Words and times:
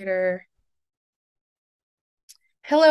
Hello, 0.00 0.40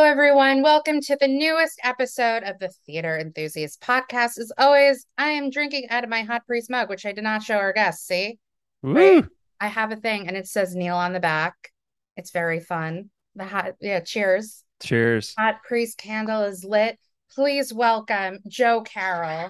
everyone. 0.03 0.61
Welcome 0.61 1.01
to 1.01 1.17
the 1.19 1.27
newest 1.27 1.79
episode 1.83 2.43
of 2.43 2.59
the 2.59 2.69
Theater 2.85 3.17
Enthusiast 3.17 3.81
Podcast. 3.81 4.37
As 4.37 4.51
always, 4.59 5.07
I 5.17 5.29
am 5.29 5.49
drinking 5.49 5.89
out 5.89 6.03
of 6.03 6.11
my 6.11 6.21
hot 6.21 6.45
priest 6.45 6.69
mug, 6.69 6.87
which 6.87 7.07
I 7.07 7.11
did 7.11 7.23
not 7.23 7.41
show 7.41 7.55
our 7.55 7.73
guests. 7.73 8.05
See, 8.05 8.37
Woo! 8.83 9.27
I 9.59 9.67
have 9.67 9.91
a 9.91 9.95
thing, 9.95 10.27
and 10.27 10.37
it 10.37 10.45
says 10.45 10.75
Neil 10.75 10.95
on 10.95 11.13
the 11.13 11.19
back. 11.19 11.55
It's 12.15 12.29
very 12.29 12.59
fun. 12.59 13.09
The 13.35 13.45
hot, 13.45 13.73
yeah. 13.81 14.01
Cheers. 14.01 14.63
Cheers. 14.83 15.33
Hot 15.35 15.63
priest 15.67 15.97
candle 15.97 16.43
is 16.43 16.63
lit. 16.63 16.99
Please 17.31 17.73
welcome 17.73 18.37
Joe 18.47 18.81
Carroll. 18.81 19.49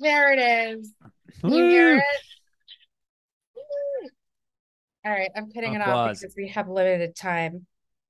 There 0.00 0.32
it 0.32 0.40
is. 0.40 0.92
You 1.44 1.68
hear 1.68 1.98
it? 1.98 2.02
All 5.08 5.14
right, 5.14 5.30
I'm 5.34 5.50
putting 5.50 5.72
it 5.72 5.80
off 5.80 6.20
because 6.20 6.34
we 6.36 6.48
have 6.48 6.68
limited 6.68 7.16
time. 7.16 7.64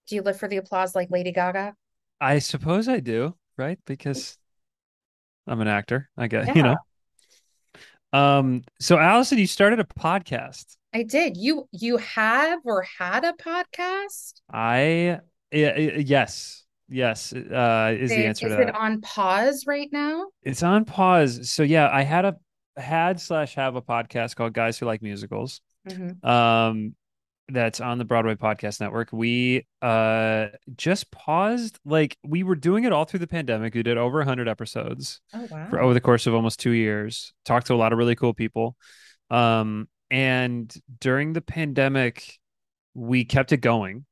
Do 0.08 0.16
you 0.16 0.22
live 0.22 0.36
for 0.36 0.48
the 0.48 0.56
applause 0.56 0.96
like 0.96 1.12
Lady 1.12 1.30
Gaga? 1.30 1.74
I 2.20 2.40
suppose 2.40 2.88
I 2.88 2.98
do, 2.98 3.36
right? 3.56 3.78
Because 3.86 4.36
I'm 5.46 5.60
an 5.60 5.68
actor. 5.68 6.10
I 6.16 6.26
get, 6.26 6.56
you 6.56 6.64
know. 6.64 6.76
Um, 8.12 8.64
so 8.80 8.98
Allison, 8.98 9.38
you 9.38 9.46
started 9.46 9.78
a 9.78 9.84
podcast. 9.84 10.76
I 10.92 11.04
did. 11.04 11.36
You 11.36 11.68
you 11.70 11.98
have 11.98 12.60
or 12.64 12.82
had 12.82 13.24
a 13.24 13.32
podcast? 13.34 14.40
I 14.52 15.20
yes, 15.52 16.64
yes, 16.88 17.32
uh, 17.32 17.94
is 17.96 18.10
the 18.10 18.26
answer 18.26 18.48
to 18.48 18.54
is 18.54 18.60
it 18.60 18.66
that. 18.66 18.74
on 18.74 19.02
pause 19.02 19.66
right 19.68 19.88
now? 19.92 20.26
It's 20.42 20.64
on 20.64 20.84
pause. 20.84 21.48
So 21.48 21.62
yeah, 21.62 21.90
I 21.92 22.02
had 22.02 22.24
a 22.24 22.36
had 22.76 23.20
slash 23.20 23.54
have 23.54 23.76
a 23.76 23.82
podcast 23.82 24.34
called 24.34 24.52
Guys 24.52 24.78
Who 24.78 24.86
Like 24.86 25.00
Musicals. 25.00 25.60
Hmm 25.94 26.28
Um, 26.28 26.94
that's 27.50 27.80
on 27.80 27.96
the 27.96 28.04
Broadway 28.04 28.34
Podcast 28.34 28.80
Network. 28.80 29.08
We 29.12 29.66
uh 29.80 30.48
just 30.76 31.10
paused. 31.10 31.78
Like 31.84 32.16
we 32.22 32.42
were 32.42 32.54
doing 32.56 32.84
it 32.84 32.92
all 32.92 33.04
through 33.06 33.20
the 33.20 33.26
pandemic. 33.26 33.74
We 33.74 33.82
did 33.82 33.96
over 33.96 34.18
100 34.18 34.48
episodes. 34.48 35.20
Oh 35.32 35.46
for 35.70 35.80
over 35.80 35.94
the 35.94 36.00
course 36.00 36.26
of 36.26 36.34
almost 36.34 36.60
two 36.60 36.72
years. 36.72 37.32
Talked 37.44 37.68
to 37.68 37.74
a 37.74 37.76
lot 37.76 37.92
of 37.92 37.98
really 37.98 38.16
cool 38.16 38.34
people. 38.34 38.76
Um, 39.30 39.88
and 40.10 40.74
during 41.00 41.32
the 41.32 41.40
pandemic, 41.40 42.38
we 42.94 43.24
kept 43.24 43.52
it 43.52 43.58
going. 43.58 44.04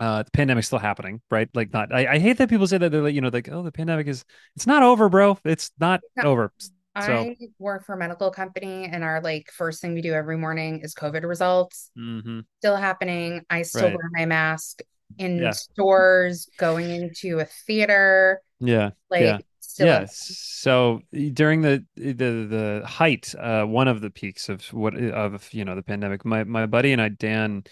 Uh, 0.00 0.22
the 0.24 0.30
pandemic's 0.32 0.66
still 0.66 0.78
happening, 0.78 1.22
right? 1.30 1.48
Like, 1.54 1.72
not. 1.72 1.94
I, 1.94 2.14
I 2.14 2.18
hate 2.18 2.38
that 2.38 2.48
people 2.48 2.66
say 2.66 2.78
that 2.78 2.90
they're 2.90 3.00
like, 3.00 3.14
you 3.14 3.20
know, 3.20 3.28
like, 3.28 3.48
oh, 3.50 3.62
the 3.62 3.72
pandemic 3.72 4.06
is. 4.08 4.24
It's 4.56 4.66
not 4.66 4.82
over, 4.82 5.08
bro. 5.08 5.38
It's 5.44 5.70
not 5.78 6.00
over. 6.22 6.52
I 6.94 7.36
work 7.58 7.84
for 7.84 7.94
a 7.94 7.98
medical 7.98 8.30
company 8.30 8.84
and 8.86 9.02
our 9.04 9.20
like 9.20 9.50
first 9.50 9.80
thing 9.82 9.94
we 9.94 10.02
do 10.02 10.12
every 10.14 10.36
morning 10.38 10.80
is 10.80 10.94
COVID 10.94 11.24
results. 11.24 11.90
mhm, 11.96 12.44
Still 12.60 12.76
happening. 12.76 13.42
I 13.50 13.62
still 13.62 13.88
right. 13.88 13.92
wear 13.92 14.10
my 14.12 14.26
mask 14.26 14.82
in 15.18 15.40
Yeah. 15.40 15.52
stores, 15.52 16.48
going 16.58 16.90
into 16.90 17.40
a 17.40 17.44
theater, 17.66 18.42
Yeah. 18.60 18.92
Yeah. 19.18 19.40
like 19.40 19.46
still 19.60 19.92
a 19.92 20.00
Yeah. 20.00 20.06
So 20.06 21.00
during 21.12 21.62
the 21.62 21.84
the 21.96 22.12
the 22.14 22.82
height, 22.86 23.34
uh, 23.38 23.64
one 23.64 23.88
of 23.88 24.00
the 24.00 24.10
peaks 24.10 24.48
of 24.48 24.64
what 24.72 24.94
of 24.96 25.52
you 25.52 25.64
know 25.64 25.74
the 25.74 25.82
pandemic, 25.82 26.24
my 26.24 26.44
my 26.44 26.66
buddy 26.66 26.92
and 26.92 27.02
I, 27.02 27.08
Dan 27.08 27.64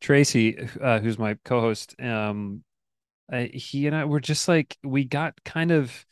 Tracy, 0.00 0.56
uh, 0.80 1.00
who's 1.00 1.18
my 1.18 1.34
co-host, 1.44 1.94
um, 2.00 2.64
uh, 3.32 3.46
he 3.52 3.86
and 3.86 3.96
I 3.96 4.06
were 4.06 4.20
just 4.20 4.48
like 4.48 4.76
we 4.84 5.04
got 5.04 5.42
kind 5.44 5.72
of 5.72 6.06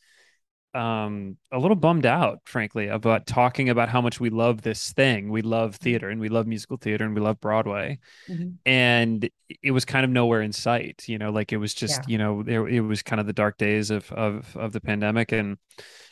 um 0.75 1.37
a 1.51 1.59
little 1.59 1.75
bummed 1.77 2.05
out 2.05 2.41
frankly 2.45 2.89
about 2.89 3.27
talking 3.27 3.71
about 3.71 3.89
how 3.89 4.01
much 4.03 4.21
we 4.21 4.29
love 4.31 4.61
this 4.63 4.93
thing 4.93 5.31
we 5.31 5.41
love 5.41 5.77
theater 5.77 6.11
and 6.11 6.21
we 6.21 6.29
love 6.29 6.47
musical 6.47 6.77
theater 6.77 7.05
and 7.05 7.15
we 7.15 7.21
love 7.21 7.41
broadway 7.41 7.99
Mhm. 8.29 8.55
and 8.67 9.31
it 9.63 9.71
was 9.71 9.85
kind 9.87 10.05
of 10.05 10.11
nowhere 10.11 10.43
in 10.43 10.53
sight 10.53 11.05
you 11.09 11.19
know 11.19 11.31
like 11.31 11.53
it 11.53 11.57
was 11.57 11.75
Yeah. 11.83 11.87
just 11.87 12.09
you 12.09 12.19
know 12.19 12.43
there 12.43 12.69
it 12.69 12.81
was 12.81 13.03
kind 13.03 13.19
of 13.19 13.27
the 13.27 13.33
dark 13.33 13.57
days 13.57 13.91
of 13.91 14.13
of 14.13 14.55
of 14.57 14.73
the 14.73 14.81
pandemic 14.81 15.33
and 15.33 15.57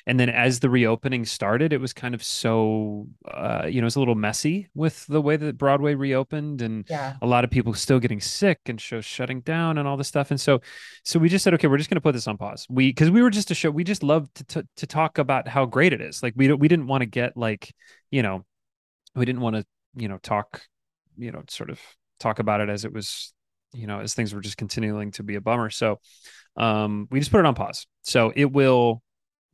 and 0.08 0.20
then 0.20 0.28
as 0.28 0.60
the 0.60 0.70
reopening 0.70 1.24
started 1.24 1.72
it 1.72 1.80
was 1.80 1.92
kind 1.92 2.14
of 2.14 2.22
so 2.22 3.06
uh 3.28 3.66
you 3.68 3.80
know 3.80 3.84
it 3.84 3.92
was 3.92 3.96
a 3.96 3.98
little 3.98 4.14
messy 4.14 4.68
with 4.74 5.04
the 5.06 5.20
way 5.20 5.36
that 5.36 5.58
Broadway 5.58 5.94
reopened 5.94 6.62
and 6.62 6.84
Yeah. 6.88 7.16
a 7.20 7.26
lot 7.26 7.44
of 7.44 7.50
people 7.50 7.74
still 7.74 7.98
getting 7.98 8.20
sick 8.20 8.60
and 8.66 8.80
shows 8.80 9.04
shutting 9.04 9.40
down 9.40 9.78
and 9.78 9.88
all 9.88 9.96
this 9.96 10.08
stuff. 10.08 10.30
And 10.30 10.40
so 10.40 10.60
so 11.04 11.18
we 11.18 11.28
just 11.28 11.42
said 11.42 11.54
okay 11.54 11.66
we're 11.66 11.78
just 11.78 11.90
going 11.90 11.96
to 11.96 12.00
put 12.00 12.12
this 12.12 12.26
on 12.28 12.36
pause. 12.36 12.66
We 12.70 12.88
because 12.90 13.10
we 13.10 13.20
were 13.22 13.30
just 13.30 13.50
a 13.50 13.54
show 13.54 13.70
we 13.70 13.84
just 13.84 14.02
loved 14.02 14.34
to, 14.36 14.44
to 14.44 14.68
to 14.76 14.86
talk 14.86 15.18
about 15.18 15.48
how 15.48 15.66
great 15.66 15.92
it 15.92 16.00
is. 16.00 16.22
Like 16.22 16.34
we 16.36 16.52
we 16.52 16.68
didn't 16.68 16.86
want 16.86 17.02
to 17.02 17.06
get 17.06 17.36
like 17.36 17.74
you 18.10 18.22
know 18.22 18.44
we 19.14 19.24
didn't 19.24 19.40
want 19.40 19.56
to 19.56 19.66
you 19.96 20.08
know 20.08 20.18
talk 20.18 20.62
you 21.18 21.32
know 21.32 21.42
sort 21.48 21.70
of 21.70 21.80
talk 22.20 22.38
about 22.38 22.60
it 22.60 22.68
as 22.68 22.84
it 22.84 22.92
was 22.92 23.32
you 23.72 23.86
know 23.86 24.00
as 24.00 24.14
things 24.14 24.32
were 24.34 24.40
just 24.40 24.56
continuing 24.56 25.10
to 25.12 25.22
be 25.22 25.34
a 25.34 25.40
bummer. 25.40 25.70
So 25.70 25.98
um 26.56 27.08
we 27.10 27.18
just 27.18 27.30
put 27.32 27.40
it 27.40 27.46
on 27.46 27.54
pause. 27.54 27.86
So 28.02 28.32
it 28.36 28.52
will 28.52 29.02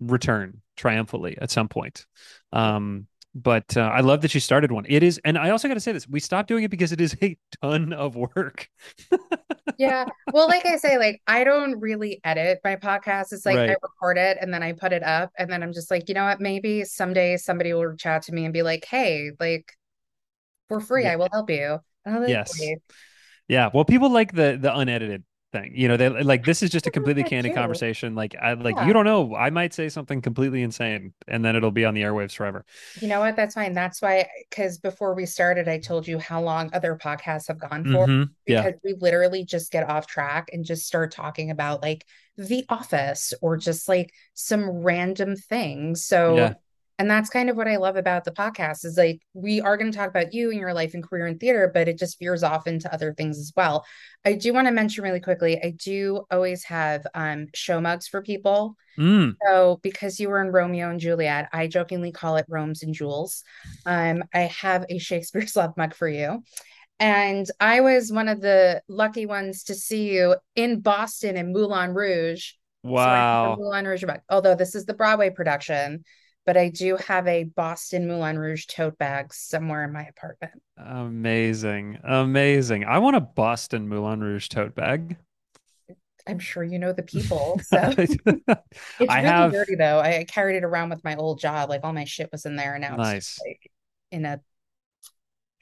return 0.06 0.60
triumphantly 0.76 1.36
at 1.40 1.50
some 1.50 1.68
point 1.68 2.06
um 2.52 3.06
but 3.34 3.76
uh, 3.78 3.80
I 3.80 4.00
love 4.00 4.20
that 4.22 4.34
you 4.34 4.40
started 4.40 4.70
one. 4.70 4.84
It 4.86 5.02
is, 5.02 5.18
and 5.24 5.38
I 5.38 5.48
also 5.50 5.66
got 5.66 5.72
to 5.74 5.80
say 5.80 5.92
this: 5.92 6.06
we 6.06 6.20
stopped 6.20 6.48
doing 6.48 6.64
it 6.64 6.70
because 6.70 6.92
it 6.92 7.00
is 7.00 7.16
a 7.22 7.34
ton 7.62 7.94
of 7.94 8.14
work. 8.14 8.68
Yeah. 9.78 10.06
Well, 10.32 10.48
like 10.48 10.66
I 10.66 10.76
say, 10.76 10.98
like 10.98 11.22
I 11.26 11.44
don't 11.44 11.80
really 11.80 12.20
edit 12.24 12.60
my 12.62 12.76
podcast. 12.76 13.32
It's 13.32 13.46
like 13.46 13.56
I 13.56 13.76
record 13.82 14.18
it 14.18 14.38
and 14.40 14.52
then 14.52 14.62
I 14.62 14.72
put 14.72 14.92
it 14.92 15.02
up 15.02 15.32
and 15.38 15.50
then 15.50 15.62
I'm 15.62 15.72
just 15.72 15.90
like, 15.90 16.08
you 16.08 16.14
know 16.14 16.24
what? 16.24 16.40
Maybe 16.40 16.84
someday 16.84 17.36
somebody 17.36 17.72
will 17.72 17.86
reach 17.86 18.06
out 18.06 18.22
to 18.22 18.32
me 18.32 18.44
and 18.44 18.52
be 18.52 18.62
like, 18.62 18.84
hey, 18.84 19.30
like 19.40 19.72
for 20.69 20.80
free, 20.80 21.04
Yeah. 21.04 21.12
I 21.12 21.16
will 21.16 21.28
help 21.32 21.50
you. 21.50 21.78
Like, 22.04 22.28
Yes. 22.28 22.60
Yeah. 23.48 23.70
Well, 23.72 23.84
people 23.84 24.10
like 24.10 24.32
the 24.32 24.58
the 24.60 24.76
unedited 24.76 25.24
thing. 25.52 25.72
You 25.74 25.88
know, 25.88 25.96
they 25.96 26.08
like 26.08 26.44
this 26.44 26.62
is 26.62 26.70
just 26.70 26.86
a 26.86 26.90
completely 26.90 27.24
candid 27.24 27.52
conversation. 27.52 28.14
Like 28.14 28.34
I 28.40 28.54
like 28.54 28.80
you 28.80 28.92
don't 28.92 29.04
know. 29.04 29.34
I 29.36 29.50
might 29.50 29.74
say 29.74 29.88
something 29.88 30.20
completely 30.22 30.62
insane 30.62 31.12
and 31.28 31.44
then 31.44 31.56
it'll 31.56 31.70
be 31.70 31.84
on 31.84 31.94
the 31.94 32.02
airwaves 32.02 32.34
forever. 32.34 32.64
You 32.94 33.08
know 33.08 33.20
what? 33.20 33.36
That's 33.36 33.54
fine. 33.54 33.72
That's 33.72 34.02
why, 34.02 34.28
because 34.50 34.78
before 34.78 35.14
we 35.14 35.24
started, 35.24 35.66
I 35.66 35.78
told 35.78 36.06
you 36.06 36.18
how 36.18 36.42
long 36.42 36.68
other 36.72 36.98
podcasts 37.02 37.48
have 37.48 37.58
gone 37.58 37.86
for, 37.86 38.06
hmm 38.06 38.22
Yeah. 38.46 38.62
because 38.62 38.74
we 38.84 38.94
literally 39.00 39.44
just 39.46 39.72
get 39.72 39.88
off 39.88 40.06
track 40.06 40.50
and 40.52 40.64
just 40.64 40.86
start 40.86 41.10
talking 41.10 41.50
about 41.50 41.80
like 41.82 42.04
The 42.36 42.66
Office 42.69 43.32
or 43.40 43.56
just 43.56 43.88
like 43.88 44.12
some 44.34 44.69
random 44.69 45.36
things. 45.36 46.04
So, 46.04 46.36
Yeah. 46.36 46.54
And 46.98 47.10
that's 47.10 47.30
kind 47.30 47.50
of 47.50 47.56
what 47.56 47.69
I 47.69 47.76
love 47.76 47.97
about 47.97 48.25
the 48.25 48.30
podcast 48.30 48.84
is 48.84 48.97
like 48.97 49.20
we 49.34 49.60
are 49.60 49.76
going 49.76 49.91
to 49.91 49.97
talk 49.97 50.08
about 50.08 50.32
you 50.32 50.50
and 50.50 50.58
your 50.58 50.75
life 50.75 50.94
and 50.94 51.03
career 51.03 51.26
in 51.26 51.38
theater, 51.38 51.70
but 51.72 51.88
it 51.88 51.98
just 51.98 52.19
veers 52.19 52.42
off 52.42 52.66
into 52.66 52.92
other 52.92 53.12
things 53.14 53.38
as 53.38 53.53
well. 53.56 53.84
I 54.25 54.34
do 54.34 54.53
want 54.53 54.69
to 54.69 54.72
mention 54.72 55.04
really 55.04 55.20
quickly, 55.20 55.58
I 55.62 55.70
do 55.70 56.25
always 56.31 56.64
have 56.64 57.06
um 57.14 57.48
show 57.54 57.81
mugs 57.81 58.08
for 58.08 58.22
people. 58.22 58.76
Mm. 58.98 59.36
So, 59.47 59.81
because 59.82 60.20
you 60.20 60.28
were 60.28 60.42
in 60.42 60.52
Romeo 60.52 60.91
and 60.91 61.00
Juliet, 61.00 61.48
I 61.52 61.66
jokingly 61.66 62.12
call 62.12 62.36
it 62.36 62.47
Rome's 62.48 62.82
and 62.82 62.94
Jules. 62.94 63.42
Um, 63.86 64.22
I 64.34 64.41
have 64.41 64.84
a 64.88 64.98
Shakespeare's 64.98 65.56
Love 65.56 65.76
mug 65.76 65.94
for 65.94 66.08
you. 66.08 66.42
And 67.00 67.50
I 67.58 67.81
was 67.81 68.12
one 68.12 68.28
of 68.28 68.41
the 68.41 68.81
lucky 68.86 69.26
ones 69.26 69.64
to 69.64 69.75
see 69.75 70.12
you 70.12 70.36
in 70.54 70.81
Boston 70.81 71.36
in 71.36 71.52
Moulin 71.52 71.94
Rouge. 71.94 72.52
So 72.84 72.91
Wow. 72.91 73.56
Moulin 73.58 73.86
Rouge. 73.86 74.04
Although 74.28 74.54
this 74.54 74.75
is 74.75 74.84
the 74.84 74.94
Broadway 74.94 75.31
production, 75.31 76.04
but 76.44 76.56
I 76.56 76.69
do 76.69 76.97
have 76.97 77.26
a 77.26 77.44
Boston 77.44 78.06
Moulin 78.08 78.38
Rouge 78.38 78.66
tote 78.66 78.98
bag 78.98 79.32
somewhere 79.32 79.84
in 79.84 79.92
my 79.92 80.04
apartment. 80.04 80.60
Amazing. 80.76 81.98
Amazing. 82.03 82.84
I 82.84 82.98
want 82.98 83.16
a 83.16 83.20
Boston 83.20 83.88
Moulin 83.88 84.20
Rouge 84.20 84.48
tote 84.48 84.75
bag. 84.75 85.16
I'm 86.26 86.38
sure 86.38 86.62
you 86.62 86.78
know 86.78 86.92
the 86.92 87.02
people. 87.02 87.60
So 87.72 87.78
it's 87.98 88.16
I 88.26 88.47
really 88.98 89.22
have 89.22 89.52
dirty 89.52 89.76
though. 89.76 90.00
I 90.00 90.25
carried 90.25 90.56
it 90.56 90.64
around 90.64 90.91
with 90.91 91.02
my 91.04 91.16
old 91.16 91.41
job. 91.41 91.69
Like 91.69 91.81
all 91.84 91.92
my 91.92 92.04
shit 92.04 92.31
was 92.32 92.44
in 92.44 92.56
there, 92.56 92.75
and 92.75 92.82
now 92.82 92.97
it's 92.97 93.26
just 93.26 93.38
nice. 93.38 93.41
like 93.47 93.70
in 94.10 94.25
a 94.25 94.41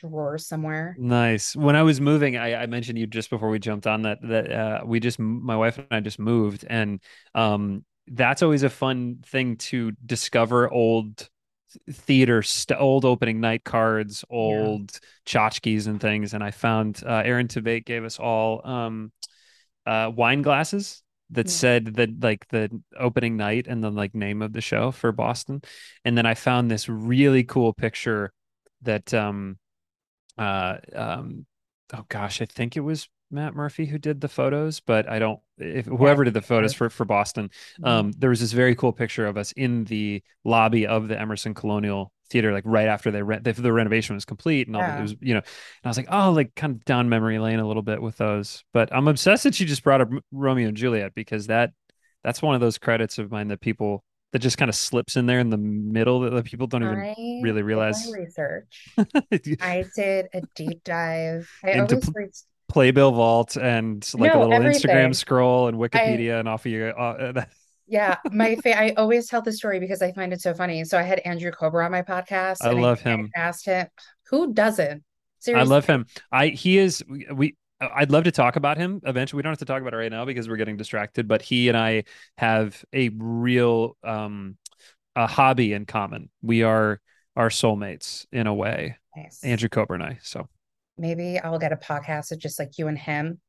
drawer 0.00 0.38
somewhere. 0.38 0.96
Nice. 0.98 1.54
When 1.54 1.76
I 1.76 1.82
was 1.82 2.00
moving, 2.00 2.36
I, 2.36 2.62
I 2.62 2.66
mentioned 2.66 2.98
you 2.98 3.06
just 3.06 3.30
before 3.30 3.48
we 3.48 3.58
jumped 3.58 3.86
on 3.86 4.02
that 4.02 4.18
that 4.22 4.52
uh, 4.52 4.80
we 4.84 4.98
just 4.98 5.18
my 5.18 5.56
wife 5.56 5.78
and 5.78 5.86
I 5.90 6.00
just 6.00 6.18
moved, 6.18 6.64
and 6.68 7.00
um, 7.34 7.84
that's 8.08 8.42
always 8.42 8.62
a 8.62 8.70
fun 8.70 9.18
thing 9.24 9.56
to 9.56 9.92
discover 10.04 10.70
old 10.70 11.28
theater, 11.90 12.42
st 12.42 12.78
old 12.80 13.04
opening 13.04 13.40
night 13.40 13.64
cards, 13.64 14.24
Yeah. 14.30 14.36
old 14.36 14.98
tchotchkes 15.26 15.86
and 15.86 16.00
things. 16.00 16.34
And 16.34 16.42
I 16.42 16.50
found 16.50 17.02
uh, 17.06 17.22
Aaron 17.24 17.48
Tveit 17.48 17.84
gave 17.84 18.04
us 18.04 18.18
all 18.18 18.66
um, 18.66 19.12
uh, 19.86 20.10
wine 20.14 20.42
glasses 20.42 21.02
that 21.30 21.46
Yeah. 21.46 21.52
said 21.52 21.94
that 21.94 22.20
like 22.22 22.48
the 22.48 22.70
opening 22.98 23.36
night 23.36 23.66
and 23.68 23.82
the 23.84 23.90
like 23.90 24.14
name 24.14 24.42
of 24.42 24.52
the 24.52 24.60
show 24.60 24.90
for 24.90 25.12
Boston. 25.12 25.62
And 26.04 26.18
then 26.18 26.26
I 26.26 26.34
found 26.34 26.70
this 26.70 26.88
really 26.88 27.44
cool 27.44 27.72
picture 27.72 28.32
that 28.82 29.12
um 29.14 29.58
uh 30.38 30.78
um 30.94 31.44
oh 31.92 32.04
gosh 32.08 32.40
i 32.40 32.46
think 32.46 32.76
it 32.76 32.80
was 32.80 33.08
matt 33.30 33.54
murphy 33.54 33.86
who 33.86 33.98
did 33.98 34.20
the 34.20 34.28
photos 34.28 34.80
but 34.80 35.08
i 35.08 35.18
don't 35.18 35.40
if 35.58 35.86
whoever 35.86 36.24
did 36.24 36.34
the 36.34 36.40
photos 36.42 36.72
for 36.72 36.90
for 36.90 37.04
boston 37.04 37.50
Mhm. 37.80 37.86
um 37.88 38.12
there 38.18 38.30
was 38.30 38.40
this 38.40 38.52
very 38.52 38.74
cool 38.74 38.92
picture 38.92 39.26
of 39.26 39.36
us 39.36 39.52
in 39.52 39.84
the 39.84 40.22
lobby 40.44 40.86
of 40.86 41.08
the 41.08 41.18
emerson 41.20 41.54
colonial 41.54 42.12
theater 42.30 42.52
like 42.52 42.64
right 42.66 42.86
after 42.86 43.10
they 43.10 43.22
rent 43.22 43.42
the, 43.44 43.52
the 43.52 43.72
renovation 43.72 44.14
was 44.14 44.24
complete 44.24 44.68
and 44.68 44.76
all. 44.76 44.82
Yeah. 44.82 44.98
It 44.98 45.02
was 45.02 45.14
you 45.20 45.34
know, 45.34 45.40
and 45.40 45.46
I 45.84 45.88
was 45.88 45.96
like, 45.96 46.06
oh, 46.12 46.30
like 46.30 46.54
kind 46.54 46.76
of 46.76 46.84
down 46.84 47.08
memory 47.08 47.40
lane 47.40 47.58
a 47.58 47.66
little 47.66 47.82
bit 47.82 48.00
with 48.00 48.18
those. 48.18 48.62
But 48.72 48.94
I'm 48.94 49.08
obsessed 49.08 49.42
that 49.42 49.58
you 49.58 49.66
just 49.66 49.82
brought 49.82 50.00
up 50.00 50.10
Romeo 50.30 50.68
and 50.68 50.76
Juliet 50.76 51.12
because 51.12 51.48
that 51.48 51.72
that's 52.22 52.40
one 52.40 52.54
of 52.54 52.60
those 52.60 52.78
credits 52.78 53.18
of 53.18 53.32
mine 53.32 53.48
that 53.48 53.60
people 53.60 54.04
that 54.32 54.38
just 54.38 54.58
kind 54.58 54.68
of 54.68 54.76
slips 54.76 55.16
in 55.16 55.26
there 55.26 55.40
in 55.40 55.50
the 55.50 55.56
middle 55.58 56.20
that 56.20 56.30
the 56.30 56.44
people 56.44 56.68
don't 56.68 56.84
even 56.84 57.00
I 57.00 57.40
really 57.42 57.62
realize 57.62 58.08
research. 58.16 58.86
I 59.60 59.84
did 59.96 60.28
a 60.32 60.42
deep 60.54 60.84
dive. 60.84 61.50
I 61.64 61.70
into 61.72 61.96
always 61.96 62.46
Playbill 62.70 63.12
Vault 63.12 63.56
and 63.56 64.08
like 64.14 64.32
a 64.32 64.36
no 64.36 64.46
little 64.46 64.64
Instagram 64.64 65.14
scroll 65.14 65.68
and 65.68 65.76
I 65.76 65.80
Wikipedia 65.88 66.38
and 66.38 66.48
off 66.48 66.64
of 66.64 66.72
you. 66.72 66.86
Uh, 66.86 67.44
yeah, 67.86 68.16
my 68.30 68.54
fa 68.62 68.78
I 68.78 68.94
always 68.96 69.28
tell 69.28 69.42
the 69.42 69.52
story 69.52 69.80
because 69.80 70.00
I 70.00 70.12
find 70.12 70.32
it 70.32 70.40
so 70.40 70.54
funny. 70.54 70.84
So 70.84 70.98
I 70.98 71.02
had 71.02 71.18
Andrew 71.20 71.50
Kober 71.50 71.82
on 71.82 71.90
my 71.90 72.02
podcast, 72.02 72.58
I 72.62 72.70
and 72.70 72.78
I, 72.78 72.82
love 72.82 73.00
I 73.04 73.10
him. 73.10 73.30
asked 73.36 73.66
him, 73.66 73.88
"Who 74.30 74.54
doesn't?" 74.54 75.02
Seriously, 75.40 75.60
I 75.60 75.74
love 75.74 75.86
him. 75.86 76.06
I 76.30 76.48
he 76.48 76.78
is 76.78 77.02
we, 77.32 77.56
I'd 77.80 78.10
love 78.10 78.24
to 78.24 78.32
talk 78.32 78.56
about 78.56 78.76
him 78.76 79.00
eventually. 79.04 79.38
We 79.38 79.42
don't 79.42 79.52
have 79.52 79.58
to 79.58 79.64
talk 79.64 79.80
about 79.80 79.94
it 79.94 79.98
right 79.98 80.10
now 80.12 80.24
because 80.24 80.48
we're 80.48 80.56
getting 80.56 80.76
distracted, 80.76 81.26
but 81.26 81.42
he 81.42 81.68
and 81.68 81.76
I 81.76 82.04
have 82.38 82.82
a 82.92 83.08
real 83.10 83.96
um 84.04 84.56
a 85.16 85.26
hobby 85.26 85.72
in 85.72 85.86
common. 85.86 86.30
We 86.42 86.62
are 86.62 87.00
our 87.36 87.48
soulmates 87.48 88.26
in 88.32 88.46
a 88.46 88.54
way. 88.54 88.98
nice. 89.16 89.42
Andrew 89.42 89.68
Kober 89.68 89.94
and 89.94 90.02
I. 90.02 90.18
So 90.22 90.48
Maybe 91.00 91.38
I'll 91.40 91.58
get 91.58 91.72
a 91.72 91.76
podcast 91.76 92.30
of 92.32 92.38
just 92.38 92.58
like 92.58 92.78
you 92.78 92.88
and 92.88 92.98
him, 92.98 93.40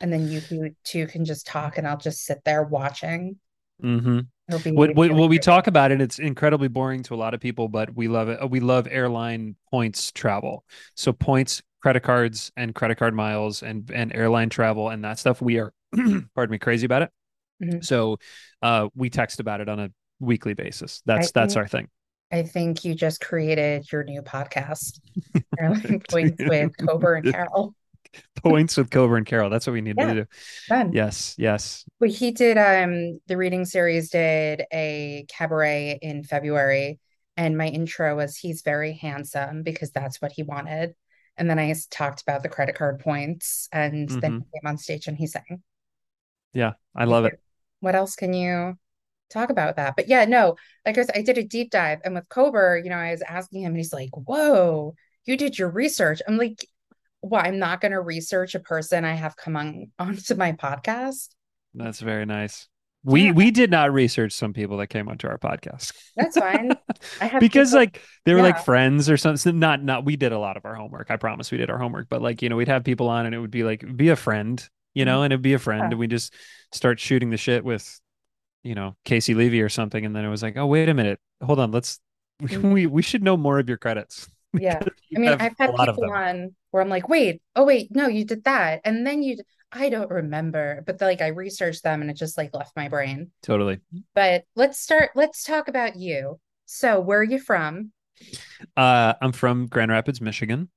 and 0.00 0.12
then 0.12 0.28
you 0.28 0.74
two 0.84 1.06
can 1.06 1.24
just 1.24 1.46
talk, 1.46 1.78
and 1.78 1.86
I'll 1.86 1.98
just 1.98 2.24
sit 2.24 2.42
there 2.44 2.62
watching. 2.62 3.38
hmm 3.80 4.20
It'll 4.48 4.60
What, 4.74 4.94
what, 4.94 5.12
what 5.12 5.30
we 5.30 5.38
talk 5.38 5.66
about 5.66 5.90
it, 5.92 6.00
it's 6.00 6.18
incredibly 6.18 6.68
boring 6.68 7.02
to 7.04 7.14
a 7.14 7.16
lot 7.16 7.34
of 7.34 7.40
people, 7.40 7.68
but 7.68 7.94
we 7.94 8.08
love 8.08 8.28
it. 8.28 8.50
We 8.50 8.60
love 8.60 8.86
airline 8.90 9.56
points 9.70 10.12
travel. 10.12 10.64
So 10.96 11.12
points, 11.12 11.62
credit 11.82 12.02
cards, 12.02 12.52
and 12.56 12.74
credit 12.74 12.96
card 12.96 13.14
miles, 13.14 13.62
and 13.62 13.90
and 13.90 14.14
airline 14.14 14.50
travel, 14.50 14.90
and 14.90 15.04
that 15.04 15.18
stuff. 15.18 15.40
We 15.40 15.58
are, 15.58 15.72
pardon 16.34 16.50
me, 16.50 16.58
crazy 16.58 16.86
about 16.86 17.02
it. 17.02 17.10
Mhm. 17.60 17.80
So, 17.80 18.18
uh, 18.62 18.88
we 18.94 19.10
text 19.10 19.40
about 19.40 19.60
it 19.60 19.68
on 19.68 19.80
a 19.80 19.90
weekly 20.20 20.54
basis. 20.54 21.02
I 21.16 21.26
That's 21.26 21.32
that's 21.32 21.56
think 21.56 21.58
our 21.58 21.68
thing. 21.68 21.88
I 22.32 22.42
think 22.42 22.84
you 22.84 22.94
just 22.94 23.20
created 23.20 23.90
your 23.92 24.04
new 24.04 24.22
podcast, 24.22 25.00
Points 26.10 26.42
with 26.46 26.72
Kober 26.78 27.14
and 27.14 27.26
Carroll. 27.28 27.74
Points 28.36 28.76
with 28.76 28.90
Kober 28.90 29.16
and 29.16 29.26
Carroll. 29.26 29.50
That's 29.50 29.66
what 29.66 29.72
we 29.72 29.80
need 29.80 29.98
to 29.98 30.06
do. 30.06 30.26
done. 30.68 31.00
Yes, 31.00 31.34
yes. 31.38 31.86
But 32.00 32.10
he 32.10 32.32
did 32.32 32.58
um 32.58 33.20
the 33.26 33.36
reading 33.36 33.64
series 33.64 34.10
did 34.10 34.64
a 34.72 35.26
cabaret 35.28 35.98
in 36.02 36.24
February, 36.24 37.00
and 37.36 37.56
my 37.58 37.68
intro 37.68 38.16
was 38.16 38.36
he's 38.36 38.62
very 38.62 38.92
handsome 38.94 39.62
because 39.62 39.90
that's 39.92 40.20
what 40.20 40.32
he 40.32 40.42
wanted. 40.42 40.94
And 41.36 41.48
then 41.50 41.58
I 41.58 41.74
talked 41.90 42.22
about 42.22 42.42
the 42.42 42.48
credit 42.48 42.76
card 42.76 43.00
points, 43.00 43.68
and 43.72 44.10
then 44.22 44.32
hmm 44.32 44.44
he 44.52 44.60
came 44.60 44.68
on 44.68 44.78
stage 44.78 45.06
and 45.08 45.16
he 45.16 45.26
sang. 45.26 45.62
Yeah, 46.52 46.74
I 46.94 47.04
love 47.04 47.24
it. 47.26 47.38
what 47.80 47.94
else 47.94 48.16
can 48.16 48.32
you 48.32 48.78
talk 49.34 49.50
about 49.50 49.76
that? 49.76 49.96
But 49.96 50.08
yeah, 50.08 50.24
no, 50.24 50.56
like 50.86 50.96
I 50.96 51.00
was, 51.02 51.10
I 51.14 51.22
did 51.22 51.38
a 51.38 51.44
deep 51.44 51.70
dive, 51.70 52.00
and 52.04 52.14
with 52.14 52.28
Kober, 52.28 52.80
you 52.82 52.90
know, 52.90 52.96
I 52.96 53.10
was 53.10 53.22
asking 53.22 53.62
him, 53.62 53.68
and 53.72 53.76
he's 53.76 53.92
like, 53.92 54.10
"Whoa, 54.14 54.94
you 55.26 55.36
did 55.36 55.58
your 55.58 55.68
research." 55.70 56.22
I'm 56.26 56.38
like, 56.38 56.66
"Well, 57.22 57.42
I'm 57.44 57.58
not 57.58 57.80
going 57.80 57.92
to 57.92 58.00
research 58.00 58.54
a 58.54 58.60
person 58.60 59.04
I 59.04 59.14
have 59.14 59.36
come 59.36 59.56
on 59.56 59.90
onto 59.98 60.34
my 60.34 60.52
podcast." 60.52 61.28
That's 61.74 62.00
very 62.00 62.24
nice. 62.26 62.68
Yeah, 63.06 63.12
We 63.12 63.32
we 63.32 63.50
did 63.50 63.70
not 63.70 63.92
research 63.92 64.32
some 64.32 64.52
people 64.54 64.78
that 64.78 64.86
came 64.86 65.08
onto 65.08 65.26
our 65.28 65.38
podcast. 65.38 65.92
that's 66.16 66.38
fine. 66.38 66.72
I 67.20 67.26
have 67.26 67.40
because 67.40 67.70
people. 67.70 67.80
like 67.80 68.02
they 68.24 68.32
were 68.34 68.40
like 68.42 68.64
friends 68.64 69.10
or 69.10 69.16
something. 69.18 69.58
Not 69.58 69.82
not 69.82 70.04
we 70.04 70.16
did 70.16 70.32
a 70.32 70.38
lot 70.38 70.56
of 70.56 70.64
our 70.64 70.74
homework. 70.74 71.10
I 71.10 71.16
promise 71.16 71.50
we 71.50 71.58
did 71.58 71.68
our 71.70 71.78
homework. 71.78 72.08
But 72.08 72.22
like, 72.22 72.40
you 72.42 72.48
know, 72.48 72.56
we'd 72.56 72.68
have 72.68 72.84
people 72.84 73.08
on 73.08 73.26
and 73.26 73.34
it 73.34 73.38
would 73.40 73.50
be 73.50 73.62
like 73.64 73.84
be 73.96 74.08
a 74.08 74.16
friend, 74.16 74.66
you 74.94 75.04
know, 75.04 75.16
mm-hmm. 75.16 75.24
and 75.24 75.32
it'd 75.34 75.42
be 75.42 75.54
a 75.54 75.58
friend 75.58 75.80
Yeah. 75.82 75.90
and 75.90 75.98
we 75.98 76.06
just 76.06 76.32
start 76.72 76.98
shooting 77.00 77.30
the 77.30 77.36
shit 77.36 77.64
with, 77.64 78.00
you 78.64 78.74
know, 78.74 78.96
Casey 79.04 79.34
Levy 79.34 79.62
or 79.62 79.68
something. 79.68 80.04
And 80.04 80.16
then 80.16 80.24
it 80.24 80.30
was 80.30 80.42
like, 80.42 80.56
oh, 80.56 80.66
wait 80.66 80.88
a 80.88 80.94
minute. 80.94 81.20
Hold 81.42 81.60
on, 81.60 81.70
let's 81.70 82.00
Mhm. 82.42 82.72
we 82.72 82.86
we 82.86 83.02
should 83.02 83.22
know 83.22 83.36
more 83.36 83.58
of 83.60 83.68
your 83.68 83.78
credits. 83.78 84.28
Yeah. 84.54 84.80
I 85.16 85.18
mean, 85.18 85.30
I've 85.30 85.58
had 85.58 85.74
people 85.74 86.12
on 86.12 86.54
where 86.70 86.80
I'm 86.82 86.88
like, 86.88 87.08
wait, 87.08 87.42
oh 87.56 87.64
wait, 87.64 87.88
no, 87.94 88.06
you 88.06 88.24
did 88.24 88.44
that. 88.44 88.82
And 88.84 89.04
then 89.04 89.20
you, 89.24 89.38
I 89.72 89.88
don't 89.88 90.08
remember, 90.10 90.84
but 90.86 91.00
like 91.00 91.20
I 91.20 91.28
researched 91.28 91.82
them 91.82 92.02
and 92.02 92.08
it 92.10 92.16
just 92.16 92.38
like 92.38 92.54
left 92.54 92.76
my 92.76 92.88
brain. 92.88 93.32
Totally. 93.42 93.80
But 94.14 94.44
let's 94.54 94.78
start, 94.78 95.10
let's 95.16 95.42
talk 95.42 95.66
about 95.66 95.96
you. 95.96 96.38
So 96.66 97.00
where 97.00 97.18
are 97.18 97.24
you 97.24 97.40
from? 97.40 97.90
Uh, 98.76 99.14
I'm 99.20 99.32
from 99.32 99.66
Grand 99.66 99.90
Rapids, 99.90 100.20
Michigan. 100.20 100.68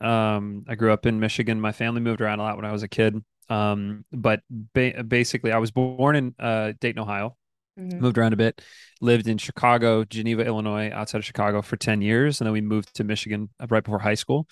Um, 0.00 0.64
I 0.66 0.74
grew 0.74 0.92
up 0.92 1.04
in 1.06 1.20
Michigan. 1.20 1.60
My 1.60 1.72
family 1.72 2.00
moved 2.00 2.20
around 2.22 2.40
a 2.40 2.42
lot 2.42 2.56
when 2.56 2.64
I 2.64 2.72
was 2.72 2.82
a 2.82 2.88
kid. 2.88 3.22
Um, 3.50 4.04
but 4.12 4.40
ba 4.48 5.02
basically, 5.02 5.52
I 5.52 5.58
was 5.58 5.70
born 5.70 6.16
in 6.16 6.34
uh, 6.38 6.72
Dayton, 6.80 7.00
Ohio. 7.00 7.36
Mhm. 7.78 8.00
Moved 8.00 8.18
around 8.18 8.32
a 8.32 8.36
bit. 8.36 8.60
Lived 9.00 9.28
in 9.28 9.38
Chicago, 9.38 10.04
Geneva, 10.04 10.44
Illinois, 10.44 10.90
outside 10.90 11.18
of 11.18 11.24
Chicago 11.24 11.62
for 11.62 11.76
10 11.76 12.02
years. 12.02 12.40
And 12.40 12.46
then 12.46 12.52
we 12.52 12.60
moved 12.60 12.94
to 12.96 13.04
Michigan 13.04 13.48
right 13.68 13.82
before 13.82 13.98
high 13.98 14.14
school. 14.14 14.48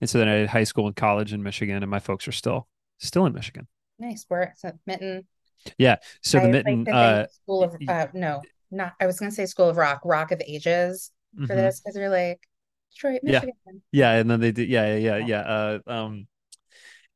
And 0.00 0.08
so 0.08 0.18
then 0.18 0.28
I 0.28 0.36
did 0.38 0.48
high 0.48 0.64
school 0.64 0.86
and 0.86 0.96
college 0.96 1.32
in 1.32 1.42
Michigan, 1.42 1.82
and 1.82 1.90
my 1.90 1.98
folks 1.98 2.26
are 2.26 2.32
still 2.32 2.68
still 2.98 3.26
in 3.26 3.32
Michigan. 3.32 3.66
Nice. 3.98 4.24
Where 4.28 4.54
so 4.56 4.72
Mitten. 4.86 5.26
Yeah. 5.78 5.96
So 6.22 6.38
I 6.38 6.42
the 6.42 6.48
mitten, 6.48 6.84
to 6.86 6.94
uh, 6.94 7.26
School 7.42 7.64
of, 7.64 7.76
uh, 7.86 8.06
no, 8.14 8.40
not, 8.70 8.94
I 9.00 9.06
was 9.06 9.18
going 9.18 9.30
to 9.30 9.34
say 9.34 9.46
School 9.46 9.68
of 9.68 9.76
Rock, 9.76 10.00
Rock 10.04 10.32
of 10.32 10.40
Ages 10.46 11.10
for 11.36 11.42
mhm. 11.42 11.56
this 11.56 11.80
because 11.80 11.96
you're 11.96 12.08
like, 12.08 12.40
Detroit, 12.92 13.20
Michigan. 13.22 13.52
Yeah. 13.92 14.12
yeah, 14.14 14.20
And 14.20 14.30
then 14.30 14.40
they 14.40 14.52
did, 14.52 14.68
yeah, 14.68 14.96
yeah, 14.96 14.96
yeah, 14.96 15.16
Yeah. 15.18 15.26
yeah. 15.26 15.40
Uh, 15.40 15.78
um, 15.86 16.26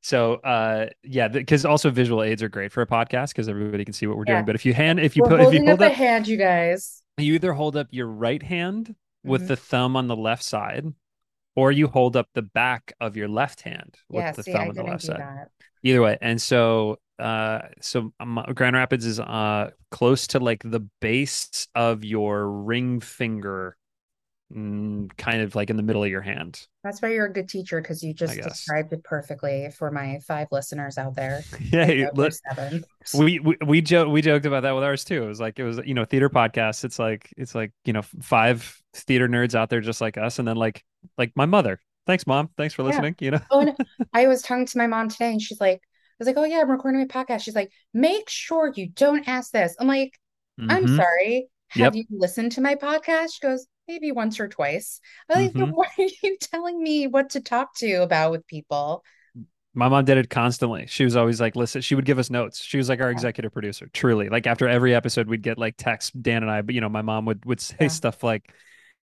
so 0.04 0.34
uh 0.34 0.86
yeah, 1.02 1.28
because 1.28 1.64
also 1.64 1.88
visual 1.90 2.22
aids 2.22 2.42
are 2.42 2.48
great 2.50 2.70
for 2.72 2.82
a 2.82 2.86
podcast 2.86 3.28
because 3.30 3.48
everybody 3.48 3.84
can 3.86 3.94
see 3.94 4.06
what 4.06 4.18
we're 4.18 4.24
Yeah. 4.26 4.34
doing. 4.34 4.44
But 4.44 4.54
if 4.54 4.66
you 4.66 4.74
hand 4.74 5.00
if 5.00 5.16
you 5.16 5.22
We're 5.22 5.30
put 5.30 5.40
if 5.40 5.52
you 5.54 5.60
holding 5.60 5.62
up 5.70 5.78
hold 5.78 5.80
a 5.80 5.86
up 5.92 5.92
hand, 5.96 6.28
you 6.28 6.36
guys. 6.36 7.02
you 7.16 7.32
either 7.34 7.54
hold 7.54 7.74
up 7.76 7.86
your 7.90 8.06
right 8.08 8.42
hand 8.42 8.94
with 9.24 9.44
Mhm. 9.44 9.48
the 9.48 9.56
thumb 9.56 9.96
on 9.96 10.06
the 10.06 10.16
left 10.16 10.42
side, 10.42 10.84
or 11.56 11.72
you 11.72 11.86
hold 11.88 12.16
up 12.16 12.28
the 12.34 12.42
back 12.42 12.92
of 13.00 13.16
your 13.16 13.28
left 13.28 13.62
hand 13.62 13.96
with 14.10 14.24
Yeah. 14.24 14.32
the 14.32 14.42
See, 14.42 14.52
thumb 14.52 14.60
I 14.62 14.68
on 14.68 14.74
the 14.74 14.82
left 14.84 15.02
side. 15.04 15.20
that. 15.20 15.48
Either 15.82 16.02
way. 16.02 16.18
And 16.20 16.40
so 16.40 16.98
uh 17.18 17.60
so 17.80 18.12
um, 18.20 18.44
Grand 18.54 18.76
Rapids 18.76 19.06
is 19.06 19.18
uh 19.20 19.70
close 19.90 20.26
to 20.28 20.38
like 20.38 20.62
the 20.64 20.80
base 21.00 21.66
of 21.74 22.04
your 22.04 22.46
ring 22.50 23.00
finger, 23.00 23.76
mm, 24.54 25.10
kind 25.16 25.42
of 25.42 25.54
like 25.54 25.70
in 25.70 25.76
the 25.76 25.82
middle 25.82 26.04
of 26.04 26.10
your 26.10 26.22
hand. 26.22 26.66
That's 26.82 27.00
why 27.00 27.12
you're 27.12 27.26
a 27.26 27.32
good 27.32 27.48
teacher 27.48 27.80
because 27.80 28.02
you 28.02 28.12
just 28.12 28.42
described 28.42 28.92
it 28.92 29.02
perfectly 29.04 29.70
for 29.70 29.90
my 29.90 30.20
five 30.26 30.48
listeners 30.52 30.98
out 30.98 31.16
there. 31.16 31.40
Yeah, 31.72 32.10
let, 32.14 32.34
seven. 32.46 32.84
we 33.12 33.38
we 33.38 33.56
we 33.66 33.80
joke 33.80 34.08
we 34.08 34.20
joked 34.22 34.46
about 34.46 34.62
that 34.64 34.72
with 34.72 34.84
ours 34.84 35.04
too. 35.04 35.22
It 35.24 35.26
was 35.26 35.40
like 35.40 35.58
it 35.58 35.64
was 35.64 35.80
you 35.84 35.94
know 35.94 36.04
theater 36.04 36.28
podcasts. 36.28 36.84
It's 36.84 36.98
like 36.98 37.32
it's 37.36 37.54
like 37.54 37.72
you 37.84 37.92
know 37.92 38.02
five 38.02 38.80
theater 38.94 39.28
nerds 39.28 39.54
out 39.54 39.70
there 39.70 39.80
just 39.80 40.00
like 40.00 40.18
us, 40.18 40.38
and 40.38 40.46
then 40.46 40.56
like 40.56 40.84
like 41.16 41.32
my 41.36 41.46
mother. 41.46 41.80
Thanks, 42.06 42.26
mom. 42.26 42.50
Thanks 42.58 42.74
for 42.74 42.82
Yeah. 42.82 42.82
listening. 42.82 43.16
You 43.20 43.32
know. 43.32 43.40
Oh, 43.50 43.60
and 43.60 43.76
I 44.12 44.26
was 44.26 44.42
talking 44.42 44.66
to 44.66 44.78
my 44.78 44.86
mom 44.86 45.08
today, 45.08 45.30
and 45.32 45.40
she's 45.42 45.60
like, 45.60 45.78
I 45.78 45.80
was 46.18 46.26
like, 46.26 46.36
oh 46.36 46.44
yeah, 46.44 46.60
I'm 46.60 46.70
recording 46.70 47.00
my 47.00 47.06
podcast. 47.06 47.42
She's 47.42 47.54
like, 47.54 47.70
make 47.92 48.28
sure 48.28 48.72
you 48.74 48.88
don't 48.90 49.26
ask 49.28 49.52
this. 49.52 49.74
I'm 49.80 49.86
like, 49.88 50.18
I'm 50.68 50.86
hmm 50.88 50.88
sorry. 50.88 51.48
Yep. 51.74 51.86
Have 51.86 51.96
you 51.96 52.04
listened 52.10 52.52
to 52.52 52.60
my 52.60 52.74
podcast? 52.76 53.34
She 53.34 53.40
goes, 53.42 53.66
maybe 53.88 54.12
once 54.12 54.40
or 54.40 54.48
twice. 54.48 55.00
I'm 55.30 55.42
like, 55.46 55.56
then 55.56 55.66
hmm 55.66 55.70
why 55.74 55.86
are 55.98 56.08
you 56.22 56.36
telling 56.40 56.82
me 56.82 57.06
what 57.06 57.30
to 57.30 57.40
talk 57.40 57.74
to 57.76 58.02
about 58.02 58.30
with 58.32 58.46
people? 58.46 59.04
My 59.76 59.88
mom 59.88 60.04
did 60.04 60.18
it 60.18 60.30
constantly. 60.30 60.86
She 60.86 61.02
was 61.02 61.16
always 61.16 61.40
like, 61.40 61.56
listen, 61.56 61.82
she 61.82 61.96
would 61.96 62.04
give 62.04 62.20
us 62.20 62.30
notes. 62.30 62.62
She 62.62 62.76
was 62.76 62.88
like 62.88 63.00
our 63.00 63.10
Yeah. 63.10 63.10
executive 63.10 63.52
producer, 63.52 63.88
truly. 63.92 64.28
Like 64.28 64.46
after 64.46 64.68
every 64.68 64.94
episode, 64.94 65.26
we'd 65.28 65.42
get 65.42 65.58
like 65.58 65.74
texts, 65.76 66.12
Dan 66.12 66.42
and 66.44 66.50
I, 66.50 66.62
but 66.62 66.76
you 66.76 66.80
know, 66.80 66.88
my 66.88 67.02
mom 67.02 67.24
would 67.24 67.44
would 67.44 67.60
say 67.60 67.88
Yeah. 67.88 67.88
stuff 67.88 68.22
like, 68.22 68.52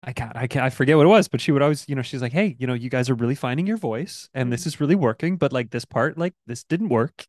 I 0.04 0.12
can't, 0.12 0.36
I 0.36 0.46
can't, 0.46 0.64
I 0.64 0.70
forget 0.70 0.96
what 0.96 1.06
it 1.06 1.08
was, 1.10 1.26
but 1.28 1.40
she 1.40 1.50
would 1.52 1.60
always, 1.62 1.88
you 1.88 1.96
know, 1.96 2.02
she's 2.02 2.22
like, 2.22 2.32
hey, 2.32 2.56
you 2.60 2.66
know, 2.68 2.74
you 2.74 2.88
guys 2.88 3.10
are 3.10 3.14
really 3.16 3.34
finding 3.34 3.66
your 3.66 3.76
voice 3.78 4.28
and 4.32 4.52
this 4.52 4.64
Mhm. 4.64 4.66
is 4.66 4.80
really 4.80 4.94
working, 4.94 5.36
but 5.36 5.52
like 5.52 5.70
this 5.70 5.84
part, 5.84 6.16
like 6.16 6.34
this 6.46 6.62
didn't 6.64 6.88
work. 6.88 7.26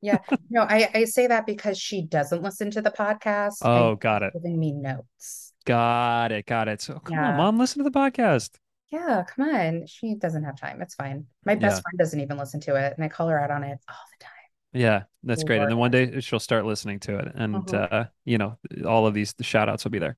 Yeah. 0.00 0.18
No, 0.50 0.62
I, 0.62 0.90
I 0.94 1.04
say 1.04 1.26
that 1.28 1.46
because 1.46 1.78
she 1.78 2.02
doesn't 2.02 2.42
listen 2.42 2.70
to 2.72 2.82
the 2.82 2.90
podcast 2.90 3.62
Oh, 3.62 3.96
got 3.96 4.22
it. 4.22 4.34
giving 4.34 4.58
me 4.58 4.72
notes. 4.72 5.43
Got 5.64 6.32
it. 6.32 6.46
Got 6.46 6.68
it. 6.68 6.80
So 6.82 6.98
come 6.98 7.18
on, 7.18 7.36
mom, 7.36 7.58
listen 7.58 7.82
to 7.82 7.88
the 7.90 7.96
podcast. 7.98 8.50
Yeah, 8.90 9.24
come 9.24 9.48
on. 9.48 9.86
She 9.86 10.14
doesn't 10.14 10.44
have 10.44 10.56
time. 10.58 10.80
It's 10.82 10.94
fine. 10.94 11.26
My 11.44 11.52
Yeah. 11.52 11.58
best 11.58 11.82
friend 11.82 11.98
doesn't 11.98 12.20
even 12.20 12.36
listen 12.36 12.60
to 12.60 12.76
it, 12.76 12.94
and 12.96 13.04
I 13.04 13.08
call 13.08 13.28
her 13.28 13.40
out 13.40 13.50
on 13.50 13.64
it 13.64 13.78
all 13.88 13.96
the 14.18 14.24
time. 14.24 14.30
Yeah, 14.72 15.04
that's 15.22 15.42
great. 15.44 15.60
And 15.60 15.70
then 15.70 15.78
one 15.78 15.90
day 15.90 16.20
she'll 16.20 16.38
start 16.40 16.64
listening 16.64 17.00
to 17.00 17.18
it. 17.18 17.32
And 17.34 17.54
Mhm. 17.54 17.92
uh, 17.92 18.04
you 18.24 18.38
know, 18.38 18.58
all 18.86 19.06
of 19.06 19.14
these 19.14 19.32
the 19.32 19.44
shout 19.44 19.68
outs 19.68 19.84
will 19.84 19.90
be 19.90 19.98
there. 19.98 20.16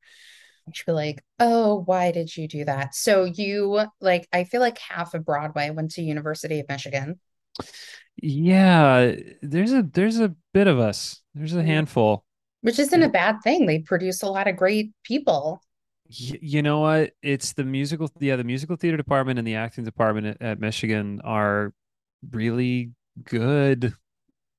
She'll 0.74 0.92
be 0.94 0.96
like, 0.96 1.24
"Oh, 1.38 1.82
why 1.86 2.10
did 2.10 2.36
you 2.36 2.48
do 2.48 2.64
that?" 2.64 2.94
So 2.94 3.24
you 3.24 3.86
like, 4.00 4.28
I 4.32 4.44
feel 4.44 4.60
like 4.60 4.78
half 4.78 5.14
of 5.14 5.24
Broadway 5.24 5.70
went 5.70 5.92
to 5.92 6.02
University 6.02 6.58
of 6.60 6.68
Michigan. 6.68 7.20
Yeah, 8.20 9.14
there's 9.42 9.72
a 9.72 9.82
there's 9.82 10.18
a 10.18 10.34
bit 10.52 10.66
of 10.66 10.78
us. 10.78 11.22
There's 11.34 11.54
a 11.54 11.62
handful. 11.62 12.25
Which 12.66 12.80
isn't 12.80 13.00
a 13.00 13.08
bad 13.08 13.42
thing. 13.44 13.66
They 13.66 13.78
produce 13.78 14.24
a 14.24 14.28
lot 14.28 14.48
of 14.48 14.56
great 14.56 14.90
people. 15.04 15.62
You 16.08 16.62
know 16.62 16.80
what? 16.80 17.12
It's 17.22 17.52
the 17.52 17.62
musical, 17.62 18.10
yeah, 18.18 18.34
the 18.34 18.42
musical 18.42 18.74
theater 18.74 18.96
department 18.96 19.38
and 19.38 19.46
the 19.46 19.54
acting 19.54 19.84
department 19.84 20.26
at, 20.26 20.42
at 20.42 20.58
Michigan 20.58 21.20
are 21.22 21.72
really 22.32 22.90
good. 23.22 23.94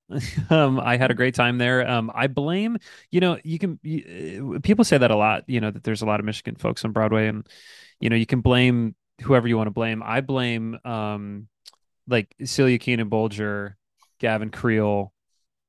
Um, 0.49 0.79
I 0.79 0.95
had 0.95 1.11
a 1.11 1.13
great 1.13 1.35
time 1.35 1.57
there. 1.57 1.85
Um, 1.85 2.09
I 2.15 2.27
blame, 2.27 2.77
you 3.11 3.19
know, 3.19 3.37
you 3.43 3.59
can 3.59 3.77
you, 3.83 4.53
uh, 4.55 4.59
people 4.61 4.85
say 4.85 4.97
that 4.97 5.11
a 5.11 5.17
lot, 5.17 5.43
you 5.47 5.59
know, 5.59 5.69
that 5.69 5.83
there's 5.83 6.01
a 6.01 6.05
lot 6.05 6.21
of 6.21 6.25
Michigan 6.25 6.55
folks 6.55 6.85
on 6.85 6.93
Broadway 6.93 7.27
and 7.27 7.45
you 7.99 8.09
know, 8.09 8.15
you 8.15 8.25
can 8.25 8.39
blame 8.39 8.95
whoever 9.21 9.49
you 9.49 9.57
want 9.57 9.67
to 9.67 9.71
blame. 9.71 10.01
I 10.01 10.21
blame 10.21 10.79
um 10.85 11.49
like 12.07 12.33
Celia 12.45 12.77
Keenan 12.77 13.09
Bolger, 13.09 13.73
Gavin 14.19 14.49
Creel, 14.49 15.11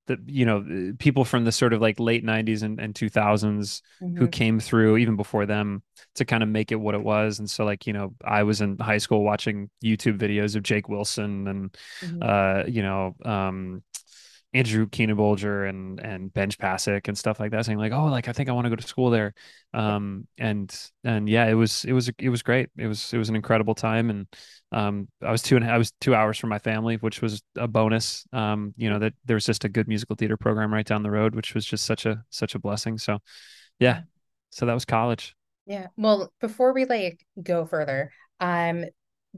the 0.09 0.19
you 0.27 0.47
know, 0.47 0.95
people 0.99 1.25
from 1.25 1.45
the 1.45 1.53
sort 1.53 1.73
of 1.75 1.81
like 1.83 2.01
late 2.01 2.25
90s 2.25 2.63
and, 2.65 2.81
and 2.81 2.97
2000s 2.97 3.83
who 4.17 4.29
hmm 4.29 4.31
came 4.31 4.61
through 4.61 4.99
even 4.99 5.17
before 5.17 5.47
them 5.47 5.83
to 6.17 6.25
kind 6.27 6.43
of 6.43 6.49
make 6.51 6.73
it 6.73 6.77
what 6.77 6.97
it 6.97 7.03
was. 7.05 7.39
And 7.39 7.49
so 7.49 7.65
like, 7.65 7.87
you 7.87 7.95
know, 7.95 8.15
I 8.25 8.43
was 8.45 8.61
in 8.61 8.79
high 8.79 8.99
school 8.99 9.23
watching 9.25 9.71
YouTube 9.85 10.19
videos 10.19 10.57
of 10.57 10.65
Jake 10.65 10.89
Wilson 10.89 11.49
and 11.49 11.77
hmm 12.03 12.23
uh, 12.23 12.65
you 12.69 12.83
know, 12.83 13.15
um 13.25 13.85
Andrew 14.59 14.89
Keenan-Bolger 14.89 15.69
and 15.69 16.01
and 16.01 16.33
Benj 16.33 16.59
Pasek 16.59 17.07
and 17.07 17.17
stuff 17.17 17.39
like 17.39 17.53
that, 17.53 17.65
saying 17.65 17.79
like, 17.79 17.93
"Oh, 17.93 18.07
like 18.07 18.27
I 18.27 18.33
think 18.33 18.49
I 18.49 18.53
want 18.53 18.65
to 18.65 18.71
go 18.71 18.77
to 18.77 18.87
school 18.87 19.11
there," 19.11 19.33
um, 19.73 20.27
and 20.37 20.75
and 21.05 21.29
yeah, 21.29 21.47
it 21.47 21.55
was 21.55 21.85
it 21.85 21.93
was 21.93 22.11
it 22.19 22.29
was 22.29 22.43
great. 22.43 22.69
It 22.77 22.89
was 22.89 23.13
it 23.13 23.19
was 23.19 23.29
an 23.29 23.37
incredible 23.37 23.77
time, 23.77 24.11
and 24.11 24.27
um, 24.73 25.07
I 25.23 25.31
was 25.31 25.43
two 25.43 25.55
and 25.55 25.65
I 25.65 25.79
was 25.79 25.93
two 26.01 26.13
hours 26.13 26.39
from 26.39 26.51
my 26.51 26.59
family, 26.59 26.97
which 26.97 27.23
was 27.23 27.41
a 27.57 27.69
bonus. 27.69 28.27
Um, 28.33 28.75
you 28.77 28.91
know 28.91 28.99
that 28.99 29.13
there 29.25 29.37
was 29.37 29.47
just 29.47 29.65
a 29.65 29.69
good 29.69 29.87
musical 29.87 30.17
theater 30.17 30.37
program 30.37 30.75
right 30.75 30.87
down 30.87 31.05
the 31.05 31.11
road, 31.11 31.37
which 31.37 31.55
was 31.55 31.65
just 31.65 31.85
such 31.85 32.05
a 32.05 32.25
such 32.31 32.57
a 32.57 32.59
blessing. 32.59 32.99
So 32.99 33.21
yeah, 33.79 34.03
so 34.51 34.67
that 34.67 34.75
was 34.75 34.85
college. 34.85 35.37
Yeah. 35.67 35.87
Well, 35.97 36.33
before 36.41 36.73
we 36.73 36.85
like 36.85 37.25
go 37.41 37.65
further, 37.65 38.11
um, 38.41 38.87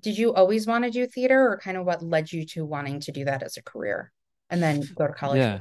did 0.00 0.16
you 0.16 0.32
always 0.32 0.66
want 0.66 0.84
to 0.84 0.90
do 0.90 1.06
theater 1.06 1.50
or 1.50 1.58
kind 1.58 1.76
of 1.76 1.84
what 1.84 2.02
led 2.02 2.32
you 2.32 2.46
to 2.46 2.64
wanting 2.64 3.00
to 3.00 3.12
do 3.12 3.26
that 3.26 3.42
as 3.42 3.58
a 3.58 3.62
career 3.62 4.12
and 4.50 4.62
then 4.62 4.88
go 4.96 5.06
to 5.06 5.12
college 5.12 5.42
Yeah. 5.42 5.60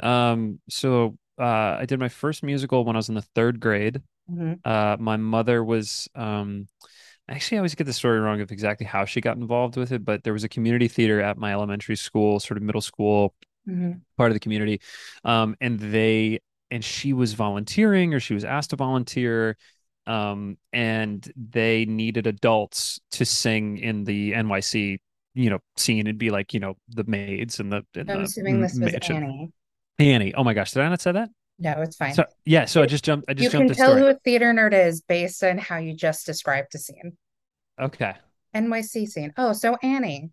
Um, 0.00 0.60
so 0.68 1.18
uh, 1.40 1.76
I 1.80 1.86
did 1.86 2.00
my 2.00 2.08
first 2.08 2.42
musical 2.42 2.84
when 2.84 2.96
I 2.96 2.98
was 2.98 3.08
in 3.08 3.14
the 3.14 3.22
third 3.22 3.60
grade. 3.60 4.02
it? 4.28 4.32
hmm 4.34 4.54
Uh, 4.64 4.96
my 5.00 5.16
mother 5.16 5.64
was 5.64 6.08
um, 6.14 6.68
actually 7.28 7.58
I 7.58 7.60
always 7.60 7.74
get 7.76 7.84
the 7.86 7.92
story 7.94 8.20
wrong 8.20 8.40
of 8.42 8.52
exactly 8.52 8.86
how 8.86 9.04
she 9.06 9.20
got 9.20 9.36
involved 9.38 9.76
with 9.76 9.92
it, 9.92 10.04
but 10.04 10.24
there 10.24 10.34
was 10.34 10.44
a 10.44 10.48
community 10.50 10.88
theater 10.88 11.20
at 11.22 11.38
my 11.38 11.52
elementary 11.52 11.96
school, 11.96 12.40
sort 12.40 12.58
of 12.58 12.64
middle 12.64 12.82
school, 12.82 13.34
hmm 13.66 14.06
part 14.16 14.30
of 14.30 14.34
the 14.34 14.40
community. 14.40 14.80
Um, 15.24 15.56
and 15.60 15.78
they 15.78 16.40
and 16.70 16.84
she 16.84 17.12
was 17.12 17.34
volunteering 17.34 18.14
or 18.14 18.20
she 18.20 18.34
was 18.34 18.44
asked 18.44 18.70
to 18.70 18.76
volunteer. 18.76 19.56
Um, 20.06 20.56
and 20.72 21.30
they 21.36 21.84
needed 21.84 22.26
adults 22.28 23.00
to 23.12 23.24
sing 23.24 23.78
in 23.78 24.04
the 24.04 24.34
NYC, 24.34 25.00
you 25.36 25.50
know, 25.50 25.58
scene. 25.76 26.00
It'd 26.00 26.18
be 26.18 26.30
like, 26.30 26.54
you 26.54 26.60
know, 26.60 26.76
the 26.88 27.04
maids 27.04 27.60
and 27.60 27.70
the 27.70 27.84
in 27.94 28.10
I'm 28.10 28.18
the 28.18 28.22
assuming 28.24 28.60
this 28.60 28.72
was 28.72 28.80
mansion. 28.92 29.16
Annie. 29.16 29.52
Annie. 29.98 30.34
Oh 30.34 30.42
my 30.42 30.54
gosh, 30.54 30.72
did 30.72 30.82
I 30.82 30.88
not 30.88 31.00
say 31.00 31.12
that? 31.12 31.28
No, 31.58 31.72
it's 31.82 31.96
fine. 31.96 32.14
So 32.14 32.24
yeah, 32.44 32.64
so 32.64 32.82
I 32.82 32.86
just 32.86 33.04
jumped 33.04 33.30
I 33.30 33.32
You 33.32 33.48
jumped 33.50 33.68
can 33.68 33.76
tell 33.76 33.90
story. 33.90 34.00
who 34.00 34.06
a 34.08 34.14
theater 34.14 34.52
nerd 34.52 34.74
is 34.74 35.00
based 35.02 35.44
on 35.44 35.58
how 35.58 35.76
you 35.76 35.94
just 35.94 36.26
described 36.26 36.68
the 36.72 36.78
scene. 36.78 37.16
Okay. 37.80 38.14
NYC 38.54 39.08
scene. 39.08 39.32
Oh, 39.36 39.52
so 39.52 39.76
Annie. 39.82 40.30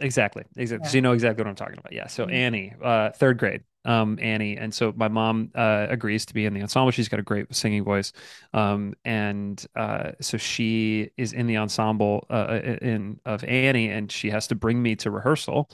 Exactly. 0.00 0.44
Exactly. 0.56 0.88
So 0.88 0.96
you 0.96 1.02
know 1.02 1.12
exactly 1.12 1.42
what 1.44 1.48
I'm 1.50 1.54
talking 1.56 1.78
about. 1.78 1.92
Yeah. 1.92 2.06
So 2.06 2.26
Mhm. 2.26 2.32
Annie, 2.32 2.72
uh, 2.82 3.10
third 3.10 3.38
grade, 3.38 3.62
um, 3.84 4.18
Annie. 4.20 4.56
And 4.56 4.72
so 4.72 4.92
my 4.96 5.08
mom, 5.08 5.50
uh, 5.54 5.86
agrees 5.90 6.24
to 6.26 6.34
be 6.34 6.46
in 6.46 6.54
the 6.54 6.62
ensemble. 6.62 6.90
She's 6.90 7.08
got 7.08 7.20
a 7.20 7.22
great 7.22 7.54
singing 7.54 7.84
voice. 7.84 8.12
Um, 8.54 8.94
and, 9.04 9.64
uh, 9.76 10.12
so 10.20 10.38
she 10.38 11.10
is 11.18 11.32
in 11.34 11.46
the 11.46 11.58
ensemble, 11.58 12.26
uh, 12.30 12.60
in 12.80 13.20
of 13.26 13.44
Annie 13.44 13.90
and 13.90 14.10
she 14.10 14.30
has 14.30 14.46
to 14.48 14.54
bring 14.54 14.82
me 14.82 14.96
to 14.96 15.10
rehearsal, 15.10 15.70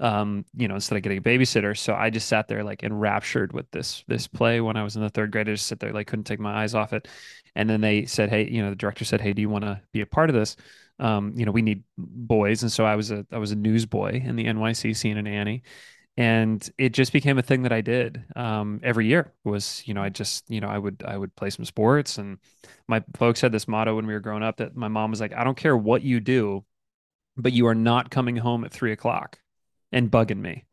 um, 0.00 0.44
you 0.56 0.68
know, 0.68 0.74
instead 0.76 0.96
of 0.96 1.02
getting 1.02 1.18
a 1.18 1.22
babysitter. 1.22 1.76
So 1.76 1.94
I 1.94 2.10
just 2.10 2.28
sat 2.28 2.48
there 2.48 2.62
like 2.64 2.82
enraptured 2.84 3.52
with 3.52 3.70
this, 3.72 4.04
this 4.08 4.26
play 4.28 4.60
when 4.60 4.76
I 4.76 4.84
was 4.84 4.96
in 4.96 5.02
the 5.02 5.10
third 5.10 5.32
grade. 5.32 5.48
I 5.48 5.52
just 5.54 5.66
sit 5.66 5.80
there, 5.80 5.92
like 5.92 6.06
couldn't 6.06 6.24
take 6.24 6.40
my 6.40 6.62
eyes 6.62 6.74
off 6.74 6.92
it. 6.92 7.08
And 7.56 7.68
then 7.70 7.80
they 7.80 8.04
said, 8.06 8.30
Hey, 8.30 8.48
you 8.48 8.62
know, 8.62 8.70
the 8.70 8.76
director 8.76 9.04
said, 9.04 9.20
Hey, 9.20 9.32
do 9.32 9.42
you 9.42 9.48
want 9.48 9.64
to 9.64 9.80
be 9.92 10.00
a 10.00 10.06
part 10.06 10.30
of 10.30 10.34
this? 10.36 10.56
Um, 10.98 11.32
you 11.36 11.44
know, 11.44 11.52
we 11.52 11.62
need 11.62 11.84
boys, 11.98 12.62
and 12.62 12.70
so 12.70 12.84
I 12.84 12.96
was 12.96 13.10
a 13.10 13.26
I 13.32 13.38
was 13.38 13.52
a 13.52 13.56
newsboy 13.56 14.22
in 14.22 14.36
the 14.36 14.44
NYC 14.46 14.96
scene 14.96 15.16
in 15.16 15.26
Annie, 15.26 15.62
and 16.16 16.68
it 16.78 16.90
just 16.90 17.12
became 17.12 17.38
a 17.38 17.42
thing 17.42 17.62
that 17.62 17.72
I 17.72 17.80
did 17.80 18.24
um, 18.36 18.80
every 18.82 19.06
year. 19.06 19.32
Was 19.44 19.82
you 19.86 19.94
know 19.94 20.02
I 20.02 20.08
just 20.08 20.48
you 20.48 20.60
know 20.60 20.68
I 20.68 20.78
would 20.78 21.02
I 21.06 21.16
would 21.16 21.34
play 21.34 21.50
some 21.50 21.64
sports, 21.64 22.18
and 22.18 22.38
my 22.88 23.02
folks 23.16 23.40
had 23.40 23.52
this 23.52 23.66
motto 23.66 23.96
when 23.96 24.06
we 24.06 24.14
were 24.14 24.20
growing 24.20 24.42
up 24.42 24.58
that 24.58 24.76
my 24.76 24.88
mom 24.88 25.10
was 25.10 25.20
like, 25.20 25.32
I 25.32 25.44
don't 25.44 25.56
care 25.56 25.76
what 25.76 26.02
you 26.02 26.20
do, 26.20 26.64
but 27.36 27.52
you 27.52 27.66
are 27.66 27.74
not 27.74 28.10
coming 28.10 28.36
home 28.36 28.64
at 28.64 28.72
three 28.72 28.92
o'clock 28.92 29.40
and 29.90 30.10
bugging 30.10 30.40
me. 30.40 30.64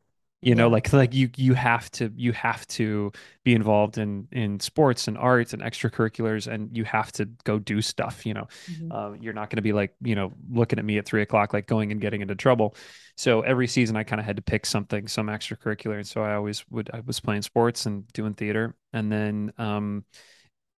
You 0.44 0.56
know, 0.56 0.70
Yeah. 0.70 0.70
like 0.70 0.92
like 0.92 1.14
you 1.14 1.30
you 1.38 1.54
have 1.54 1.92
to 1.92 2.12
you 2.16 2.32
have 2.34 2.66
to 2.70 3.12
be 3.44 3.54
involved 3.54 4.00
in 4.00 4.28
in 4.32 4.60
sports 4.60 5.08
and 5.08 5.16
arts 5.16 5.54
and 5.54 5.62
extracurriculars, 5.62 6.48
and 6.52 6.76
you 6.76 6.84
have 6.86 7.12
to 7.14 7.26
go 7.44 7.60
do 7.60 7.80
stuff. 7.80 8.26
You 8.26 8.34
know, 8.34 8.48
Mhm. 8.68 8.90
uh, 8.90 9.12
you're 9.20 9.34
not 9.34 9.52
going 9.52 9.58
to 9.58 9.62
be 9.62 9.72
like 9.74 9.94
you 10.02 10.16
know 10.16 10.34
looking 10.50 10.80
at 10.80 10.86
me 10.86 10.98
at 10.98 11.06
three 11.06 11.22
o'clock 11.22 11.54
like 11.54 11.68
going 11.68 11.92
and 11.92 12.02
getting 12.02 12.22
into 12.22 12.34
trouble. 12.36 12.76
So 13.18 13.42
every 13.42 13.68
season 13.68 13.96
I 13.96 14.04
kind 14.04 14.20
of 14.20 14.26
had 14.26 14.38
to 14.38 14.42
pick 14.42 14.66
something, 14.66 15.08
some 15.08 15.28
extracurricular, 15.28 15.98
and 15.98 16.08
so 16.08 16.24
I 16.24 16.34
always 16.34 16.66
would 16.72 16.90
I 16.92 17.02
was 17.02 17.20
playing 17.20 17.44
sports 17.44 17.86
and 17.86 18.08
doing 18.14 18.34
theater, 18.34 18.76
and 18.94 19.12
then 19.12 19.54
um, 19.60 20.06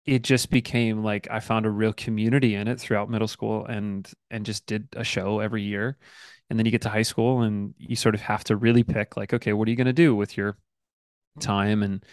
it 0.05 0.23
just 0.23 0.51
became 0.51 1.05
like 1.05 1.29
I 1.31 1.41
found 1.41 1.65
a 1.67 1.71
real 1.71 1.93
community 1.93 2.57
in 2.57 2.67
it 2.67 2.81
throughout 2.81 3.09
middle 3.11 3.29
school 3.29 3.65
and 3.67 4.11
and 4.31 4.45
just 4.45 4.67
did 4.67 4.89
a 4.97 5.05
show 5.05 5.39
every 5.41 5.63
year. 5.63 5.97
And 6.53 6.59
then 6.59 6.67
you 6.67 6.71
get 6.71 6.83
to 6.83 6.91
high 6.91 7.01
school 7.01 7.41
and 7.41 7.73
you 7.79 7.97
sort 7.97 8.15
of 8.15 8.21
have 8.21 8.45
to 8.45 8.57
really 8.57 8.85
pick 8.85 9.17
like, 9.17 9.33
okay, 9.33 9.55
what 9.55 9.67
are 9.67 9.71
you 9.71 9.77
going 9.77 9.87
to 9.87 9.95
do 9.95 10.15
with 10.15 10.37
your 10.37 10.59
time? 11.41 11.83
And 11.83 12.05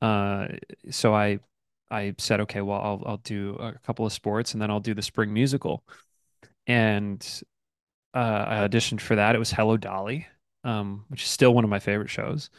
uh, 0.00 0.48
so 0.90 1.14
I 1.14 1.40
I 1.90 2.14
said, 2.16 2.40
okay, 2.40 2.62
well, 2.62 2.80
I'll 2.80 3.02
I'll 3.06 3.18
do 3.18 3.56
a 3.56 3.74
couple 3.84 4.06
of 4.06 4.14
sports 4.14 4.54
and 4.54 4.62
then 4.62 4.70
I'll 4.70 4.80
do 4.80 4.94
the 4.94 5.02
spring 5.02 5.34
musical. 5.34 5.84
And 6.66 7.22
uh, 8.14 8.44
I 8.48 8.68
auditioned 8.68 9.02
for 9.02 9.16
that. 9.16 9.34
It 9.34 9.38
was 9.38 9.52
Hello 9.52 9.76
Dolly, 9.76 10.26
um, 10.64 11.04
which 11.08 11.24
is 11.24 11.28
still 11.28 11.54
one 11.54 11.64
of 11.64 11.70
my 11.70 11.80
favorite 11.80 12.10
shows. 12.10 12.50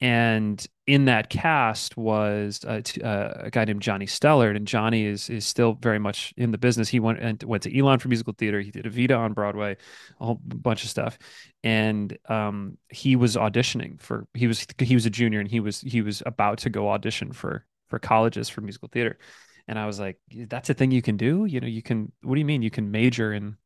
And 0.00 0.64
in 0.86 1.06
that 1.06 1.30
cast 1.30 1.96
was 1.96 2.60
uh, 2.66 2.82
t- 2.84 3.00
uh, 3.00 3.32
a 3.46 3.50
guy 3.50 3.64
named 3.64 3.80
Johnny 3.80 4.04
Stellard, 4.06 4.54
and 4.54 4.66
Johnny 4.66 5.06
is 5.06 5.30
is 5.30 5.46
still 5.46 5.72
very 5.72 5.98
much 5.98 6.34
in 6.36 6.50
the 6.50 6.58
business. 6.58 6.88
He 6.88 7.00
went 7.00 7.42
went 7.44 7.62
to 7.62 7.78
Elon 7.78 7.98
for 7.98 8.08
musical 8.08 8.34
theater. 8.34 8.60
He 8.60 8.70
did 8.70 8.84
Evita 8.84 9.18
on 9.18 9.32
Broadway, 9.32 9.76
a 10.20 10.24
whole 10.24 10.34
bunch 10.34 10.84
of 10.84 10.90
stuff, 10.90 11.18
and 11.64 12.16
um, 12.28 12.76
he 12.90 13.16
was 13.16 13.36
auditioning 13.36 13.98
for. 14.00 14.26
He 14.34 14.46
was 14.46 14.66
he 14.78 14.94
was 14.94 15.06
a 15.06 15.10
junior, 15.10 15.40
and 15.40 15.48
he 15.50 15.60
was 15.60 15.80
he 15.80 16.02
was 16.02 16.22
about 16.26 16.58
to 16.58 16.70
go 16.70 16.90
audition 16.90 17.32
for 17.32 17.64
for 17.88 17.98
colleges 17.98 18.50
for 18.50 18.60
musical 18.60 18.88
theater. 18.92 19.18
And 19.66 19.78
I 19.78 19.86
was 19.86 19.98
like, 19.98 20.18
"That's 20.30 20.68
a 20.68 20.74
thing 20.74 20.90
you 20.90 21.02
can 21.02 21.16
do. 21.16 21.46
You 21.46 21.60
know, 21.60 21.66
you 21.66 21.82
can. 21.82 22.12
What 22.22 22.34
do 22.34 22.38
you 22.38 22.44
mean? 22.44 22.60
You 22.60 22.70
can 22.70 22.90
major 22.90 23.32
in 23.32 23.56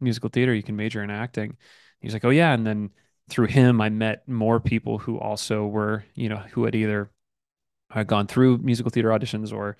musical 0.00 0.30
theater. 0.30 0.54
You 0.54 0.62
can 0.62 0.76
major 0.76 1.02
in 1.02 1.10
acting." 1.10 1.56
He's 2.00 2.12
like, 2.12 2.24
"Oh 2.24 2.30
yeah," 2.30 2.52
and 2.52 2.64
then 2.66 2.90
through 3.30 3.46
him, 3.46 3.80
I 3.80 3.88
met 3.88 4.28
more 4.28 4.60
people 4.60 4.98
who 4.98 5.18
also 5.18 5.66
were, 5.66 6.04
you 6.14 6.28
know, 6.28 6.36
who 6.52 6.64
had 6.64 6.74
either 6.74 7.10
had 7.90 8.06
gone 8.06 8.26
through 8.26 8.58
musical 8.58 8.90
theater 8.90 9.08
auditions 9.08 9.52
or, 9.52 9.76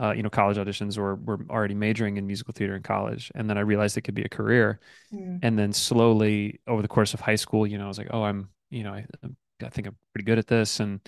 uh, 0.00 0.12
you 0.12 0.22
know, 0.22 0.30
college 0.30 0.56
auditions 0.56 0.98
or 0.98 1.16
were 1.16 1.44
already 1.50 1.74
majoring 1.74 2.16
in 2.16 2.26
musical 2.26 2.52
theater 2.52 2.74
in 2.74 2.82
college. 2.82 3.30
And 3.34 3.48
then 3.48 3.58
I 3.58 3.60
realized 3.60 3.96
it 3.96 4.02
could 4.02 4.14
be 4.14 4.24
a 4.24 4.28
career. 4.28 4.80
Mm. 5.12 5.40
And 5.42 5.58
then 5.58 5.72
slowly 5.72 6.60
over 6.66 6.82
the 6.82 6.88
course 6.88 7.14
of 7.14 7.20
high 7.20 7.36
school, 7.36 7.66
you 7.66 7.78
know, 7.78 7.84
I 7.84 7.88
was 7.88 7.98
like, 7.98 8.08
oh, 8.10 8.22
I'm, 8.22 8.48
you 8.70 8.82
know, 8.82 8.92
I, 8.92 9.06
I 9.62 9.68
think 9.68 9.86
I'm 9.86 9.96
pretty 10.12 10.24
good 10.24 10.38
at 10.38 10.46
this. 10.46 10.80
And, 10.80 11.00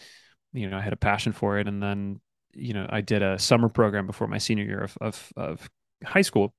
you 0.52 0.68
know, 0.68 0.76
I 0.76 0.80
had 0.80 0.92
a 0.92 0.96
passion 0.96 1.32
for 1.32 1.58
it. 1.58 1.66
And 1.66 1.82
then, 1.82 2.20
you 2.52 2.72
know, 2.72 2.86
I 2.88 3.00
did 3.00 3.22
a 3.22 3.38
summer 3.38 3.68
program 3.68 4.06
before 4.06 4.28
my 4.28 4.38
senior 4.38 4.64
year 4.64 4.80
of, 4.80 4.96
of, 5.00 5.32
of 5.36 5.70
high 6.04 6.22
school 6.22 6.54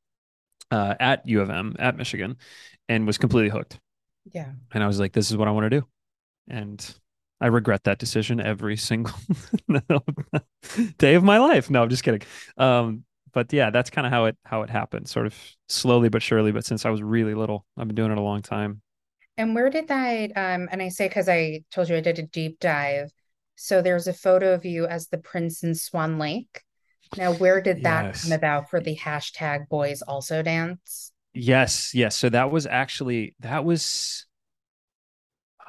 uh, 0.71 0.95
at 0.99 1.25
U 1.27 1.41
of 1.41 1.49
M 1.49 1.75
at 1.79 1.95
Michigan 1.95 2.37
and 2.89 3.07
was 3.07 3.17
completely 3.17 3.49
hooked. 3.49 3.79
Yeah. 4.31 4.51
And 4.73 4.83
I 4.83 4.87
was 4.87 4.99
like, 4.99 5.13
this 5.13 5.31
is 5.31 5.37
what 5.37 5.47
I 5.47 5.51
want 5.51 5.65
to 5.65 5.81
do. 5.81 5.87
And 6.47 6.95
I 7.41 7.47
regret 7.47 7.83
that 7.83 7.99
decision 7.99 8.39
every 8.39 8.77
single 8.77 9.13
day 10.97 11.15
of 11.15 11.23
my 11.23 11.37
life. 11.37 11.69
No, 11.69 11.83
I'm 11.83 11.89
just 11.89 12.03
kidding. 12.03 12.21
Um, 12.57 13.03
but 13.33 13.51
yeah, 13.51 13.69
that's 13.69 13.89
kind 13.89 14.07
of 14.07 14.13
how 14.13 14.25
it 14.25 14.37
how 14.45 14.61
it 14.63 14.69
happened, 14.69 15.09
sort 15.09 15.25
of 15.25 15.35
slowly 15.67 16.09
but 16.09 16.21
surely. 16.21 16.51
But 16.51 16.65
since 16.65 16.85
I 16.85 16.89
was 16.89 17.03
really 17.03 17.33
little, 17.33 17.65
I've 17.77 17.87
been 17.87 17.95
doing 17.95 18.11
it 18.11 18.17
a 18.17 18.21
long 18.21 18.41
time. 18.41 18.81
And 19.37 19.53
where 19.53 19.69
did 19.69 19.89
that, 19.89 20.31
um, 20.37 20.69
and 20.71 20.81
I 20.81 20.87
say 20.87 21.09
because 21.09 21.27
I 21.27 21.63
told 21.69 21.89
you 21.89 21.97
I 21.97 22.01
did 22.01 22.19
a 22.19 22.23
deep 22.23 22.59
dive. 22.59 23.11
So 23.55 23.81
there's 23.81 24.07
a 24.07 24.13
photo 24.13 24.53
of 24.53 24.65
you 24.65 24.85
as 24.85 25.07
the 25.07 25.17
prince 25.17 25.63
in 25.63 25.75
Swan 25.75 26.17
Lake. 26.17 26.61
Now, 27.17 27.33
where 27.33 27.61
did 27.61 27.83
that 27.83 28.15
come 28.15 28.31
about 28.31 28.69
for 28.69 28.79
the 28.79 28.95
hashtag 28.95 29.67
boys 29.69 30.01
also 30.01 30.41
dance? 30.41 31.11
Yes, 31.35 31.93
yes. 31.93 32.15
So 32.15 32.29
that 32.29 32.49
was 32.49 32.65
actually 32.65 33.35
that 33.41 33.63
was 33.65 34.25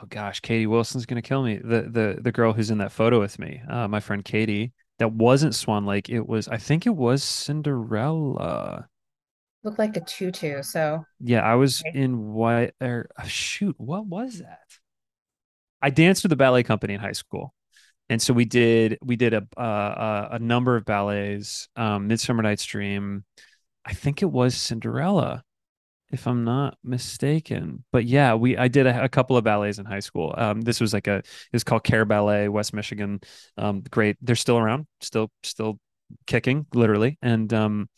oh 0.00 0.06
gosh, 0.08 0.40
Katie 0.40 0.66
Wilson's 0.66 1.06
gonna 1.06 1.22
kill 1.22 1.42
me. 1.42 1.56
The 1.58 1.82
the 1.82 2.18
the 2.20 2.32
girl 2.32 2.52
who's 2.52 2.70
in 2.70 2.78
that 2.78 2.92
photo 2.92 3.20
with 3.20 3.38
me, 3.38 3.62
uh, 3.68 3.88
my 3.88 4.00
friend 4.00 4.24
Katie. 4.24 4.72
that 4.98 5.12
wasn't 5.12 5.54
Swan 5.54 5.84
Lake. 5.86 6.08
It 6.08 6.26
was, 6.26 6.48
I 6.48 6.56
think 6.58 6.86
it 6.86 6.94
was 6.96 7.22
Cinderella. 7.22 8.88
Looked 9.64 9.78
like 9.78 9.96
a 9.96 10.00
tutu. 10.00 10.62
So 10.62 11.04
Yeah, 11.20 11.40
I 11.42 11.54
was 11.54 11.84
okay. 11.86 11.98
in 11.98 12.32
what 12.32 12.74
or 12.80 13.08
uh, 13.16 13.24
shoot, 13.24 13.74
what 13.78 14.06
was 14.06 14.38
that? 14.38 14.60
I 15.82 15.90
danced 15.90 16.22
with 16.24 16.30
the 16.30 16.36
ballet 16.36 16.62
company 16.62 16.94
in 16.94 17.00
high 17.00 17.12
school. 17.12 17.54
And 18.10 18.22
so 18.22 18.34
we 18.34 18.44
did 18.46 18.98
we 19.02 19.16
did 19.16 19.34
a 19.34 19.46
uh, 19.60 20.28
a 20.32 20.38
number 20.38 20.76
of 20.76 20.84
ballets, 20.84 21.68
um, 21.76 22.08
Midsummer 22.08 22.42
Night's 22.42 22.64
Dream. 22.64 23.24
I 23.84 23.94
think 23.94 24.22
it 24.22 24.26
was 24.32 24.56
Cinderella, 24.56 25.44
if 26.10 26.26
I'm 26.26 26.44
not 26.44 26.78
mistaken. 26.84 27.84
But 27.92 28.04
yeah, 28.04 28.34
we 28.34 28.56
I 28.56 28.68
did 28.68 28.86
a, 28.86 29.04
a 29.04 29.08
couple 29.08 29.36
of 29.36 29.44
ballets 29.44 29.78
in 29.78 29.86
high 29.86 30.00
school. 30.00 30.34
Um, 30.36 30.60
this 30.60 30.80
was 30.80 30.92
like 30.92 31.06
a 31.06 31.16
it 31.16 31.52
was 31.52 31.64
called 31.64 31.84
Care 31.84 32.04
Ballet, 32.04 32.48
West 32.48 32.72
Michigan. 32.72 33.20
Um, 33.56 33.82
great, 33.90 34.16
they're 34.20 34.36
still 34.36 34.58
around, 34.58 34.86
still 35.00 35.30
still 35.42 35.78
kicking, 36.26 36.66
literally. 36.74 37.18
And 37.22 37.52
um, 37.52 37.88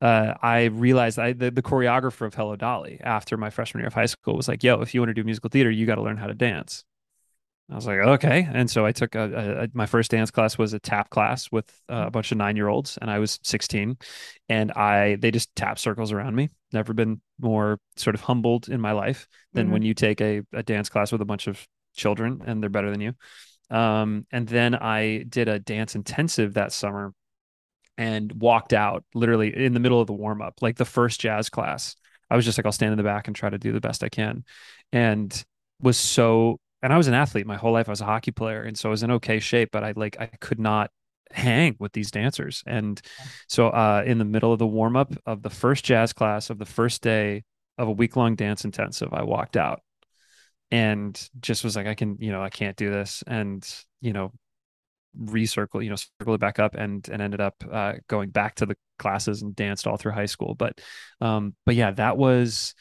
uh, 0.00 0.34
I 0.42 0.64
realized 0.64 1.18
I 1.18 1.32
the, 1.32 1.50
the 1.50 1.62
choreographer 1.62 2.26
of 2.26 2.34
Hello 2.34 2.56
Dolly 2.56 3.00
after 3.02 3.36
my 3.36 3.50
freshman 3.50 3.80
year 3.80 3.88
of 3.88 3.94
high 3.94 4.06
school 4.06 4.36
was 4.36 4.48
like, 4.48 4.62
"Yo, 4.62 4.80
if 4.82 4.94
you 4.94 5.00
want 5.00 5.10
to 5.10 5.14
do 5.14 5.24
musical 5.24 5.50
theater, 5.50 5.70
you 5.70 5.86
got 5.86 5.96
to 5.96 6.02
learn 6.02 6.16
how 6.18 6.26
to 6.26 6.34
dance." 6.34 6.84
I 7.70 7.76
was 7.76 7.86
like, 7.86 7.98
okay. 7.98 8.46
And 8.52 8.70
so 8.70 8.84
I 8.84 8.92
took 8.92 9.14
a, 9.14 9.62
a, 9.62 9.68
my 9.72 9.86
first 9.86 10.10
dance 10.10 10.30
class 10.30 10.58
was 10.58 10.74
a 10.74 10.78
tap 10.78 11.08
class 11.08 11.50
with 11.50 11.66
uh, 11.90 12.04
a 12.06 12.10
bunch 12.10 12.30
of 12.30 12.36
nine 12.36 12.56
year 12.56 12.68
olds, 12.68 12.98
and 13.00 13.10
I 13.10 13.18
was 13.18 13.40
16. 13.42 13.96
And 14.50 14.70
I 14.72 15.16
they 15.16 15.30
just 15.30 15.54
tap 15.56 15.78
circles 15.78 16.12
around 16.12 16.34
me. 16.36 16.50
Never 16.72 16.92
been 16.92 17.22
more 17.40 17.80
sort 17.96 18.14
of 18.14 18.20
humbled 18.20 18.68
in 18.68 18.80
my 18.80 18.92
life 18.92 19.26
than 19.54 19.70
when 19.70 19.82
Mhm. 19.82 19.86
you 19.86 19.94
take 19.94 20.20
a, 20.20 20.42
a 20.52 20.62
dance 20.62 20.90
class 20.90 21.10
with 21.10 21.22
a 21.22 21.24
bunch 21.24 21.46
of 21.46 21.66
children 21.94 22.42
and 22.44 22.62
they're 22.62 22.68
better 22.70 22.90
than 22.90 23.00
you. 23.00 23.14
Um, 23.70 24.26
and 24.30 24.46
then 24.48 24.74
I 24.74 25.24
did 25.28 25.48
a 25.48 25.58
dance 25.58 25.94
intensive 25.94 26.54
that 26.54 26.72
summer 26.72 27.14
and 27.96 28.32
walked 28.32 28.72
out 28.72 29.04
literally 29.14 29.54
in 29.64 29.72
the 29.74 29.80
middle 29.80 30.00
of 30.00 30.06
the 30.06 30.12
warm 30.12 30.42
up, 30.42 30.60
like 30.62 30.76
the 30.76 30.84
first 30.84 31.20
jazz 31.20 31.48
class. 31.48 31.94
I 32.30 32.36
was 32.36 32.44
just 32.44 32.58
like, 32.58 32.66
I'll 32.66 32.72
stand 32.72 32.92
in 32.92 32.98
the 32.98 33.04
back 33.04 33.28
and 33.28 33.36
try 33.36 33.50
to 33.50 33.58
do 33.58 33.72
the 33.72 33.80
best 33.80 34.02
I 34.02 34.08
can. 34.08 34.44
And 34.92 35.44
was 35.80 35.96
so, 35.96 36.58
and 36.84 36.92
I 36.92 36.98
was 36.98 37.08
an 37.08 37.14
athlete 37.14 37.46
my 37.46 37.56
whole 37.56 37.72
life. 37.72 37.88
I 37.88 37.92
was 37.92 38.02
a 38.02 38.04
hockey 38.04 38.30
player. 38.30 38.62
And 38.62 38.76
so 38.76 38.90
I 38.90 38.92
was 38.92 39.02
in 39.02 39.10
okay 39.12 39.40
shape, 39.40 39.70
but 39.72 39.82
I 39.82 39.94
like, 39.96 40.20
I 40.20 40.26
could 40.26 40.60
not 40.60 40.90
hang 41.30 41.76
with 41.78 41.94
these 41.94 42.10
dancers. 42.10 42.62
And 42.66 43.00
so, 43.48 43.68
uh, 43.68 44.02
in 44.04 44.18
the 44.18 44.26
middle 44.26 44.52
of 44.52 44.58
the 44.58 44.66
warm 44.66 44.94
up 44.94 45.14
of 45.24 45.40
the 45.42 45.48
first 45.48 45.82
jazz 45.82 46.12
class 46.12 46.50
of 46.50 46.58
the 46.58 46.66
first 46.66 47.00
day 47.00 47.42
of 47.78 47.88
a 47.88 47.90
week 47.90 48.16
long 48.16 48.36
dance 48.36 48.66
intensive, 48.66 49.14
I 49.14 49.22
walked 49.22 49.56
out 49.56 49.80
and 50.70 51.18
just 51.40 51.64
was 51.64 51.74
like, 51.74 51.86
I 51.86 51.94
can, 51.94 52.18
you 52.20 52.30
know, 52.30 52.42
I 52.42 52.50
can't 52.50 52.76
do 52.76 52.90
this. 52.90 53.24
And, 53.26 53.66
you 54.02 54.12
know, 54.12 54.30
recircle, 55.18 55.82
you 55.82 55.88
know, 55.88 55.96
circle 55.96 56.34
it 56.34 56.38
back 56.38 56.58
up 56.58 56.74
and 56.74 57.08
and 57.08 57.22
ended 57.22 57.40
up 57.40 57.54
uh, 57.72 57.94
going 58.08 58.28
back 58.28 58.56
to 58.56 58.66
the 58.66 58.76
classes 58.98 59.40
and 59.40 59.56
danced 59.56 59.86
all 59.86 59.96
through 59.96 60.12
high 60.12 60.26
school. 60.26 60.54
But 60.54 60.82
um, 61.22 61.54
but 61.64 61.76
yeah, 61.76 61.92
that 61.92 62.18
was 62.18 62.74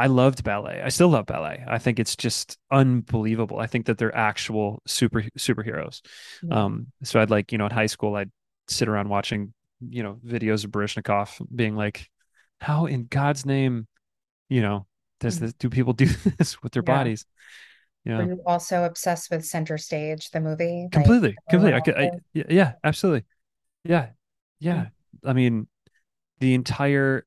I 0.00 0.06
loved 0.06 0.42
ballet. 0.44 0.80
I 0.82 0.88
still 0.88 1.08
love 1.08 1.26
ballet. 1.26 1.62
I 1.68 1.78
think 1.78 1.98
it's 1.98 2.16
just 2.16 2.58
unbelievable. 2.70 3.58
I 3.58 3.66
think 3.66 3.86
that 3.86 3.98
they're 3.98 4.16
actual 4.16 4.80
super 4.86 5.22
superheroes. 5.38 6.00
Yeah. 6.42 6.64
Um, 6.64 6.86
so 7.02 7.20
I'd 7.20 7.30
like, 7.30 7.52
you 7.52 7.58
know, 7.58 7.66
at 7.66 7.72
high 7.72 7.86
school, 7.86 8.16
I'd 8.16 8.30
sit 8.68 8.88
around 8.88 9.08
watching, 9.08 9.52
you 9.80 10.02
know, 10.02 10.18
videos 10.26 10.64
of 10.64 10.70
Baryshnikov 10.70 11.46
being 11.54 11.76
like, 11.76 12.08
how 12.60 12.86
in 12.86 13.06
God's 13.06 13.44
name, 13.44 13.86
you 14.48 14.62
know, 14.62 14.86
does 15.20 15.36
Mhm. 15.36 15.40
this 15.40 15.52
do 15.54 15.68
people 15.68 15.92
do 15.92 16.06
this 16.38 16.62
with 16.62 16.72
their 16.72 16.82
Yeah. 16.86 16.96
bodies? 16.96 17.26
Were 18.06 18.12
Yeah. 18.12 18.26
you 18.28 18.42
also 18.46 18.84
obsessed 18.84 19.30
with 19.30 19.44
Center 19.44 19.76
Stage, 19.76 20.30
the 20.30 20.40
movie? 20.40 20.88
Completely. 20.90 21.36
everyone 21.50 21.72
Completely. 21.72 21.74
I 21.74 21.80
could 21.80 22.14
I 22.14 22.18
yeah, 22.32 22.44
yeah, 22.48 22.72
absolutely. 22.82 23.26
Yeah. 23.84 24.10
Yeah. 24.60 24.86
I 25.24 25.34
mean, 25.34 25.68
the 26.38 26.54
entire 26.54 27.26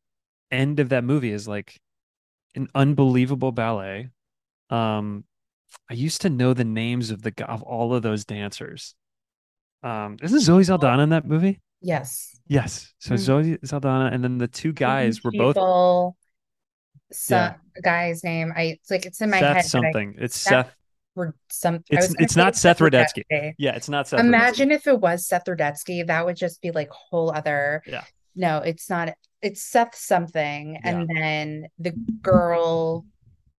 end 0.49 0.79
of 0.79 0.89
that 0.89 1.03
movie 1.03 1.31
is 1.31 1.47
like 1.47 1.79
an 2.55 2.67
unbelievable 2.75 3.51
ballet. 3.51 4.09
Um, 4.69 5.23
I 5.89 5.93
used 5.93 6.21
to 6.21 6.29
know 6.29 6.53
the 6.53 6.63
names 6.63 7.11
of 7.11 7.21
the 7.21 7.33
of 7.47 7.63
all 7.63 7.93
of 7.93 8.03
those 8.03 8.25
dancers. 8.25 8.95
Um, 9.81 10.17
isn't 10.21 10.39
Zoe 10.41 10.63
Saldana 10.63 11.03
in 11.03 11.09
that 11.09 11.25
movie? 11.27 11.61
Yes. 11.81 12.39
Yes. 12.47 12.93
So 12.99 13.15
Mm. 13.15 13.17
Zoe 13.17 13.57
Saldana 13.65 14.09
and 14.13 14.23
then 14.23 14.37
the 14.37 14.47
two 14.47 14.71
guys 14.71 15.23
were 15.23 15.31
both 15.31 15.55
Stiefel, 15.55 16.17
yeah, 17.29 17.55
guy's 17.83 18.23
name. 18.23 18.53
I 18.55 18.61
it's 18.79 18.89
like 18.89 19.05
it's 19.05 19.19
in 19.21 19.29
my 19.29 19.39
Seth 19.39 19.47
head, 19.47 19.55
but 19.55 19.65
I 19.65 19.67
something. 19.67 20.15
It's 20.17 20.35
Seth 20.39 20.67
Seth. 20.67 20.75
or 21.15 21.35
some 21.49 21.83
It's 21.89 22.15
it's 22.19 22.35
not 22.35 22.55
Seth. 22.55 22.79
Rudetsky. 22.79 23.53
Yeah, 23.57 23.75
it's 23.75 23.89
not 23.89 24.07
Seth. 24.07 24.19
Imagine 24.21 24.71
if 24.71 24.87
it 24.87 24.99
was 24.99 25.27
Seth 25.27 25.45
Rudetsky, 25.45 26.07
that 26.07 26.25
would 26.25 26.37
just 26.37 26.61
be 26.61 26.71
like 26.71 26.89
whole 26.89 27.31
other. 27.31 27.83
Yeah. 27.85 28.03
No, 28.35 28.59
it's 28.59 28.89
not. 28.89 29.13
It's 29.43 29.61
Seth 29.61 29.95
something, 29.95 30.75
Yeah. 30.75 30.79
and 30.89 31.09
then 31.09 31.67
the 31.77 31.91
girl. 32.21 33.05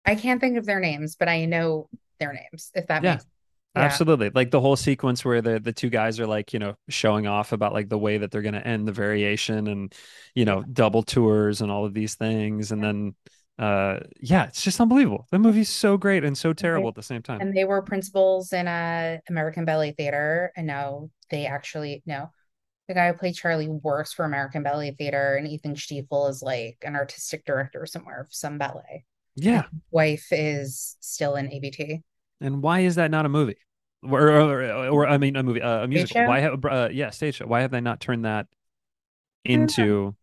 I 0.07 0.17
can't 0.17 0.41
think 0.41 0.59
of 0.59 0.67
their 0.67 0.81
names, 0.81 1.17
but 1.17 1.29
I 1.29 1.45
know 1.47 1.89
their 2.19 2.33
names. 2.33 2.71
If 2.75 2.89
that 2.89 3.03
Yeah. 3.03 3.13
makes. 3.13 3.27
Yeah. 3.77 3.83
Absolutely. 3.83 4.31
Like 4.31 4.51
the 4.51 4.61
whole 4.61 4.77
sequence 4.77 5.25
where 5.25 5.43
the 5.43 5.59
the 5.59 5.73
two 5.73 5.91
guys 5.91 6.21
are 6.21 6.27
like, 6.27 6.53
you 6.53 6.59
know, 6.61 6.75
showing 6.89 7.27
off 7.27 7.53
about 7.53 7.73
like 7.73 7.89
the 7.89 7.99
way 7.99 8.19
that 8.19 8.31
they're 8.31 8.43
going 8.43 8.55
to 8.55 8.67
end 8.67 8.87
the 8.87 8.93
variation 8.93 9.67
and, 9.67 9.93
you 10.35 10.45
know, 10.45 10.63
double 10.63 11.03
tours 11.03 11.61
and 11.61 11.73
all 11.73 11.85
of 11.85 11.93
these 11.93 12.15
things. 12.15 12.71
And 12.71 12.83
then, 12.85 13.15
uh, 13.59 14.01
yeah, 14.21 14.45
it's 14.45 14.63
just 14.63 14.81
unbelievable. 14.81 15.27
The 15.33 15.41
movie's 15.41 15.71
so 15.71 15.97
great 15.97 16.23
and 16.25 16.39
so 16.39 16.53
terrible 16.53 16.89
at 16.89 16.95
the 16.95 17.03
same 17.03 17.23
time. 17.23 17.41
And 17.41 17.57
they 17.57 17.65
were 17.65 17.83
principals 17.83 18.53
in 18.53 18.69
a 18.69 19.21
American 19.29 19.65
Ballet 19.65 19.93
Theater, 19.93 20.53
and 20.57 20.67
now 20.69 21.11
they 21.31 21.47
actually 21.47 22.03
no. 22.07 22.31
The 22.89 22.95
guy 22.95 23.11
who 23.11 23.19
played 23.19 23.35
Charlie 23.35 23.69
works 23.69 24.13
for 24.13 24.25
American 24.25 24.63
Ballet 24.63 24.91
Theater, 24.93 25.37
and 25.37 25.49
Ethan 25.49 25.77
Stiefel 25.77 26.29
is 26.29 26.43
like 26.43 26.79
an 26.83 26.97
artistic 26.97 27.45
director 27.45 27.87
somewhere 27.87 28.21
of 28.21 28.29
some 28.31 28.59
ballet. 28.59 29.05
Yeah. 29.37 29.65
wife 29.91 30.29
is 30.31 30.97
still 31.01 31.35
in 31.37 31.53
ABT. 31.53 32.03
And 32.41 32.63
why 32.63 32.81
is 32.81 32.97
that 32.97 33.11
not 33.11 33.27
a 33.27 33.29
movie? 33.29 33.57
Or, 34.03 34.31
or, 34.31 34.63
or, 34.63 34.89
or, 34.89 35.07
I 35.07 35.17
mean, 35.17 35.35
a 35.35 35.43
movie, 35.43 35.63
uh, 35.63 35.85
a 35.85 35.89
musical. 35.89 36.27
Why 36.27 36.41
have, 36.41 36.65
uh, 36.65 36.89
yeah, 36.93 37.11
stage 37.11 37.37
show. 37.37 37.47
Why 37.47 37.63
have 37.63 37.71
they 37.71 37.81
not 37.81 38.01
turned 38.01 38.27
that 38.27 38.47
I 39.47 39.51
don't 39.51 39.79
know. 39.79 39.85
into 39.85 40.17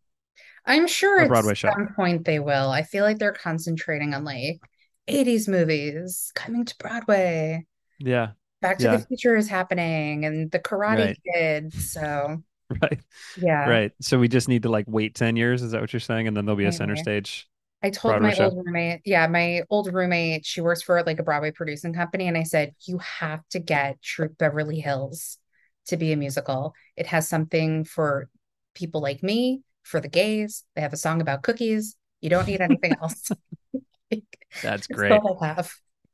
I'm 0.65 0.87
sure 0.87 1.19
at 1.19 1.57
show? 1.57 1.69
some 1.69 1.89
point 1.95 2.25
they 2.25 2.39
will. 2.39 2.69
I 2.69 2.83
feel 2.83 3.03
like 3.03 3.17
they're 3.17 3.33
concentrating 3.33 4.13
on 4.13 4.23
like 4.23 4.61
80s 5.09 5.47
movies 5.47 6.31
coming 6.35 6.65
to 6.65 6.75
Broadway. 6.77 7.65
Yeah. 7.99 8.31
Back 8.61 8.77
to 8.79 8.89
the 8.89 8.99
Future 8.99 9.35
is 9.35 9.47
happening 9.47 10.25
and 10.25 10.51
the 10.51 10.59
Karate 10.59 11.05
Right. 11.05 11.19
Kid. 11.33 11.73
So 11.73 12.43
Right. 12.81 12.99
yeah. 13.35 13.67
Right. 13.67 13.91
So 14.01 14.19
we 14.19 14.27
just 14.27 14.47
need 14.47 14.63
to 14.63 14.69
like 14.69 14.85
wait 14.87 15.15
10 15.15 15.35
years. 15.35 15.61
Is 15.61 15.71
that 15.71 15.81
what 15.81 15.93
you're 15.93 15.99
saying? 15.99 16.27
And 16.27 16.35
then 16.35 16.45
there'll 16.45 16.57
be 16.57 16.65
a 16.65 16.71
center 16.71 16.95
stage 16.95 17.47
I 17.83 17.89
told 17.89 18.11
Broadway 18.11 18.29
my 18.29 18.33
show. 18.33 18.45
old 18.45 18.65
roommate, 18.65 19.01
yeah, 19.05 19.25
my 19.27 19.63
old 19.69 19.91
roommate, 19.91 20.45
she 20.45 20.61
works 20.61 20.83
for 20.83 21.01
like 21.03 21.19
a 21.19 21.23
Broadway 21.23 21.51
producing 21.51 21.93
company, 21.93 22.27
and 22.27 22.37
I 22.37 22.43
said, 22.43 22.75
you 22.85 22.99
have 22.99 23.41
to 23.49 23.59
get 23.59 24.01
Troop 24.01 24.37
Beverly 24.37 24.79
Hills 24.79 25.39
to 25.87 25.97
be 25.97 26.11
a 26.11 26.15
musical. 26.15 26.75
It 26.95 27.07
has 27.07 27.27
something 27.27 27.83
for 27.85 28.29
people 28.75 29.01
like 29.01 29.23
me, 29.23 29.61
for 29.83 29.99
the 29.99 30.09
gays. 30.09 30.63
They 30.75 30.81
have 30.81 30.93
a 30.93 30.97
song 30.97 31.21
about 31.21 31.41
cookies. 31.41 31.95
You 32.21 32.29
don't 32.29 32.47
need 32.47 32.61
anything 32.61 32.93
else. 33.01 33.31
That's 34.11 34.21
That's 34.61 34.87
great. 34.87 35.11
all 35.11 35.39
I 35.41 35.47
have. 35.47 35.73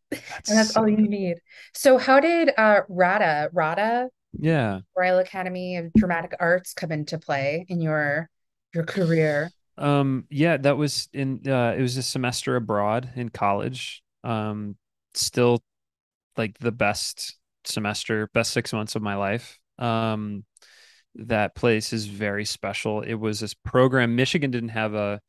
That's 0.09 0.49
And 0.49 0.57
that's 0.57 0.73
so 0.73 0.81
all 0.81 0.89
you 0.89 0.95
need. 0.97 1.41
So 1.73 1.97
how 1.97 2.21
did 2.21 2.51
uh 2.57 2.81
RADA, 2.87 3.49
RADA, 3.51 4.09
Yeah. 4.39 4.82
Royal 4.95 5.19
Academy 5.19 5.78
of 5.78 5.91
Dramatic 5.93 6.34
Arts 6.39 6.73
come 6.73 6.91
into 6.91 7.17
play 7.17 7.65
in 7.67 7.82
your 7.82 8.30
your 8.73 8.84
career? 8.84 9.50
Um, 9.78 10.26
yeah, 10.30 10.58
that 10.58 10.78
was 10.78 11.08
in 11.13 11.41
uh 11.47 11.76
it 11.78 11.82
was 11.82 11.97
a 11.97 12.04
semester 12.04 12.56
abroad 12.56 13.10
in 13.15 13.30
college. 13.30 14.04
Um, 14.23 14.76
still 15.13 15.62
like 16.36 16.58
the 16.60 16.71
best 16.71 17.38
semester, 17.63 18.30
best 18.34 18.52
six 18.52 18.73
months 18.73 18.95
of 18.95 19.02
my 19.02 19.15
life. 19.15 19.60
Um, 19.80 20.45
that 21.15 21.56
place 21.56 21.93
is 21.93 22.06
very 22.06 22.45
special. 22.45 23.02
It 23.02 23.15
was 23.15 23.39
this 23.39 23.54
program. 23.54 24.15
Michigan 24.15 24.52
didn't 24.52 24.69
have 24.69 24.93
a 24.93 25.21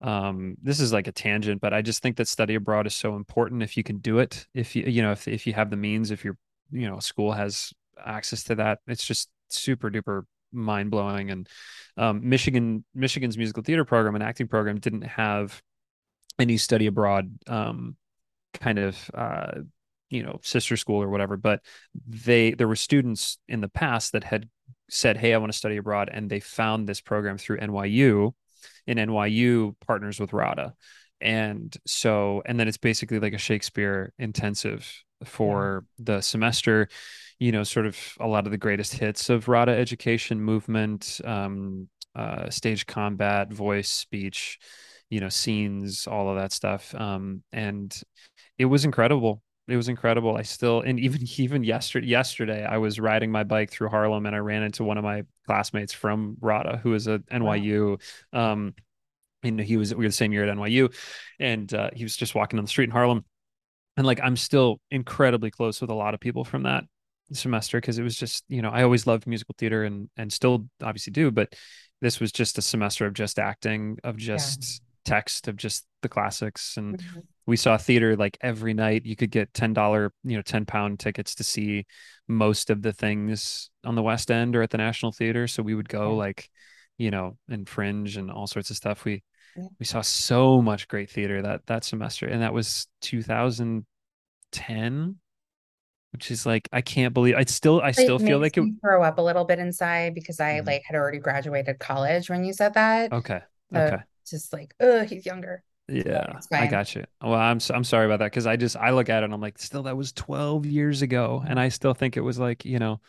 um 0.00 0.56
this 0.62 0.80
is 0.80 0.92
like 0.92 1.06
a 1.06 1.12
tangent, 1.12 1.60
but 1.60 1.72
I 1.72 1.82
just 1.82 2.02
think 2.02 2.16
that 2.16 2.28
study 2.28 2.56
abroad 2.56 2.86
is 2.86 2.94
so 2.94 3.14
important 3.16 3.62
if 3.62 3.76
you 3.76 3.82
can 3.82 3.98
do 3.98 4.18
it. 4.18 4.46
If 4.54 4.74
you 4.74 4.84
you 4.84 5.02
know, 5.02 5.12
if 5.12 5.28
if 5.28 5.46
you 5.46 5.52
have 5.54 5.70
the 5.70 5.76
means, 5.76 6.10
if 6.10 6.24
your 6.24 6.36
you 6.70 6.88
know, 6.88 6.98
school 6.98 7.32
has 7.32 7.72
access 8.04 8.44
to 8.44 8.56
that, 8.56 8.80
it's 8.86 9.04
just 9.04 9.28
super 9.48 9.90
duper 9.90 10.22
mind 10.52 10.90
blowing. 10.90 11.30
And 11.30 11.48
um 11.96 12.28
Michigan 12.28 12.84
Michigan's 12.94 13.36
musical 13.36 13.62
theater 13.62 13.84
program 13.84 14.14
and 14.14 14.24
acting 14.24 14.48
program 14.48 14.78
didn't 14.78 15.02
have 15.02 15.62
any 16.38 16.56
study 16.56 16.86
abroad 16.86 17.30
um 17.46 17.96
kind 18.54 18.78
of 18.78 19.10
uh 19.14 19.52
you 20.08 20.22
know 20.22 20.40
sister 20.42 20.76
school 20.76 21.02
or 21.02 21.08
whatever 21.08 21.36
but 21.36 21.60
they 22.06 22.52
there 22.52 22.68
were 22.68 22.76
students 22.76 23.38
in 23.48 23.60
the 23.60 23.68
past 23.68 24.12
that 24.12 24.24
had 24.24 24.48
said 24.88 25.18
hey 25.18 25.34
i 25.34 25.38
want 25.38 25.52
to 25.52 25.58
study 25.58 25.76
abroad 25.76 26.08
and 26.12 26.30
they 26.30 26.40
found 26.40 26.86
this 26.86 27.02
program 27.02 27.36
through 27.36 27.58
nyu 27.58 28.32
and 28.86 28.98
nyu 28.98 29.74
partners 29.86 30.20
with 30.20 30.32
rada. 30.32 30.74
And 31.20 31.74
so 31.86 32.42
and 32.46 32.58
then 32.58 32.68
it's 32.68 32.78
basically 32.78 33.20
like 33.20 33.32
a 33.32 33.38
Shakespeare 33.38 34.12
intensive 34.18 34.90
for 35.24 35.84
the 35.98 36.20
semester 36.20 36.88
you 37.42 37.50
know 37.50 37.64
sort 37.64 37.86
of 37.86 37.98
a 38.20 38.26
lot 38.26 38.46
of 38.46 38.52
the 38.52 38.58
greatest 38.58 38.94
hits 38.94 39.28
of 39.28 39.48
RADA 39.48 39.72
education 39.72 40.40
movement 40.40 41.20
um, 41.24 41.88
uh, 42.14 42.48
stage 42.50 42.86
combat 42.86 43.52
voice 43.52 43.88
speech 43.88 44.60
you 45.10 45.18
know 45.18 45.28
scenes 45.28 46.06
all 46.06 46.28
of 46.30 46.36
that 46.36 46.52
stuff. 46.52 46.94
Um, 46.94 47.42
and 47.52 47.92
it 48.58 48.66
was 48.66 48.84
incredible. 48.84 49.42
It 49.66 49.76
was 49.76 49.88
incredible. 49.88 50.36
I 50.36 50.42
still 50.42 50.82
and 50.82 51.00
even 51.00 51.22
even 51.36 51.64
yesterday 51.64 52.06
yesterday 52.06 52.64
i 52.64 52.78
was 52.78 53.00
riding 53.00 53.32
my 53.32 53.42
bike 53.42 53.70
through 53.70 53.88
harlem 53.88 54.26
and 54.26 54.36
i 54.36 54.38
ran 54.38 54.62
into 54.62 54.84
one 54.84 54.98
of 54.98 55.04
my 55.04 55.24
classmates 55.46 55.92
from 55.92 56.36
rada 56.40 56.78
who 56.82 56.94
is 56.94 57.08
a 57.08 57.18
nyu 57.32 58.00
wow. 58.32 58.52
um 58.52 58.74
and 59.42 59.58
he 59.60 59.76
was 59.76 59.92
we 59.94 60.04
were 60.04 60.08
the 60.08 60.12
same 60.12 60.32
year 60.32 60.46
at 60.48 60.56
nyu 60.56 60.94
and 61.40 61.74
uh, 61.74 61.90
he 61.92 62.04
was 62.04 62.16
just 62.16 62.34
walking 62.36 62.58
on 62.58 62.64
the 62.64 62.68
street 62.68 62.84
in 62.84 62.90
harlem. 62.90 63.24
And 63.96 64.06
like 64.06 64.20
i'm 64.22 64.36
still 64.36 64.80
incredibly 64.90 65.50
close 65.50 65.80
with 65.80 65.90
a 65.90 65.94
lot 65.94 66.14
of 66.14 66.20
people 66.20 66.44
from 66.44 66.62
that 66.64 66.84
semester 67.32 67.80
because 67.80 67.98
it 67.98 68.02
was 68.02 68.16
just 68.16 68.44
you 68.48 68.62
know 68.62 68.70
i 68.70 68.82
always 68.82 69.06
loved 69.06 69.26
musical 69.26 69.54
theater 69.58 69.84
and 69.84 70.08
and 70.16 70.32
still 70.32 70.66
obviously 70.82 71.10
do 71.10 71.30
but 71.30 71.54
this 72.00 72.20
was 72.20 72.32
just 72.32 72.58
a 72.58 72.62
semester 72.62 73.06
of 73.06 73.14
just 73.14 73.38
acting 73.38 73.98
of 74.04 74.16
just 74.16 74.62
yeah. 74.62 74.78
text 75.04 75.48
of 75.48 75.56
just 75.56 75.86
the 76.02 76.08
classics 76.08 76.76
and 76.76 76.98
mm-hmm. 76.98 77.20
we 77.46 77.56
saw 77.56 77.78
theater 77.78 78.16
like 78.16 78.36
every 78.40 78.74
night 78.74 79.06
you 79.06 79.16
could 79.16 79.30
get 79.30 79.52
$10 79.52 80.10
you 80.24 80.36
know 80.36 80.42
10 80.42 80.66
pound 80.66 80.98
tickets 80.98 81.36
to 81.36 81.44
see 81.44 81.86
most 82.28 82.70
of 82.70 82.82
the 82.82 82.92
things 82.92 83.70
on 83.84 83.94
the 83.94 84.02
west 84.02 84.30
end 84.30 84.56
or 84.56 84.62
at 84.62 84.70
the 84.70 84.78
national 84.78 85.12
theater 85.12 85.46
so 85.46 85.62
we 85.62 85.74
would 85.74 85.88
go 85.88 86.10
yeah. 86.10 86.16
like 86.16 86.50
you 86.98 87.10
know 87.10 87.38
and 87.48 87.68
fringe 87.68 88.16
and 88.16 88.30
all 88.30 88.46
sorts 88.46 88.70
of 88.70 88.76
stuff 88.76 89.04
we 89.04 89.22
yeah. 89.56 89.64
we 89.78 89.86
saw 89.86 90.00
so 90.00 90.60
much 90.60 90.88
great 90.88 91.10
theater 91.10 91.42
that 91.42 91.64
that 91.66 91.84
semester 91.84 92.26
and 92.26 92.42
that 92.42 92.52
was 92.52 92.88
2010 93.02 95.16
which 96.12 96.30
is 96.30 96.46
like 96.46 96.68
I 96.72 96.80
can't 96.80 97.14
believe 97.14 97.34
I 97.36 97.44
still 97.44 97.80
I 97.80 97.90
still 97.90 98.18
feel 98.18 98.38
like 98.38 98.56
it 98.56 98.64
throw 98.80 99.02
up 99.02 99.18
a 99.18 99.22
little 99.22 99.44
bit 99.44 99.58
inside 99.58 100.14
because 100.14 100.40
I 100.40 100.58
mm-hmm. 100.58 100.66
like 100.66 100.82
had 100.84 100.96
already 100.96 101.18
graduated 101.18 101.78
college 101.78 102.30
when 102.30 102.44
you 102.44 102.52
said 102.52 102.74
that. 102.74 103.12
Okay. 103.12 103.40
So 103.72 103.80
okay. 103.80 104.02
Just 104.26 104.52
like, 104.52 104.74
oh, 104.80 105.04
he's 105.04 105.26
younger. 105.26 105.64
Yeah, 105.88 106.38
I 106.52 106.68
got 106.68 106.94
you. 106.94 107.04
Well, 107.20 107.34
I'm 107.34 107.58
I'm 107.70 107.84
sorry 107.84 108.06
about 108.06 108.20
that 108.20 108.26
because 108.26 108.46
I 108.46 108.56
just 108.56 108.76
I 108.76 108.90
look 108.90 109.08
at 109.08 109.22
it 109.22 109.24
and 109.24 109.34
I'm 109.34 109.40
like, 109.40 109.58
still 109.58 109.82
that 109.84 109.96
was 109.96 110.12
12 110.12 110.64
years 110.66 111.02
ago, 111.02 111.42
and 111.46 111.58
I 111.58 111.68
still 111.68 111.92
think 111.92 112.16
it 112.16 112.20
was 112.20 112.38
like 112.38 112.64
you 112.64 112.78
know, 112.78 113.00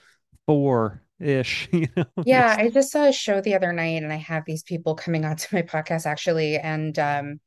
four 0.47 1.01
ish. 1.19 1.69
You 1.71 1.87
know. 1.95 2.05
Yeah, 2.25 2.55
I 2.57 2.69
just 2.69 2.91
saw 2.91 3.05
a 3.05 3.13
show 3.13 3.41
the 3.41 3.55
other 3.55 3.71
night, 3.73 4.03
and 4.03 4.11
I 4.11 4.17
have 4.17 4.43
these 4.45 4.63
people 4.63 4.95
coming 4.95 5.23
on 5.23 5.35
to 5.35 5.55
my 5.55 5.61
podcast 5.61 6.05
actually, 6.05 6.57
and 6.57 6.97
um, 6.97 7.39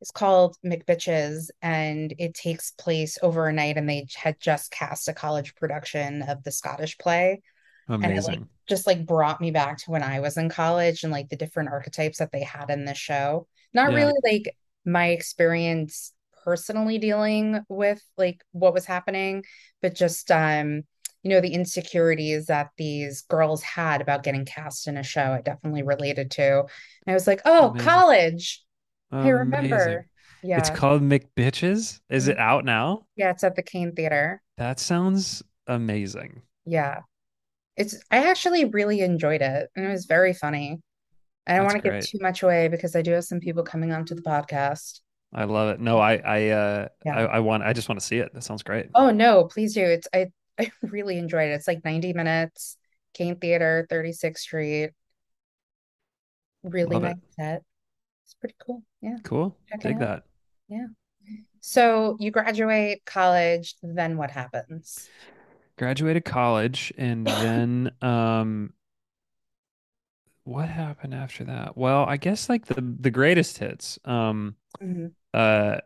it's 0.00 0.10
called 0.10 0.56
Macbitches, 0.64 1.50
and 1.60 2.14
it 2.18 2.34
takes 2.34 2.70
place 2.72 3.18
over 3.22 3.46
a 3.46 3.52
night. 3.52 3.76
And 3.76 3.88
they 3.88 4.06
had 4.16 4.38
just 4.40 4.70
cast 4.70 5.08
a 5.08 5.12
college 5.12 5.54
production 5.54 6.22
of 6.22 6.42
the 6.44 6.52
Scottish 6.52 6.98
play. 6.98 7.42
Amazing. 7.88 8.10
And 8.10 8.18
it 8.18 8.28
like, 8.28 8.48
just 8.68 8.86
like 8.86 9.06
brought 9.06 9.40
me 9.40 9.50
back 9.50 9.78
to 9.78 9.90
when 9.90 10.02
I 10.02 10.20
was 10.20 10.36
in 10.36 10.48
college 10.50 11.02
and 11.02 11.12
like 11.12 11.28
the 11.28 11.36
different 11.36 11.70
archetypes 11.70 12.18
that 12.18 12.32
they 12.32 12.42
had 12.42 12.70
in 12.70 12.84
this 12.84 12.98
show. 12.98 13.46
Not 13.72 13.90
yeah. 13.90 13.96
really 13.96 14.20
like 14.24 14.54
my 14.84 15.08
experience 15.08 16.12
personally 16.44 16.98
dealing 16.98 17.60
with 17.68 18.02
like 18.16 18.42
what 18.52 18.74
was 18.74 18.84
happening, 18.84 19.44
but 19.82 19.94
just 19.94 20.30
um, 20.30 20.82
you 21.22 21.30
know, 21.30 21.40
the 21.40 21.52
insecurities 21.52 22.46
that 22.46 22.70
these 22.76 23.22
girls 23.22 23.62
had 23.62 24.00
about 24.00 24.22
getting 24.22 24.44
cast 24.44 24.86
in 24.86 24.96
a 24.96 25.02
show. 25.02 25.32
I 25.32 25.40
definitely 25.40 25.82
related 25.82 26.30
to. 26.32 26.60
And 26.60 26.68
I 27.08 27.14
was 27.14 27.26
like, 27.26 27.40
oh, 27.44 27.70
Amazing. 27.70 27.88
college 27.88 28.64
I 29.10 29.28
remember. 29.28 30.06
Yeah. 30.42 30.58
It's 30.58 30.70
called 30.70 31.02
Macbitches. 31.02 32.00
Is 32.08 32.24
mm-hmm. 32.24 32.32
it 32.32 32.38
out 32.38 32.64
now? 32.64 33.06
Yeah, 33.16 33.30
it's 33.30 33.44
at 33.44 33.56
the 33.56 33.62
Kane 33.62 33.92
Theater. 33.94 34.42
That 34.56 34.78
sounds 34.78 35.42
amazing. 35.66 36.42
Yeah. 36.64 37.00
It's 37.76 37.96
I 38.10 38.28
actually 38.28 38.64
really 38.64 39.00
enjoyed 39.00 39.42
it 39.42 39.70
and 39.74 39.86
it 39.86 39.90
was 39.90 40.06
very 40.06 40.32
funny. 40.32 40.80
I 41.46 41.56
don't 41.56 41.64
want 41.64 41.82
to 41.82 41.90
give 41.90 42.04
too 42.04 42.18
much 42.20 42.42
away 42.42 42.68
because 42.68 42.94
I 42.94 43.02
do 43.02 43.12
have 43.12 43.24
some 43.24 43.40
people 43.40 43.62
coming 43.62 43.92
onto 43.92 44.14
the 44.14 44.22
podcast. 44.22 45.00
I 45.32 45.44
love 45.44 45.70
it. 45.70 45.80
No, 45.80 45.98
I 45.98 46.16
I 46.16 46.48
uh 46.48 46.88
yeah. 47.04 47.16
I, 47.16 47.22
I 47.22 47.38
want 47.40 47.62
I 47.62 47.72
just 47.72 47.88
want 47.88 48.00
to 48.00 48.06
see 48.06 48.18
it. 48.18 48.32
That 48.34 48.42
sounds 48.42 48.62
great. 48.62 48.88
Oh 48.94 49.10
no, 49.10 49.44
please 49.44 49.74
do. 49.74 49.84
It's 49.84 50.08
I 50.12 50.30
I 50.58 50.70
really 50.82 51.18
enjoyed 51.18 51.50
it. 51.50 51.54
It's 51.54 51.68
like 51.68 51.84
90 51.84 52.12
minutes, 52.12 52.76
Kane 53.14 53.36
Theater, 53.36 53.86
36th 53.90 54.38
Street. 54.38 54.90
Really 56.64 56.96
love 56.96 57.02
nice 57.02 57.14
it. 57.14 57.34
set 57.38 57.62
it's 58.28 58.34
pretty 58.34 58.56
cool. 58.60 58.82
Yeah. 59.00 59.16
Cool. 59.24 59.56
Check 59.70 59.80
Take 59.80 59.98
that. 60.00 60.24
Yeah. 60.68 60.88
So 61.60 62.18
you 62.20 62.30
graduate 62.30 63.06
college, 63.06 63.74
then 63.82 64.18
what 64.18 64.30
happens? 64.30 65.08
Graduated 65.78 66.26
college 66.26 66.92
and 66.98 67.26
then 67.26 67.90
um 68.02 68.74
what 70.44 70.68
happened 70.68 71.14
after 71.14 71.44
that? 71.44 71.74
Well, 71.78 72.04
I 72.04 72.18
guess 72.18 72.50
like 72.50 72.66
the 72.66 72.96
the 73.00 73.10
greatest 73.10 73.56
hits. 73.56 73.98
Um 74.04 74.56
mm-hmm. 74.78 75.06
uh 75.32 75.78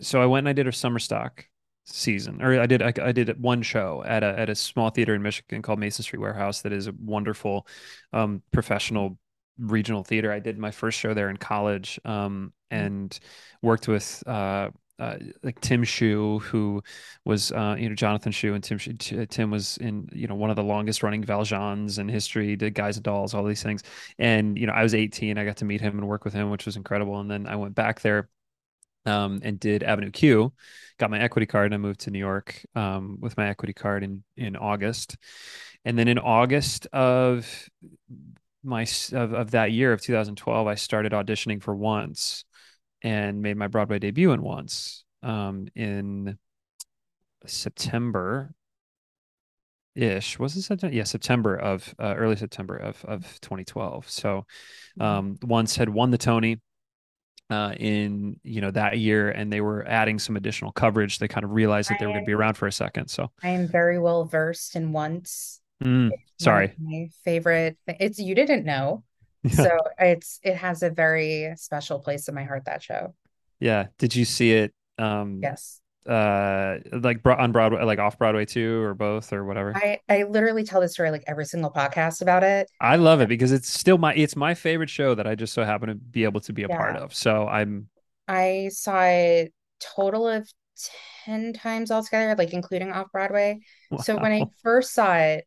so 0.00 0.20
I 0.20 0.26
went 0.26 0.48
and 0.48 0.48
I 0.48 0.52
did 0.52 0.66
a 0.66 0.72
summer 0.72 0.98
stock 0.98 1.46
season 1.84 2.42
or 2.42 2.60
I 2.60 2.66
did 2.66 2.82
I, 2.82 2.92
I, 3.00 3.12
did 3.12 3.40
one 3.40 3.62
show 3.62 4.02
at 4.04 4.24
a 4.24 4.36
at 4.36 4.48
a 4.48 4.54
small 4.56 4.90
theater 4.90 5.14
in 5.14 5.22
Michigan 5.22 5.62
called 5.62 5.78
Mason 5.78 6.02
Street 6.02 6.18
Warehouse 6.18 6.62
that 6.62 6.72
is 6.72 6.88
a 6.88 6.94
wonderful 6.98 7.68
um 8.12 8.42
professional 8.52 9.18
regional 9.58 10.04
theater. 10.04 10.32
I 10.32 10.38
did 10.38 10.58
my 10.58 10.70
first 10.70 10.98
show 10.98 11.14
there 11.14 11.30
in 11.30 11.36
college, 11.36 12.00
um, 12.04 12.52
mm. 12.72 12.76
and 12.76 13.20
worked 13.62 13.88
with 13.88 14.22
uh, 14.26 14.70
uh, 14.98 15.16
like 15.42 15.60
Tim 15.60 15.82
Shew, 15.82 16.38
who 16.40 16.82
was 17.24 17.50
uh, 17.52 17.76
you 17.78 17.88
know 17.88 17.94
Jonathan 17.94 18.32
Shue, 18.32 18.54
and 18.54 18.62
Tim 18.62 18.78
Tim 18.78 19.50
was 19.50 19.76
in 19.78 20.08
you 20.12 20.26
know 20.28 20.34
one 20.34 20.50
of 20.50 20.56
the 20.56 20.62
longest 20.62 21.02
running 21.02 21.24
Valjeans 21.24 21.98
in 21.98 22.08
history. 22.08 22.54
Did 22.56 22.74
Guys 22.74 22.96
and 22.96 23.04
Dolls, 23.04 23.34
all 23.34 23.44
these 23.44 23.62
things, 23.62 23.82
and 24.18 24.56
you 24.56 24.66
know 24.66 24.72
I 24.72 24.82
was 24.82 24.94
18. 24.94 25.36
I 25.36 25.44
got 25.44 25.56
to 25.58 25.64
meet 25.64 25.80
him 25.80 25.98
and 25.98 26.06
work 26.06 26.24
with 26.24 26.34
him, 26.34 26.50
which 26.50 26.66
was 26.66 26.76
incredible. 26.76 27.18
And 27.18 27.30
then 27.30 27.46
I 27.46 27.56
went 27.56 27.74
back 27.74 28.00
there. 28.00 28.28
Um, 29.06 29.40
and 29.42 29.60
did 29.60 29.82
Avenue 29.82 30.10
Q, 30.10 30.54
got 30.96 31.10
my 31.10 31.18
equity 31.18 31.44
card, 31.44 31.66
and 31.66 31.74
I 31.74 31.76
moved 31.76 32.00
to 32.00 32.10
New 32.10 32.18
York 32.18 32.64
um, 32.74 33.18
with 33.20 33.36
my 33.36 33.48
equity 33.48 33.74
card 33.74 34.02
in 34.02 34.24
in 34.38 34.56
August, 34.56 35.18
and 35.84 35.98
then 35.98 36.08
in 36.08 36.18
August 36.18 36.86
of 36.86 37.68
my 38.64 38.86
of, 39.12 39.32
of 39.32 39.50
that 39.52 39.72
year 39.72 39.92
of 39.92 40.00
2012 40.00 40.66
i 40.66 40.74
started 40.74 41.12
auditioning 41.12 41.62
for 41.62 41.74
once 41.74 42.44
and 43.02 43.42
made 43.42 43.56
my 43.56 43.66
broadway 43.66 43.98
debut 43.98 44.32
in 44.32 44.42
once 44.42 45.04
um, 45.22 45.68
in 45.74 46.38
september 47.46 48.54
ish. 49.94 50.38
Was 50.38 50.56
it 50.56 50.62
september 50.62 50.94
yeah 50.94 51.04
september 51.04 51.54
of 51.56 51.94
uh, 51.98 52.14
early 52.16 52.36
september 52.36 52.76
of 52.76 53.04
of 53.04 53.22
2012 53.40 54.08
so 54.08 54.46
mm-hmm. 54.98 55.02
um, 55.02 55.38
once 55.42 55.76
had 55.76 55.88
won 55.88 56.10
the 56.10 56.18
tony 56.18 56.60
uh, 57.50 57.74
in 57.78 58.38
you 58.42 58.60
know 58.60 58.70
that 58.70 58.98
year 58.98 59.30
and 59.30 59.52
they 59.52 59.60
were 59.60 59.86
adding 59.86 60.18
some 60.18 60.36
additional 60.36 60.72
coverage. 60.72 61.18
They 61.18 61.28
kind 61.28 61.44
of 61.44 61.50
realized 61.50 61.90
that 61.90 61.98
they 61.98 62.06
were 62.06 62.12
going 62.12 62.24
to 62.24 62.26
be 62.26 62.32
around 62.32 62.54
for 62.54 62.66
a 62.66 62.72
second 62.72 63.08
so. 63.08 63.30
I 63.42 63.50
am 63.50 63.68
very 63.68 63.98
well 63.98 64.24
versed 64.24 64.76
in 64.76 64.92
once 64.92 65.60
Mm, 65.84 66.10
sorry. 66.38 66.74
My 66.78 67.08
favorite. 67.24 67.76
It's 67.86 68.18
you 68.18 68.34
didn't 68.34 68.64
know. 68.64 69.04
Yeah. 69.42 69.50
So 69.56 69.78
it's 69.98 70.40
it 70.42 70.56
has 70.56 70.82
a 70.82 70.88
very 70.88 71.52
special 71.56 71.98
place 71.98 72.28
in 72.28 72.34
my 72.34 72.44
heart 72.44 72.64
that 72.64 72.82
show. 72.82 73.14
Yeah. 73.60 73.88
Did 73.98 74.16
you 74.16 74.24
see 74.24 74.52
it 74.52 74.72
um 74.98 75.40
yes 75.42 75.80
uh 76.08 76.76
like 76.92 77.26
on 77.26 77.50
broadway 77.50 77.82
like 77.82 77.98
off 77.98 78.18
broadway 78.18 78.44
too 78.44 78.82
or 78.82 78.92
both 78.92 79.32
or 79.32 79.42
whatever 79.42 79.74
i 79.74 79.98
i 80.10 80.24
literally 80.24 80.62
tell 80.62 80.78
this 80.78 80.92
story 80.92 81.10
like 81.10 81.24
every 81.26 81.46
single 81.46 81.70
podcast 81.70 82.20
about 82.20 82.44
it 82.44 82.70
i 82.78 82.96
love 82.96 83.22
it 83.22 83.28
because 83.28 83.52
it's 83.52 83.70
still 83.70 83.96
my 83.96 84.12
it's 84.12 84.36
my 84.36 84.52
favorite 84.52 84.90
show 84.90 85.14
that 85.14 85.26
i 85.26 85.34
just 85.34 85.54
so 85.54 85.64
happen 85.64 85.88
to 85.88 85.94
be 85.94 86.24
able 86.24 86.40
to 86.40 86.52
be 86.52 86.62
a 86.62 86.68
yeah. 86.68 86.76
part 86.76 86.96
of 86.96 87.14
so 87.14 87.48
i'm 87.48 87.88
i 88.28 88.68
saw 88.70 89.02
it 89.02 89.50
total 89.80 90.28
of 90.28 90.46
10 91.24 91.54
times 91.54 91.90
altogether 91.90 92.34
like 92.36 92.52
including 92.52 92.92
off 92.92 93.10
broadway 93.10 93.58
wow. 93.90 93.96
so 93.98 94.14
when 94.18 94.32
i 94.32 94.44
first 94.62 94.92
saw 94.92 95.14
it 95.14 95.46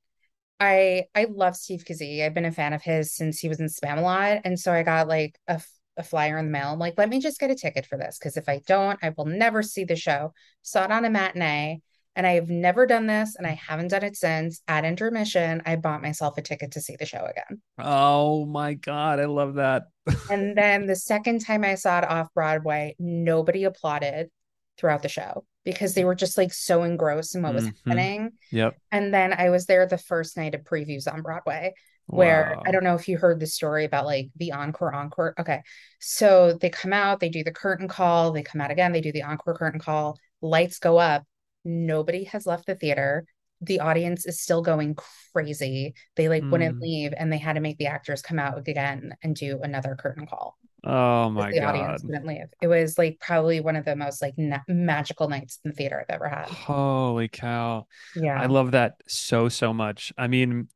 I 0.60 1.06
I 1.16 1.26
love 1.30 1.56
Steve 1.56 1.84
Kazee. 1.86 2.24
I've 2.24 2.34
been 2.34 2.46
a 2.46 2.52
fan 2.52 2.74
of 2.74 2.82
his 2.82 3.14
since 3.14 3.40
he 3.40 3.50
was 3.50 3.60
in 3.60 3.68
Spamalot, 3.68 4.42
and 4.44 4.60
so 4.60 4.72
I 4.72 4.84
got 4.84 5.08
like 5.08 5.40
a, 5.48 5.62
a 5.98 6.04
flyer 6.04 6.38
in 6.38 6.46
the 6.46 6.52
mail. 6.52 6.70
I'm 6.74 6.80
like, 6.80 6.96
let 6.98 7.10
me 7.10 7.20
just 7.20 7.40
get 7.40 7.52
a 7.52 7.56
ticket 7.56 7.86
for 7.86 7.98
this 7.98 8.18
because 8.18 8.38
if 8.38 8.50
I 8.50 8.62
don't, 8.66 9.00
I 9.04 9.14
will 9.16 9.26
never 9.26 9.62
see 9.62 9.84
the 9.84 9.96
show. 9.96 10.34
Saw 10.64 10.86
it 10.86 10.92
on 10.92 11.06
a 11.06 11.10
matinee, 11.10 11.82
and 12.16 12.26
I 12.26 12.32
have 12.34 12.50
never 12.50 12.88
done 12.88 13.06
this, 13.06 13.36
and 13.36 13.46
I 13.46 13.52
haven't 13.52 13.90
done 13.90 14.04
it 14.04 14.16
since. 14.16 14.62
At 14.68 14.86
intermission, 14.86 15.62
I 15.66 15.76
bought 15.76 16.02
myself 16.02 16.38
a 16.38 16.42
ticket 16.42 16.72
to 16.72 16.82
see 16.82 16.96
the 16.98 17.06
show 17.06 17.26
again. 17.26 17.62
Oh 17.78 18.46
my 18.46 18.74
god, 18.74 19.20
I 19.20 19.26
love 19.26 19.56
that. 19.56 19.84
and 20.32 20.58
then 20.58 20.88
the 20.88 20.96
second 20.96 21.46
time 21.46 21.64
I 21.64 21.76
saw 21.76 22.00
it 22.00 22.10
off 22.10 22.34
Broadway, 22.34 22.96
nobody 22.98 23.66
applauded 23.66 24.30
throughout 24.78 25.02
the 25.02 25.10
show 25.10 25.44
because 25.66 25.94
they 25.94 26.06
were 26.06 26.16
just 26.16 26.38
like 26.38 26.54
so 26.54 26.84
engrossed 26.84 27.36
in 27.36 27.42
what 27.42 27.54
was 27.54 27.66
mm-hmm. 27.66 27.90
happening. 27.90 28.32
Yep. 28.52 28.78
And 28.92 29.14
then 29.14 29.34
I 29.34 29.50
was 29.50 29.66
there 29.66 29.86
the 29.86 29.98
first 29.98 30.38
night 30.38 30.56
of 30.56 30.62
previews 30.62 31.12
on 31.12 31.22
Broadway. 31.22 31.74
where 32.06 32.58
I 32.66 32.72
don't 32.72 32.86
know 32.86 32.96
if 32.96 33.10
you 33.10 33.18
heard 33.18 33.40
the 33.42 33.48
story 33.48 33.84
about 33.84 34.06
like 34.06 34.30
the 34.38 34.54
encore 34.54 34.94
encore. 34.94 35.36
Okay. 35.38 35.62
So 36.00 36.54
they 36.54 36.70
come 36.70 36.94
out, 36.94 37.20
they 37.20 37.28
do 37.30 37.44
the 37.44 37.52
curtain 37.52 37.90
call, 37.90 38.32
they 38.32 38.44
come 38.44 38.62
out 38.62 38.72
again, 38.72 38.94
they 38.94 39.02
do 39.02 39.12
the 39.12 39.24
encore 39.24 39.56
curtain 39.58 39.80
call, 39.82 40.18
lights 40.42 40.80
go 40.80 40.98
up. 40.98 41.26
Nobody 41.66 42.24
has 42.26 42.46
left 42.46 42.66
the 42.66 42.76
theater. 42.76 43.26
The 43.60 43.82
audience 43.82 44.26
is 44.26 44.40
still 44.40 44.62
going 44.62 44.96
crazy. 45.34 45.96
They 46.16 46.30
like 46.30 46.44
wouldn't 46.50 46.78
Mm. 46.78 46.82
leave 46.82 47.14
and 47.18 47.34
they 47.34 47.40
had 47.40 47.54
to 47.54 47.60
make 47.60 47.78
the 47.78 47.88
actors 47.88 48.22
come 48.22 48.40
out 48.40 48.66
again 48.66 49.14
and 49.22 49.36
do 49.36 49.60
another 49.62 49.96
curtain 49.96 50.28
call 50.28 50.58
Oh 50.84 51.30
my 51.30 51.52
the 51.52 51.64
audience 51.64 52.02
God. 52.02 52.10
wouldn't 52.10 52.28
leave. 52.28 52.46
It 52.62 52.68
was 52.68 52.98
like 52.98 53.20
probably 53.20 53.60
one 53.60 53.76
of 53.76 53.86
the 53.86 53.96
most 53.96 54.22
like 54.22 54.36
na 54.38 54.60
magical 54.68 55.28
nights 55.28 55.60
in 55.64 55.72
the 55.72 55.76
theater 55.76 56.00
I've 56.00 56.14
ever 56.14 56.30
had. 56.30 56.46
Holy 56.46 57.28
cow. 57.28 57.88
Yeah, 58.16 58.40
I 58.40 58.46
love 58.46 58.72
that 58.72 58.96
so, 59.08 59.50
so 59.50 59.74
much. 59.74 60.14
I 60.18 60.28
mean, 60.28 60.70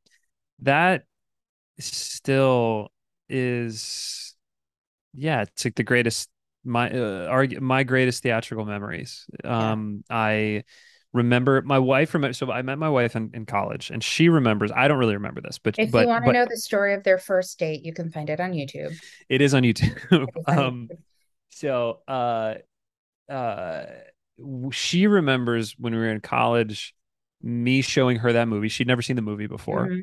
that 0.63 1.03
still 1.79 2.91
is, 3.29 4.35
yeah, 5.13 5.43
it's 5.43 5.65
like 5.65 5.75
the 5.75 5.83
greatest, 5.83 6.29
my, 6.63 6.89
uh, 6.89 7.29
argu 7.31 7.59
my 7.59 7.83
greatest 7.83 8.23
theatrical 8.23 8.65
memories. 8.65 9.25
Yeah. 9.43 9.71
Um, 9.71 10.03
I 10.09 10.63
remember 11.13 11.61
my 11.63 11.79
wife 11.79 12.13
remember, 12.13 12.33
so 12.33 12.51
I 12.51 12.61
met 12.61 12.77
my 12.77 12.89
wife 12.89 13.15
in, 13.15 13.31
in 13.33 13.45
college 13.45 13.89
and 13.89 14.03
she 14.03 14.29
remembers, 14.29 14.71
I 14.73 14.87
don't 14.87 14.97
really 14.97 15.15
remember 15.15 15.41
this, 15.41 15.57
but, 15.59 15.75
If 15.77 15.93
you 15.93 16.07
want 16.07 16.25
to 16.25 16.31
know 16.33 16.45
the 16.49 16.57
story 16.57 16.93
of 16.93 17.03
their 17.03 17.17
first 17.17 17.59
date, 17.59 17.83
you 17.83 17.93
can 17.93 18.09
find 18.09 18.29
it 18.29 18.39
on 18.39 18.53
YouTube. 18.53 18.95
it 19.29 19.41
is 19.41 19.53
on 19.53 19.63
YouTube. 19.63 19.97
Is 20.11 20.27
on 20.47 20.57
Um, 20.59 20.89
YouTube. 20.91 20.97
so, 21.49 21.99
uh, 22.07 22.55
uh 23.31 23.83
she 24.71 25.07
remembers 25.07 25.75
when 25.77 25.93
we 25.93 25.99
were 25.99 26.09
in 26.09 26.19
college 26.21 26.93
me 27.43 27.81
showing 27.81 28.17
her 28.17 28.33
that 28.33 28.47
movie 28.47 28.69
she'd 28.69 28.87
never 28.87 29.01
seen 29.01 29.15
the 29.15 29.21
movie 29.21 29.47
before 29.47 29.87
Mhm. 29.87 30.01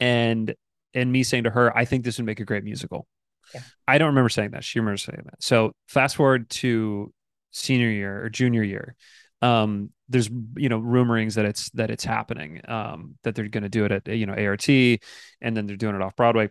and 0.00 0.54
and 0.92 1.10
me 1.10 1.22
saying 1.24 1.44
to 1.44 1.50
her 1.50 1.76
i 1.76 1.84
think 1.84 2.04
this 2.04 2.18
would 2.18 2.26
make 2.26 2.38
a 2.40 2.44
great 2.44 2.62
musical 2.64 3.06
Yeah. 3.52 3.60
i 3.88 3.98
don't 3.98 4.08
remember 4.08 4.28
saying 4.28 4.52
that 4.52 4.62
she 4.64 4.78
remembers 4.78 5.02
saying 5.02 5.22
that 5.24 5.42
so 5.42 5.72
fast 5.88 6.14
forward 6.16 6.48
to 6.50 7.12
senior 7.50 7.88
year 7.90 8.24
or 8.24 8.30
junior 8.30 8.62
year 8.62 8.94
um 9.42 9.90
there's 10.08 10.28
you 10.56 10.68
know 10.68 10.80
rumorings 10.80 11.34
that 11.34 11.44
it's 11.44 11.70
that 11.70 11.90
it's 11.90 12.04
happening 12.04 12.60
um 12.68 13.16
that 13.24 13.34
they're 13.34 13.48
going 13.48 13.62
to 13.62 13.68
do 13.68 13.84
it 13.84 13.92
at 13.92 14.06
you 14.08 14.26
know 14.26 14.34
art 14.34 14.68
and 14.68 15.56
then 15.56 15.66
they're 15.66 15.76
doing 15.76 15.94
it 15.94 16.02
off 16.02 16.16
broadway 16.16 16.50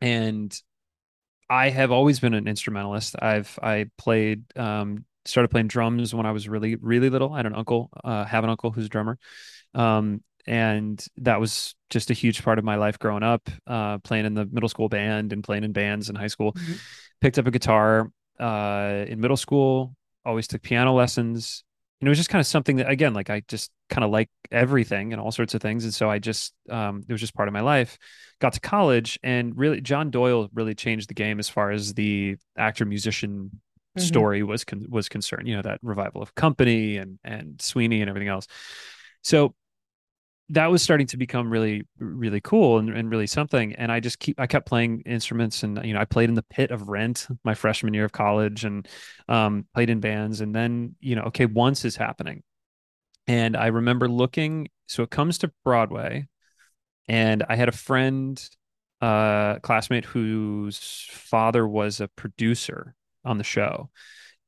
and 0.00 0.60
I 1.48 1.68
have 1.68 1.90
always 1.92 2.18
been 2.18 2.34
an 2.34 2.48
instrumentalist. 2.48 3.14
I've 3.20 3.58
I 3.62 3.86
played 3.98 4.44
um 4.56 5.04
started 5.24 5.48
playing 5.48 5.68
drums 5.68 6.14
when 6.14 6.26
I 6.26 6.32
was 6.32 6.48
really 6.48 6.76
really 6.76 7.10
little. 7.10 7.32
I 7.32 7.38
had 7.38 7.46
an 7.46 7.54
uncle, 7.54 7.90
uh 8.04 8.24
have 8.24 8.44
an 8.44 8.50
uncle 8.50 8.70
who's 8.70 8.86
a 8.86 8.88
drummer. 8.88 9.18
Um 9.74 10.22
and 10.46 11.04
that 11.18 11.40
was 11.40 11.74
just 11.90 12.10
a 12.10 12.14
huge 12.14 12.42
part 12.42 12.58
of 12.58 12.64
my 12.64 12.76
life 12.76 12.98
growing 12.98 13.22
up, 13.22 13.48
uh 13.66 13.98
playing 13.98 14.24
in 14.26 14.34
the 14.34 14.46
middle 14.46 14.68
school 14.68 14.88
band 14.88 15.32
and 15.32 15.44
playing 15.44 15.64
in 15.64 15.72
bands 15.72 16.08
in 16.08 16.16
high 16.16 16.28
school. 16.28 16.52
Mhm. 16.54 16.80
Picked 17.20 17.38
up 17.38 17.46
a 17.46 17.50
guitar 17.50 18.10
uh 18.40 19.04
in 19.06 19.20
middle 19.20 19.36
school, 19.36 19.94
always 20.24 20.48
took 20.48 20.62
piano 20.62 20.94
lessons. 20.94 21.64
And 22.02 22.08
it 22.08 22.10
was 22.10 22.18
just 22.18 22.30
kind 22.30 22.40
of 22.40 22.48
something 22.48 22.76
that 22.78 22.90
again, 22.90 23.14
like 23.14 23.30
I 23.30 23.44
just 23.46 23.70
kind 23.88 24.02
of 24.02 24.10
like 24.10 24.28
everything 24.50 25.12
and 25.12 25.20
all 25.22 25.30
sorts 25.30 25.54
of 25.54 25.62
things. 25.62 25.84
And 25.84 25.94
so 25.94 26.10
I 26.10 26.18
just 26.18 26.52
um 26.68 27.04
it 27.08 27.12
was 27.12 27.20
just 27.20 27.32
part 27.34 27.46
of 27.48 27.54
my 27.54 27.60
life 27.60 27.96
got 28.40 28.54
to 28.54 28.60
college 28.60 29.20
and 29.22 29.56
really 29.56 29.80
John 29.80 30.10
Doyle 30.10 30.48
really 30.52 30.74
changed 30.74 31.08
the 31.08 31.14
game 31.14 31.38
as 31.38 31.48
far 31.48 31.70
as 31.70 31.94
the 31.94 32.36
actor 32.58 32.84
musician 32.84 33.52
Mhm. 33.96 34.02
story 34.02 34.42
was 34.42 34.64
con- 34.64 34.86
was 34.88 35.08
concerned. 35.08 35.46
You 35.46 35.54
know 35.56 35.62
that 35.62 35.78
revival 35.82 36.22
of 36.22 36.34
Company 36.34 36.96
and 36.96 37.20
and 37.22 37.62
Sweeney 37.62 38.00
and 38.00 38.08
everything 38.10 38.28
else. 38.28 38.48
So 39.22 39.54
that 40.52 40.70
was 40.70 40.82
starting 40.82 41.06
to 41.08 41.16
become 41.16 41.50
really 41.50 41.82
really 41.98 42.40
cool 42.40 42.78
and, 42.78 42.90
and 42.90 43.10
really 43.10 43.26
something. 43.26 43.74
And 43.74 43.90
I 43.90 44.00
just 44.00 44.18
keep 44.18 44.38
I 44.38 44.46
kept 44.46 44.66
playing 44.66 45.02
instruments 45.06 45.62
and 45.62 45.84
you 45.84 45.94
know 45.94 46.00
I 46.00 46.04
played 46.04 46.28
in 46.28 46.34
the 46.34 46.44
pit 46.44 46.70
of 46.70 46.88
Rent 46.88 47.26
my 47.44 47.54
freshman 47.54 47.94
year 47.94 48.04
of 48.04 48.12
college 48.12 48.64
and 48.64 48.86
um, 49.28 49.66
played 49.74 49.90
in 49.90 50.00
bands. 50.00 50.40
And 50.40 50.54
then 50.54 50.94
you 51.00 51.16
know 51.16 51.22
okay 51.24 51.46
once 51.46 51.84
is 51.84 51.96
happening. 51.96 52.42
And 53.26 53.56
I 53.56 53.68
remember 53.68 54.08
looking. 54.08 54.68
So 54.86 55.02
it 55.02 55.10
comes 55.10 55.38
to 55.38 55.52
Broadway 55.64 56.28
and 57.08 57.42
I 57.48 57.56
had 57.56 57.68
a 57.68 57.72
friend, 57.72 58.42
uh, 59.00 59.58
classmate 59.60 60.04
whose 60.04 61.06
father 61.10 61.66
was 61.66 62.00
a 62.00 62.08
producer 62.08 62.94
on 63.24 63.38
the 63.38 63.44
show. 63.44 63.90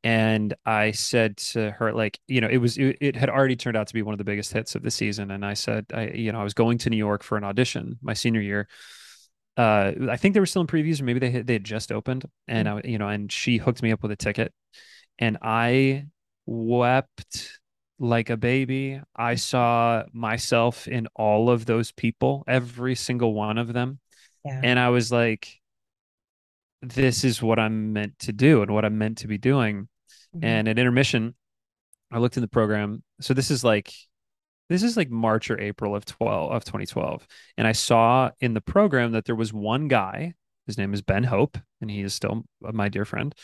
And 0.05 0.55
I 0.67 0.91
said 0.91 1.39
to 1.39 1.71
her, 1.71 1.93
like, 1.93 2.21
you 2.29 2.43
know, 2.43 2.49
it 2.49 2.59
was, 2.59 2.77
it, 2.77 2.99
it 3.01 3.17
had 3.17 3.31
already 3.31 3.57
turned 3.57 3.77
out 3.77 3.87
to 3.87 3.95
be 3.95 4.03
one 4.03 4.13
of 4.13 4.19
the 4.19 4.25
biggest 4.25 4.53
hits 4.53 4.75
of 4.75 4.83
the 4.83 4.91
season. 4.91 5.31
And 5.31 5.45
I 5.45 5.55
said, 5.55 5.87
I, 5.95 6.09
you 6.09 6.31
know, 6.31 6.41
I 6.41 6.45
was 6.45 6.53
going 6.53 6.77
to 6.79 6.91
New 6.91 6.99
York 6.99 7.23
for 7.23 7.39
an 7.39 7.45
audition 7.45 7.99
my 8.03 8.13
senior 8.13 8.43
year. 8.43 8.69
Uh, 9.57 9.93
I 10.11 10.19
think 10.19 10.35
they 10.35 10.41
were 10.41 10.47
still 10.47 10.61
in 10.61 10.69
previews, 10.69 11.01
or 11.01 11.05
maybe 11.05 11.21
they 11.21 11.31
had, 11.31 11.47
they 11.47 11.55
had 11.55 11.65
just 11.65 11.91
opened. 11.91 12.27
And 12.47 12.69
I, 12.69 12.83
you 12.85 12.99
know, 12.99 13.09
and 13.09 13.33
she 13.33 13.57
hooked 13.57 13.83
me 13.83 13.93
up 13.93 14.03
with 14.03 14.13
a 14.13 14.17
ticket, 14.17 14.53
and 15.19 15.39
I 15.41 16.07
wept 16.45 17.61
like 17.99 18.29
a 18.29 18.37
baby. 18.37 19.01
I 19.17 19.37
saw 19.37 20.03
myself 20.13 20.87
in 20.87 21.07
all 21.15 21.49
of 21.49 21.65
those 21.65 21.93
people, 21.93 22.45
every 22.47 22.95
single 22.95 23.33
one 23.33 23.57
of 23.57 23.73
them. 23.73 24.01
Yeah. 24.45 24.61
And 24.63 24.79
I 24.79 24.91
was 24.91 25.11
like, 25.11 25.61
this 26.83 27.25
is 27.25 27.41
what 27.41 27.59
I'm 27.59 27.95
meant 27.95 28.19
to 28.19 28.33
do 28.33 28.61
and 28.61 28.71
what 28.71 28.85
I'm 28.85 28.99
meant 28.99 29.19
to 29.19 29.29
be 29.29 29.39
doing. 29.39 29.89
Mhm. 30.37 30.45
And 30.45 30.69
at 30.69 30.79
intermission, 30.79 31.35
I 32.11 32.19
looked 32.19 32.37
in 32.37 32.43
the 32.43 32.49
program. 32.49 33.03
So 33.21 33.35
this 33.35 33.51
is 33.51 33.65
like 33.65 33.93
this 34.69 34.83
is 34.83 34.97
like 34.97 35.11
March 35.11 35.51
or 35.51 35.61
April 35.61 35.95
of 35.95 36.05
12 36.07 36.53
of 36.53 36.65
2012. 36.65 37.27
And 37.59 37.67
I 37.67 37.73
saw 37.73 38.31
in 38.41 38.55
the 38.55 38.61
program 38.63 39.13
that 39.13 39.27
there 39.27 39.35
was 39.35 39.53
one 39.53 39.89
guy, 39.89 40.35
his 40.67 40.79
name 40.79 40.95
is 40.95 41.03
Ben 41.03 41.25
Hope, 41.25 41.59
and 41.83 41.91
he 41.91 42.01
is 42.01 42.15
still 42.15 42.45
my 42.63 42.89
dear 42.89 43.05
friend, 43.05 43.35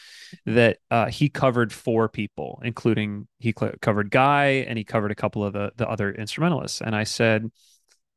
that 0.46 0.79
uh, 0.90 1.07
he 1.07 1.29
covered 1.29 1.72
four 1.72 2.09
people, 2.09 2.61
including 2.64 3.29
he 3.38 3.53
cl- 3.59 3.74
covered 3.83 4.11
Guy 4.11 4.64
and 4.66 4.79
he 4.79 4.85
covered 4.85 5.11
a 5.11 5.14
couple 5.14 5.44
of 5.44 5.53
the, 5.53 5.72
the 5.76 5.88
other 5.88 6.11
instrumentalists. 6.11 6.81
And 6.81 6.96
I 6.96 7.05
said, 7.05 7.50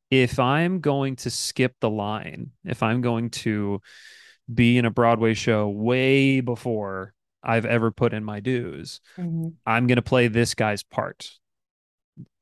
if 0.10 0.40
I'm 0.40 0.80
going 0.80 1.18
to 1.18 1.30
skip 1.30 1.76
the 1.82 1.90
line, 1.90 2.52
if 2.64 2.84
I'm 2.84 3.02
going 3.02 3.32
to 3.32 3.82
be 4.54 4.78
in 4.78 4.86
a 4.86 4.92
Broadway 4.92 5.34
show 5.34 5.70
way 5.70 6.42
before 6.42 7.13
I've 7.44 7.66
ever 7.66 7.92
put 7.92 8.14
in 8.14 8.24
my 8.24 8.40
dues, 8.40 9.02
Mhm. 9.18 9.54
I'm 9.66 9.88
going 9.88 9.98
to 9.98 10.02
play 10.02 10.28
this 10.28 10.56
guy's 10.56 10.84
part 10.84 11.30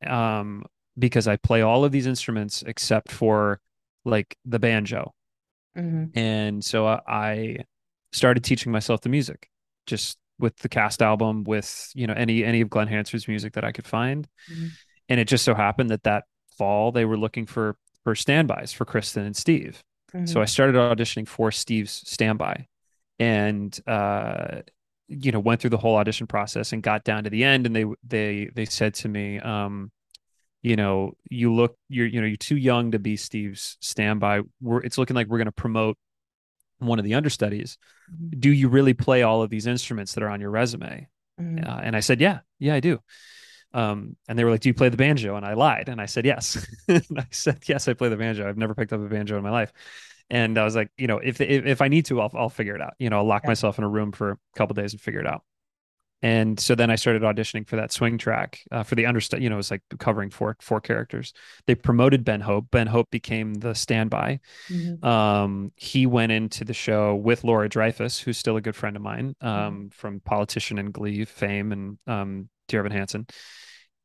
um, 0.06 0.64
because 0.98 1.28
I 1.28 1.38
play 1.38 1.62
all 1.62 1.86
of 1.86 1.92
these 1.92 2.08
instruments 2.08 2.64
except 2.66 3.12
for 3.12 3.60
like 4.06 4.36
the 4.46 4.60
banjo. 4.60 5.14
Mhm. 5.78 6.16
And 6.16 6.64
so 6.66 6.88
I, 6.88 7.00
I 7.08 7.58
started 8.12 8.44
teaching 8.44 8.72
myself 8.72 9.02
the 9.02 9.10
music 9.10 9.50
just 9.88 10.18
with 10.40 10.56
the 10.58 10.70
cast 10.70 11.02
album, 11.02 11.44
with, 11.44 11.92
you 11.94 12.08
know, 12.08 12.14
any, 12.14 12.44
any 12.44 12.62
of 12.62 12.70
Glen 12.70 12.88
Hansard's 12.88 13.28
music 13.28 13.54
that 13.54 13.64
I 13.64 13.72
could 13.72 13.88
find. 13.88 14.28
Mhm. 14.52 14.72
And 15.10 15.20
it 15.20 15.28
just 15.28 15.46
so 15.46 15.54
happened 15.54 15.90
that 15.92 16.04
that 16.04 16.26
fall 16.58 16.92
they 16.92 17.06
were 17.06 17.18
looking 17.18 17.46
for, 17.46 17.78
for 18.04 18.16
standbys 18.16 18.74
for 18.74 18.86
Cristin 18.86 19.26
and 19.26 19.36
Steve. 19.36 19.84
So 20.12 20.18
Mhm. 20.20 20.42
I 20.42 20.46
started 20.46 20.76
auditioning 20.76 21.28
for 21.28 21.52
Steve's 21.52 22.04
standby 22.06 22.68
and, 23.20 23.80
uh, 23.88 24.62
you 25.12 25.32
know, 25.32 25.40
went 25.40 25.62
through 25.62 25.70
the 25.72 25.78
whole 25.78 25.98
audition 25.98 26.26
process 26.28 26.72
and 26.72 26.82
got 26.82 27.04
down 27.04 27.26
to 27.26 27.30
the 27.30 27.44
end 27.44 27.66
and 27.66 27.76
they, 27.76 27.86
they, 28.08 28.50
they 28.56 28.66
said 28.66 28.94
to 28.96 29.10
me, 29.10 29.40
um, 29.40 29.92
you 30.64 30.76
know, 30.76 31.14
you 31.30 31.54
look, 31.54 31.76
you're, 31.90 32.08
you 32.08 32.22
know, 32.22 32.28
you're 32.28 32.38
too 32.38 32.58
young 32.58 32.92
to 32.92 33.00
be 33.00 33.18
Steve's 33.18 33.78
standby. 33.82 34.42
We're, 34.62 34.82
it's 34.82 34.98
looking 34.98 35.16
like 35.16 35.28
we're 35.28 35.40
going 35.40 35.46
to 35.48 35.52
promote 35.52 35.98
one 36.80 37.00
of 37.00 37.06
the 37.06 37.16
understudies. 37.16 37.78
Mhm. 38.12 38.40
Do 38.40 38.52
you 38.52 38.70
really 38.70 38.94
play 38.94 39.24
all 39.24 39.42
of 39.42 39.50
these 39.50 39.68
instruments 39.68 40.14
that 40.14 40.24
are 40.24 40.30
on 40.30 40.42
your 40.42 40.52
resume? 40.52 41.08
Mhm. 41.40 41.68
Uh, 41.68 41.82
and 41.84 41.96
I 41.96 42.00
said, 42.00 42.22
yeah, 42.22 42.40
yeah, 42.60 42.76
I 42.76 42.80
do. 42.80 43.00
Um, 43.74 44.18
and 44.28 44.38
they 44.38 44.44
were 44.44 44.52
like, 44.52 44.62
do 44.62 44.70
you 44.70 44.74
play 44.74 44.90
the 44.90 44.98
banjo? 44.98 45.36
And 45.36 45.46
I 45.46 45.54
lied. 45.54 45.90
And 45.90 46.02
I 46.02 46.06
said, 46.06 46.26
yes. 46.26 46.66
and 46.88 47.06
I 47.18 47.28
said, 47.32 47.60
yes, 47.68 47.88
I 47.88 47.94
play 47.94 48.10
the 48.10 48.18
banjo. 48.18 48.48
I've 48.48 48.58
never 48.58 48.76
picked 48.76 48.94
up 48.94 49.00
a 49.00 49.08
banjo 49.08 49.38
in 49.38 49.44
my 49.44 49.50
life. 49.52 49.72
And 50.32 50.58
I 50.58 50.64
was 50.64 50.76
like, 50.76 50.90
you 50.98 51.06
know, 51.08 51.20
if, 51.20 51.40
if, 51.42 51.66
if 51.66 51.82
I 51.82 51.90
need 51.90 52.06
to, 52.08 52.22
I'll, 52.22 52.32
I'll 52.34 52.50
figure 52.50 52.74
it 52.76 52.82
out. 52.82 52.94
You 52.98 53.10
know, 53.12 53.18
I'll 53.18 53.26
lock 53.26 53.44
Yeah. 53.44 53.50
myself 53.50 53.78
in 53.78 53.84
a 53.84 53.90
room 53.90 54.12
for 54.14 54.32
a 54.32 54.38
couple 54.58 54.74
days 54.74 54.94
and 54.94 55.02
figure 55.02 55.20
it 55.20 55.28
out. 55.28 55.44
And 56.24 56.60
so 56.60 56.76
then 56.76 56.92
I 56.92 56.96
started 56.96 57.24
auditioning 57.24 57.68
for 57.68 57.78
that 57.78 57.92
swing 57.92 58.20
track 58.20 58.62
uh, 58.72 58.84
for 58.84 58.94
the 58.94 59.08
understudy. 59.08 59.44
You 59.44 59.50
know, 59.50 59.56
it 59.56 59.58
was 59.58 59.72
like 59.72 59.82
covering 59.98 60.30
four 60.30 60.56
four 60.62 60.80
characters. 60.80 61.34
They 61.66 61.74
promoted 61.74 62.24
Ben 62.24 62.42
Hope. 62.42 62.68
Ben 62.72 62.86
Hope 62.88 63.10
became 63.10 63.56
the 63.56 63.74
standby. 63.74 64.40
Mhm. 64.70 65.04
Um, 65.04 65.72
he 65.76 66.06
went 66.06 66.32
into 66.32 66.64
the 66.64 66.76
show 66.76 67.16
with 67.16 67.44
Laura 67.44 67.68
Dreyfuss, 67.68 68.22
who's 68.22 68.38
still 68.38 68.56
a 68.56 68.62
good 68.62 68.76
friend 68.76 68.96
of 68.96 69.02
mine, 69.02 69.36
um, 69.42 69.90
from 69.92 70.20
Politician 70.20 70.78
and 70.78 70.94
Glee 70.94 71.26
fame, 71.26 71.72
and 71.72 71.98
um, 72.06 72.50
Dear 72.68 72.82
Evan 72.82 72.92
Hansen. 72.92 73.26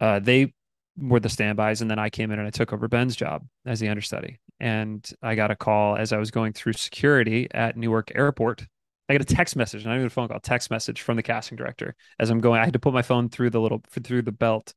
Uh, 0.00 0.18
they 0.18 0.54
were 0.98 1.20
the 1.20 1.28
standbys, 1.28 1.82
and 1.82 1.90
then 1.90 1.98
I 1.98 2.10
came 2.10 2.30
in 2.30 2.38
and 2.38 2.46
I 2.46 2.50
took 2.50 2.72
over 2.72 2.88
Ben's 2.88 3.16
job 3.16 3.46
as 3.64 3.80
the 3.80 3.88
understudy. 3.88 4.38
And 4.58 5.08
I 5.22 5.34
got 5.34 5.50
a 5.50 5.56
call 5.56 5.96
as 5.96 6.12
I 6.12 6.18
was 6.18 6.30
going 6.30 6.52
through 6.52 6.72
security 6.74 7.48
at 7.52 7.76
Newark 7.76 8.12
Airport. 8.14 8.66
I 9.08 9.14
got 9.14 9.20
a 9.20 9.34
text 9.34 9.54
message, 9.54 9.84
not 9.84 9.94
even 9.94 10.06
a 10.06 10.10
phone 10.10 10.28
call, 10.28 10.40
text 10.40 10.70
message 10.70 11.02
from 11.02 11.16
the 11.16 11.22
casting 11.22 11.56
director 11.56 11.94
as 12.18 12.30
I'm 12.30 12.40
going. 12.40 12.60
I 12.60 12.64
had 12.64 12.72
to 12.72 12.78
put 12.78 12.94
my 12.94 13.02
phone 13.02 13.28
through 13.28 13.50
the 13.50 13.60
little 13.60 13.82
through 13.90 14.22
the 14.22 14.32
belt, 14.32 14.74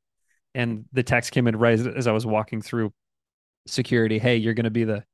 and 0.54 0.84
the 0.92 1.02
text 1.02 1.32
came 1.32 1.48
in 1.48 1.56
right 1.56 1.78
as, 1.78 1.86
as 1.86 2.06
I 2.06 2.12
was 2.12 2.26
walking 2.26 2.60
through 2.60 2.92
security. 3.66 4.18
Hey, 4.18 4.36
you're 4.36 4.54
going 4.54 4.64
to 4.64 4.70
be 4.70 4.84
the 4.84 5.04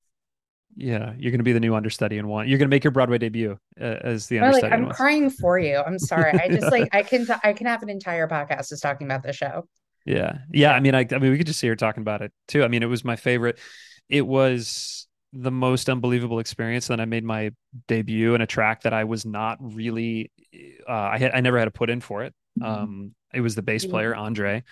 Yeah, 0.77 1.15
you're 1.17 1.31
going 1.31 1.39
to 1.39 1.45
be 1.45 1.53
the 1.53 1.61
new 1.61 1.75
understudy 1.75 2.19
in 2.19 2.29
one. 2.29 2.49
You're 2.49 2.59
going 2.59 2.69
to 2.69 2.75
make 2.75 2.85
your 2.85 2.91
Broadway 2.91 3.19
debut 3.19 3.59
uh, 3.81 3.85
as 3.85 4.27
the 4.27 4.41
Or 4.41 4.53
like 4.53 4.65
understudy 4.65 4.75
in 4.75 4.85
I'm 4.85 4.91
crying 4.91 5.31
for 5.31 5.59
you. 5.59 5.79
I'm 5.79 5.99
sorry. 5.99 6.33
I 6.33 6.49
just 6.49 6.63
yeah. 6.65 6.69
like 6.69 6.89
I 6.93 7.03
can 7.03 7.25
t- 7.25 7.33
I 7.45 7.53
can 7.53 7.67
have 7.69 7.83
an 7.83 7.89
entire 7.89 8.29
podcast 8.29 8.69
just 8.69 8.83
talking 8.83 9.07
about 9.07 9.23
the 9.23 9.33
show. 9.33 9.67
Yeah. 10.07 10.39
Yeah. 10.53 10.73
I 10.73 10.81
mean, 10.81 10.95
I, 10.95 11.07
I 11.11 11.19
mean, 11.19 11.33
we 11.33 11.39
could 11.39 11.47
just 11.47 11.61
see 11.61 11.69
her 11.69 11.77
talking 11.77 12.01
about 12.03 12.23
it 12.23 12.33
too. 12.49 12.65
I 12.65 12.69
mean, 12.69 12.83
it 12.83 12.87
was 12.87 13.05
my 13.05 13.17
favorite. 13.17 13.59
It 14.09 14.27
was 14.27 15.09
the 15.33 15.51
most 15.51 15.91
unbelievable 15.91 16.39
experience. 16.39 16.87
Then 16.87 17.01
I 17.01 17.05
made 17.05 17.25
my 17.25 17.51
debut 17.89 18.35
in 18.35 18.41
a 18.41 18.47
track 18.47 18.83
that 18.83 18.95
I 18.95 19.05
was 19.05 19.27
not 19.27 19.59
really, 19.61 20.31
uh, 20.89 20.93
I 20.93 21.19
had, 21.19 21.33
I 21.35 21.41
never 21.41 21.59
had 21.59 21.67
to 21.67 21.71
put 21.73 21.91
in 21.91 22.01
for 22.01 22.25
it. 22.25 22.35
Um, 22.63 23.15
it 23.35 23.41
was 23.41 23.55
the 23.55 23.63
bass 23.63 23.83
Did 23.83 23.91
player, 23.91 24.15
Andre. 24.15 24.63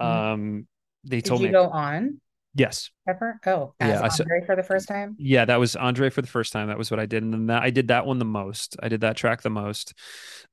mhm. 0.00 0.06
Um, 0.06 0.66
they 1.04 1.20
told 1.20 1.20
me 1.20 1.20
Did 1.20 1.24
told 1.24 1.40
you 1.40 1.46
me, 1.48 1.52
go 1.52 1.68
on 1.70 2.20
yes. 2.54 2.90
ever? 3.08 3.40
Oh, 3.46 3.74
Yeah. 3.80 4.00
Andre 4.02 4.44
for 4.46 4.56
the 4.56 4.62
first 4.62 4.88
time? 4.88 5.16
yeah, 5.18 5.44
that 5.44 5.56
was 5.56 5.76
Andre 5.76 6.10
for 6.10 6.22
the 6.22 6.28
first 6.28 6.52
time. 6.52 6.68
That 6.68 6.78
was 6.78 6.90
what 6.90 7.00
I 7.00 7.06
did. 7.06 7.22
And 7.22 7.32
then 7.32 7.46
that, 7.46 7.62
I 7.62 7.70
did 7.70 7.88
that 7.88 8.06
one 8.06 8.18
the 8.18 8.24
most. 8.24 8.76
I 8.82 8.88
did 8.88 9.00
that 9.02 9.16
track 9.16 9.42
the 9.42 9.50
most. 9.50 9.94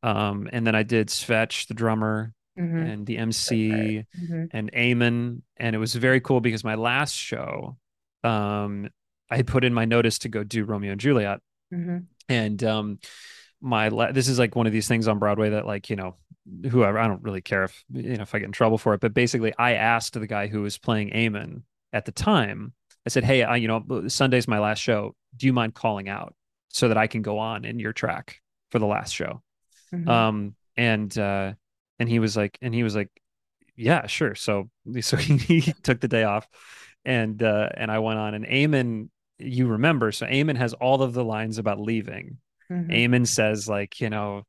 Um, 0.03 0.49
and 0.51 0.65
then 0.65 0.75
I 0.75 0.83
did 0.83 1.09
Svetch, 1.09 1.67
the 1.67 1.73
drummer, 1.73 2.33
Mm-hmm. 2.61 2.77
and 2.77 3.05
the 3.07 3.17
MC 3.17 3.69
Mm-hmm. 3.71 4.43
and 4.51 4.71
Eamon. 4.71 5.41
And 5.57 5.75
it 5.75 5.79
was 5.79 5.95
very 5.95 6.21
cool 6.21 6.41
because 6.41 6.63
my 6.63 6.75
last 6.75 7.15
show, 7.15 7.77
um, 8.23 8.89
I 9.29 9.37
had 9.37 9.47
put 9.47 9.63
in 9.63 9.73
my 9.73 9.85
notice 9.85 10.19
to 10.19 10.29
go 10.29 10.43
do 10.43 10.63
Romeo 10.65 10.91
and 10.91 11.01
Juliet. 11.01 11.39
Mm-hmm. 11.73 11.97
And 12.29 12.63
um, 12.63 12.99
my 13.61 13.87
la- 13.89 14.11
this 14.11 14.27
is 14.27 14.37
like 14.39 14.55
one 14.55 14.67
of 14.67 14.73
these 14.73 14.87
things 14.87 15.07
on 15.07 15.19
Broadway 15.19 15.51
that 15.51 15.65
like, 15.65 15.89
you 15.89 15.95
know, 15.95 16.15
whoever, 16.69 16.99
I 16.99 17.07
don't 17.07 17.23
really 17.23 17.41
care 17.41 17.63
if, 17.63 17.83
you 17.91 18.17
know, 18.17 18.23
if 18.23 18.35
I 18.35 18.39
get 18.39 18.45
in 18.45 18.51
trouble 18.51 18.77
for 18.77 18.93
it. 18.93 18.99
But 19.01 19.13
basically, 19.13 19.53
I 19.57 19.73
asked 19.73 20.13
the 20.13 20.27
guy 20.27 20.47
who 20.47 20.61
was 20.61 20.77
playing 20.77 21.11
Eamon 21.11 21.63
at 21.93 22.05
the 22.05 22.11
time, 22.11 22.73
I 23.05 23.09
said, 23.09 23.23
Hey, 23.23 23.43
I, 23.43 23.55
you 23.55 23.67
know, 23.67 24.07
Sunday's 24.07 24.47
my 24.47 24.59
last 24.59 24.79
show. 24.79 25.15
Do 25.35 25.45
you 25.47 25.53
mind 25.53 25.73
calling 25.73 26.09
out 26.09 26.35
so 26.69 26.87
that 26.89 26.97
I 26.97 27.07
can 27.07 27.21
go 27.21 27.39
on 27.39 27.65
in 27.65 27.79
your 27.79 27.93
track 27.93 28.41
for 28.69 28.79
the 28.79 28.85
last 28.85 29.13
show? 29.13 29.41
Mm-hmm. 29.93 30.09
Um, 30.09 30.55
and, 30.77 31.17
uh, 31.17 31.53
and 32.01 32.09
he 32.09 32.17
was 32.17 32.35
like, 32.35 32.57
and 32.63 32.73
he 32.73 32.81
was 32.81 32.95
like, 32.95 33.09
yeah, 33.75 34.07
sure. 34.07 34.33
So, 34.33 34.71
so 35.01 35.17
he, 35.17 35.37
he 35.37 35.73
took 35.83 36.01
the 36.01 36.07
day 36.07 36.23
off 36.23 36.47
and, 37.05 37.41
uh, 37.43 37.69
and 37.77 37.91
I 37.91 37.99
went 37.99 38.17
on 38.17 38.33
and 38.33 38.43
Eamon, 38.43 39.09
you 39.37 39.67
remember, 39.67 40.11
so 40.11 40.25
Eamon 40.25 40.57
has 40.57 40.73
all 40.73 41.03
of 41.03 41.13
the 41.13 41.23
lines 41.23 41.59
about 41.59 41.79
leaving. 41.79 42.37
Mm-hmm. 42.71 42.91
Eamon 42.91 43.27
says 43.27 43.69
like, 43.69 44.01
you 44.01 44.09
know, 44.09 44.47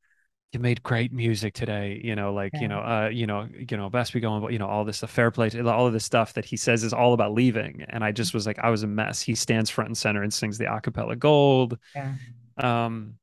you 0.52 0.60
made 0.60 0.82
great 0.82 1.12
music 1.12 1.52
today, 1.52 2.00
you 2.02 2.14
know, 2.14 2.32
like, 2.32 2.52
you 2.58 2.68
know, 2.68 2.80
uh, 2.80 3.10
you 3.12 3.26
know, 3.26 3.48
you 3.54 3.76
know, 3.76 3.90
best 3.90 4.14
be 4.14 4.20
going, 4.20 4.50
you 4.50 4.58
know, 4.58 4.66
all 4.66 4.84
this 4.84 4.98
stuff, 4.98 5.10
fair 5.10 5.30
play, 5.30 5.50
all 5.60 5.86
of 5.86 5.92
this 5.92 6.04
stuff 6.04 6.32
that 6.34 6.44
he 6.46 6.56
says 6.56 6.84
is 6.84 6.94
all 6.94 7.12
about 7.12 7.32
leaving. 7.32 7.84
And 7.88 8.02
I 8.02 8.12
just 8.12 8.32
was 8.32 8.46
like, 8.46 8.58
I 8.58 8.70
was 8.70 8.82
a 8.82 8.86
mess. 8.86 9.20
He 9.20 9.34
stands 9.34 9.68
front 9.68 9.88
and 9.88 9.96
center 9.96 10.22
and 10.22 10.32
sings 10.32 10.56
the 10.56 10.66
acapella 10.66 11.18
gold. 11.18 11.78
Yeah. 11.94 12.14
Um, 12.58 13.14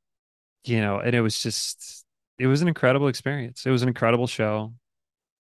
you 0.65 0.81
know, 0.81 0.99
and 0.99 1.15
it 1.15 1.21
was 1.21 1.41
just, 1.41 1.98
it 2.39 2.47
was 2.47 2.61
an 2.61 2.67
incredible 2.67 3.07
experience. 3.07 3.65
It 3.65 3.71
was 3.71 3.83
an 3.83 3.89
incredible 3.89 4.27
show. 4.27 4.73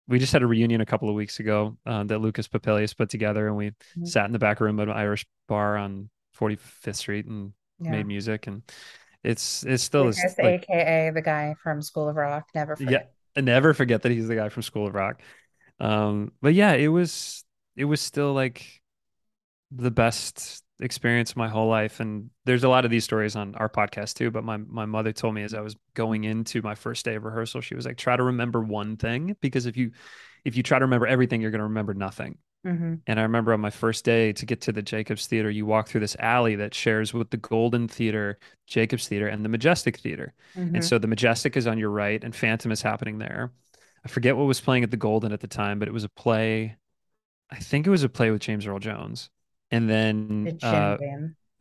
We 0.08 0.18
just 0.18 0.32
had 0.32 0.42
a 0.42 0.46
reunion 0.46 0.80
a 0.80 0.86
couple 0.86 1.08
of 1.08 1.14
weeks 1.14 1.40
ago 1.40 1.76
uh, 1.86 2.04
that 2.04 2.20
Lucas 2.20 2.48
Papaelias 2.48 2.96
put 2.96 3.10
together, 3.10 3.46
and 3.48 3.56
we 3.56 3.72
Mhm. 3.96 4.06
sat 4.06 4.26
in 4.26 4.32
the 4.32 4.38
back 4.38 4.60
room 4.60 4.78
of 4.80 4.88
an 4.88 4.94
Irish 4.96 5.26
bar 5.48 5.76
on 5.76 6.10
45th 6.32 6.96
Street 6.96 7.26
and 7.26 7.52
Yeah. 7.78 7.90
made 7.92 8.06
music. 8.06 8.46
And 8.46 8.62
it's 9.24 9.64
it's 9.64 9.82
still 9.82 10.08
is 10.08 10.18
like 10.42 10.64
aka 10.68 11.10
the 11.10 11.22
guy 11.22 11.54
from 11.62 11.82
School 11.82 12.08
of 12.08 12.16
Rock. 12.16 12.48
Never 12.54 12.76
yeah, 12.78 12.86
forget. 12.86 13.12
I 13.36 13.40
never 13.40 13.74
forget 13.74 14.02
that 14.02 14.12
he's 14.12 14.28
the 14.28 14.34
guy 14.36 14.48
from 14.48 14.62
School 14.62 14.86
of 14.86 14.94
Rock. 14.94 15.20
Um, 15.80 16.32
but 16.40 16.54
yeah, 16.54 16.74
it 16.74 16.88
was 16.88 17.44
it 17.76 17.84
was 17.86 18.00
still 18.00 18.32
like 18.34 18.82
the 19.70 19.90
best 19.90 20.62
experience 20.82 21.36
my 21.36 21.48
whole 21.48 21.68
life. 21.68 22.00
And 22.00 22.30
there's 22.44 22.64
a 22.64 22.68
lot 22.68 22.84
of 22.84 22.90
these 22.90 23.04
stories 23.04 23.36
on 23.36 23.54
our 23.54 23.68
podcast 23.68 24.14
too. 24.14 24.30
But 24.30 24.44
my 24.44 24.56
my 24.56 24.86
mother 24.86 25.12
told 25.12 25.34
me 25.34 25.42
as 25.42 25.54
I 25.54 25.60
was 25.60 25.76
going 25.94 26.24
into 26.24 26.62
my 26.62 26.74
first 26.74 27.04
day 27.04 27.14
of 27.14 27.24
rehearsal, 27.24 27.60
she 27.60 27.74
was 27.74 27.86
like, 27.86 27.96
try 27.96 28.16
to 28.16 28.22
remember 28.22 28.60
one 28.60 28.96
thing 28.96 29.36
because 29.40 29.66
if 29.66 29.76
you 29.76 29.92
if 30.44 30.56
you 30.56 30.62
try 30.62 30.78
to 30.78 30.84
remember 30.84 31.06
everything, 31.06 31.40
you're 31.40 31.50
gonna 31.50 31.64
remember 31.64 31.94
nothing. 31.94 32.38
Mm-hmm. 32.66 32.94
And 33.06 33.18
I 33.18 33.22
remember 33.22 33.52
on 33.52 33.60
my 33.60 33.70
first 33.70 34.04
day 34.04 34.32
to 34.34 34.46
get 34.46 34.60
to 34.62 34.72
the 34.72 34.82
Jacobs 34.82 35.26
Theater, 35.26 35.50
you 35.50 35.66
walk 35.66 35.88
through 35.88 36.00
this 36.02 36.16
alley 36.20 36.54
that 36.56 36.74
shares 36.74 37.12
with 37.12 37.30
the 37.30 37.36
Golden 37.36 37.88
Theater, 37.88 38.38
Jacobs 38.68 39.08
Theater, 39.08 39.26
and 39.26 39.44
the 39.44 39.48
Majestic 39.48 39.98
Theater. 39.98 40.32
Mm-hmm. 40.56 40.76
And 40.76 40.84
so 40.84 40.98
the 40.98 41.08
Majestic 41.08 41.56
is 41.56 41.66
on 41.66 41.78
your 41.78 41.90
right, 41.90 42.22
and 42.22 42.34
Phantom 42.34 42.70
is 42.70 42.80
happening 42.80 43.18
there. 43.18 43.52
I 44.04 44.08
forget 44.08 44.36
what 44.36 44.44
was 44.44 44.60
playing 44.60 44.84
at 44.84 44.90
the 44.90 44.96
Golden 44.96 45.32
at 45.32 45.40
the 45.40 45.48
time, 45.48 45.78
but 45.78 45.88
it 45.88 45.94
was 45.94 46.04
a 46.04 46.08
play. 46.08 46.76
I 47.50 47.56
think 47.56 47.86
it 47.86 47.90
was 47.90 48.04
a 48.04 48.08
play 48.08 48.30
with 48.30 48.40
James 48.40 48.66
Earl 48.66 48.78
Jones. 48.78 49.28
And 49.72 49.88
then, 49.90 50.58
uh, 50.62 50.96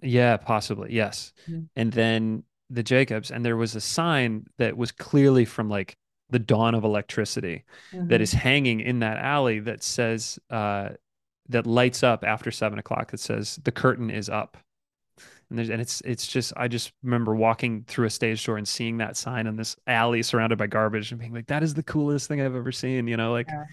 yeah, 0.02 0.38
possibly, 0.38 0.94
yes. 0.94 1.34
Mhm. 1.50 1.70
And 1.76 1.94
then 1.94 2.44
the 2.70 2.84
Jacobs, 2.84 3.32
and 3.32 3.44
there 3.44 3.58
was 3.58 3.76
a 3.76 3.82
sign 3.82 4.46
that 4.58 4.78
was 4.78 4.92
clearly 4.92 5.46
from 5.46 5.70
like 5.70 5.96
the 6.30 6.40
dawn 6.40 6.76
of 6.76 6.84
electricity 6.84 7.66
that 7.92 8.20
Mhm. 8.20 8.24
is 8.24 8.32
hanging 8.34 8.80
in 8.80 9.00
that 9.00 9.18
alley 9.18 9.60
that 9.60 9.84
says 9.84 10.40
uh, 10.50 10.90
that 11.50 11.68
lights 11.68 12.04
up 12.04 12.24
after 12.24 12.52
seven 12.52 12.80
o'clock. 12.80 13.12
That 13.12 13.20
says 13.20 13.60
the 13.64 13.72
curtain 13.72 14.10
is 14.10 14.30
up, 14.30 14.58
and 15.50 15.60
there's 15.60 15.70
and 15.70 15.82
it's 15.82 16.02
it's 16.02 16.26
just 16.28 16.54
I 16.56 16.68
just 16.70 16.94
remember 17.04 17.36
walking 17.36 17.84
through 17.84 18.06
a 18.08 18.10
stage 18.10 18.46
door 18.46 18.58
and 18.58 18.68
seeing 18.68 18.98
that 18.98 19.18
sign 19.18 19.48
in 19.48 19.58
this 19.58 19.76
alley 19.88 20.24
surrounded 20.24 20.58
by 20.58 20.68
garbage 20.68 21.12
and 21.12 21.20
being 21.20 21.34
like, 21.34 21.48
that 21.48 21.64
is 21.64 21.74
the 21.74 21.84
coolest 21.84 22.28
thing 22.30 22.40
I've 22.42 22.56
ever 22.56 22.72
seen. 22.72 23.08
You 23.08 23.18
know, 23.18 23.32
like 23.34 23.48
Yeah. 23.50 23.66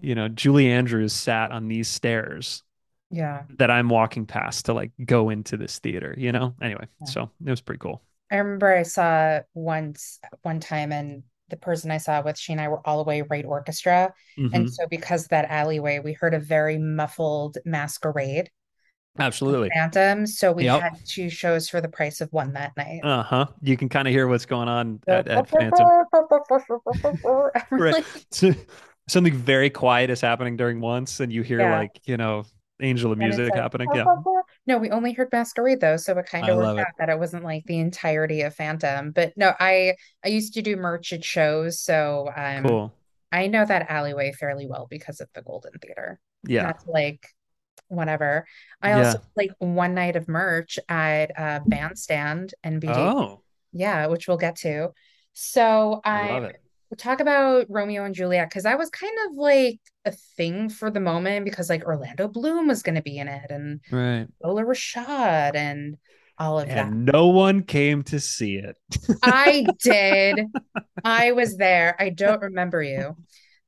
you 0.00 0.14
know, 0.16 0.26
Julie 0.28 0.68
Andrews 0.70 1.12
sat 1.12 1.52
on 1.52 1.68
these 1.68 1.86
stairs 1.86 2.64
Yeah. 3.10 3.42
that 3.58 3.70
I'm 3.70 3.88
walking 3.88 4.26
past 4.26 4.66
to 4.66 4.72
like 4.72 4.92
go 5.04 5.30
into 5.30 5.56
this 5.56 5.78
theater. 5.78 6.14
You 6.16 6.32
know, 6.32 6.54
anyway, 6.62 6.86
Yeah. 7.00 7.06
so 7.06 7.30
it 7.44 7.50
was 7.50 7.60
pretty 7.60 7.80
cool. 7.80 8.02
I 8.30 8.36
remember 8.36 8.72
I 8.74 8.82
saw 8.84 9.40
once 9.54 10.20
one 10.42 10.60
time 10.60 10.92
and 10.92 11.24
the 11.48 11.56
person 11.56 11.90
I 11.90 11.98
saw 11.98 12.22
with, 12.22 12.38
she 12.38 12.52
and 12.52 12.60
I 12.60 12.68
were 12.68 12.80
all 12.86 12.98
the 13.02 13.08
way 13.08 13.22
right 13.22 13.44
orchestra. 13.44 14.14
Mhm. 14.38 14.50
And 14.54 14.72
so 14.72 14.86
because 14.88 15.24
of 15.24 15.28
that 15.30 15.50
alleyway, 15.50 15.98
we 15.98 16.12
heard 16.12 16.32
a 16.34 16.38
very 16.38 16.78
muffled 16.78 17.58
masquerade 17.64 18.50
Absolutely. 19.18 19.68
Phantom. 19.74 20.24
So 20.26 20.52
we 20.52 20.64
Yep. 20.64 20.80
had 20.80 20.92
two 21.04 21.28
shows 21.28 21.68
for 21.68 21.80
the 21.80 21.88
price 21.88 22.20
of 22.20 22.32
one 22.32 22.52
that 22.52 22.72
night. 22.76 23.00
Uh 23.02 23.24
huh. 23.24 23.46
You 23.60 23.76
can 23.76 23.88
kind 23.88 24.06
of 24.06 24.14
hear 24.14 24.28
what's 24.28 24.46
going 24.46 24.68
on 24.68 25.00
at, 25.08 25.26
at 25.26 25.48
Phantom. 25.50 26.04
Right. 27.70 28.04
So, 28.30 28.54
something 29.08 29.34
very 29.34 29.70
quiet 29.70 30.10
is 30.10 30.20
happening 30.20 30.56
during 30.56 30.80
once, 30.80 31.18
and 31.18 31.32
you 31.32 31.42
hear 31.42 31.58
Yeah. 31.60 31.78
like 31.78 32.00
you 32.04 32.16
know 32.16 32.44
angel 32.82 33.12
of 33.12 33.18
music 33.18 33.50
like, 33.50 33.54
happening. 33.54 33.88
Yeah, 33.94 34.04
No, 34.66 34.78
we 34.78 34.90
only 34.90 35.12
heard 35.12 35.28
Masquerade 35.32 35.80
though, 35.80 35.96
so 35.96 36.16
it 36.18 36.26
kind 36.26 36.48
of 36.48 36.56
worked 36.58 36.78
it. 36.78 36.86
out 36.86 36.92
that 36.98 37.08
it 37.08 37.18
wasn't 37.18 37.44
like 37.44 37.64
the 37.66 37.78
entirety 37.78 38.42
of 38.42 38.54
Phantom. 38.54 39.10
But 39.12 39.32
no, 39.36 39.52
I 39.58 39.94
I 40.24 40.28
used 40.28 40.54
to 40.54 40.62
do 40.62 40.76
merch 40.76 41.12
at 41.12 41.24
shows, 41.24 41.80
so 41.80 42.30
um 42.36 42.64
Cool. 42.64 42.94
I 43.32 43.46
know 43.46 43.64
that 43.64 43.90
alleyway 43.90 44.32
fairly 44.32 44.66
well 44.66 44.86
because 44.90 45.20
of 45.20 45.28
the 45.34 45.42
Golden 45.42 45.72
Theater. 45.78 46.18
Yeah. 46.44 46.72
To 46.72 46.90
like 46.90 47.26
whatever. 47.88 48.46
I 48.82 48.90
Yeah. 48.90 48.98
also 49.06 49.20
like 49.36 49.50
one 49.58 49.94
night 49.94 50.16
of 50.16 50.28
merch 50.28 50.78
at 50.88 51.30
uh 51.38 51.60
Bandstand 51.66 52.54
NBD. 52.64 52.88
Oh, 52.96 53.42
Yeah, 53.72 54.06
which 54.06 54.28
we'll 54.28 54.36
get 54.36 54.56
to. 54.58 54.90
So 55.32 56.00
I 56.04 56.28
I 56.28 56.32
love 56.32 56.44
it. 56.44 56.56
we'll 56.62 56.69
talk 56.96 57.20
about 57.20 57.66
Romeo 57.68 58.04
and 58.04 58.14
Juliet 58.14 58.48
because 58.48 58.64
that 58.64 58.78
was 58.78 58.90
kind 58.90 59.12
of 59.28 59.36
like 59.36 59.80
a 60.04 60.12
thing 60.36 60.68
for 60.68 60.90
the 60.90 61.00
moment 61.00 61.44
because 61.44 61.68
like 61.68 61.84
Orlando 61.84 62.28
Bloom 62.28 62.68
was 62.68 62.82
going 62.82 62.94
to 62.96 63.02
be 63.02 63.18
in 63.18 63.28
it 63.28 63.50
and 63.50 63.80
Right. 63.90 64.26
Condola 64.42 64.64
Rashad 64.64 65.54
and 65.54 65.96
all 66.38 66.58
of 66.58 66.68
that. 66.68 66.88
And 66.88 67.04
no 67.04 67.28
one 67.28 67.62
came 67.62 68.02
to 68.04 68.18
see 68.18 68.56
it. 68.56 68.76
I 69.22 69.68
did. 69.82 70.46
I 71.04 71.32
was 71.32 71.56
there. 71.56 71.96
I 71.98 72.10
don't 72.10 72.40
remember 72.42 72.82
you, 72.82 73.16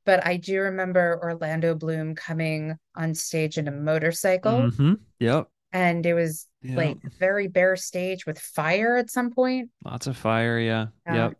but 0.05 0.25
I 0.25 0.37
do 0.37 0.59
remember 0.61 1.19
Orlando 1.21 1.75
Bloom 1.75 2.15
coming 2.15 2.75
on 2.95 3.13
stage 3.15 3.57
in 3.57 3.67
a 3.67 3.71
motorcycle 3.71 4.69
hmm 4.71 4.93
Yep. 5.19 5.47
and 5.71 6.05
it 6.05 6.13
was 6.13 6.47
Yep. 6.63 6.77
like 6.77 6.97
very 7.19 7.47
bare 7.47 7.75
stage 7.75 8.25
with 8.25 8.39
fire 8.39 8.95
at 8.97 9.09
some 9.09 9.31
point. 9.31 9.69
Lots 9.83 10.07
of 10.07 10.15
fire. 10.17 10.57
Yeah. 10.59 10.87
Yeah. 11.05 11.15
Yep. 11.15 11.33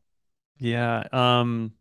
Yeah. 0.64 1.04
Um. 1.12 1.74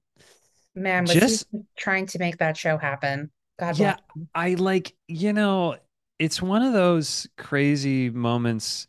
Man, 0.75 1.05
was 1.05 1.15
Just- 1.15 1.47
trying 1.77 2.07
to 2.07 2.19
make 2.19 2.39
that 2.39 2.57
show 2.57 2.77
happen? 2.79 3.31
God 3.59 3.79
Yeah. 3.79 3.97
I 4.35 4.55
like, 4.55 4.95
you 5.07 5.33
know, 5.33 5.77
it's 6.19 6.41
one 6.43 6.63
of 6.63 6.73
those 6.73 7.29
crazy 7.37 8.11
moments 8.11 8.87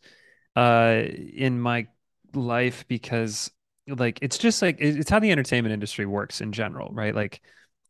uh 0.56 1.02
in 1.06 1.60
my 1.60 1.86
life 2.32 2.84
because 2.88 3.50
like 3.86 4.18
it's 4.22 4.38
just 4.38 4.62
like 4.62 4.76
it's 4.80 5.10
how 5.10 5.18
the 5.18 5.30
entertainment 5.30 5.72
industry 5.72 6.06
works 6.06 6.40
in 6.40 6.52
general, 6.52 6.90
right? 6.92 7.14
Like 7.14 7.40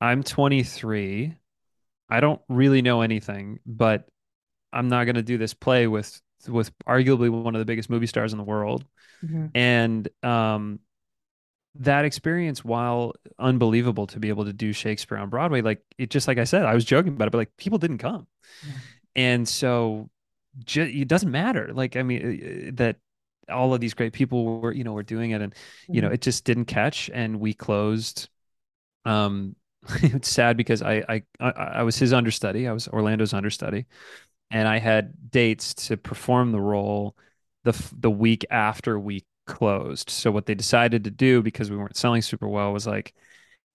I'm 0.01 0.23
23. 0.23 1.37
I 2.11 2.21
don't 2.21 2.41
really 2.49 2.83
know 2.83 3.01
anything, 3.01 3.61
but 3.65 4.09
I'm 4.73 4.89
not 4.89 5.05
going 5.05 5.15
to 5.15 5.23
do 5.23 5.39
this 5.39 5.55
play 5.55 5.87
with 5.87 6.21
with 6.49 6.71
arguably 6.87 7.31
one 7.31 7.55
of 7.55 7.61
the 7.61 7.65
biggest 7.65 7.89
movie 7.89 8.09
stars 8.09 8.33
in 8.33 8.39
the 8.39 8.45
world. 8.45 8.85
Mhm. 9.25 9.53
And 9.55 10.09
um 10.23 10.81
that 11.77 12.05
experience, 12.05 12.65
while 12.65 13.15
unbelievable 13.39 14.07
to 14.09 14.21
be 14.21 14.29
able 14.29 14.45
to 14.45 14.53
do 14.53 14.73
Shakespeare 14.73 15.19
on 15.19 15.29
Broadway, 15.31 15.61
like 15.63 15.83
it 15.99 16.11
just 16.11 16.29
like 16.29 16.39
I 16.39 16.45
said, 16.45 16.65
I 16.65 16.75
was 16.75 16.85
joking 16.85 17.15
about 17.15 17.29
it, 17.29 17.33
but 17.33 17.39
like 17.39 17.57
people 17.57 17.79
didn't 17.79 17.99
come. 17.99 18.27
Yeah. 18.63 18.79
And 19.17 19.49
so 19.49 20.11
ju- 20.65 20.83
it 20.93 21.09
doesn't 21.09 21.31
matter. 21.31 21.73
Like, 21.75 21.97
I 21.97 22.03
mean, 22.03 22.69
uh, 22.69 22.71
that 22.77 22.97
all 23.51 23.75
of 23.75 23.81
these 23.81 23.95
great 23.95 24.13
people 24.13 24.61
were, 24.61 24.73
you 24.73 24.85
know, 24.85 24.93
were 24.93 25.03
doing 25.03 25.33
it 25.33 25.43
and, 25.43 25.55
you 25.91 26.01
know, 26.03 26.09
Mhm. 26.09 26.15
it 26.15 26.23
just 26.23 26.45
didn't 26.45 26.67
catch 26.67 27.11
and 27.13 27.41
we 27.41 27.55
closed. 27.55 28.29
Um, 29.05 29.57
it's 30.03 30.29
sad 30.29 30.57
because 30.57 30.83
I, 30.83 31.05
I, 31.09 31.23
I, 31.41 31.51
I 31.51 31.83
was 31.83 31.99
his 31.99 32.13
understudy. 32.13 32.69
I 32.69 32.73
was 32.73 32.89
Orlando's 32.89 33.35
understudy 33.35 33.87
and 34.51 34.69
I 34.69 34.79
had 34.79 35.31
dates 35.31 35.75
to 35.89 35.97
perform 35.97 36.53
the 36.53 36.61
role 36.61 37.17
the, 37.65 37.73
the 37.99 38.11
week 38.11 38.47
after 38.51 38.99
we 38.99 39.25
closed. 39.47 40.11
So 40.11 40.31
what 40.31 40.47
they 40.47 40.55
decided 40.55 41.05
to 41.05 41.11
do 41.11 41.43
because 41.43 41.71
we 41.71 41.77
weren't 41.77 41.97
selling 41.97 42.23
super 42.23 42.49
well 42.49 42.73
was 42.73 42.87
like, 42.87 43.15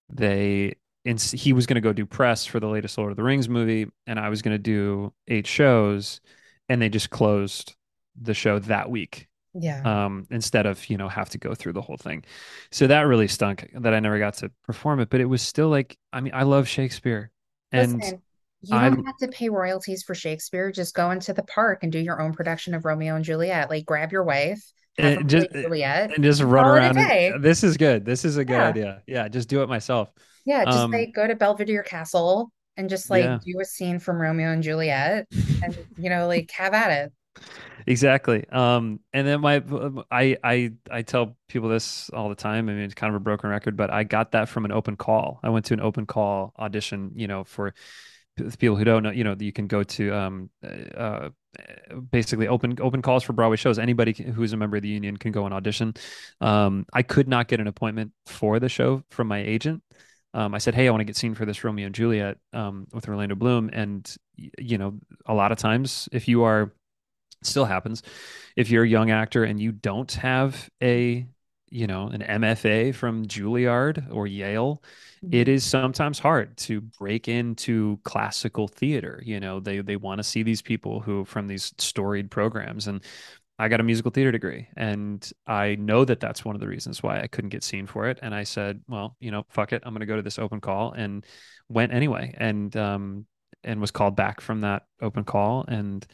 they 0.08 0.76
and 1.04 1.20
he 1.20 1.52
was 1.52 1.66
going 1.66 1.76
to 1.76 1.80
go 1.80 1.92
do 1.92 2.06
press 2.06 2.44
for 2.46 2.60
the 2.60 2.68
latest 2.68 2.98
Lord 2.98 3.10
of 3.12 3.16
the 3.16 3.22
Rings 3.24 3.48
movie, 3.48 3.86
and 4.06 4.18
I 4.20 4.28
was 4.28 4.42
going 4.42 4.54
to 4.54 4.58
do 4.58 5.12
eight 5.28 5.46
shows, 5.46 6.20
and 6.68 6.80
they 6.82 6.88
just 6.90 7.10
closed 7.10 7.74
the 8.20 8.34
show 8.34 8.58
that 8.60 8.90
week 8.90 9.28
Yeah. 9.54 9.82
um, 9.84 10.26
instead 10.30 10.66
of 10.66 10.88
you 10.90 10.96
know 10.98 11.08
have 11.08 11.30
to 11.30 11.38
go 11.38 11.54
through 11.54 11.72
the 11.74 11.82
whole 11.82 11.96
thing. 11.96 12.24
So 12.70 12.86
that 12.88 13.02
really 13.02 13.28
stunk 13.28 13.70
that 13.74 13.94
I 13.94 14.00
never 14.00 14.18
got 14.18 14.34
to 14.34 14.50
perform 14.64 15.00
it, 15.00 15.10
but 15.10 15.20
it 15.20 15.26
was 15.26 15.42
still 15.42 15.68
like 15.68 15.96
I 16.12 16.20
mean 16.20 16.34
I 16.34 16.42
love 16.44 16.68
Shakespeare, 16.68 17.30
and 17.72 18.00
Listen, 18.00 18.22
you 18.62 18.78
don't 18.80 19.06
have 19.06 19.16
to 19.18 19.28
pay 19.28 19.48
royalties 19.48 20.02
for 20.02 20.14
Shakespeare. 20.14 20.70
Just 20.70 20.94
go 20.94 21.10
into 21.10 21.32
the 21.32 21.42
park 21.44 21.82
and 21.82 21.90
do 21.90 21.98
your 21.98 22.20
own 22.20 22.32
production 22.34 22.74
of 22.74 22.84
Romeo 22.84 23.16
and 23.16 23.24
Juliet. 23.24 23.70
Like 23.70 23.86
grab 23.86 24.12
your 24.12 24.24
wife, 24.24 24.62
and 25.00 25.28
just 25.28 25.50
Juliet, 25.52 26.14
and 26.14 26.24
just 26.24 26.42
run 26.42 26.64
around 26.64 26.98
and 26.98 27.42
this 27.42 27.64
is 27.64 27.76
good. 27.76 28.04
This 28.04 28.24
is 28.24 28.36
a 28.36 28.44
good 28.44 28.54
Yeah. 28.54 28.68
idea. 28.68 29.02
Yeah, 29.06 29.28
just 29.28 29.48
do 29.48 29.62
it 29.62 29.68
myself. 29.68 30.10
Yeah. 30.44 30.64
Just 30.64 30.78
Um, 30.78 30.90
like 30.90 31.12
go 31.14 31.26
to 31.26 31.34
Belvedere 31.34 31.82
Castle 31.82 32.50
and 32.76 32.88
just 32.88 33.10
like 33.10 33.24
yeah. 33.24 33.38
do 33.44 33.60
a 33.60 33.64
scene 33.64 33.98
from 33.98 34.20
Romeo 34.20 34.50
and 34.50 34.62
Juliet 34.62 35.26
and, 35.62 35.78
you 35.98 36.10
know, 36.10 36.26
like 36.26 36.50
have 36.52 36.74
at 36.74 36.90
it. 36.90 37.12
Exactly. 37.86 38.44
Um, 38.50 39.00
and 39.12 39.26
then 39.26 39.40
my 39.40 39.62
I 40.10 40.36
I 40.44 40.72
I 40.90 41.02
tell 41.02 41.36
people 41.48 41.68
this 41.68 42.10
all 42.10 42.28
the 42.28 42.34
time. 42.34 42.68
I 42.68 42.72
mean, 42.72 42.82
it's 42.82 42.94
kind 42.94 43.10
of 43.14 43.16
a 43.20 43.24
broken 43.24 43.48
record, 43.50 43.76
but 43.76 43.90
I 43.90 44.04
got 44.04 44.32
that 44.32 44.48
from 44.48 44.64
an 44.64 44.72
open 44.72 44.96
call. 44.96 45.40
I 45.42 45.48
went 45.50 45.66
to 45.66 45.74
an 45.74 45.80
open 45.80 46.06
call 46.06 46.52
audition, 46.58 47.12
you 47.14 47.26
know, 47.26 47.44
for 47.44 47.72
people 48.58 48.76
who 48.76 48.84
don't 48.84 49.02
know, 49.02 49.10
you 49.10 49.24
know, 49.24 49.36
you 49.38 49.52
can 49.52 49.66
go 49.66 49.82
to 49.82 50.14
um 50.14 50.50
uh 50.96 51.30
basically 52.10 52.46
open 52.48 52.76
open 52.80 53.02
calls 53.02 53.22
for 53.22 53.32
Broadway 53.32 53.56
shows. 53.56 53.78
Anybody 53.78 54.12
who's 54.12 54.52
a 54.52 54.56
member 54.56 54.76
of 54.76 54.82
the 54.82 54.88
union 54.88 55.16
can 55.16 55.32
go 55.32 55.44
and 55.44 55.54
audition. 55.54 55.94
Um, 56.40 56.86
I 56.92 57.02
could 57.02 57.28
not 57.28 57.48
get 57.48 57.60
an 57.60 57.66
appointment 57.66 58.12
for 58.26 58.60
the 58.60 58.68
show 58.68 59.02
from 59.10 59.28
my 59.28 59.38
agent. 59.38 59.82
Um, 60.32 60.54
I 60.54 60.58
said, 60.58 60.74
"Hey, 60.74 60.86
I 60.86 60.90
want 60.90 61.00
to 61.00 61.04
get 61.04 61.16
seen 61.16 61.34
for 61.34 61.44
this 61.44 61.64
Romeo 61.64 61.86
and 61.86 61.94
Juliet 61.94 62.38
um, 62.52 62.86
with 62.92 63.08
Orlando 63.08 63.34
Bloom." 63.34 63.68
And 63.72 64.08
you 64.36 64.78
know, 64.78 64.98
a 65.26 65.34
lot 65.34 65.50
of 65.50 65.58
times, 65.58 66.08
if 66.12 66.28
you 66.28 66.44
are 66.44 66.72
still 67.42 67.64
happens 67.64 68.02
if 68.56 68.70
you're 68.70 68.84
a 68.84 68.88
young 68.88 69.10
actor 69.10 69.44
and 69.44 69.60
you 69.60 69.72
don't 69.72 70.12
have 70.12 70.68
a 70.82 71.26
you 71.70 71.86
know 71.86 72.08
an 72.08 72.22
MFA 72.22 72.92
from 72.92 73.26
Juilliard 73.26 74.08
or 74.12 74.26
Yale 74.26 74.82
it 75.30 75.48
Mhm. 75.48 75.60
sometimes 75.62 76.18
hard 76.18 76.56
to 76.56 76.80
break 76.80 77.28
into 77.28 77.98
classical 78.04 78.66
theater 78.68 79.22
you 79.24 79.40
know 79.40 79.60
they 79.60 79.80
they 79.80 79.96
want 79.96 80.18
to 80.18 80.24
see 80.24 80.42
these 80.42 80.62
people 80.62 81.00
who 81.00 81.24
from 81.24 81.46
these 81.46 81.72
storied 81.78 82.30
programs 82.30 82.86
and 82.88 83.02
I 83.58 83.68
got 83.68 83.80
a 83.80 83.84
musical 83.84 84.10
theater 84.10 84.32
degree 84.32 84.68
and 84.76 85.30
I 85.46 85.76
know 85.76 86.04
that 86.06 86.20
that's 86.20 86.44
one 86.44 86.54
of 86.56 86.60
the 86.60 86.68
reasons 86.68 87.02
why 87.02 87.20
I 87.20 87.26
couldn't 87.26 87.50
get 87.50 87.62
seen 87.62 87.86
for 87.86 88.08
it 88.08 88.18
and 88.22 88.34
I 88.34 88.44
said 88.44 88.82
well 88.88 89.16
you 89.20 89.30
know 89.30 89.44
fuck 89.50 89.72
it 89.72 89.82
I'm 89.84 89.92
going 89.92 90.00
to 90.00 90.06
go 90.06 90.16
to 90.16 90.22
this 90.22 90.38
open 90.38 90.60
call 90.60 90.92
and 90.92 91.24
went 91.68 91.92
anyway 91.92 92.34
and 92.38 92.74
um 92.76 93.26
and 93.62 93.80
was 93.80 93.90
called 93.90 94.16
back 94.16 94.40
from 94.40 94.62
that 94.62 94.84
open 95.02 95.24
call 95.24 95.64
and 95.68 96.06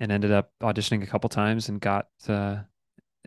and 0.00 0.12
ended 0.12 0.32
up 0.32 0.52
auditioning 0.62 1.02
a 1.02 1.06
couple 1.06 1.28
times 1.28 1.68
and 1.68 1.80
got 1.80 2.08
uh 2.28 2.58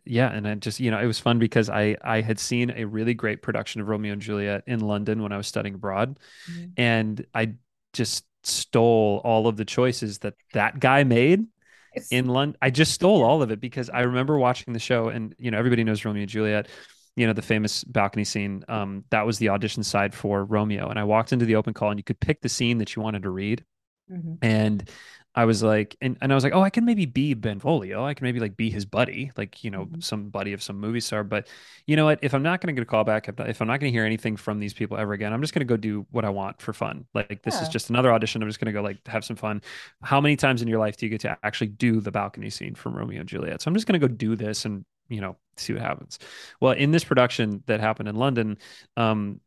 yeah 0.09 0.29
and 0.31 0.47
I 0.47 0.55
just 0.55 0.79
you 0.79 0.91
know 0.91 0.99
it 0.99 1.05
was 1.05 1.19
fun 1.19 1.39
because 1.39 1.69
I 1.69 1.95
I 2.03 2.21
had 2.21 2.39
seen 2.39 2.71
a 2.75 2.85
really 2.85 3.13
great 3.13 3.41
production 3.41 3.81
of 3.81 3.87
Romeo 3.87 4.13
and 4.13 4.21
Juliet 4.21 4.63
in 4.67 4.79
London 4.79 5.21
when 5.21 5.31
I 5.31 5.37
was 5.37 5.47
studying 5.47 5.75
abroad 5.75 6.19
Mhm. 6.49 6.71
and 6.77 7.25
I 7.33 7.53
just 7.93 8.25
stole 8.43 9.21
all 9.23 9.47
of 9.47 9.57
the 9.57 9.65
choices 9.65 10.19
that 10.19 10.33
that 10.53 10.79
guy 10.79 11.03
made 11.03 11.45
It's 11.93 12.11
in 12.11 12.25
London 12.27 12.57
I 12.61 12.69
just 12.69 12.93
stole 12.93 13.23
all 13.23 13.41
of 13.41 13.51
it 13.51 13.59
because 13.59 13.89
I 13.89 14.01
remember 14.01 14.37
watching 14.37 14.73
the 14.73 14.79
show 14.79 15.09
and 15.09 15.35
you 15.37 15.51
know 15.51 15.57
everybody 15.57 15.83
knows 15.83 16.03
Romeo 16.05 16.21
and 16.21 16.29
Juliet 16.29 16.67
you 17.15 17.27
know 17.27 17.33
the 17.33 17.41
famous 17.41 17.83
balcony 17.83 18.23
scene 18.23 18.63
um 18.67 19.03
that 19.09 19.25
was 19.25 19.37
the 19.39 19.49
audition 19.49 19.83
side 19.83 20.13
for 20.13 20.45
Romeo 20.45 20.89
and 20.89 20.97
I 20.97 21.03
walked 21.03 21.33
into 21.33 21.45
the 21.45 21.55
open 21.55 21.73
call 21.73 21.91
and 21.91 21.99
you 21.99 22.03
could 22.03 22.19
pick 22.19 22.41
the 22.41 22.49
scene 22.49 22.77
that 22.79 22.95
you 22.95 23.01
wanted 23.01 23.23
to 23.23 23.29
read 23.29 23.63
Mhm. 24.11 24.37
and 24.41 24.89
I 25.35 25.45
was 25.45 25.61
like, 25.61 25.95
and, 26.01 26.17
and 26.21 26.31
I 26.31 26.35
was 26.35 26.43
like, 26.43 26.53
oh, 26.53 26.61
I 26.61 26.71
can 26.71 26.85
maybe 26.85 27.05
be 27.05 27.35
Benvolio. 27.35 28.03
I 28.03 28.13
can 28.15 28.25
maybe 28.25 28.39
like 28.39 28.57
be 28.57 28.69
his 28.71 28.85
buddy, 28.85 29.31
like, 29.37 29.63
you 29.63 29.69
know, 29.71 29.85
Mhm. 29.85 30.03
some 30.03 30.29
buddy 30.29 30.53
of 30.53 30.63
some 30.63 30.79
movie 30.79 30.99
star. 30.99 31.23
But 31.23 31.47
you 31.85 31.95
know 31.95 32.05
what? 32.05 32.19
If 32.23 32.33
I'm 32.33 32.41
not 32.43 32.61
going 32.61 32.75
to 32.75 32.79
get 32.79 32.83
a 32.83 32.89
call 32.89 33.03
back, 33.03 33.29
if 33.29 33.39
if 33.39 33.61
I'm 33.61 33.67
not 33.67 33.79
going 33.79 33.91
to 33.91 33.95
hear 33.95 34.05
anything 34.05 34.35
from 34.35 34.59
these 34.59 34.73
people 34.73 34.97
ever 34.97 35.13
again, 35.13 35.31
I'm 35.31 35.41
just 35.41 35.53
going 35.53 35.65
to 35.65 35.71
go 35.71 35.77
do 35.77 36.05
what 36.11 36.25
I 36.25 36.29
want 36.29 36.61
for 36.61 36.73
fun. 36.73 37.05
Like, 37.13 37.41
this 37.43 37.61
is 37.61 37.69
just 37.69 37.89
another 37.91 38.11
audition. 38.11 38.41
I'm 38.41 38.49
just 38.49 38.59
going 38.59 38.67
to 38.67 38.71
go 38.73 38.81
like 38.81 39.05
have 39.07 39.23
some 39.23 39.35
fun. 39.35 39.61
How 40.01 40.19
many 40.19 40.35
times 40.35 40.61
in 40.61 40.67
your 40.67 40.79
life 40.79 40.97
do 40.97 41.05
you 41.05 41.09
get 41.11 41.21
to 41.21 41.37
actually 41.43 41.67
do 41.67 42.01
the 42.01 42.11
balcony 42.11 42.49
scene 42.49 42.75
from 42.75 42.95
Romeo 42.95 43.19
and 43.19 43.29
Juliet? 43.29 43.61
So 43.61 43.69
I'm 43.69 43.75
just 43.75 43.85
going 43.87 43.99
to 43.99 44.07
go 44.07 44.13
do 44.13 44.35
this 44.35 44.65
and, 44.65 44.83
you 45.09 45.21
know, 45.21 45.37
see 45.57 45.73
what 45.73 45.81
happens. 45.83 46.19
Well, 46.59 46.73
in 46.73 46.91
this 46.91 47.03
production 47.03 47.63
that 47.67 47.79
happened 47.79 48.09
in 48.09 48.15
London, 48.15 48.57
um, 48.97 49.41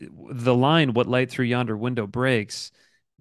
the 0.00 0.54
line, 0.54 0.94
what 0.94 1.06
light 1.08 1.30
through 1.30 1.46
yonder 1.46 1.76
window 1.76 2.06
breaks, 2.06 2.70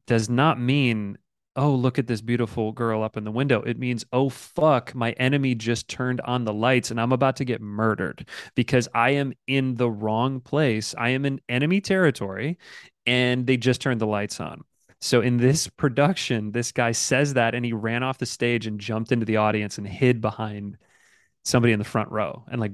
does 0.07 0.29
not 0.29 0.59
mean, 0.59 1.17
oh, 1.57 1.73
look 1.73 1.97
at 1.97 2.05
this 2.05 2.21
beautiful 2.21 2.71
girl 2.71 3.03
up 3.03 3.17
in 3.17 3.23
the 3.23 3.31
window. 3.31 3.61
It 3.63 3.79
means, 3.79 4.05
oh, 4.13 4.29
fuck, 4.29 4.93
my 4.93 5.11
enemy 5.13 5.55
just 5.55 5.87
turned 5.87 6.21
on 6.21 6.45
the 6.45 6.53
lights 6.53 6.91
and 6.91 7.01
I'm 7.01 7.11
about 7.11 7.35
to 7.37 7.45
get 7.45 7.61
murdered 7.61 8.29
because 8.55 8.87
I 8.93 9.11
am 9.11 9.33
in 9.47 9.73
the 9.73 9.89
wrong 9.89 10.39
place. 10.39 10.93
I 10.97 11.09
am 11.09 11.25
in 11.25 11.41
enemy 11.49 11.81
territory 11.81 12.59
and 13.07 13.47
they 13.47 13.57
just 13.57 13.81
turned 13.81 13.99
the 13.99 14.07
lights 14.07 14.39
on. 14.39 14.63
So 15.01 15.21
in 15.21 15.37
this 15.37 15.67
production, 15.67 16.51
this 16.51 16.71
guy 16.71 16.91
says 16.91 17.33
that 17.33 17.55
and 17.55 17.65
he 17.65 17.73
ran 17.73 18.03
off 18.03 18.19
the 18.19 18.25
stage 18.27 18.67
and 18.67 18.79
jumped 18.79 19.11
into 19.11 19.25
the 19.25 19.37
audience 19.37 19.79
and 19.79 19.87
hid 19.87 20.21
behind 20.21 20.77
somebody 21.43 21.73
in 21.73 21.79
the 21.79 21.85
front 21.85 22.11
row. 22.11 22.45
And 22.49 22.61
like 22.61 22.73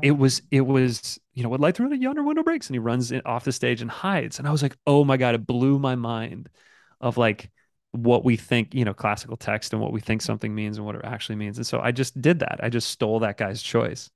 it 0.00 0.12
was 0.12 0.42
it 0.50 0.60
was 0.60 1.18
you 1.34 1.42
know 1.42 1.48
what 1.48 1.60
light 1.60 1.74
through 1.74 1.88
the 1.88 1.96
yonder 1.96 2.22
window 2.22 2.44
breaks 2.44 2.68
and 2.68 2.74
he 2.74 2.78
runs 2.78 3.10
in, 3.10 3.20
off 3.26 3.44
the 3.44 3.50
stage 3.50 3.82
and 3.82 3.90
hides 3.90 4.38
and 4.38 4.46
i 4.46 4.52
was 4.52 4.62
like 4.62 4.76
oh 4.86 5.04
my 5.04 5.16
god 5.16 5.34
it 5.34 5.44
blew 5.44 5.76
my 5.76 5.96
mind 5.96 6.48
of 7.00 7.16
like 7.16 7.50
what 7.92 8.24
we 8.24 8.36
think 8.36 8.74
you 8.74 8.84
know 8.84 8.94
classical 8.94 9.36
text 9.36 9.72
and 9.72 9.80
what 9.80 9.92
we 9.92 10.00
think 10.00 10.22
something 10.22 10.54
means 10.54 10.78
and 10.78 10.86
what 10.86 10.94
it 10.94 11.02
actually 11.04 11.36
means 11.36 11.58
and 11.58 11.66
so 11.66 11.78
i 11.80 11.92
just 11.92 12.20
did 12.20 12.38
that 12.38 12.58
i 12.62 12.68
just 12.68 12.90
stole 12.90 13.18
that 13.20 13.36
guy's 13.36 13.62
choice 13.62 14.10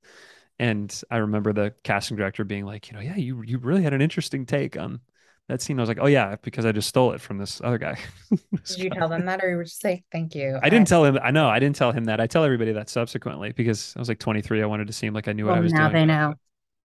and 0.57 1.03
i 1.11 1.17
remember 1.17 1.53
the 1.53 1.73
casting 1.83 2.17
director 2.17 2.43
being 2.43 2.65
like 2.65 2.89
you 2.89 2.95
know 2.95 3.01
yeah 3.01 3.15
you 3.15 3.41
you 3.43 3.59
really 3.59 3.83
had 3.83 3.93
an 3.93 4.01
interesting 4.01 4.45
take 4.45 4.75
on 4.77 4.99
that 5.47 5.61
scene 5.61 5.77
i 5.77 5.81
was 5.81 5.87
like 5.87 5.99
oh 6.01 6.07
yeah 6.07 6.35
because 6.41 6.65
i 6.65 6.71
just 6.71 6.89
stole 6.89 7.11
it 7.11 7.21
from 7.21 7.37
this 7.37 7.61
other 7.63 7.77
guy 7.77 7.97
Did 8.67 8.77
you 8.79 8.89
tell 8.89 9.07
them 9.07 9.25
that 9.25 9.43
or 9.43 9.49
you 9.49 9.55
were 9.55 9.63
just 9.63 9.83
like, 9.83 10.03
thank 10.11 10.35
you? 10.35 10.59
I 10.61 10.69
didn't 10.69 10.87
tell 10.87 11.05
him. 11.05 11.17
I 11.21 11.31
know 11.31 11.47
I 11.47 11.59
didn't 11.59 11.77
tell 11.77 11.93
him 11.93 12.05
that. 12.05 12.19
I 12.19 12.27
tell 12.27 12.43
everybody 12.43 12.73
that 12.73 12.89
subsequently 12.89 13.53
because 13.53 13.93
I 13.95 13.99
was 13.99 14.09
like 14.09 14.19
23. 14.19 14.61
I 14.61 14.65
wanted 14.65 14.87
to 14.87 14.93
seem 14.93 15.13
like 15.13 15.27
I 15.27 15.33
knew 15.33 15.45
what 15.45 15.51
well 15.51 15.59
I 15.59 15.63
was 15.63 15.71
now 15.71 15.87
doing. 15.89 15.93
they 15.93 16.05
know. 16.05 16.33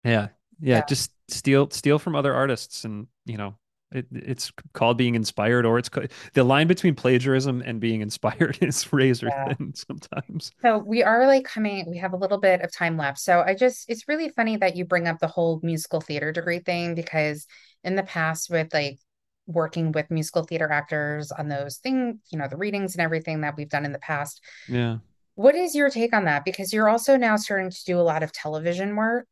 Yeah. 0.02 0.28
Yeah. 0.60 0.78
Yeah. 0.78 0.84
Just 0.86 1.12
steal, 1.28 1.70
steal 1.70 1.98
from 2.00 2.16
other 2.16 2.34
artists. 2.34 2.84
And, 2.84 3.06
you 3.26 3.36
know, 3.36 3.56
it, 3.92 4.06
it's 4.12 4.52
called 4.74 4.98
being 4.98 5.14
inspired 5.14 5.64
or 5.64 5.78
it's 5.78 5.88
the 6.34 6.44
line 6.44 6.66
between 6.66 6.94
plagiarism 6.94 7.62
and 7.64 7.80
being 7.80 8.00
inspired 8.00 8.58
is 8.62 8.92
razor 8.92 9.28
Yeah. 9.28 9.54
thin 9.54 9.74
sometimes. 9.74 10.52
So 10.62 10.78
we 10.78 11.02
are 11.02 11.26
like 11.26 11.44
coming, 11.44 11.88
we 11.90 11.98
have 11.98 12.12
a 12.12 12.16
little 12.16 12.38
bit 12.38 12.60
of 12.60 12.72
time 12.72 12.96
left. 12.96 13.18
So 13.18 13.40
I 13.40 13.54
just, 13.54 13.88
it's 13.88 14.08
really 14.08 14.28
funny 14.30 14.56
that 14.58 14.76
you 14.76 14.84
bring 14.84 15.06
up 15.08 15.18
the 15.18 15.26
whole 15.28 15.60
musical 15.62 16.00
theater 16.00 16.32
degree 16.32 16.58
thing 16.58 16.94
because 16.94 17.46
in 17.84 17.94
the 17.96 18.02
past, 18.02 18.50
with 18.50 18.72
like 18.74 18.98
working 19.46 19.92
with 19.92 20.10
musical 20.10 20.42
theater 20.42 20.70
actors 20.70 21.32
on 21.32 21.48
those 21.48 21.78
things, 21.78 22.16
you 22.30 22.38
know, 22.38 22.48
the 22.48 22.56
readings 22.56 22.94
and 22.94 23.02
everything 23.02 23.40
that 23.40 23.56
we've 23.56 23.70
done 23.70 23.84
in 23.86 23.92
the 23.92 23.98
past, 23.98 24.42
Yeah. 24.68 24.98
what 25.36 25.54
is 25.54 25.74
your 25.74 25.88
take 25.88 26.12
on 26.12 26.24
that? 26.24 26.44
Because 26.44 26.72
you're 26.72 26.88
also 26.88 27.16
now 27.16 27.36
starting 27.36 27.70
to 27.70 27.84
do 27.86 27.98
a 27.98 28.02
lot 28.02 28.22
of 28.22 28.32
television 28.32 28.96
work. 28.96 29.26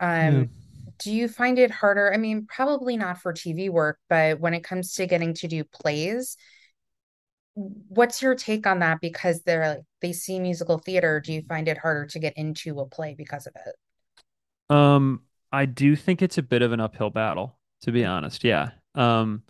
Um, 0.00 0.34
yeah. 0.34 0.44
Do 1.00 1.12
you 1.12 1.28
find 1.28 1.58
it 1.58 1.70
harder? 1.70 2.12
I 2.12 2.16
mean, 2.18 2.46
probably 2.46 2.96
not 2.96 3.20
for 3.20 3.32
TV 3.32 3.68
work, 3.70 3.98
but 4.08 4.40
when 4.40 4.54
it 4.54 4.64
comes 4.64 4.94
to 4.94 5.06
getting 5.06 5.34
to 5.34 5.48
do 5.48 5.64
plays, 5.64 6.36
what's 7.54 8.22
your 8.22 8.34
take 8.34 8.66
on 8.66 8.78
that? 8.80 9.00
Because 9.00 9.42
they're 9.42 9.68
like, 9.68 9.84
they 10.00 10.12
see 10.12 10.40
musical 10.40 10.78
theater. 10.78 11.20
Do 11.20 11.32
you 11.32 11.42
find 11.48 11.68
it 11.68 11.78
harder 11.78 12.06
to 12.06 12.18
get 12.18 12.36
into 12.36 12.78
a 12.80 12.86
play 12.86 13.14
because 13.16 13.46
of 13.46 13.54
it? 13.66 13.74
Um, 14.68 15.22
I 15.52 15.66
do 15.66 15.96
think 15.96 16.22
it's 16.22 16.38
a 16.38 16.42
bit 16.42 16.62
of 16.62 16.72
an 16.72 16.80
uphill 16.80 17.10
battle, 17.10 17.58
to 17.82 17.92
be 17.92 18.04
honest. 18.04 18.44
Yeah. 18.44 18.70
Um, 18.94 19.42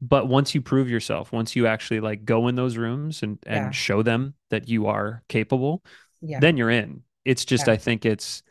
but 0.00 0.28
once 0.28 0.54
you 0.54 0.60
prove 0.62 0.88
yourself, 0.88 1.32
once 1.32 1.56
you 1.56 1.66
actually 1.66 2.00
like 2.00 2.24
go 2.24 2.48
in 2.48 2.54
those 2.54 2.76
rooms 2.76 3.22
and 3.22 3.38
Yeah, 3.50 3.72
and 3.72 3.74
show 3.74 4.02
them 4.02 4.34
that 4.50 4.68
you 4.68 4.86
are 4.86 5.22
capable, 5.28 5.84
yeah, 6.20 6.40
then 6.40 6.56
you're 6.56 6.70
in. 6.70 7.02
It's 7.24 7.44
just 7.44 7.68
yeah, 7.68 7.68
I 7.68 7.76
think 7.76 8.06
it's 8.06 8.42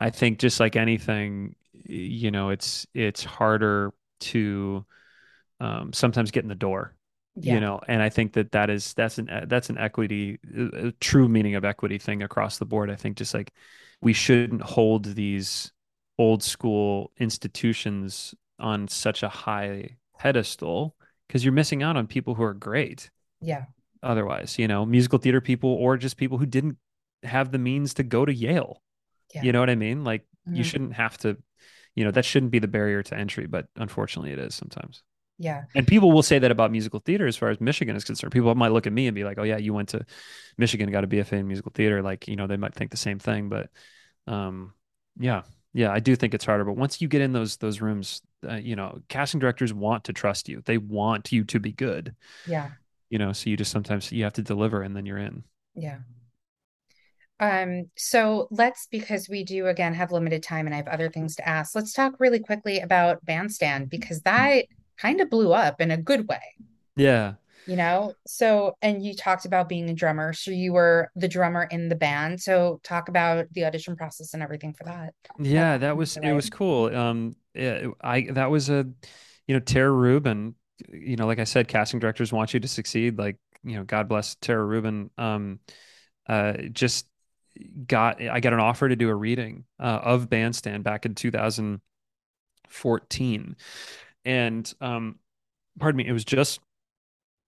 I 0.00 0.10
think 0.10 0.38
just 0.38 0.60
like 0.60 0.76
anything, 0.76 1.56
you 1.84 2.30
know, 2.30 2.50
it's 2.50 2.86
it's 2.94 3.24
harder 3.24 3.92
to 4.20 4.84
um, 5.60 5.92
sometimes 5.92 6.30
get 6.30 6.42
in 6.44 6.48
the 6.48 6.54
door. 6.54 6.94
you 7.36 7.58
know 7.60 7.80
and 7.88 8.02
i 8.02 8.10
think 8.10 8.34
that 8.34 8.52
that 8.52 8.68
is 8.68 8.92
that's 8.92 9.16
an 9.16 9.26
that's 9.48 9.70
an 9.70 9.78
equity 9.78 10.38
a 10.74 10.92
true 11.00 11.28
meaning 11.30 11.54
of 11.54 11.64
equity 11.64 11.96
thing 11.96 12.22
across 12.22 12.58
the 12.58 12.66
board 12.66 12.90
i 12.90 12.94
think 12.94 13.16
just 13.16 13.32
like 13.32 13.50
we 14.02 14.12
shouldn't 14.12 14.60
hold 14.60 15.04
these 15.14 15.72
old 16.18 16.42
school 16.42 17.10
institutions 17.18 18.34
on 18.58 18.86
such 18.86 19.22
a 19.22 19.30
high 19.30 19.96
pedestal 20.18 20.94
because 21.26 21.42
you're 21.42 21.54
missing 21.54 21.82
out 21.82 21.96
on 21.96 22.06
people 22.06 22.34
who 22.34 22.42
are 22.42 22.52
great 22.54 23.10
Yeah. 23.40 23.64
otherwise 24.02 24.58
you 24.58 24.68
know 24.68 24.84
musical 24.84 25.18
theater 25.18 25.40
people 25.40 25.70
or 25.70 25.96
just 25.96 26.18
people 26.18 26.36
who 26.36 26.44
didn't 26.46 26.76
have 27.22 27.50
the 27.50 27.58
means 27.58 27.94
to 27.94 28.02
go 28.02 28.26
to 28.26 28.34
yale 28.34 28.82
Yeah. 29.34 29.42
you 29.44 29.52
know 29.52 29.60
what 29.60 29.70
i 29.70 29.74
mean 29.74 30.04
like 30.04 30.26
you 30.46 30.62
Mhm. 30.64 30.66
shouldn't 30.70 30.92
have 30.94 31.16
to 31.18 31.38
you 31.94 32.04
know 32.04 32.10
that 32.10 32.24
shouldn't 32.24 32.52
be 32.52 32.58
the 32.58 32.68
barrier 32.68 33.02
to 33.02 33.16
entry 33.16 33.46
but 33.46 33.66
unfortunately 33.76 34.32
it 34.32 34.38
is 34.38 34.54
sometimes 34.54 35.02
Yeah. 35.38 35.64
and 35.74 35.86
people 35.86 36.10
will 36.12 36.22
say 36.22 36.38
that 36.38 36.50
about 36.50 36.70
musical 36.70 37.00
theater 37.00 37.26
as 37.26 37.36
far 37.36 37.50
as 37.50 37.60
Michigan 37.60 37.96
is 37.96 38.04
concerned. 38.04 38.32
People 38.32 38.54
might 38.54 38.72
look 38.72 38.86
at 38.86 38.92
me 38.92 39.06
and 39.08 39.14
be 39.14 39.24
like, 39.24 39.38
"Oh 39.38 39.42
yeah, 39.44 39.56
you 39.58 39.74
went 39.74 39.88
to 39.90 40.04
Michigan, 40.58 40.90
got 40.92 41.04
a 41.04 41.06
BFA 41.08 41.38
in 41.38 41.48
musical 41.48 41.72
theater." 41.74 42.02
Like, 42.02 42.28
you 42.28 42.36
know, 42.36 42.46
they 42.46 42.56
might 42.56 42.74
think 42.74 42.90
the 42.90 42.96
same 42.96 43.18
thing, 43.18 43.48
but 43.48 43.68
um, 44.26 44.72
yeah, 45.18 45.42
yeah, 45.74 45.90
I 45.90 46.00
do 46.00 46.14
think 46.16 46.34
it's 46.34 46.44
harder. 46.44 46.64
But 46.64 46.76
once 46.76 47.00
you 47.00 47.08
get 47.08 47.22
in 47.22 47.32
those 47.32 47.56
those 47.56 47.80
rooms, 47.80 48.22
uh, 48.48 48.54
you 48.56 48.76
know, 48.76 49.00
casting 49.08 49.40
directors 49.40 49.72
want 49.74 50.04
to 50.04 50.12
trust 50.12 50.48
you. 50.48 50.62
They 50.64 50.78
want 50.78 51.32
you 51.32 51.44
to 51.44 51.58
be 51.58 51.72
good. 51.72 52.14
Yeah. 52.46 52.70
You 53.10 53.18
know, 53.18 53.32
so 53.32 53.50
you 53.50 53.56
just 53.56 53.72
sometimes 53.72 54.12
you 54.12 54.24
have 54.24 54.34
to 54.34 54.42
deliver, 54.42 54.82
and 54.82 54.94
then 54.94 55.06
you're 55.06 55.18
in. 55.18 55.44
Yeah. 55.74 55.98
Um, 57.40 57.90
so 57.96 58.46
let's, 58.50 58.86
because 58.90 59.28
we 59.28 59.42
do 59.44 59.66
again 59.66 59.94
have 59.94 60.12
limited 60.12 60.42
time 60.42 60.66
and 60.66 60.74
I 60.74 60.78
have 60.78 60.88
other 60.88 61.10
things 61.10 61.34
to 61.36 61.48
ask, 61.48 61.74
let's 61.74 61.92
talk 61.92 62.14
really 62.20 62.38
quickly 62.38 62.78
about 62.80 63.24
Bandstand 63.24 63.90
because 63.90 64.20
that 64.22 64.66
kind 64.96 65.20
of 65.20 65.28
blew 65.28 65.52
up 65.52 65.80
in 65.80 65.90
a 65.90 65.96
good 65.96 66.28
way, 66.28 66.42
Yeah, 66.94 67.34
you 67.66 67.76
know? 67.76 68.14
So, 68.26 68.76
and 68.80 69.04
you 69.04 69.14
talked 69.14 69.44
about 69.44 69.68
being 69.68 69.88
a 69.90 69.94
drummer. 69.94 70.32
So 70.32 70.50
you 70.52 70.72
were 70.72 71.10
the 71.16 71.28
drummer 71.28 71.64
in 71.64 71.88
the 71.88 71.96
band. 71.96 72.40
So 72.40 72.80
talk 72.84 73.08
about 73.08 73.46
the 73.52 73.64
audition 73.64 73.96
process 73.96 74.34
and 74.34 74.42
everything 74.42 74.74
for 74.74 74.84
that. 74.84 75.14
Yeah, 75.38 75.78
that 75.78 75.96
was 75.96 76.16
it 76.16 76.32
was 76.32 76.50
cool. 76.50 76.94
Um, 76.94 77.34
yeah, 77.54 77.88
I 78.00 78.28
that 78.32 78.50
was 78.50 78.70
a, 78.70 78.86
you 79.46 79.54
know, 79.54 79.60
Tara 79.60 79.90
Rubin. 79.90 80.54
You 80.88 81.16
know, 81.16 81.26
like 81.26 81.38
I 81.38 81.44
said, 81.44 81.68
casting 81.68 82.00
directors 82.00 82.32
want 82.32 82.54
you 82.54 82.60
to 82.60 82.68
succeed. 82.68 83.18
Like, 83.18 83.36
you 83.64 83.76
know, 83.76 83.84
God 83.84 84.08
bless 84.08 84.34
Tara 84.36 84.64
Rubin. 84.64 85.10
Um, 85.18 85.60
uh, 86.28 86.54
just 86.72 87.06
got 87.86 88.22
I 88.22 88.40
got 88.40 88.52
an 88.52 88.60
offer 88.60 88.88
to 88.88 88.96
do 88.96 89.08
a 89.08 89.14
reading 89.14 89.64
uh, 89.80 90.00
of 90.02 90.28
Bandstand 90.28 90.84
back 90.84 91.06
in 91.06 91.14
2014, 91.14 93.56
and 94.24 94.74
um, 94.80 95.18
pardon 95.78 95.96
me, 95.96 96.06
it 96.06 96.12
was 96.12 96.24
just 96.24 96.60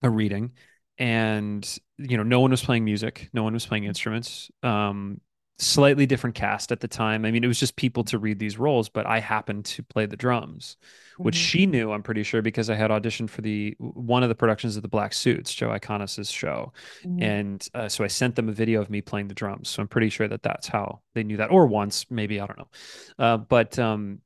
a 0.02 0.10
reading, 0.10 0.52
and 0.98 1.78
you 1.98 2.16
know, 2.16 2.22
no 2.22 2.40
one 2.40 2.50
was 2.50 2.64
playing 2.64 2.84
music, 2.84 3.30
no 3.32 3.42
one 3.42 3.54
was 3.54 3.66
playing 3.66 3.84
instruments. 3.84 4.50
Um, 4.62 5.20
slightly 5.58 6.06
different 6.06 6.34
cast 6.34 6.72
at 6.72 6.80
the 6.80 6.88
time. 6.88 7.24
I 7.24 7.30
mean, 7.30 7.44
it 7.44 7.46
was 7.48 7.60
just 7.60 7.76
people 7.76 8.04
to 8.04 8.18
read 8.18 8.38
these 8.38 8.58
roles, 8.58 8.88
but 8.88 9.06
I 9.06 9.20
happened 9.20 9.64
to 9.66 9.82
play 9.84 10.06
the 10.06 10.16
drums, 10.16 10.76
which 11.22 11.36
Mhm. 11.36 11.38
she 11.38 11.66
knew, 11.66 11.92
I'm 11.92 12.02
pretty 12.02 12.24
sure, 12.24 12.42
because 12.42 12.68
I 12.70 12.74
had 12.74 12.90
auditioned 12.90 13.30
for 13.30 13.40
the 13.42 13.76
one 13.78 14.22
of 14.24 14.28
the 14.28 14.34
productions 14.34 14.76
of 14.76 14.82
the 14.82 14.88
Black 14.88 15.12
Suits, 15.12 15.54
Joe 15.54 15.68
Iconis's 15.68 16.30
show. 16.30 16.72
Mhm. 17.04 17.22
And 17.22 17.68
uh, 17.74 17.88
so 17.88 18.02
I 18.04 18.08
sent 18.08 18.34
them 18.34 18.48
a 18.48 18.52
video 18.52 18.80
of 18.80 18.90
me 18.90 19.00
playing 19.00 19.28
the 19.28 19.34
drums. 19.34 19.68
So 19.68 19.80
I'm 19.80 19.88
pretty 19.88 20.08
sure 20.10 20.26
that 20.28 20.42
that's 20.42 20.66
how 20.66 21.02
they 21.14 21.22
knew 21.22 21.36
that, 21.36 21.50
or 21.52 21.66
once, 21.66 22.10
maybe, 22.10 22.40
I 22.40 22.46
don't 22.46 22.58
know. 22.58 22.68
Uh, 23.18 23.36
but 23.36 23.78
um, 23.78 24.20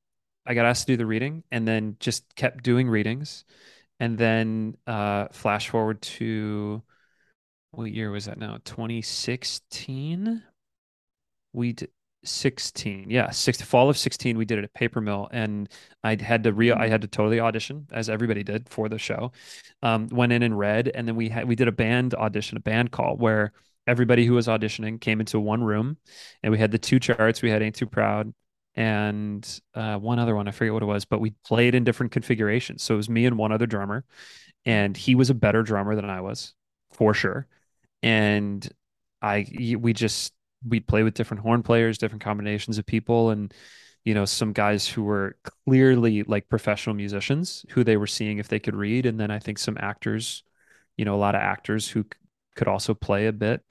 I 0.46 0.54
got 0.54 0.64
asked 0.66 0.86
to 0.86 0.92
do 0.92 0.96
the 0.96 1.06
reading 1.06 1.44
and 1.50 1.68
then 1.68 1.96
just 2.00 2.34
kept 2.36 2.64
doing 2.64 2.88
readings. 2.88 3.44
And 4.00 4.16
then 4.16 4.76
uh, 4.86 5.28
flash 5.32 5.68
forward 5.68 6.00
to 6.02 6.82
what 7.72 7.90
year 7.92 8.10
was 8.10 8.26
that 8.26 8.38
now? 8.38 8.58
2016? 8.64 10.42
We 11.52 11.72
did 11.72 11.90
16. 12.24 13.10
Yeah, 13.10 13.30
six 13.30 13.60
fall 13.62 13.88
of 13.88 13.96
16 13.96 14.36
we 14.36 14.44
did 14.44 14.58
it 14.58 14.64
at 14.64 14.74
Paper 14.74 15.00
Mill 15.00 15.28
and 15.32 15.68
I 16.02 16.16
had 16.20 16.42
to 16.44 16.52
re 16.52 16.72
I 16.72 16.88
had 16.88 17.02
to 17.02 17.08
totally 17.08 17.40
audition 17.40 17.86
as 17.92 18.08
everybody 18.08 18.42
did 18.42 18.68
for 18.68 18.88
the 18.88 18.98
show. 18.98 19.32
Um, 19.82 20.08
went 20.08 20.32
in 20.32 20.42
and 20.42 20.58
read 20.58 20.88
and 20.94 21.06
then 21.06 21.16
we 21.16 21.28
had 21.28 21.46
we 21.46 21.54
did 21.54 21.68
a 21.68 21.72
band 21.72 22.14
audition, 22.14 22.56
a 22.56 22.60
band 22.60 22.90
call 22.90 23.16
where 23.16 23.52
everybody 23.86 24.26
who 24.26 24.34
was 24.34 24.48
auditioning 24.48 25.00
came 25.00 25.20
into 25.20 25.40
one 25.40 25.62
room 25.62 25.96
and 26.42 26.52
we 26.52 26.58
had 26.58 26.70
the 26.70 26.78
two 26.78 26.98
charts. 26.98 27.40
We 27.40 27.50
had 27.50 27.62
Ain't 27.62 27.76
Too 27.76 27.86
Proud 27.86 28.32
and 28.74 29.60
uh, 29.74 29.96
one 29.98 30.18
other 30.18 30.36
one, 30.36 30.46
I 30.46 30.50
forget 30.52 30.72
what 30.72 30.82
it 30.82 30.86
was, 30.86 31.04
but 31.04 31.20
we 31.20 31.34
played 31.44 31.74
in 31.74 31.84
different 31.84 32.12
configurations. 32.12 32.82
So 32.82 32.94
it 32.94 32.98
was 32.98 33.08
me 33.08 33.26
and 33.26 33.38
one 33.38 33.52
other 33.52 33.66
drummer 33.66 34.04
and 34.64 34.96
he 34.96 35.14
was 35.14 35.30
a 35.30 35.34
better 35.34 35.62
drummer 35.62 35.94
than 35.94 36.10
I 36.10 36.20
was 36.20 36.54
for 36.92 37.14
sure. 37.14 37.46
And 38.02 38.68
I 39.22 39.46
we 39.78 39.92
just 39.92 40.32
we'd 40.66 40.86
play 40.86 41.02
with 41.02 41.14
different 41.14 41.42
horn 41.42 41.62
players, 41.62 41.98
different 41.98 42.22
combinations 42.22 42.78
of 42.78 42.86
people, 42.86 43.30
and 43.30 43.52
you 44.04 44.14
know 44.14 44.24
some 44.24 44.52
guys 44.52 44.86
who 44.88 45.02
were 45.04 45.36
clearly 45.66 46.22
like 46.24 46.48
professional 46.48 46.94
musicians 46.94 47.64
who 47.70 47.84
they 47.84 47.96
were 47.96 48.06
seeing 48.06 48.38
if 48.38 48.48
they 48.48 48.58
could 48.60 48.76
read, 48.76 49.06
and 49.06 49.18
then 49.20 49.30
I 49.30 49.38
think 49.38 49.58
some 49.58 49.76
actors, 49.80 50.42
you 50.96 51.04
know, 51.04 51.14
a 51.14 51.18
lot 51.18 51.34
of 51.34 51.40
actors 51.42 51.88
who 51.88 52.04
could 52.56 52.68
also 52.68 52.94
play 52.94 53.26
a 53.26 53.32
bit. 53.32 53.62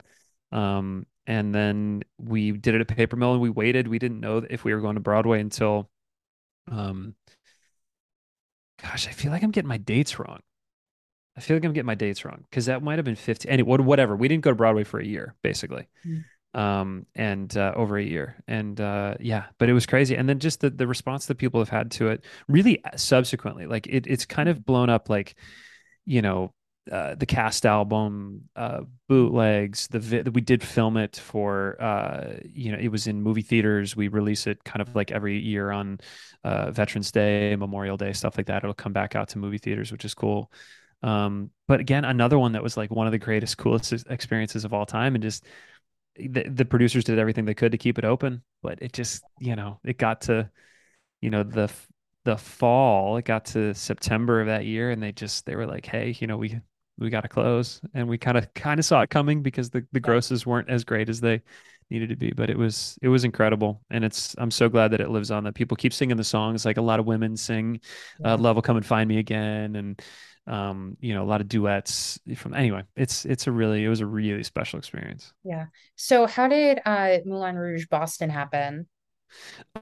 Um, 0.52 1.06
and 1.26 1.54
then 1.54 2.02
we 2.18 2.52
did 2.52 2.74
it 2.74 2.80
at 2.80 2.88
Paper 2.88 3.16
Mill, 3.16 3.32
and 3.32 3.42
we 3.42 3.50
waited. 3.50 3.86
We 3.88 3.98
didn't 3.98 4.20
know 4.20 4.44
if 4.48 4.64
we 4.64 4.72
were 4.74 4.80
going 4.80 4.94
to 4.94 5.00
Broadway 5.00 5.40
until, 5.40 5.90
um, 6.70 7.14
gosh, 8.82 9.08
I 9.08 9.10
feel 9.12 9.30
like 9.30 9.42
I'm 9.42 9.50
getting 9.50 9.68
my 9.68 9.76
dates 9.76 10.18
wrong. 10.18 10.40
I 11.36 11.40
feel 11.40 11.56
like 11.56 11.64
I'm 11.64 11.72
getting 11.72 11.86
my 11.86 11.94
dates 11.94 12.24
wrong 12.24 12.44
because 12.50 12.66
that 12.66 12.82
might 12.82 12.96
have 12.98 13.04
been 13.04 13.14
15. 13.14 13.50
Anyway, 13.50 13.76
whatever. 13.78 14.16
We 14.16 14.26
didn't 14.26 14.42
go 14.42 14.50
to 14.50 14.56
Broadway 14.56 14.84
for 14.84 14.98
a 14.98 15.04
year, 15.04 15.34
basically. 15.42 15.86
Mhm. 16.04 16.24
Um, 16.54 17.06
and 17.14 17.54
uh, 17.56 17.74
over 17.76 17.98
a 17.98 18.02
year. 18.02 18.42
And 18.48 18.80
uh, 18.80 19.14
yeah, 19.20 19.44
but 19.58 19.68
it 19.68 19.74
was 19.74 19.86
crazy. 19.86 20.16
And 20.16 20.28
then 20.28 20.38
just 20.38 20.60
the, 20.60 20.70
the 20.70 20.86
response 20.86 21.26
that 21.26 21.36
people 21.36 21.60
have 21.60 21.68
had 21.68 21.90
to 21.92 22.08
it 22.08 22.24
really 22.48 22.82
uh, 22.82 22.96
subsequently, 22.96 23.66
like 23.66 23.86
it, 23.86 24.06
it's 24.06 24.24
kind 24.24 24.48
of 24.48 24.64
blown 24.64 24.88
up 24.88 25.10
like, 25.10 25.36
you 26.06 26.22
know, 26.22 26.52
uh, 26.90 27.14
the 27.16 27.26
cast 27.26 27.66
album, 27.66 28.48
uh, 28.56 28.80
bootlegs, 29.08 29.88
the 29.88 29.98
vi- 29.98 30.22
we 30.32 30.40
did 30.40 30.62
film 30.62 30.96
it 30.96 31.16
for, 31.16 31.80
uh, 31.82 32.32
you 32.50 32.72
know, 32.72 32.78
it 32.78 32.88
was 32.88 33.06
in 33.06 33.22
movie 33.22 33.42
theaters. 33.42 33.94
We 33.94 34.08
release 34.08 34.46
it 34.46 34.64
kind 34.64 34.80
of 34.80 34.96
like 34.96 35.12
every 35.12 35.38
year 35.38 35.70
on 35.70 36.00
uh, 36.44 36.70
Veterans 36.70 37.12
Day, 37.12 37.54
Memorial 37.56 37.98
Day, 37.98 38.14
stuff 38.14 38.38
like 38.38 38.46
that. 38.46 38.64
It'll 38.64 38.72
come 38.72 38.94
back 38.94 39.14
out 39.14 39.28
to 39.28 39.38
movie 39.38 39.58
theaters, 39.58 39.92
which 39.92 40.06
is 40.06 40.14
cool. 40.14 40.50
Um, 41.02 41.50
but 41.68 41.78
again, 41.80 42.06
another 42.06 42.38
one 42.38 42.52
that 42.52 42.62
was 42.62 42.76
like 42.76 42.90
one 42.90 43.06
of 43.06 43.12
the 43.12 43.18
greatest, 43.18 43.58
coolest 43.58 43.92
experiences 44.08 44.64
of 44.64 44.72
all 44.72 44.86
time, 44.86 45.14
and 45.14 45.22
just 45.22 45.44
the, 46.18 46.48
the 46.48 46.64
producers 46.64 47.04
did 47.04 47.18
everything 47.18 47.44
they 47.44 47.54
could 47.54 47.72
to 47.72 47.78
keep 47.78 47.98
it 47.98 48.04
open, 48.04 48.42
but 48.62 48.82
it 48.82 48.92
just, 48.92 49.22
you 49.38 49.56
know, 49.56 49.80
it 49.84 49.98
got 49.98 50.22
to, 50.22 50.50
you 51.20 51.30
know, 51.30 51.42
the 51.42 51.70
the 52.24 52.36
fall, 52.36 53.16
it 53.16 53.24
got 53.24 53.46
to 53.46 53.74
September 53.74 54.40
of 54.40 54.48
that 54.48 54.66
year, 54.66 54.90
and 54.90 55.02
they 55.02 55.12
just 55.12 55.46
they 55.46 55.56
were 55.56 55.66
like, 55.66 55.86
hey, 55.86 56.14
you 56.20 56.26
know, 56.26 56.36
we 56.36 56.60
we 56.98 57.10
got 57.10 57.22
to 57.22 57.28
close, 57.28 57.80
and 57.94 58.08
we 58.08 58.18
kind 58.18 58.36
of 58.36 58.52
kind 58.54 58.78
of 58.78 58.84
saw 58.84 59.00
it 59.02 59.10
coming 59.10 59.42
because 59.42 59.70
the 59.70 59.86
the 59.92 60.00
grosses 60.00 60.44
weren't 60.44 60.68
as 60.68 60.84
great 60.84 61.08
as 61.08 61.20
they 61.20 61.40
needed 61.90 62.10
to 62.10 62.16
be, 62.16 62.32
but 62.32 62.50
it 62.50 62.58
was 62.58 62.98
it 63.00 63.08
was 63.08 63.24
incredible, 63.24 63.82
and 63.90 64.04
it's 64.04 64.34
I'm 64.38 64.50
so 64.50 64.68
glad 64.68 64.90
that 64.90 65.00
it 65.00 65.10
lives 65.10 65.30
on. 65.30 65.44
That 65.44 65.54
people 65.54 65.76
keep 65.76 65.92
singing 65.92 66.16
the 66.16 66.24
songs, 66.24 66.64
like 66.64 66.76
a 66.76 66.82
lot 66.82 67.00
of 67.00 67.06
women 67.06 67.36
sing, 67.36 67.80
uh, 68.24 68.36
"Love 68.36 68.56
Will 68.56 68.62
Come 68.62 68.76
and 68.76 68.86
Find 68.86 69.08
Me 69.08 69.18
Again," 69.18 69.76
and 69.76 70.02
um, 70.48 70.96
you 71.00 71.14
know, 71.14 71.22
a 71.22 71.26
lot 71.26 71.40
of 71.40 71.48
duets 71.48 72.18
from. 72.36 72.54
Anyway, 72.54 72.82
it's 72.96 73.24
it's 73.24 73.46
a 73.46 73.52
really 73.52 73.84
it 73.84 73.88
was 73.88 74.00
a 74.00 74.06
really 74.06 74.42
special 74.42 74.78
experience. 74.78 75.32
Yeah. 75.44 75.66
So 75.96 76.26
how 76.26 76.48
did 76.48 76.80
uh 76.84 77.18
Moulin 77.24 77.56
Rouge 77.56 77.86
Boston 77.88 78.30
happen? 78.30 78.86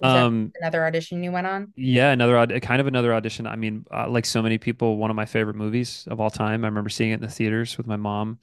Was 0.01 0.03
Um, 0.03 0.53
another 0.61 0.85
audition 0.87 1.23
you 1.23 1.33
went 1.33 1.47
on? 1.47 1.73
Yeah, 1.79 2.11
another 2.11 2.39
aud- 2.39 2.59
kind 2.63 2.81
of 2.81 2.87
another 2.87 3.13
audition. 3.13 3.47
I 3.47 3.57
mean, 3.57 3.85
uh, 3.93 4.09
like 4.09 4.25
so 4.25 4.43
many 4.43 4.57
people, 4.57 4.97
one 4.97 5.11
of 5.11 5.17
my 5.17 5.27
favorite 5.27 5.57
movies 5.57 6.07
of 6.11 6.21
all 6.21 6.31
time. 6.31 6.65
I 6.65 6.69
remember 6.69 6.89
seeing 6.89 7.11
it 7.11 7.15
in 7.15 7.21
the 7.21 7.29
theaters 7.29 7.77
with 7.77 7.87
my 7.87 7.97
mom. 7.97 8.39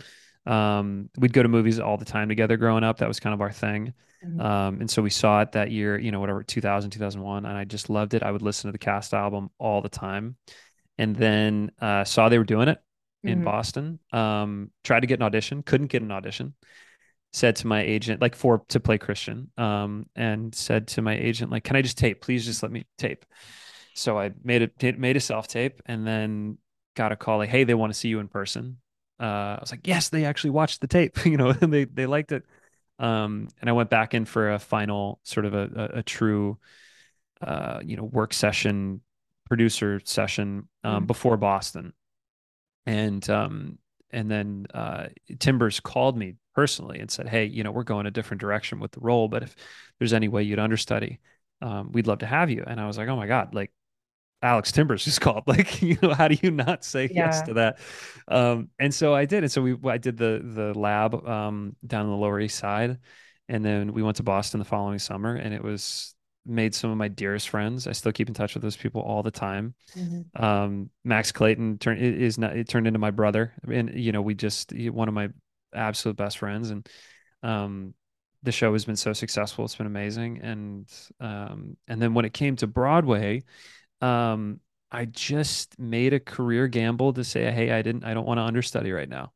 Um, 0.46 1.10
we'd 1.18 1.34
go 1.34 1.42
to 1.42 1.50
movies 1.50 1.80
all 1.80 1.98
the 1.98 2.06
time 2.06 2.30
together 2.30 2.58
growing 2.58 2.84
up. 2.84 2.98
That 3.00 3.08
was 3.08 3.20
kind 3.20 3.34
of 3.34 3.42
our 3.42 3.52
thing. 3.52 3.94
Mhm. 4.22 4.40
Um, 4.40 4.82
and 4.82 4.90
so 4.90 5.02
we 5.02 5.10
saw 5.10 5.42
it 5.42 5.54
that 5.54 5.72
year, 5.72 5.98
you 5.98 6.12
know, 6.12 6.20
whatever, 6.20 6.44
2000, 6.44 6.92
2001, 6.92 7.46
and 7.46 7.58
I 7.58 7.64
just 7.66 7.90
loved 7.90 8.14
it. 8.14 8.22
I 8.24 8.32
would 8.32 8.42
listen 8.44 8.68
to 8.68 8.72
the 8.72 8.78
cast 8.78 9.14
album 9.14 9.50
all 9.58 9.82
the 9.82 9.90
time. 9.90 10.36
And 10.98 11.16
then 11.16 11.72
uh, 11.82 12.04
saw 12.04 12.30
they 12.30 12.38
were 12.38 12.44
doing 12.44 12.68
it 12.68 12.82
in 13.26 13.40
Mhm. 13.40 13.44
Boston. 13.44 14.00
Um, 14.12 14.72
tried 14.84 15.02
to 15.02 15.08
get 15.08 15.20
an 15.20 15.24
audition, 15.24 15.64
couldn't 15.64 15.88
get 15.88 16.02
an 16.02 16.12
audition 16.12 16.54
said 17.32 17.56
to 17.58 17.68
my 17.68 17.82
agent, 17.82 18.22
like 18.22 18.36
for 18.36 18.64
to 18.70 18.80
play 18.80 18.98
Christian, 18.98 19.50
um, 19.58 20.06
and 20.16 20.54
said 20.54 20.88
to 20.90 21.02
my 21.02 21.16
agent, 21.18 21.52
like, 21.52 21.64
can 21.64 21.76
I 21.76 21.82
just 21.82 21.98
tape? 21.98 22.22
Please 22.22 22.46
just 22.46 22.62
let 22.62 22.72
me 22.72 22.86
tape. 22.98 23.26
So 23.96 24.18
I 24.20 24.32
made 24.44 24.64
a 24.64 24.94
made 24.94 25.18
a 25.18 25.20
self 25.20 25.48
tape 25.48 25.82
and 25.86 26.06
then 26.06 26.58
got 26.96 27.12
a 27.12 27.16
call 27.16 27.38
like, 27.38 27.50
hey, 27.50 27.64
they 27.64 27.74
want 27.74 27.94
to 27.94 28.00
see 28.00 28.10
you 28.10 28.20
in 28.20 28.28
person. 28.28 28.78
Uh, 29.20 29.24
I 29.26 29.58
was 29.62 29.72
like, 29.72 29.88
yes, 29.88 30.10
they 30.10 30.26
actually 30.26 30.52
watched 30.52 30.82
the 30.82 30.88
tape, 30.88 31.26
you 31.26 31.38
know, 31.38 31.54
and 31.62 31.72
they 31.74 31.86
they 31.86 32.06
liked 32.06 32.32
it. 32.32 32.44
Um, 33.00 33.48
and 33.62 33.70
I 33.70 33.74
went 33.74 33.90
back 33.90 34.14
in 34.14 34.26
for 34.26 34.52
a 34.52 34.60
final 34.60 35.20
sort 35.24 35.46
of 35.46 35.54
a, 35.54 35.70
a, 35.96 36.00
a 36.00 36.04
true, 36.04 36.58
uh, 37.42 37.80
you 37.84 37.98
know, 37.98 38.04
work 38.04 38.34
session, 38.34 39.02
producer 39.46 40.02
session 40.06 40.68
um, 40.84 41.04
Mhm. 41.04 41.08
before 41.08 41.38
Boston 41.38 41.94
and 42.86 43.28
um 43.30 43.78
and 44.12 44.30
then 44.30 44.68
uh 44.74 45.08
Timbers 45.40 45.80
called 45.80 46.18
me 46.18 46.36
personally 46.56 47.00
and 47.00 47.10
said, 47.10 47.28
"Hey, 47.28 47.46
you 47.46 47.64
know, 47.64 47.72
we're 47.72 47.84
going 47.84 48.06
a 48.06 48.12
different 48.12 48.42
direction 48.42 48.80
with 48.80 48.92
the 48.92 49.00
role, 49.00 49.28
but 49.28 49.44
if 49.44 49.56
there's 50.00 50.14
any 50.14 50.28
way 50.28 50.44
you'd 50.44 50.60
understudy, 50.60 51.20
um, 51.62 51.92
we'd 51.92 52.08
love 52.08 52.20
to 52.20 52.28
have 52.28 52.50
you." 52.52 52.64
And 52.68 52.80
I 52.80 52.86
was 52.88 52.98
like, 52.98 53.08
"Oh 53.10 53.16
my 53.16 53.28
God, 53.28 53.56
like 53.56 53.72
Alex 54.42 54.72
Timbers 54.72 55.06
just 55.06 55.22
called. 55.22 55.44
Like, 55.48 55.82
you 55.84 55.98
know, 56.02 56.14
how 56.14 56.28
do 56.28 56.38
you 56.42 56.52
not 56.52 56.84
say 56.86 57.12
yes 57.16 57.42
to 57.44 57.56
that? 57.56 57.80
Um, 58.28 58.70
and 58.80 58.94
so 58.94 59.14
I 59.16 59.26
did. 59.26 59.44
And 59.44 59.52
so 59.52 59.62
we 59.62 59.78
I 59.86 59.98
did 59.98 60.18
the 60.18 60.42
the 60.44 60.80
lab 60.80 61.16
um 61.28 61.76
down 61.86 62.06
on 62.06 62.12
the 62.12 62.18
Lower 62.18 62.40
East 62.40 62.58
Side. 62.60 63.00
And 63.50 63.64
then 63.66 63.94
we 63.94 64.04
went 64.04 64.18
to 64.18 64.24
Boston 64.24 64.60
the 64.60 64.66
following 64.66 65.00
summer 65.00 65.36
and 65.36 65.54
it 65.54 65.64
was 65.64 66.16
made 66.46 66.76
some 66.76 66.92
of 66.92 66.98
my 66.98 67.08
dearest 67.08 67.50
friends. 67.50 67.88
I 67.88 67.94
still 67.94 68.12
keep 68.12 68.28
in 68.28 68.34
touch 68.34 68.54
with 68.54 68.64
those 68.64 68.78
people 68.78 69.02
all 69.02 69.24
the 69.24 69.32
time. 69.32 69.76
Mhm. 69.96 70.42
Um, 70.42 70.90
Max 71.04 71.32
Clayton 71.32 71.78
turned 71.78 72.02
is 72.02 72.38
not 72.38 72.56
it 72.56 72.68
turned 72.68 72.88
into 72.88 73.00
my 73.00 73.12
brother. 73.12 73.54
And 73.70 73.94
you 74.00 74.12
know, 74.12 74.22
we 74.22 74.36
just 74.36 74.74
one 74.74 75.08
of 75.08 75.14
my 75.14 75.30
absolute 75.74 76.18
best 76.18 76.38
friends. 76.38 76.70
And 76.70 76.88
um 77.44 77.94
the 78.44 78.52
show 78.52 78.74
has 78.74 78.84
been 78.86 78.98
so 78.98 79.14
successful. 79.14 79.64
It's 79.64 79.76
been 79.76 79.88
amazing. 79.88 80.42
And 80.42 80.92
um 81.20 81.78
and 81.88 82.02
then 82.02 82.14
when 82.14 82.26
it 82.26 82.34
came 82.34 82.56
to 82.58 82.68
Broadway, 82.68 83.44
um, 84.02 84.60
I 84.92 85.06
just 85.06 85.80
made 85.80 86.14
a 86.14 86.20
career 86.20 86.68
gamble 86.68 87.14
to 87.14 87.24
say, 87.24 87.52
hey, 87.52 87.72
I 87.72 87.82
didn't, 87.82 88.04
I 88.06 88.14
don't 88.14 88.28
want 88.28 88.38
to 88.38 88.44
understudy 88.44 88.92
right 88.92 89.10
now. 89.10 89.34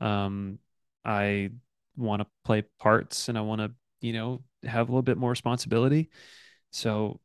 Um, 0.00 0.58
I 1.04 1.50
want 1.96 2.22
to 2.22 2.28
play 2.44 2.62
parts 2.80 3.28
and 3.28 3.36
I 3.36 3.42
want 3.42 3.60
to, 3.60 3.72
you 4.00 4.12
know, 4.12 4.42
have 4.64 4.88
a 4.88 4.92
little 4.92 5.02
bit 5.02 5.18
more 5.18 5.30
responsibility. 5.30 6.10
So, 6.72 7.20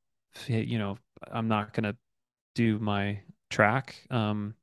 you 0.47 0.79
know, 0.79 0.97
I'm 1.31 1.47
not 1.47 1.73
going 1.73 1.83
to 1.85 1.97
do 2.55 2.79
my 2.79 3.21
track. 3.49 3.95
Um, 4.11 4.55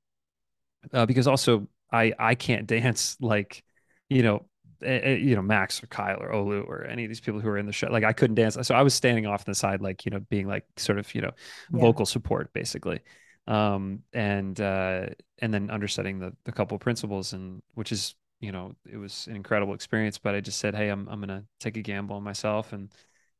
uh, 0.92 1.06
because 1.06 1.26
also 1.26 1.68
I 1.92 2.12
I 2.18 2.34
can't 2.34 2.66
dance 2.66 3.16
like, 3.20 3.62
you 4.08 4.22
know, 4.22 4.46
uh, 4.86 5.10
you 5.10 5.34
know 5.34 5.42
Max 5.42 5.82
or 5.82 5.86
Kyle 5.88 6.18
or 6.20 6.30
Olu 6.32 6.66
or 6.66 6.84
any 6.84 7.04
of 7.04 7.08
these 7.08 7.20
people 7.20 7.40
who 7.40 7.48
are 7.48 7.58
in 7.58 7.66
the 7.66 7.72
show. 7.72 7.88
Like 7.88 8.04
I 8.04 8.12
couldn't 8.12 8.36
dance, 8.36 8.56
so 8.62 8.74
I 8.74 8.82
was 8.82 8.94
standing 8.94 9.26
off 9.26 9.40
on 9.40 9.44
the 9.50 9.54
side, 9.54 9.80
like 9.82 10.04
you 10.04 10.10
know, 10.10 10.20
being 10.20 10.46
like 10.46 10.64
sort 10.76 10.98
of 10.98 11.12
you 11.14 11.20
know 11.20 11.32
Yeah. 11.68 11.92
vocal 11.92 12.06
support 12.06 12.52
basically, 12.52 13.00
um, 13.46 14.00
and 14.12 14.60
uh, 14.60 15.06
and 15.40 15.52
then 15.52 15.70
understudying 15.70 16.18
the 16.20 16.32
the 16.44 16.52
couple 16.52 16.78
principles 16.78 17.32
and 17.32 17.62
which 17.74 17.92
is 17.92 18.14
you 18.40 18.52
know 18.52 18.74
it 18.90 18.96
was 18.96 19.26
an 19.28 19.36
incredible 19.36 19.74
experience. 19.74 20.18
But 20.18 20.34
I 20.34 20.40
just 20.40 20.58
said, 20.58 20.74
hey, 20.74 20.88
I'm 20.88 21.08
I'm 21.08 21.20
gonna 21.20 21.44
take 21.60 21.76
a 21.76 21.82
gamble 21.82 22.16
on 22.16 22.22
myself, 22.22 22.72
and 22.72 22.92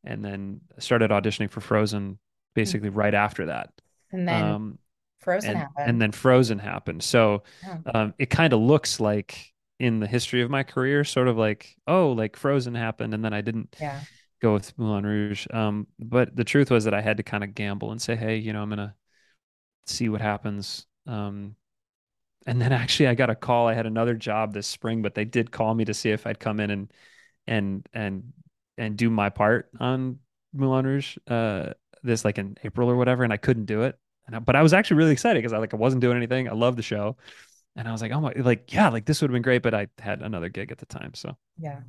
and 0.04 0.24
then 0.24 0.60
started 0.78 1.10
auditioning 1.10 1.50
for 1.50 1.60
Frozen 1.60 2.18
basically 2.54 2.88
right 2.90 3.14
after 3.14 3.46
that. 3.46 3.72
And 4.12 4.28
then 4.28 4.58
Um, 4.58 4.78
Frozen 5.20 5.42
and 5.42 5.66
and 5.84 6.00
then 6.00 6.12
Frozen 6.12 6.58
happened. 6.58 7.02
So 7.02 7.42
Yeah. 7.62 7.78
um, 7.94 8.14
it 8.18 8.30
kind 8.30 8.52
of 8.52 8.60
looks 8.60 9.00
like 9.00 9.52
in 9.78 10.00
the 10.00 10.06
history 10.06 10.42
of 10.42 10.50
my 10.50 10.62
career, 10.64 11.04
sort 11.04 11.28
of 11.28 11.36
like 11.36 11.76
oh, 11.86 12.12
like 12.12 12.36
Frozen 12.36 12.74
happened, 12.74 13.14
and 13.14 13.24
then 13.24 13.32
I 13.32 13.40
didn't 13.40 13.74
Yeah. 13.78 14.04
go 14.42 14.54
with 14.54 14.76
Moulin 14.78 15.06
Rouge. 15.06 15.46
Um, 15.52 15.86
but 15.98 16.34
the 16.36 16.44
truth 16.44 16.70
was 16.70 16.84
that 16.84 16.94
I 16.94 17.00
had 17.02 17.16
to 17.18 17.22
kind 17.22 17.44
of 17.44 17.54
gamble 17.54 17.92
and 17.92 18.00
say, 18.02 18.16
hey, 18.16 18.36
you 18.38 18.52
know, 18.52 18.62
I'm 18.62 18.70
gonna 18.70 18.94
see 19.86 20.08
what 20.08 20.20
happens. 20.20 20.86
Um, 21.06 21.56
and 22.48 22.60
then 22.60 22.72
actually, 22.72 23.08
I 23.08 23.14
got 23.14 23.30
a 23.30 23.36
call. 23.36 23.68
I 23.68 23.74
had 23.74 23.86
another 23.86 24.14
job 24.14 24.52
this 24.52 24.66
spring, 24.66 25.02
but 25.02 25.14
they 25.14 25.24
did 25.24 25.52
call 25.52 25.74
me 25.74 25.84
to 25.84 25.94
see 25.94 26.10
if 26.10 26.26
I'd 26.26 26.40
come 26.40 26.58
in 26.58 26.70
and 26.70 26.92
and 27.46 27.88
and 27.92 28.32
and 28.76 28.96
do 28.96 29.10
my 29.10 29.28
part 29.28 29.70
on 29.78 30.18
Moulin 30.52 30.86
Rouge. 30.86 31.18
Uh, 31.26 31.74
this 32.02 32.24
like 32.24 32.38
in 32.38 32.56
April 32.64 32.90
or 32.90 32.96
whatever, 32.96 33.22
and 33.22 33.32
I 33.32 33.36
couldn't 33.36 33.66
do 33.66 33.82
it. 33.82 33.98
I, 34.32 34.38
but 34.40 34.56
I 34.56 34.62
was 34.62 34.72
actually 34.72 34.96
really 34.98 35.12
excited 35.12 35.38
because 35.38 35.52
I 35.52 35.58
like 35.58 35.74
I 35.74 35.76
wasn't 35.76 36.00
doing 36.00 36.16
anything. 36.16 36.48
I 36.48 36.52
love 36.52 36.76
the 36.76 36.82
show, 36.82 37.16
and 37.76 37.86
I 37.86 37.92
was 37.92 38.00
like, 38.00 38.12
oh 38.12 38.20
my, 38.20 38.32
like 38.36 38.72
yeah, 38.72 38.88
like 38.88 39.04
this 39.04 39.20
would 39.20 39.30
have 39.30 39.34
been 39.34 39.42
great. 39.42 39.62
But 39.62 39.74
I 39.74 39.88
had 39.98 40.22
another 40.22 40.48
gig 40.48 40.72
at 40.72 40.78
the 40.78 40.86
time, 40.86 41.14
so 41.14 41.36
Yeah. 41.58 41.80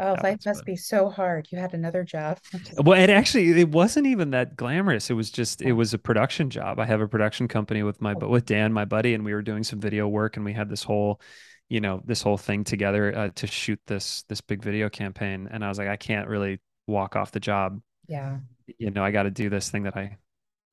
Oh, 0.00 0.16
life 0.22 0.38
must 0.46 0.64
be 0.64 0.76
so 0.76 1.08
hard. 1.08 1.48
You 1.50 1.58
had 1.58 1.74
another 1.74 2.04
job. 2.04 2.38
Well, 2.82 3.00
it 3.00 3.10
actually 3.10 3.60
it 3.60 3.70
wasn't 3.70 4.06
even 4.06 4.30
that 4.30 4.56
glamorous. 4.56 5.10
It 5.10 5.14
was 5.14 5.30
just 5.30 5.60
it 5.62 5.72
oh, 5.72 5.74
was 5.74 5.94
a 5.94 5.98
production 5.98 6.50
job. 6.50 6.78
I 6.78 6.86
have 6.86 7.00
a 7.00 7.08
production 7.08 7.48
company 7.48 7.82
with 7.82 8.00
my 8.00 8.14
but 8.14 8.30
with 8.30 8.46
Dan, 8.46 8.72
my 8.72 8.84
buddy, 8.84 9.14
and 9.14 9.24
we 9.24 9.34
were 9.34 9.42
doing 9.42 9.64
some 9.64 9.80
video 9.80 10.06
work, 10.06 10.36
and 10.36 10.44
we 10.44 10.52
had 10.52 10.68
this 10.68 10.84
whole 10.84 11.20
you 11.68 11.80
know 11.80 12.00
this 12.04 12.22
whole 12.22 12.38
thing 12.38 12.64
together 12.64 13.14
uh, 13.16 13.28
to 13.34 13.46
shoot 13.46 13.80
this 13.86 14.22
this 14.28 14.40
big 14.40 14.62
video 14.62 14.88
campaign 14.88 15.46
and 15.50 15.62
i 15.62 15.68
was 15.68 15.76
like 15.76 15.86
i 15.86 15.96
can't 15.96 16.26
really 16.26 16.58
walk 16.86 17.14
off 17.14 17.30
the 17.30 17.40
job 17.40 17.78
yeah. 18.08 18.38
you 18.78 18.90
know, 18.90 19.04
I 19.04 19.10
got 19.10 19.24
to 19.24 19.30
do 19.30 19.48
this 19.50 19.70
thing 19.70 19.84
that 19.84 19.96
I, 19.96 20.16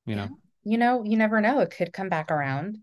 you 0.06 0.16
Yeah. 0.16 0.26
know, 0.26 0.38
You 0.64 0.78
know, 0.78 1.04
you 1.04 1.16
never 1.16 1.40
know. 1.40 1.60
It 1.60 1.70
could 1.70 1.92
come 1.92 2.08
back 2.08 2.30
around. 2.30 2.78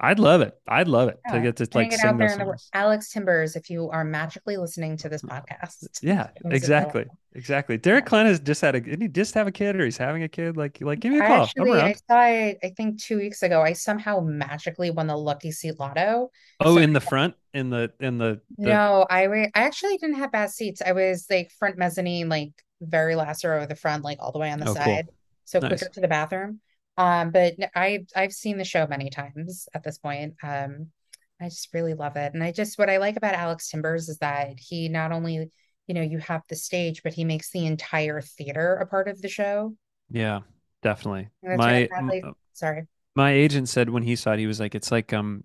I'd 0.00 0.18
love 0.18 0.40
it. 0.40 0.56
I'd 0.68 0.88
love 0.88 1.08
it 1.08 1.18
to 1.30 1.40
get 1.40 1.56
to 1.56 1.68
like 1.74 1.92
it 1.92 1.98
sing 1.98 2.10
out 2.10 2.18
there 2.18 2.28
those 2.28 2.34
in 2.34 2.38
the 2.38 2.44
world. 2.44 2.60
songs. 2.60 2.70
Alex 2.72 3.10
Timbers, 3.10 3.56
if 3.56 3.68
you 3.68 3.90
are 3.90 4.04
magically 4.04 4.56
listening 4.56 4.96
to 4.98 5.08
this 5.08 5.22
podcast, 5.22 5.86
Yeah, 6.02 6.28
exactly. 6.44 7.06
Exactly. 7.34 7.76
Derek 7.78 8.06
Klena 8.06 8.26
has 8.26 8.40
just 8.40 8.60
had 8.60 8.74
a, 8.74 8.80
didn't 8.80 9.00
he 9.00 9.08
just 9.08 9.34
have 9.34 9.46
a 9.46 9.52
kid 9.52 9.76
or 9.76 9.84
he's 9.84 9.96
having 9.96 10.22
a 10.22 10.28
kid? 10.28 10.56
Like, 10.56 10.78
like, 10.80 11.00
give 11.00 11.12
me 11.12 11.18
a 11.18 11.26
call. 11.26 11.42
Actually 11.44 11.80
I 11.80 11.92
saw 11.92 12.26
it, 12.26 12.58
I 12.62 12.70
think 12.70 13.02
two 13.02 13.18
weeks 13.18 13.42
ago. 13.42 13.62
I 13.62 13.72
somehow 13.72 14.20
magically 14.20 14.90
won 14.90 15.06
the 15.06 15.16
Lucky 15.16 15.50
Seat 15.50 15.78
Lotto. 15.78 16.30
Oh, 16.60 16.76
So 16.76 16.80
in 16.80 16.92
the 16.92 17.00
front, 17.00 17.34
in 17.52 17.70
the, 17.70 17.92
in 18.00 18.18
the, 18.18 18.40
the, 18.56 18.68
no, 18.68 19.06
I 19.10 19.26
wa- 19.28 19.48
I 19.54 19.62
actually 19.62 19.96
didn't 19.98 20.16
have 20.16 20.32
bad 20.32 20.50
seats. 20.50 20.80
I 20.84 20.92
was 20.92 21.26
like 21.28 21.50
front 21.50 21.76
mezzanine, 21.76 22.28
like 22.28 22.52
very 22.80 23.14
last 23.14 23.44
row 23.44 23.62
of 23.62 23.68
the 23.68 23.76
front, 23.76 24.04
like 24.04 24.18
all 24.20 24.32
the 24.32 24.38
way 24.38 24.50
on 24.50 24.60
the 24.60 24.66
oh, 24.66 24.74
cool. 24.74 24.84
side. 24.84 25.08
So 25.44 25.60
quicker 25.60 25.88
to 25.88 26.00
the 26.00 26.08
bathroom. 26.08 26.60
Um, 26.98 27.30
but 27.30 27.54
I 27.74 28.04
I've 28.14 28.32
seen 28.32 28.58
the 28.58 28.64
show 28.64 28.86
many 28.86 29.08
times 29.08 29.68
at 29.72 29.84
this 29.84 29.98
point. 29.98 30.34
Um, 30.42 30.88
I 31.40 31.44
just 31.44 31.72
really 31.72 31.94
love 31.94 32.16
it. 32.16 32.34
And 32.34 32.42
I 32.42 32.50
just 32.50 32.78
what 32.78 32.90
I 32.90 32.96
like 32.96 33.16
about 33.16 33.34
Alex 33.34 33.70
Timbers 33.70 34.08
is 34.08 34.18
that 34.18 34.58
he 34.58 34.88
not 34.88 35.12
only, 35.12 35.50
you 35.86 35.94
know, 35.94 36.02
you 36.02 36.18
have 36.18 36.42
the 36.48 36.56
stage, 36.56 37.04
but 37.04 37.14
he 37.14 37.24
makes 37.24 37.52
the 37.52 37.64
entire 37.66 38.20
theater 38.20 38.74
a 38.74 38.86
part 38.86 39.06
of 39.06 39.22
the 39.22 39.28
show. 39.28 39.76
Yeah, 40.10 40.40
definitely. 40.82 41.28
Right. 41.42 41.88
My, 41.90 42.22
sorry. 42.52 42.88
my 43.14 43.30
agent 43.30 43.68
said 43.68 43.88
when 43.88 44.02
he 44.02 44.16
saw 44.16 44.32
it, 44.32 44.40
he 44.40 44.48
was 44.48 44.58
like, 44.58 44.74
it's 44.74 44.90
like, 44.90 45.12
um, 45.12 45.44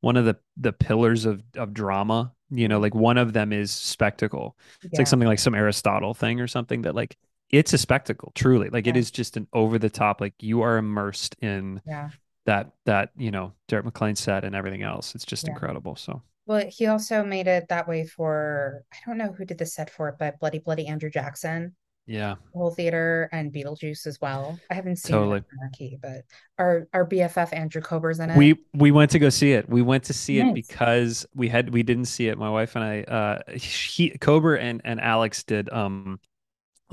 one 0.00 0.16
of 0.16 0.24
the, 0.24 0.36
the 0.56 0.72
pillars 0.72 1.26
of, 1.26 1.42
of 1.56 1.74
drama, 1.74 2.32
you 2.50 2.68
know, 2.68 2.80
like 2.80 2.94
one 2.94 3.18
of 3.18 3.34
them 3.34 3.52
is 3.52 3.70
spectacle. 3.70 4.56
It's 4.82 4.98
like 4.98 5.06
something 5.06 5.28
like 5.28 5.38
some 5.38 5.54
Aristotle 5.54 6.14
thing 6.14 6.40
or 6.40 6.46
something 6.46 6.82
that 6.82 6.94
like, 6.94 7.16
it's 7.50 7.72
a 7.72 7.78
spectacle, 7.78 8.32
truly. 8.34 8.68
Like 8.70 8.86
it 8.86 8.96
yeah, 8.96 9.00
is 9.00 9.10
just 9.10 9.36
an 9.36 9.46
over 9.52 9.78
the 9.78 9.90
top, 9.90 10.20
like 10.20 10.34
you 10.40 10.62
are 10.62 10.76
immersed 10.76 11.36
in 11.40 11.80
yeah, 11.86 12.10
that 12.46 12.72
that 12.86 13.10
you 13.16 13.30
know 13.30 13.52
Derek 13.68 13.86
McLane 13.86 14.16
said 14.16 14.44
and 14.44 14.54
everything 14.54 14.82
else. 14.82 15.14
It's 15.14 15.24
just 15.24 15.46
yeah. 15.46 15.52
incredible. 15.52 15.96
So 15.96 16.22
Well, 16.46 16.66
he 16.68 16.86
also 16.86 17.24
made 17.24 17.46
it 17.46 17.68
that 17.68 17.88
way 17.88 18.06
for 18.06 18.82
I 18.92 18.96
don't 19.06 19.18
know 19.18 19.32
who 19.32 19.44
did 19.44 19.58
the 19.58 19.66
set 19.66 19.90
for 19.90 20.08
it, 20.08 20.16
but 20.18 20.38
Bloody 20.40 20.58
Bloody 20.58 20.86
Andrew 20.86 21.10
Jackson, 21.10 21.74
yeah, 22.06 22.34
the 22.52 22.58
whole 22.58 22.70
theater, 22.70 23.28
and 23.32 23.52
Beetlejuice 23.52 24.06
as 24.06 24.20
well. 24.20 24.58
I 24.70 24.74
haven't 24.74 24.96
seen 24.96 25.12
totally. 25.12 25.42
Monarchy, 25.54 25.98
but 26.02 26.22
our 26.58 26.86
our 26.92 27.06
BFF 27.06 27.52
Andrew 27.52 27.80
Kober's 27.80 28.18
in 28.18 28.30
it. 28.30 28.36
We 28.36 28.58
we 28.74 28.90
went 28.90 29.10
to 29.12 29.18
go 29.18 29.28
see 29.28 29.52
it. 29.52 29.68
We 29.68 29.82
went 29.82 30.04
to 30.04 30.12
see 30.12 30.38
it 30.38 30.54
because 30.54 31.24
we 31.34 31.48
had 31.48 31.72
we 31.72 31.82
didn't 31.82 32.06
see 32.06 32.28
it. 32.28 32.36
My 32.36 32.50
wife 32.50 32.76
and 32.76 32.84
I, 32.84 33.02
uh, 33.02 33.52
he 33.56 34.10
Kober 34.18 34.56
and 34.56 34.82
and 34.84 35.00
Alex 35.00 35.44
did 35.44 35.72
um 35.72 36.20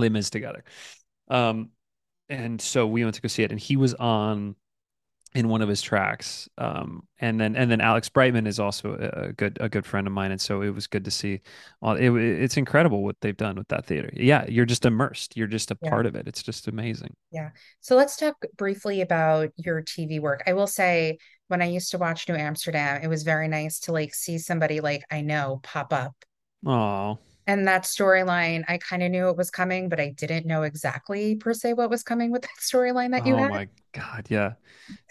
Les 0.02 0.10
Mis 0.10 0.30
together. 0.30 0.64
Um, 1.30 1.72
and 2.30 2.62
so 2.62 2.88
we 2.88 3.04
went 3.04 3.16
to 3.16 3.22
go 3.22 3.28
see 3.30 3.44
it, 3.44 3.52
and 3.52 3.60
he 3.60 3.78
was 3.78 3.94
on 3.96 4.56
in 5.34 5.48
one 5.48 5.62
of 5.62 5.70
his 5.70 5.82
tracks. 5.82 6.50
Um, 6.58 7.08
and 7.20 7.40
then 7.40 7.56
and 7.56 7.72
then 7.72 7.80
Alex 7.82 8.10
Brightman 8.10 8.48
is 8.48 8.60
also 8.60 8.96
a, 8.96 9.34
good 9.34 9.58
a 9.62 9.70
good 9.70 9.86
friend 9.86 10.06
of 10.08 10.14
mine, 10.14 10.32
and 10.32 10.42
so 10.42 10.62
it 10.62 10.72
was 10.72 10.88
good 10.88 11.06
to 11.06 11.12
see. 11.12 11.42
All 11.82 11.96
it, 11.96 12.10
it's 12.16 12.58
incredible 12.58 13.04
what 13.04 13.16
they've 13.22 13.38
done 13.38 13.56
with 13.56 13.68
that 13.70 13.86
theater. 13.86 14.10
Yeah, 14.14 14.46
you're 14.48 14.66
just 14.66 14.86
immersed. 14.86 15.38
You're 15.38 15.48
just 15.48 15.72
a 15.72 15.78
Yeah. 15.82 15.90
part 15.90 16.06
of 16.06 16.16
it. 16.16 16.28
It's 16.28 16.44
just 16.44 16.68
amazing. 16.68 17.14
Yeah. 17.32 17.52
So 17.80 17.96
let's 17.96 18.18
talk 18.18 18.36
briefly 18.58 19.02
about 19.02 19.52
your 19.56 19.82
TV 19.82 20.20
work. 20.20 20.44
I 20.48 20.54
will 20.54 20.68
say 20.68 21.18
when 21.48 21.62
I 21.62 21.66
used 21.66 21.92
to 21.92 21.98
watch 21.98 22.28
New 22.28 22.36
Amsterdam, 22.36 23.02
it 23.02 23.08
was 23.08 23.24
very 23.24 23.48
nice 23.48 23.80
to 23.82 23.94
like 23.94 24.14
see 24.14 24.38
somebody 24.38 24.82
like 24.82 25.04
I 25.12 25.22
know 25.22 25.60
pop 25.64 25.94
up. 25.94 26.14
Oh, 26.66 27.20
And 27.48 27.68
that 27.68 27.84
storyline, 27.84 28.64
I 28.68 28.78
kind 28.78 29.04
of 29.04 29.12
knew 29.12 29.30
it 29.30 29.38
was 29.38 29.50
coming, 29.52 29.90
but 29.90 30.00
I 30.00 30.10
didn't 30.10 30.46
know 30.46 30.64
exactly 30.64 31.36
per 31.36 31.54
se 31.54 31.74
what 31.74 31.90
was 31.90 32.04
coming 32.04 32.32
with 32.32 32.44
that 32.44 32.50
storyline 32.60 33.12
that 33.12 33.26
you 33.26 33.36
oh 33.36 33.38
had. 33.38 33.50
Oh 33.50 33.54
my 33.54 33.70
God, 33.94 34.28
yeah. 34.30 34.54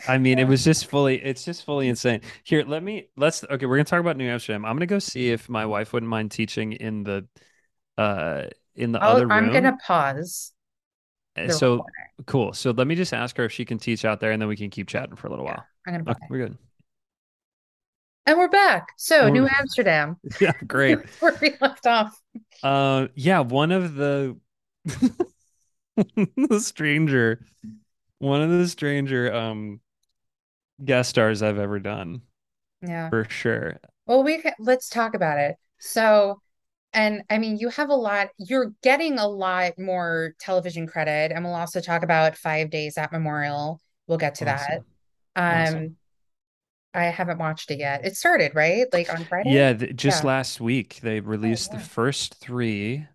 I 0.07 0.19
mean, 0.19 0.39
it 0.39 0.45
was 0.49 0.65
just 0.65 0.87
fully, 0.87 1.23
it's 1.23 1.45
just 1.45 1.65
fully 1.65 1.89
insane. 1.89 2.23
Here, 2.45 2.65
let 2.67 2.83
me, 2.83 3.09
let's, 3.17 3.45
okay, 3.45 3.67
we're 3.67 3.77
gonna 3.77 3.85
talk 3.85 4.01
about 4.01 4.17
New 4.17 4.29
Amsterdam. 4.29 4.65
I'm 4.65 4.77
gonna 4.77 4.87
go 4.87 4.99
see 5.01 5.31
if 5.31 5.49
my 5.49 5.67
wife 5.67 5.93
wouldn't 5.93 6.11
mind 6.11 6.31
teaching 6.33 6.73
in 6.75 7.05
the, 7.05 7.29
uh, 7.99 8.45
in 8.77 8.93
the 8.93 9.01
I'll, 9.01 9.09
other 9.09 9.29
room 9.29 9.51
I'm 9.51 9.51
gonna 9.51 9.77
pause 9.87 10.53
the 11.45 11.55
So 11.55 11.57
recording. 11.57 11.95
cool. 12.27 12.53
So 12.53 12.71
let 12.73 12.87
me 12.87 12.95
just 12.95 13.13
ask 13.13 13.37
her 13.37 13.45
if 13.45 13.53
she 13.53 13.65
can 13.65 13.79
teach 13.79 14.05
out 14.05 14.21
there, 14.21 14.33
and 14.33 14.41
then 14.41 14.49
we 14.49 14.57
can 14.57 14.71
keep 14.71 14.89
chatting 14.89 15.17
for 15.17 15.27
a 15.27 15.31
little 15.31 15.45
Yeah, 15.45 15.57
while. 15.57 15.69
I'm 15.87 16.05
gonna 16.05 16.05
Okay, 16.09 16.27
we're 16.29 16.49
good. 16.49 16.59
And 18.31 18.39
we're 18.39 18.47
back. 18.47 18.93
So 18.97 19.29
New 19.29 19.43
we're, 19.43 19.51
Amsterdam, 19.59 20.17
yeah, 20.41 20.53
great. 20.65 21.01
where 21.19 21.37
we 21.43 21.57
left 21.61 21.85
off. 21.85 22.17
Uh, 22.63 23.09
yeah, 23.17 23.41
one 23.41 23.73
of 23.73 23.97
the 23.97 24.37
the 25.97 26.61
stranger, 26.61 27.45
one 28.21 28.41
of 28.41 28.51
the 28.51 28.69
stranger 28.69 29.35
um 29.35 29.81
guest 30.85 31.11
stars 31.11 31.43
I've 31.43 31.59
ever 31.59 31.81
done. 31.81 32.23
Yeah. 32.87 33.09
for 33.11 33.27
sure. 33.29 33.81
Well, 34.07 34.23
we 34.23 34.39
can, 34.39 34.53
let's 34.61 34.89
talk 34.89 35.15
about 35.15 35.41
it. 35.41 35.57
So, 35.81 36.41
and 36.93 37.23
I 37.31 37.39
mean, 37.39 37.57
you 37.57 37.69
have 37.71 37.89
a 37.89 37.97
lot, 37.97 38.29
you're 38.39 38.73
getting 38.81 39.19
a 39.19 39.27
lot 39.27 39.77
more 39.77 40.35
television 40.39 40.87
credit, 40.87 41.33
and 41.33 41.45
we'll 41.45 41.57
also 41.57 41.81
talk 41.81 42.05
about 42.05 42.37
Five 42.37 42.71
Days 42.71 42.97
at 42.97 43.11
Memorial. 43.11 43.81
We'll 44.07 44.19
get 44.19 44.37
to 44.37 44.45
that. 44.45 44.83
Um, 45.35 45.45
Awesome. 45.45 45.97
I 46.95 47.05
haven't 47.05 47.39
watched 47.39 47.71
it 47.71 47.79
yet. 47.79 48.05
It 48.05 48.17
started, 48.17 48.55
right? 48.55 48.87
Like 48.93 49.11
on 49.13 49.27
Friday? 49.27 49.45
Yeah, 49.45 49.73
th 49.75 49.97
just 49.97 50.23
Yeah. 50.23 50.25
last 50.25 50.61
week 50.61 51.01
they 51.03 51.21
Oh, 51.43 51.49
released 51.51 51.71
the 51.73 51.79
yeah. 51.79 51.87
first 51.97 52.35
three 52.37 53.07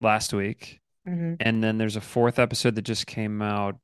last 0.00 0.32
week, 0.34 0.80
hmm 1.06 1.34
and 1.40 1.64
then 1.64 1.78
there's 1.78 1.96
a 1.96 2.00
fourth 2.02 2.38
episode 2.38 2.76
that 2.76 2.82
just 2.84 3.06
came 3.08 3.42
out 3.42 3.78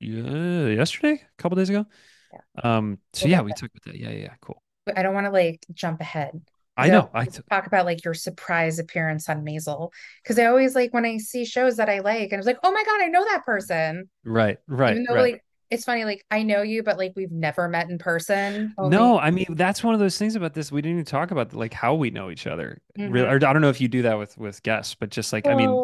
yeah, 0.00 0.68
yesterday, 0.68 1.22
a 1.22 1.42
couple 1.42 1.56
days 1.56 1.70
ago. 1.70 1.86
Yeah. 2.32 2.40
Um, 2.62 2.98
so 3.14 3.28
yeah, 3.28 3.42
we 3.42 3.54
talked 3.54 3.76
about 3.76 3.92
that. 3.94 4.00
Yeah, 4.00 4.10
yeah, 4.10 4.24
yeah, 4.24 4.34
cool. 4.42 4.62
But 4.86 4.98
I 4.98 5.02
don't 5.02 5.14
want 5.14 5.26
to 5.26 5.30
like 5.32 5.64
jump 5.72 6.00
ahead 6.00 6.40
I 6.76 6.88
know. 6.88 7.10
I 7.14 7.28
talk 7.50 7.66
about 7.66 7.86
like 7.86 8.04
your 8.04 8.14
surprise 8.14 8.78
appearance 8.78 9.28
on 9.28 9.44
Maisel. 9.44 9.90
Because 10.22 10.38
I 10.38 10.46
always 10.46 10.74
like 10.74 10.92
when 10.94 11.04
I 11.06 11.18
see 11.18 11.44
shows 11.44 11.76
that 11.76 11.88
I 11.88 12.00
like, 12.00 12.24
and 12.24 12.34
I 12.34 12.36
was 12.38 12.46
like, 12.46 12.58
oh 12.64 12.72
my 12.72 12.84
God, 12.84 13.00
I 13.02 13.08
know 13.08 13.24
that 13.24 13.44
person. 13.44 14.08
right, 14.24 14.58
right, 14.66 14.98
Even 14.98 15.04
though 15.08 15.14
right. 15.14 15.30
like 15.30 15.44
it's 15.70 15.84
funny, 15.84 16.04
like 16.04 16.24
I 16.30 16.42
know 16.42 16.62
you, 16.62 16.82
but 16.82 16.98
like 16.98 17.12
we've 17.16 17.32
never 17.32 17.68
met 17.68 17.90
in 17.90 17.98
person. 17.98 18.74
No, 18.80 19.18
I 19.18 19.30
mean 19.30 19.46
that's 19.50 19.84
one 19.84 19.94
of 19.94 20.00
those 20.00 20.16
things 20.18 20.36
about 20.36 20.54
this. 20.54 20.72
We 20.72 20.80
didn't 20.82 20.96
even 20.96 21.04
talk 21.04 21.30
about 21.30 21.52
like 21.52 21.74
how 21.74 21.94
we 21.94 22.10
know 22.10 22.30
each 22.30 22.46
other. 22.46 22.80
Really, 23.04 23.26
Mhm. 23.26 23.28
or 23.28 23.34
I 23.36 23.38
don't 23.38 23.60
know 23.60 23.68
if 23.68 23.80
you 23.80 23.88
do 23.88 24.02
that 24.02 24.18
with 24.18 24.38
with 24.38 24.62
guests, 24.62 24.94
but 24.94 25.10
just 25.10 25.32
like 25.32 25.48
I 25.48 25.54
mean, 25.54 25.82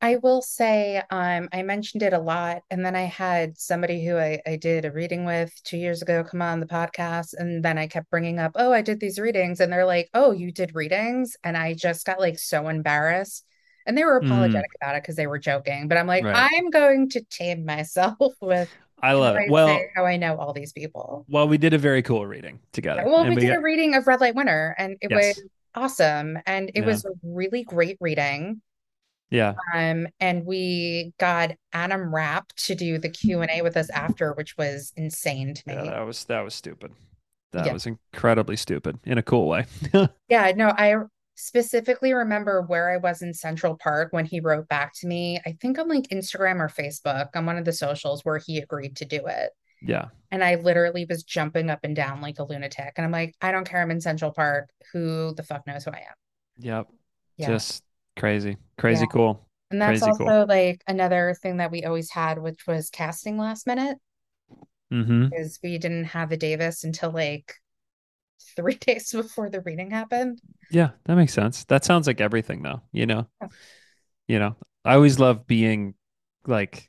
I 0.00 0.16
will 0.16 0.42
say, 0.42 1.00
um, 1.10 1.48
I 1.52 1.62
mentioned 1.62 2.02
it 2.02 2.12
a 2.12 2.18
lot, 2.18 2.62
and 2.70 2.84
then 2.84 2.96
I 2.96 3.02
had 3.02 3.56
somebody 3.56 4.04
who 4.04 4.16
I, 4.18 4.42
I 4.44 4.56
did 4.56 4.84
a 4.84 4.90
reading 4.90 5.24
with 5.24 5.52
two 5.62 5.76
years 5.76 6.02
ago 6.02 6.24
come 6.24 6.42
on 6.42 6.58
the 6.58 6.66
podcast, 6.66 7.34
and 7.38 7.64
then 7.64 7.78
I 7.78 7.86
kept 7.86 8.10
bringing 8.10 8.40
up, 8.40 8.52
oh, 8.56 8.72
I 8.72 8.82
did 8.82 8.98
these 8.98 9.20
readings, 9.20 9.60
and 9.60 9.72
they're 9.72 9.86
like, 9.86 10.10
oh, 10.12 10.32
you 10.32 10.50
did 10.50 10.74
readings, 10.74 11.36
and 11.44 11.56
I 11.56 11.74
just 11.74 12.04
got 12.04 12.18
like 12.18 12.38
so 12.40 12.66
embarrassed, 12.68 13.46
and 13.86 13.96
they 13.96 14.02
were 14.04 14.16
mm, 14.20 14.64
apologetic 14.64 14.70
about 14.80 14.96
it 14.96 15.04
because 15.04 15.14
they 15.16 15.28
were 15.28 15.38
joking, 15.38 15.86
but 15.88 15.98
I'm 15.98 16.08
like, 16.08 16.26
right. 16.26 16.34
I'm 16.34 16.70
going 16.70 17.08
to 17.10 17.22
tame 17.22 17.64
myself 17.64 18.34
with 18.40 18.70
I 19.02 19.14
love 19.14 19.36
it. 19.36 19.44
Well, 19.46 19.90
how 19.94 20.06
I 20.06 20.16
know 20.16 20.36
all 20.38 20.52
these 20.52 20.72
people. 20.72 21.26
well, 21.28 21.48
we 21.48 21.58
did 21.58 21.74
a 21.74 21.78
very 21.78 22.02
cool 22.02 22.26
reading 22.26 22.60
Yeah, 22.94 23.04
together, 23.04 23.06
well, 23.06 23.24
and 23.24 23.34
we 23.34 23.36
we 23.36 23.42
did 23.42 23.52
got 23.52 23.58
a 23.58 23.60
reading 23.60 23.94
of 23.94 24.06
Red 24.06 24.20
Light 24.20 24.34
Winter, 24.34 24.74
and 24.78 24.96
it 25.00 25.12
was 25.12 25.42
awesome, 25.74 26.38
and 26.46 26.70
it 26.74 26.82
yeah, 26.82 26.84
was 26.84 27.04
a 27.04 27.10
really 27.22 27.64
great 27.64 27.96
reading. 28.00 28.60
yeah, 29.30 29.56
Um, 29.74 30.06
and 30.20 30.44
we 30.44 31.12
got 31.18 31.52
Adam 31.72 32.14
Rapp 32.14 32.48
to 32.66 32.74
do 32.74 32.98
the 32.98 33.08
Q&A 33.10 33.62
with 33.62 33.76
us 33.76 33.90
after, 33.90 34.32
which 34.34 34.56
was 34.56 34.92
insane 34.96 35.54
to 35.54 35.62
yeah. 35.66 35.84
me. 35.84 35.90
That 35.90 36.00
was 36.00 36.24
that 36.24 36.40
was 36.40 36.54
stupid. 36.54 36.92
That 37.52 37.66
Yeah. 37.66 37.72
was 37.72 37.86
incredibly 37.86 38.56
stupid 38.56 38.98
in 39.04 39.18
a 39.18 39.22
cool 39.22 39.48
way. 39.48 39.66
Yeah, 40.28 40.52
no, 40.56 40.68
I 40.68 40.96
specifically 41.34 42.12
remember 42.12 42.62
where 42.62 42.90
I 42.90 42.96
was 42.98 43.22
in 43.22 43.32
Central 43.34 43.76
Park 43.76 44.12
when 44.12 44.24
he 44.24 44.40
wrote 44.40 44.68
back 44.68 44.92
to 45.00 45.06
me. 45.06 45.40
I 45.46 45.52
think 45.60 45.78
on 45.78 45.88
like 45.88 46.08
Instagram 46.08 46.60
or 46.60 46.68
Facebook 46.68 47.28
on 47.34 47.46
one 47.46 47.58
of 47.58 47.64
the 47.64 47.72
socials 47.72 48.24
where 48.24 48.38
he 48.38 48.58
agreed 48.58 48.96
to 48.96 49.04
do 49.04 49.26
it. 49.26 49.50
Yeah. 49.80 50.06
And 50.30 50.44
I 50.44 50.56
literally 50.56 51.06
was 51.08 51.24
jumping 51.24 51.68
up 51.70 51.80
and 51.82 51.96
down 51.96 52.20
like 52.20 52.38
a 52.38 52.44
lunatic. 52.44 52.92
And 52.96 53.04
I'm 53.04 53.10
like, 53.10 53.34
I 53.40 53.50
don't 53.50 53.68
care. 53.68 53.80
I'm 53.82 53.90
in 53.90 54.00
Central 54.00 54.30
Park. 54.30 54.70
Who 54.92 55.34
the 55.34 55.42
fuck 55.42 55.66
knows 55.66 55.84
who 55.84 55.90
I 55.90 55.96
am? 55.98 56.14
Yep. 56.58 56.86
Yeah. 57.38 57.46
Just 57.48 57.82
crazy, 58.16 58.50
Yeah. 58.50 58.56
crazy 58.78 59.06
cool, 59.10 59.48
And 59.70 59.80
that's 59.82 60.00
crazy 60.00 60.12
cool. 60.18 60.28
also 60.28 60.46
like 60.46 60.82
another 60.86 61.34
thing 61.42 61.56
that 61.56 61.70
we 61.72 61.82
always 61.84 62.10
had, 62.10 62.38
which 62.38 62.66
was 62.66 62.90
casting 62.90 63.38
last 63.38 63.66
minute. 63.66 63.98
Mm-hmm. 64.92 65.30
because 65.30 65.58
we 65.62 65.78
didn't 65.78 66.04
have 66.04 66.32
a 66.32 66.36
Davis 66.36 66.84
until 66.84 67.10
like 67.12 67.54
three 68.56 68.74
days 68.74 69.12
before 69.12 69.50
the 69.50 69.60
reading 69.60 69.90
happened. 69.90 70.40
Yeah, 70.70 70.90
that 71.04 71.16
makes 71.16 71.32
sense. 71.34 71.64
That 71.64 71.84
sounds 71.84 72.06
like 72.06 72.20
everything 72.20 72.62
though, 72.62 72.82
you 72.92 73.06
know. 73.06 73.26
Yeah. 73.40 73.48
You 74.28 74.38
know, 74.38 74.56
I 74.84 74.94
always 74.94 75.18
love 75.18 75.46
being 75.46 75.94
like 76.46 76.88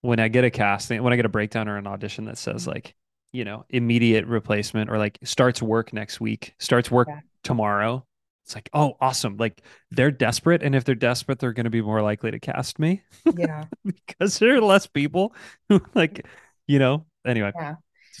when 0.00 0.20
I 0.20 0.28
get 0.28 0.44
a 0.44 0.50
casting, 0.50 1.02
when 1.02 1.12
I 1.12 1.16
get 1.16 1.24
a 1.24 1.30
breakdown 1.30 1.68
or 1.68 1.76
an 1.76 1.86
audition 1.86 2.26
that 2.26 2.38
says 2.38 2.62
mm-hmm. 2.62 2.72
like, 2.72 2.94
you 3.32 3.44
know, 3.44 3.64
immediate 3.70 4.26
replacement 4.26 4.90
or 4.90 4.98
like 4.98 5.18
starts 5.24 5.60
work 5.60 5.92
next 5.92 6.20
week, 6.20 6.54
starts 6.58 6.90
work 6.90 7.08
Yeah. 7.08 7.20
tomorrow. 7.42 8.06
It's 8.44 8.54
like, 8.54 8.68
oh, 8.74 8.96
awesome. 9.00 9.38
Like 9.38 9.62
they're 9.90 10.10
desperate. 10.10 10.62
And 10.62 10.74
if 10.74 10.84
they're 10.84 10.94
desperate, 10.94 11.38
they're 11.38 11.54
going 11.54 11.64
to 11.64 11.70
be 11.70 11.80
more 11.80 12.02
likely 12.02 12.30
to 12.30 12.38
cast 12.38 12.78
me 12.78 13.02
Yeah. 13.36 13.64
because 13.84 14.38
there 14.38 14.56
are 14.56 14.60
less 14.60 14.86
people 14.86 15.34
who 15.68 15.80
like, 15.94 16.26
you 16.66 16.78
know, 16.78 17.06
anyway, 17.26 17.52
Yeah. 17.54 17.76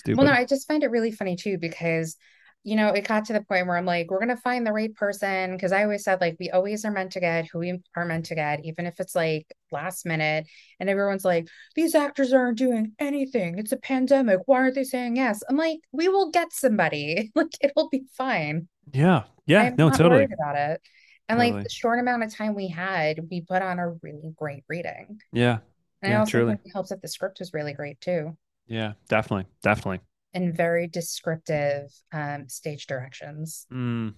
Well, 0.08 0.26
no. 0.26 0.32
I 0.32 0.44
just 0.44 0.66
find 0.66 0.82
it 0.82 0.90
really 0.90 1.12
funny 1.12 1.36
too 1.36 1.58
because, 1.58 2.16
you 2.64 2.76
know, 2.76 2.88
it 2.88 3.06
got 3.06 3.26
to 3.26 3.32
the 3.34 3.42
point 3.42 3.66
where 3.66 3.76
I'm 3.76 3.84
like, 3.86 4.10
we're 4.10 4.18
gonna 4.20 4.36
find 4.36 4.66
the 4.66 4.72
right 4.72 4.94
person. 4.94 5.52
Because 5.52 5.72
I 5.72 5.82
always 5.84 6.02
said, 6.04 6.20
like, 6.20 6.36
we 6.40 6.50
always 6.50 6.84
are 6.84 6.90
meant 6.90 7.12
to 7.12 7.20
get 7.20 7.46
who 7.52 7.58
we 7.60 7.80
are 7.96 8.04
meant 8.06 8.26
to 8.26 8.34
get, 8.34 8.64
even 8.64 8.86
if 8.86 8.98
it's 9.00 9.14
like 9.14 9.46
last 9.70 10.06
minute. 10.06 10.46
And 10.80 10.88
everyone's 10.90 11.24
like, 11.24 11.48
these 11.76 11.94
actors 11.94 12.32
aren't 12.32 12.58
doing 12.58 12.92
anything. 12.98 13.58
It's 13.58 13.72
a 13.72 13.76
pandemic. 13.76 14.40
Why 14.46 14.58
aren't 14.60 14.74
they 14.76 14.84
saying 14.84 15.16
yes? 15.16 15.42
I'm 15.48 15.56
like, 15.56 15.80
we 15.92 16.08
will 16.08 16.30
get 16.30 16.52
somebody. 16.52 17.30
Like, 17.36 17.52
it'll 17.60 17.88
be 17.90 18.04
fine. 18.16 18.68
Yeah. 18.92 19.24
Yeah. 19.46 19.62
I'm 19.62 19.76
No, 19.76 19.90
totally. 19.90 20.24
about 20.24 20.56
it. 20.56 20.80
And 21.28 21.38
like 21.38 21.62
the 21.62 21.68
short 21.68 21.98
amount 21.98 22.22
of 22.22 22.34
time 22.34 22.54
we 22.54 22.68
had, 22.68 23.20
we 23.30 23.40
put 23.40 23.62
on 23.62 23.78
a 23.78 23.90
really 24.02 24.32
great 24.36 24.64
reading. 24.68 25.20
Yeah. 25.32 25.58
And 26.02 26.12
I 26.12 26.14
Yeah. 26.14 26.20
also 26.20 26.30
Truly. 26.30 26.52
think 26.54 26.60
it 26.66 26.72
helps 26.72 26.90
that 26.90 27.02
the 27.02 27.08
script 27.08 27.38
was 27.40 27.54
really 27.54 27.72
great 27.72 28.00
too, 28.00 28.36
Yeah. 28.66 28.94
Definitely. 29.08 29.46
Definitely. 29.62 30.00
And 30.34 30.54
very 30.56 30.88
descriptive 30.88 31.90
um, 32.12 32.48
stage 32.48 32.86
directions. 32.86 33.66
Mm, 33.72 34.14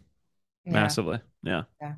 Yeah, 0.65 0.73
massively. 0.73 1.21
Yeah. 1.43 1.63
yeah. 1.81 1.95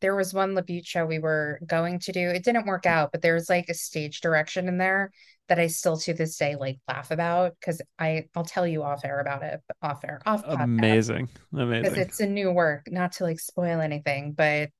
There 0.00 0.16
was 0.16 0.32
one 0.32 0.54
LaBute 0.54 0.86
show 0.86 1.04
we 1.04 1.18
were 1.18 1.60
going 1.66 1.98
to 2.00 2.12
do. 2.12 2.28
It 2.30 2.42
didn't 2.42 2.66
work 2.66 2.86
out, 2.86 3.12
but 3.12 3.20
there's 3.22 3.48
like 3.50 3.68
a 3.68 3.74
stage 3.74 4.20
direction 4.22 4.66
in 4.66 4.78
there 4.78 5.10
that 5.48 5.58
I 5.58 5.66
still 5.66 5.96
to 5.98 6.14
this 6.14 6.36
day 6.38 6.56
like 6.56 6.78
laugh 6.88 7.10
about 7.10 7.54
because 7.60 7.82
I 7.98 8.26
I'll 8.34 8.44
tell 8.44 8.66
you 8.66 8.82
off 8.82 9.04
air 9.04 9.20
about 9.20 9.42
it, 9.42 9.60
but 9.68 9.76
off 9.82 10.02
air, 10.04 10.20
off 10.24 10.42
podcast 10.44 10.62
Amazing. 10.64 11.28
because 11.52 11.62
Amazing. 11.64 11.98
it's 11.98 12.20
a 12.20 12.26
new 12.26 12.50
work. 12.50 12.88
Not 12.90 13.12
to 13.12 13.24
like 13.24 13.40
spoil 13.40 13.80
anything, 13.80 14.32
but 14.32 14.70
it 14.70 14.72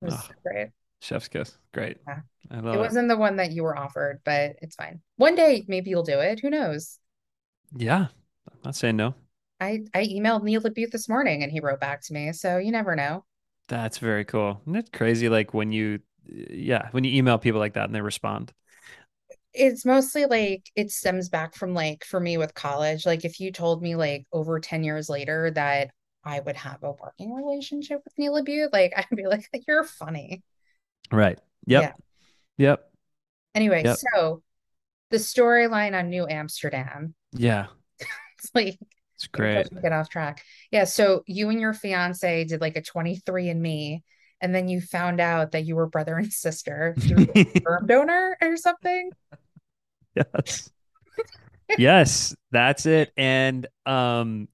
was 0.00 0.14
Oh, 0.14 0.28
great. 0.44 0.70
chef's 1.00 1.28
kiss. 1.28 1.56
Great. 1.72 1.98
Yeah. 2.08 2.20
I 2.50 2.58
It 2.58 2.64
it. 2.64 2.78
wasn't 2.78 3.08
the 3.08 3.16
one 3.16 3.36
that 3.36 3.52
you 3.52 3.62
were 3.62 3.76
offered, 3.78 4.20
but 4.24 4.56
it's 4.60 4.74
fine. 4.76 5.00
One 5.16 5.34
day 5.34 5.64
maybe 5.68 5.90
you'll 5.90 6.02
do 6.02 6.18
it. 6.20 6.40
Who 6.40 6.50
knows? 6.50 6.98
Yeah. 7.76 8.06
I'm 8.50 8.58
not 8.64 8.76
saying 8.76 8.96
no. 8.96 9.14
I 9.60 9.84
I 9.94 10.06
emailed 10.06 10.42
Neil 10.42 10.60
LaBute 10.60 10.90
this 10.90 11.08
morning 11.08 11.42
and 11.42 11.50
he 11.50 11.60
wrote 11.60 11.80
back 11.80 12.02
to 12.02 12.12
me, 12.12 12.32
so 12.32 12.58
you 12.58 12.72
never 12.72 12.96
know. 12.96 13.24
That's 13.68 13.98
very 13.98 14.24
cool. 14.24 14.60
Isn't 14.66 14.76
it 14.76 14.92
crazy? 14.92 15.28
Like 15.28 15.54
when 15.54 15.72
you, 15.72 16.00
yeah, 16.26 16.88
when 16.90 17.04
you 17.04 17.16
email 17.16 17.38
people 17.38 17.60
like 17.60 17.74
that 17.74 17.84
and 17.86 17.94
they 17.94 18.00
respond. 18.00 18.52
It's 19.52 19.84
mostly 19.84 20.26
like 20.26 20.68
it 20.74 20.90
stems 20.90 21.28
back 21.28 21.54
from 21.54 21.74
like 21.74 22.04
for 22.04 22.18
me 22.18 22.36
with 22.36 22.54
college. 22.54 23.06
Like 23.06 23.24
if 23.24 23.40
you 23.40 23.52
told 23.52 23.82
me 23.82 23.94
like 23.94 24.26
over 24.32 24.58
10 24.58 24.82
years 24.82 25.08
later 25.08 25.50
that 25.52 25.90
I 26.24 26.40
would 26.40 26.56
have 26.56 26.82
a 26.82 26.92
working 26.92 27.32
relationship 27.32 28.02
with 28.04 28.18
Neil 28.18 28.34
LaBute, 28.34 28.72
like 28.72 28.92
I'd 28.96 29.06
be 29.16 29.26
like, 29.26 29.48
you're 29.66 29.84
funny. 29.84 30.42
Right. 31.12 31.38
Yeah. 31.66 31.80
Yep. 31.80 32.00
Yep. 32.58 32.90
Anyway, 33.54 33.84
Yep. 33.84 33.96
so 33.96 34.42
the 35.10 35.16
storyline 35.18 35.96
on 35.98 36.10
New 36.10 36.26
Amsterdam. 36.26 37.14
Yeah. 37.34 37.66
It's 38.38 38.50
like 38.54 38.78
It's 39.14 39.26
great. 39.28 39.68
get 39.82 39.92
off 39.92 40.10
track. 40.10 40.42
Yeah, 40.70 40.84
so 40.84 41.22
you 41.26 41.48
and 41.48 41.58
your 41.60 41.72
fiance 41.72 42.44
did 42.44 42.60
like 42.60 42.76
a 42.76 42.82
23 42.82 43.48
and 43.48 43.62
me, 43.62 44.02
and 44.42 44.54
then 44.54 44.68
you 44.68 44.82
found 44.82 45.18
out 45.18 45.52
that 45.52 45.64
you 45.64 45.76
were 45.76 45.86
brother 45.86 46.16
and 46.18 46.30
sister 46.30 46.94
through 46.98 47.28
a 47.34 47.44
sperm 47.56 47.86
donor 47.86 48.36
or 48.42 48.56
something. 48.56 49.10
Yes. 50.14 50.70
Yes, 51.78 52.36
that's 52.50 52.84
it. 52.84 53.10
And 53.16 53.66
um 53.86 54.48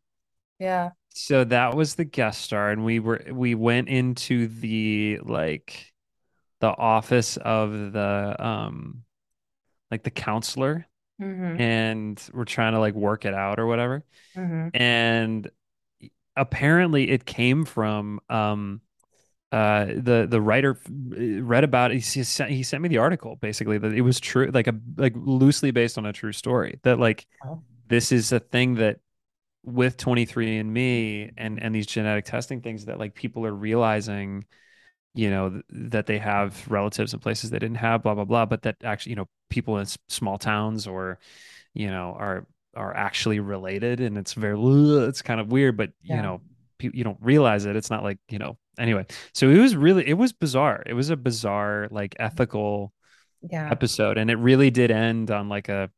Yeah. 0.60 0.90
so 1.08 1.42
that 1.44 1.74
was 1.74 1.96
the 1.96 2.04
guest 2.04 2.40
star 2.42 2.70
and 2.70 2.84
we 2.84 3.00
were 3.00 3.24
we 3.32 3.54
went 3.56 3.88
into 3.88 4.46
the 4.46 5.18
like 5.24 5.92
the 6.60 6.68
office 6.68 7.36
of 7.36 7.72
the 7.92 8.36
um 8.38 9.02
like 9.90 10.04
the 10.04 10.10
counselor 10.10 10.86
Mm-hmm. 11.20 11.60
and 11.60 12.30
we're 12.32 12.46
trying 12.46 12.72
to 12.72 12.78
like 12.80 12.94
work 12.94 13.26
it 13.26 13.34
out 13.34 13.60
or 13.60 13.66
whatever. 13.66 14.04
Mm-hmm. 14.34 14.68
And 14.74 15.50
apparently 16.36 17.10
it 17.10 17.26
came 17.26 17.64
from 17.64 18.20
um 18.30 18.80
uh 19.52 19.84
the 19.84 20.26
the 20.30 20.40
writer 20.40 20.78
read 20.88 21.64
about 21.64 21.90
it. 21.90 21.96
He 21.96 22.22
sent, 22.22 22.50
he 22.50 22.62
sent 22.62 22.82
me 22.82 22.88
the 22.88 22.98
article 22.98 23.36
basically 23.36 23.78
that 23.78 23.92
it 23.92 24.00
was 24.00 24.18
true 24.20 24.50
like 24.52 24.66
a 24.68 24.74
like 24.96 25.12
loosely 25.16 25.72
based 25.72 25.98
on 25.98 26.06
a 26.06 26.12
true 26.12 26.32
story 26.32 26.78
that 26.84 26.98
like 26.98 27.26
Oh, 27.44 27.62
this 27.88 28.12
is 28.12 28.32
a 28.32 28.40
thing 28.40 28.76
that 28.76 29.00
with 29.62 29.98
23andme 29.98 31.32
and 31.36 31.62
and 31.62 31.74
these 31.74 31.86
genetic 31.86 32.24
testing 32.24 32.62
things 32.62 32.86
that 32.86 32.98
like 32.98 33.14
people 33.14 33.44
are 33.44 33.54
realizing 33.54 34.44
you 35.14 35.30
know 35.30 35.60
that 35.70 36.06
they 36.06 36.18
have 36.18 36.66
relatives 36.70 37.12
in 37.14 37.20
places 37.20 37.50
they 37.50 37.58
didn't 37.58 37.76
have 37.76 38.02
blah 38.02 38.14
blah 38.14 38.24
blah 38.24 38.46
but 38.46 38.62
that 38.62 38.76
actually 38.84 39.10
you 39.10 39.16
know 39.16 39.28
people 39.48 39.78
in 39.78 39.86
small 40.08 40.38
towns 40.38 40.86
or 40.86 41.18
you 41.74 41.88
know 41.88 42.16
are 42.18 42.46
are 42.76 42.94
actually 42.96 43.40
related 43.40 44.00
and 44.00 44.18
it's 44.18 44.34
very 44.34 44.58
it's 45.08 45.22
kind 45.22 45.40
of 45.40 45.52
weird 45.52 45.76
but 45.76 45.90
you 46.08 46.16
Yeah. 46.16 46.22
know 46.22 46.42
you 46.82 47.04
don't 47.04 47.18
realize 47.20 47.66
it. 47.66 47.76
It's 47.76 47.90
not 47.90 48.02
like 48.02 48.18
you 48.30 48.38
know 48.38 48.56
anyway. 48.78 49.06
So 49.34 49.50
it 49.50 49.58
was 49.58 49.76
really 49.76 50.06
it 50.08 50.14
was 50.14 50.32
bizarre. 50.32 50.82
It 50.86 50.94
was 50.94 51.10
a 51.10 51.16
bizarre 51.16 51.88
like 51.90 52.16
ethical 52.18 52.92
Yeah. 53.42 53.70
episode 53.70 54.18
and 54.18 54.30
it 54.30 54.36
really 54.36 54.70
did 54.70 54.90
end 54.90 55.30
on 55.30 55.48
like 55.48 55.68
a 55.68 55.90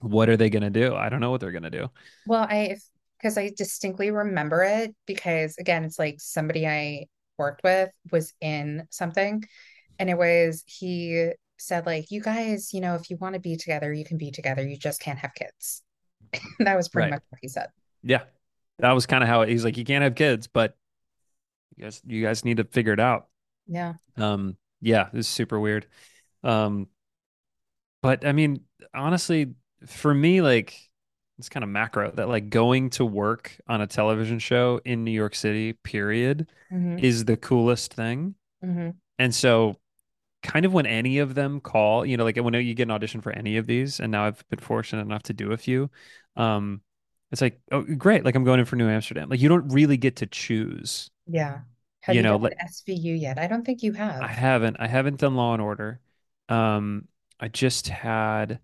what 0.00 0.28
are 0.28 0.36
they 0.36 0.50
going 0.50 0.62
to 0.62 0.70
do? 0.70 0.94
I 0.94 1.08
don't 1.08 1.20
know 1.20 1.30
what 1.30 1.40
they're 1.40 1.52
going 1.52 1.64
to 1.64 1.70
do. 1.70 1.90
Well, 2.24 2.46
I, 2.48 2.76
because 3.18 3.36
I 3.38 3.50
distinctly 3.56 4.10
remember 4.10 4.62
it 4.62 4.94
because 5.06 5.56
again, 5.58 5.84
it's 5.84 5.98
like 5.98 6.20
somebody 6.20 6.66
I 6.66 7.06
worked 7.38 7.62
with 7.64 7.90
was 8.12 8.32
in 8.40 8.86
something 8.90 9.44
and 9.98 10.10
it 10.10 10.18
was, 10.18 10.62
he 10.66 11.32
said 11.58 11.86
like, 11.86 12.10
you 12.10 12.20
guys, 12.20 12.72
you 12.74 12.80
know, 12.80 12.94
if 12.94 13.10
you 13.10 13.16
want 13.16 13.34
to 13.34 13.40
be 13.40 13.56
together, 13.56 13.92
you 13.92 14.04
can 14.04 14.16
be 14.18 14.30
together. 14.30 14.66
You 14.66 14.76
just 14.76 15.00
can't 15.00 15.18
have 15.18 15.34
kids. 15.34 15.82
That 16.60 16.76
was 16.76 16.88
pretty 16.88 17.06
right 17.06 17.16
much 17.16 17.22
what 17.30 17.38
he 17.40 17.48
said. 17.48 17.68
yeah 18.02 18.22
that 18.80 18.92
was 18.92 19.06
kind 19.06 19.22
of 19.24 19.28
how 19.28 19.40
it, 19.42 19.48
he's 19.48 19.64
like 19.64 19.76
you 19.76 19.84
can't 19.84 20.04
have 20.04 20.14
kids 20.14 20.46
but 20.46 20.76
you 21.76 21.84
guys 21.84 22.02
you 22.06 22.22
guys 22.22 22.44
need 22.44 22.58
to 22.58 22.64
figure 22.64 22.92
it 22.92 23.00
out 23.00 23.28
Yeah. 23.66 23.94
um 24.16 24.56
yeah 24.80 25.08
it's 25.14 25.26
super 25.26 25.58
weird 25.58 25.86
um 26.44 26.86
but 28.02 28.24
i 28.26 28.32
mean 28.32 28.60
honestly 28.94 29.54
for 29.86 30.12
me 30.12 30.40
like 30.42 30.87
it's 31.38 31.48
kind 31.48 31.64
of 31.64 31.70
macro 31.70 32.10
that 32.12 32.28
like 32.28 32.50
going 32.50 32.90
to 32.90 33.04
work 33.04 33.56
on 33.68 33.80
a 33.80 33.86
television 33.86 34.38
show 34.38 34.80
in 34.84 35.04
new 35.04 35.10
york 35.10 35.34
city 35.34 35.72
period 35.72 36.48
hmm 36.70 36.98
is 36.98 37.24
the 37.24 37.36
coolest 37.36 37.94
thing 37.94 38.34
hmm 38.62 38.90
and 39.18 39.34
so 39.34 39.76
kind 40.42 40.66
of 40.66 40.72
when 40.72 40.86
any 40.86 41.18
of 41.18 41.34
them 41.34 41.60
call 41.60 42.06
you 42.06 42.16
know 42.16 42.24
like 42.24 42.36
when 42.38 42.54
you 42.54 42.74
get 42.74 42.84
an 42.84 42.90
audition 42.92 43.20
for 43.20 43.32
any 43.32 43.56
of 43.56 43.66
these 43.66 44.00
and 44.00 44.12
now 44.12 44.24
i've 44.24 44.44
been 44.50 44.60
fortunate 44.60 45.02
enough 45.02 45.22
to 45.24 45.32
do 45.34 45.52
a 45.52 45.56
few 45.58 45.90
um 46.36 46.80
it's 47.32 47.42
like 47.42 47.60
oh 47.72 47.82
great 47.82 48.24
like 48.24 48.34
i'm 48.36 48.44
going 48.44 48.60
in 48.60 48.66
for 48.66 48.76
new 48.76 48.88
amsterdam 48.88 49.28
like 49.30 49.40
you 49.40 49.48
don't 49.48 49.68
really 49.70 49.96
get 49.96 50.16
to 50.16 50.26
choose 50.26 51.10
Yeah. 51.26 51.60
Have 52.00 52.18
you 52.18 52.20
you 52.20 52.22
know 52.22 52.36
done 52.36 52.38
like 52.38 52.54
SVU 52.60 53.14
yet? 53.14 53.38
I 53.38 53.46
don't 53.46 53.64
think 53.64 53.82
you 53.84 53.92
have. 53.92 54.16
I 54.20 54.28
have. 54.30 54.32
haven't. 54.32 54.76
I 54.80 54.86
haven't 54.88 55.20
done 55.20 55.36
Law 55.36 55.52
and 55.54 55.62
Order. 55.62 56.00
Um, 56.48 57.08
I 57.40 57.48
just 57.48 57.88
had 57.88 58.60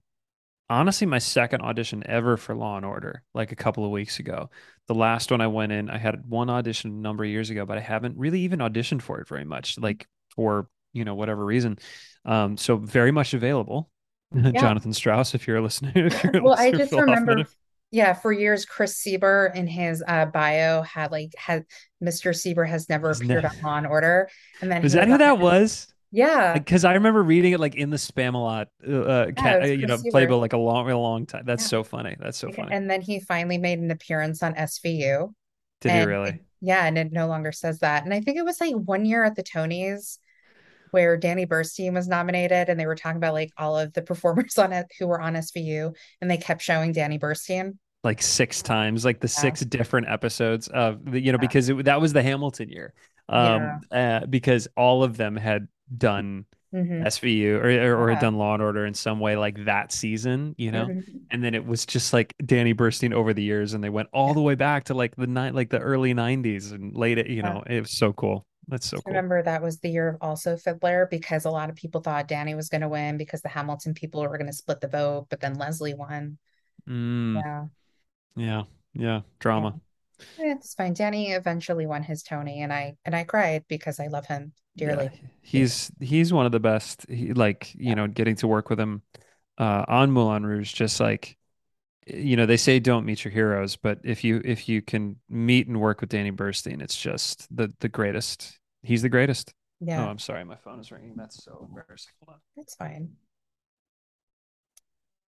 honestly 0.75 1.07
my 1.07 1.19
second 1.19 1.63
audition 1.63 2.03
ever 2.07 2.37
for 2.37 2.55
Law 2.55 2.77
and 2.77 2.85
Order, 2.87 3.23
like 3.35 3.53
a 3.53 3.57
couple 3.57 3.85
of 3.85 3.91
weeks 3.91 4.19
ago. 4.19 4.51
The 4.89 4.95
last 4.95 5.31
one 5.31 5.41
I 5.41 5.47
went 5.47 5.73
in, 5.73 5.89
I 5.89 5.99
had 5.99 6.27
one 6.29 6.51
audition 6.51 6.91
a 6.91 6.95
number 6.95 7.25
of 7.25 7.31
years 7.31 7.51
ago, 7.51 7.65
but 7.65 7.79
I 7.79 7.81
haven't 7.81 8.19
really 8.19 8.41
even 8.41 8.59
auditioned 8.59 9.03
for 9.03 9.21
it 9.21 9.29
very 9.29 9.45
much, 9.45 9.79
like 9.79 10.07
for, 10.35 10.69
you 10.93 11.05
know, 11.05 11.15
whatever 11.15 11.45
reason. 11.45 11.79
Um, 12.25 12.57
so 12.57 12.77
very 12.77 13.11
much 13.13 13.35
available. 13.35 13.91
Yeah. 14.35 14.51
Jonathan 14.61 14.93
Strauss, 14.93 15.35
if 15.37 15.47
you're 15.47 15.59
a 15.59 15.63
listener, 15.63 15.93
if 15.95 16.25
you're 16.25 16.43
Well, 16.43 16.55
I 16.59 16.73
just 16.73 16.91
remember, 16.93 17.37
Hoffman. 17.37 17.47
yeah, 17.93 18.15
for 18.15 18.33
years, 18.33 18.65
Chris 18.65 19.01
Sieber 19.01 19.55
in 19.55 19.69
his 19.69 20.03
uh, 20.09 20.27
bio 20.27 20.83
had 20.83 21.13
like 21.13 21.31
had 21.39 21.65
Mr. 22.03 22.35
Sieber 22.35 22.69
has 22.69 22.89
never 22.89 23.11
appeared 23.11 23.45
on 23.45 23.53
Law 23.63 23.77
and 23.77 23.87
Order, 23.87 24.29
and 24.61 24.73
then 24.73 24.85
Is 24.85 24.95
that 24.95 25.07
who 25.07 25.19
that 25.19 25.39
was? 25.39 25.87
Yeah, 26.15 26.63
Because 26.63 26.85
I 26.85 26.95
remember 26.95 27.23
reading 27.23 27.53
it 27.53 27.61
like 27.61 27.75
in 27.75 27.91
the 27.91 27.97
Spamalot, 27.97 28.67
uh, 28.89 29.01
uh, 29.03 29.33
yeah, 29.37 29.57
cat, 29.57 29.61
uh, 29.61 29.65
you 29.67 29.87
know, 29.87 29.99
playable 29.99 30.39
like 30.39 30.53
a 30.53 30.57
long, 30.57 30.89
a 30.89 30.99
long 30.99 31.27
time. 31.27 31.45
That's 31.47 31.63
Yeah, 31.63 31.69
so 31.69 31.83
funny. 31.83 32.17
That's 32.21 32.39
so 32.39 32.51
funny. 32.51 32.73
and 32.73 32.91
then 32.91 33.01
he 33.01 33.21
finally 33.21 33.59
made 33.59 33.79
an 33.79 33.91
appearance 33.91 34.43
on 34.43 34.57
SVU, 34.57 35.35
Did 35.81 35.93
he 35.95 36.03
it, 36.03 36.05
really? 36.05 36.41
yeah, 36.61 36.87
and 36.87 36.99
it 36.99 37.13
no 37.13 37.27
longer 37.29 37.53
says 37.53 37.81
that. 37.81 38.05
And 38.05 38.15
I 38.15 38.21
think 38.21 38.39
it 38.39 38.45
was 38.45 38.61
like 38.61 38.75
one 38.75 39.05
year 39.05 39.25
at 39.25 39.37
the 39.37 39.43
Tonys 39.43 40.19
where 40.93 41.17
Danny 41.19 41.47
Burstein 41.47 41.95
was 41.95 42.09
nominated, 42.09 42.69
and 42.71 42.81
they 42.81 42.87
were 42.87 42.97
talking 42.97 43.19
about 43.19 43.35
like 43.35 43.53
all 43.59 43.79
of 43.79 43.93
the 43.95 44.03
performers 44.03 44.59
on 44.61 44.73
it 44.73 44.87
who 44.99 45.09
were 45.09 45.21
on 45.21 45.37
SVU, 45.37 45.95
and 46.21 46.31
they 46.31 46.39
kept 46.39 46.63
showing 46.63 46.93
Danny 46.93 47.19
Burstein. 47.19 47.79
Like 48.03 48.21
six 48.21 48.61
times, 48.63 49.03
like 49.07 49.21
the 49.21 49.29
Yeah, 49.37 49.51
six 49.51 49.61
different 49.63 50.09
episodes 50.11 50.69
of 50.69 51.11
the, 51.11 51.19
you 51.19 51.33
know, 51.33 51.39
yeah, 51.39 51.39
because 51.39 51.71
it, 51.71 51.87
that 51.87 52.03
was 52.03 52.13
the 52.13 52.23
Hamilton 52.23 52.69
year. 52.69 52.93
Um, 53.31 53.73
yeah. 53.73 53.81
uh, 53.91 54.27
because 54.27 54.69
all 54.77 55.03
of 55.03 55.17
them 55.17 55.37
had 55.37 55.69
done 55.99 56.47
hmm 56.73 57.05
SVU 57.05 57.57
or, 57.59 57.69
or 57.71 57.97
or 58.05 58.11
had 58.11 58.19
Yeah. 58.19 58.21
done 58.21 58.37
Law 58.37 58.55
and 58.55 58.63
Order 58.63 58.87
in 58.87 58.95
some 58.95 59.21
way 59.21 59.37
like 59.37 59.65
that 59.67 59.93
season, 59.93 60.55
you 60.59 60.73
know, 60.73 60.93
hmm 60.93 61.25
and 61.31 61.43
then 61.45 61.55
it 61.55 61.67
was 61.67 61.87
just 61.87 62.13
like 62.13 62.35
Danny 62.45 62.75
Burstein 62.75 63.13
over 63.13 63.35
the 63.35 63.43
years, 63.43 63.75
and 63.75 63.83
they 63.85 63.91
went 63.91 64.09
all 64.13 64.33
Yeah. 64.33 64.35
the 64.35 64.43
way 64.43 64.55
back 64.55 64.85
to 64.85 64.95
like 64.95 65.17
the 65.17 65.27
night, 65.27 65.55
like 65.55 65.71
the 65.71 65.81
early 65.81 66.15
'90s 66.15 66.73
and 66.73 66.95
late, 66.97 67.27
you 67.29 67.43
Yeah. 67.43 67.55
know, 67.55 67.63
it 67.67 67.81
was 67.81 67.91
so 67.93 68.13
cool. 68.13 68.47
That's 68.69 68.87
so 68.89 69.03
cool. 69.03 69.25
remember 69.25 69.43
that 69.43 69.63
was 69.63 69.81
the 69.81 69.89
year 69.91 70.09
of 70.09 70.17
also 70.21 70.57
Fiddler 70.57 71.07
because 71.11 71.45
a 71.45 71.51
lot 71.51 71.71
of 71.71 71.77
people 71.77 72.01
thought 72.01 72.29
Danny 72.29 72.55
was 72.55 72.69
going 72.69 72.81
to 72.83 72.89
win 72.89 73.17
because 73.17 73.43
the 73.43 73.49
Hamilton 73.49 73.95
people 73.95 74.23
were 74.23 74.39
going 74.39 74.47
to 74.47 74.53
split 74.53 74.81
the 74.81 74.89
vote, 74.89 75.27
but 75.31 75.41
then 75.41 75.55
Leslie 75.55 75.95
won. 75.95 76.39
Mm, 76.89 77.45
Yeah. 77.45 77.67
yeah, 78.37 78.65
yeah, 78.95 79.23
Yeah. 79.57 79.67
drama. 79.67 79.77
Eh, 80.39 80.53
It's 80.53 80.75
fine. 80.75 80.95
Danny 80.95 81.33
eventually 81.33 81.87
won 81.87 82.03
his 82.05 82.23
Tony 82.23 82.63
and 82.63 82.73
I 82.73 82.97
and 83.05 83.17
I 83.17 83.25
cried 83.25 83.67
because 83.69 84.01
I 84.01 84.09
love 84.09 84.27
him 84.27 84.55
Yeah, 84.55 84.64
dearly. 84.77 85.07
Dearly. 85.09 85.21
he's 85.43 85.91
he's 86.01 86.33
one 86.33 86.47
of 86.47 86.53
the 86.53 86.61
best. 86.61 87.09
He, 87.09 87.33
like, 87.33 87.75
you 87.75 87.89
Yeah. 87.91 87.95
know, 87.95 88.07
getting 88.09 88.37
to 88.37 88.47
work 88.49 88.71
with 88.71 88.81
him 88.81 89.03
uh 89.59 89.85
on 89.89 90.11
Moulin 90.11 90.45
Rouge, 90.45 90.73
just 90.73 91.01
like 91.01 91.37
you 92.07 92.37
know, 92.37 92.45
they 92.45 92.59
say 92.59 92.81
don't 92.81 93.07
meet 93.07 93.25
your 93.25 93.33
heroes, 93.33 93.77
but 93.77 93.99
if 94.05 94.25
you 94.25 94.43
if 94.45 94.69
you 94.69 94.83
can 94.83 95.17
meet 95.31 95.67
and 95.69 95.81
work 95.81 96.01
with 96.03 96.11
Danny 96.11 96.31
Burstein, 96.33 96.83
it's 96.83 97.01
just 97.01 97.47
the 97.55 97.73
the 97.81 97.89
greatest. 97.89 98.59
He's 98.83 99.01
the 99.03 99.09
greatest. 99.09 99.55
Yeah. 99.81 100.05
Oh, 100.05 100.09
I'm 100.09 100.19
sorry, 100.19 100.45
my 100.45 100.57
phone 100.57 100.81
is 100.81 100.93
ringing. 100.93 101.15
That's 101.17 101.43
so 101.43 101.67
embarrassing. 101.69 102.13
Hold 102.21 102.35
on. 102.37 102.41
it's 102.57 102.75
fine. 102.75 103.11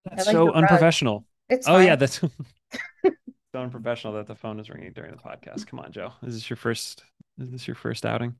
That's 0.04 0.26
like 0.26 0.34
so 0.34 0.46
rug. 0.46 0.56
unprofessional. 0.56 1.24
It's 1.48 1.66
Oh 1.68 1.78
yeah, 1.78 1.96
that's 1.96 2.20
so 3.04 3.10
unprofessional 3.54 4.14
that 4.14 4.26
the 4.26 4.34
phone 4.34 4.60
is 4.60 4.68
ringing 4.70 4.92
during 4.92 5.12
the 5.12 5.16
podcast. 5.16 5.66
Come 5.66 5.78
on, 5.80 5.92
Joe. 5.92 6.12
Is 6.26 6.34
this 6.34 6.50
your 6.50 6.56
first 6.56 7.02
is 7.38 7.50
this 7.50 7.66
your 7.66 7.74
first 7.74 8.04
outing? 8.04 8.34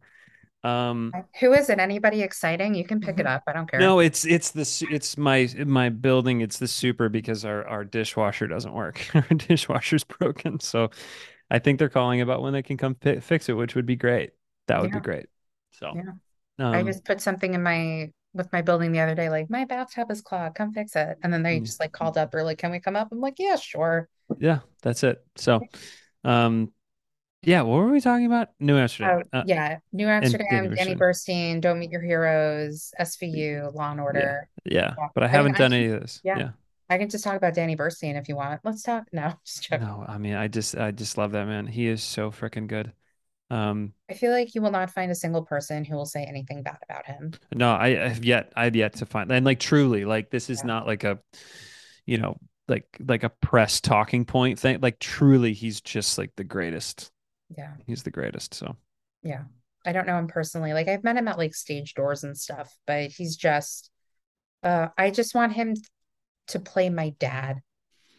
Um 0.67 1.13
Who 1.41 1.53
is 1.53 1.71
it? 1.71 1.79
Anybody 1.79 2.23
exciting? 2.23 2.75
You 2.75 2.85
can 2.85 3.01
pick 3.01 3.21
it 3.21 3.27
up. 3.27 3.45
I 3.47 3.53
don't 3.53 3.71
care. 3.71 3.81
No, 3.81 4.01
it's 4.01 4.25
it's 4.25 4.51
the 4.51 4.87
it's 4.91 5.17
my 5.17 5.49
my 5.65 5.89
building. 5.89 6.41
It's 6.41 6.59
the 6.59 6.69
super 6.69 7.09
because 7.09 7.45
our 7.45 7.67
our 7.67 7.85
dishwasher 7.85 8.47
doesn't 8.47 8.73
work. 8.73 9.07
Our 9.15 9.23
dishwasher's 9.37 10.05
broken, 10.05 10.61
so 10.61 10.91
I 11.51 11.59
think 11.59 11.79
they're 11.79 11.89
calling 11.89 12.21
about 12.21 12.43
when 12.43 12.53
they 12.53 12.63
can 12.63 12.77
come 12.77 12.97
fi 12.97 13.21
fix 13.21 13.49
it, 13.49 13.53
which 13.53 13.75
would 13.75 13.87
be 13.87 13.97
great. 13.97 14.33
That 14.67 14.83
would 14.83 14.91
be 14.91 15.01
great. 15.01 15.27
So, 15.73 15.93
yeah. 15.95 16.67
I 16.67 16.81
um, 16.81 16.87
just 16.87 17.05
put 17.05 17.21
something 17.21 17.55
in 17.55 17.63
my 17.63 18.11
with 18.35 18.53
my 18.53 18.63
building 18.63 18.93
the 18.93 19.01
other 19.01 19.15
day, 19.15 19.31
like 19.31 19.49
my 19.51 19.65
bathtub 19.65 20.11
is 20.11 20.21
clogged, 20.21 20.57
come 20.57 20.73
fix 20.73 20.95
it. 20.95 21.19
And 21.23 21.33
then 21.33 21.43
they 21.43 21.61
mm, 21.61 21.65
just 21.65 21.81
like 21.81 21.93
called 21.93 22.19
up, 22.19 22.31
they're 22.31 22.45
like, 22.45 22.59
Can 22.59 22.71
we 22.71 22.81
come 22.81 22.97
up? 22.97 23.09
I'm 23.11 23.21
like, 23.21 23.37
Yeah, 23.39 23.57
sure. 23.57 24.09
yeah, 24.39 24.61
that's 24.83 25.03
it. 25.03 25.25
So, 25.37 25.61
um, 26.25 26.73
yeah, 27.47 27.63
what 27.63 27.77
were 27.79 27.91
we 27.91 28.01
talking 28.01 28.27
about? 28.27 28.49
New 28.61 28.77
Amsterdam, 28.77 29.23
Oh, 29.33 29.39
uh, 29.39 29.45
yeah. 29.47 29.79
New 29.93 30.09
and 30.21 30.33
Danny 30.33 30.35
Amsterdam, 30.37 30.75
Danny 30.75 30.95
Burstein. 30.97 31.61
Don't 31.61 31.79
Meet 31.79 31.91
Your 31.93 32.03
Heroes, 32.03 32.93
SVU, 32.99 33.71
Law 33.75 33.93
and 33.93 34.01
Order. 34.01 34.49
yeah, 34.65 34.95
Yeah. 34.99 35.09
but 35.15 35.23
I 35.25 35.29
I 35.29 35.29
haven't 35.29 35.55
I 35.57 35.59
done 35.59 35.71
can, 35.71 35.73
any 35.73 35.87
of 35.87 36.01
this. 36.01 36.21
yeah, 36.25 36.39
Yeah. 36.39 36.51
I 36.89 36.99
can 36.99 37.09
just 37.09 37.25
talk 37.25 37.37
about 37.37 37.55
Danny 37.55 37.77
Burstein 37.77 38.17
if 38.21 38.29
you 38.29 38.37
want. 38.37 38.61
Let's 38.65 38.83
talk. 38.83 39.05
No, 39.13 39.35
just 39.45 39.63
joking. 39.65 39.87
No, 39.87 40.05
I 40.07 40.19
mean, 40.19 40.35
I 40.35 40.49
just 40.49 40.77
I 40.77 40.91
just 40.91 41.19
love 41.19 41.33
that 41.33 41.47
man. 41.47 41.67
He 41.67 41.87
is 41.89 42.03
so 42.03 42.31
freaking 42.31 42.67
good. 42.67 42.93
Um, 43.49 43.95
I 44.11 44.15
feel 44.15 44.33
like 44.33 44.55
you 44.55 44.63
will 44.63 44.73
not 44.73 44.91
find 44.91 45.11
a 45.11 45.15
single 45.15 45.43
person 45.45 45.85
who 45.85 45.97
will 45.97 46.07
say 46.07 46.25
anything 46.25 46.63
bad 46.65 46.79
about 46.83 47.07
him. 47.07 47.33
No, 47.55 47.71
I 47.73 47.91
have 47.95 48.25
yet 48.25 48.53
I've 48.57 48.75
yet 48.77 48.95
to 48.95 49.07
find 49.07 49.31
and 49.31 49.45
like 49.47 49.61
truly 49.61 50.05
like 50.05 50.31
this 50.31 50.51
is 50.51 50.61
Yeah. 50.61 50.67
not 50.67 50.87
like 50.87 51.05
a 51.05 51.21
you 52.07 52.19
know 52.19 52.37
like 52.69 52.87
like 53.01 53.23
a 53.23 53.31
press 53.31 53.81
talking 53.81 54.25
point 54.25 54.59
thing. 54.59 54.81
Like 54.81 54.99
truly 54.99 55.53
he's 55.53 55.81
just 55.81 56.19
like 56.19 56.33
the 56.37 56.45
greatest. 56.45 57.11
Yeah. 57.57 57.75
He's 57.87 58.03
the 58.03 58.11
greatest. 58.11 58.55
So 58.55 58.77
Yeah. 59.23 59.45
I 59.85 59.93
don't 59.93 60.07
know 60.07 60.19
him 60.19 60.27
personally. 60.27 60.73
Like 60.73 60.89
I've 60.89 61.05
met 61.05 61.17
him 61.17 61.29
at 61.29 61.39
like 61.39 61.55
stage 61.55 61.95
doors 61.95 62.25
and 62.25 62.37
stuff, 62.37 62.77
but 62.87 63.11
he's 63.11 63.37
just 63.37 63.91
uh 64.63 64.89
I 64.99 65.11
just 65.11 65.35
want 65.35 65.53
him 65.55 65.75
to 66.49 66.61
play 66.61 66.91
my 66.91 67.11
dad 67.19 67.63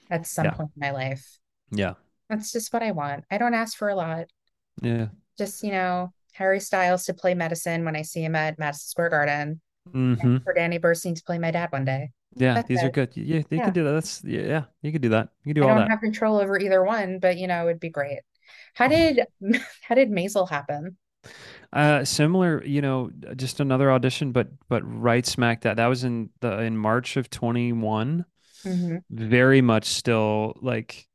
at 0.09 0.28
some 0.28 0.45
yeah. 0.45 0.51
point 0.51 0.71
in 0.75 0.82
my 0.82 0.91
life. 0.91 1.39
Yeah. 1.71 1.95
That's 2.30 2.51
just 2.51 2.73
what 2.73 2.84
I 2.84 2.91
want. 2.91 3.25
I 3.32 3.38
don't 3.38 3.53
ask 3.53 3.78
for 3.78 3.89
a 3.89 3.95
lot. 3.95 4.28
Yeah. 4.82 5.07
Just, 5.38 5.63
you 5.63 5.71
know, 5.71 6.13
Harry 6.34 6.59
Styles 6.59 7.05
to 7.05 7.13
play 7.13 7.34
medicine 7.34 7.86
when 7.86 7.95
I 7.95 8.01
see 8.03 8.23
him 8.23 8.36
at 8.36 8.59
Madison 8.59 8.88
Square 8.88 9.09
Garden, 9.09 9.61
and 10.19 10.21
hmm 10.21 10.38
for 10.43 10.53
Danny 10.53 10.80
Burstein 10.80 11.15
to 11.15 11.23
play 11.23 11.39
my 11.39 11.51
dad 11.51 11.71
one 11.71 11.86
day. 11.86 12.11
Yeah, 12.36 12.53
That's 12.53 12.67
these 12.67 12.84
are 12.84 12.89
good. 12.89 13.15
Yeah, 13.15 13.43
you 13.49 13.59
Yeah. 13.59 13.63
can 13.63 13.73
do 13.73 13.84
that. 13.84 13.91
That's 13.91 14.23
yeah, 14.23 14.41
yeah, 14.41 14.63
you 14.82 14.91
can 14.91 15.01
do 15.01 15.09
that. 15.09 15.30
You 15.43 15.53
can 15.53 15.61
I 15.61 15.65
do 15.65 15.67
all 15.67 15.75
don't 15.75 15.88
that. 15.88 15.89
have 15.89 16.01
control 16.01 16.38
over 16.38 16.59
either 16.59 16.84
one, 16.84 17.19
but 17.19 17.38
you 17.38 17.47
know, 17.47 17.67
it'd 17.67 17.80
be 17.80 17.89
great. 17.89 18.19
How 18.76 18.88
did 18.88 19.26
how 19.82 19.95
did 19.95 20.10
Maisel 20.12 20.50
happen? 20.50 20.98
Uh 21.74 22.06
similar, 22.06 22.64
you 22.64 22.82
know, 22.82 23.12
just 23.36 23.60
another 23.60 23.91
audition 23.91 24.32
but 24.32 24.48
but 24.70 24.82
right 24.84 25.26
smack 25.26 25.62
that. 25.62 25.78
That 25.78 25.88
was 25.88 26.04
in 26.04 26.30
the 26.39 26.60
in 26.62 26.78
March 26.78 27.18
of 27.18 27.30
21. 27.30 28.26
hmm 28.64 28.98
Very 29.12 29.62
much 29.62 29.86
still 29.86 30.58
like 30.62 31.08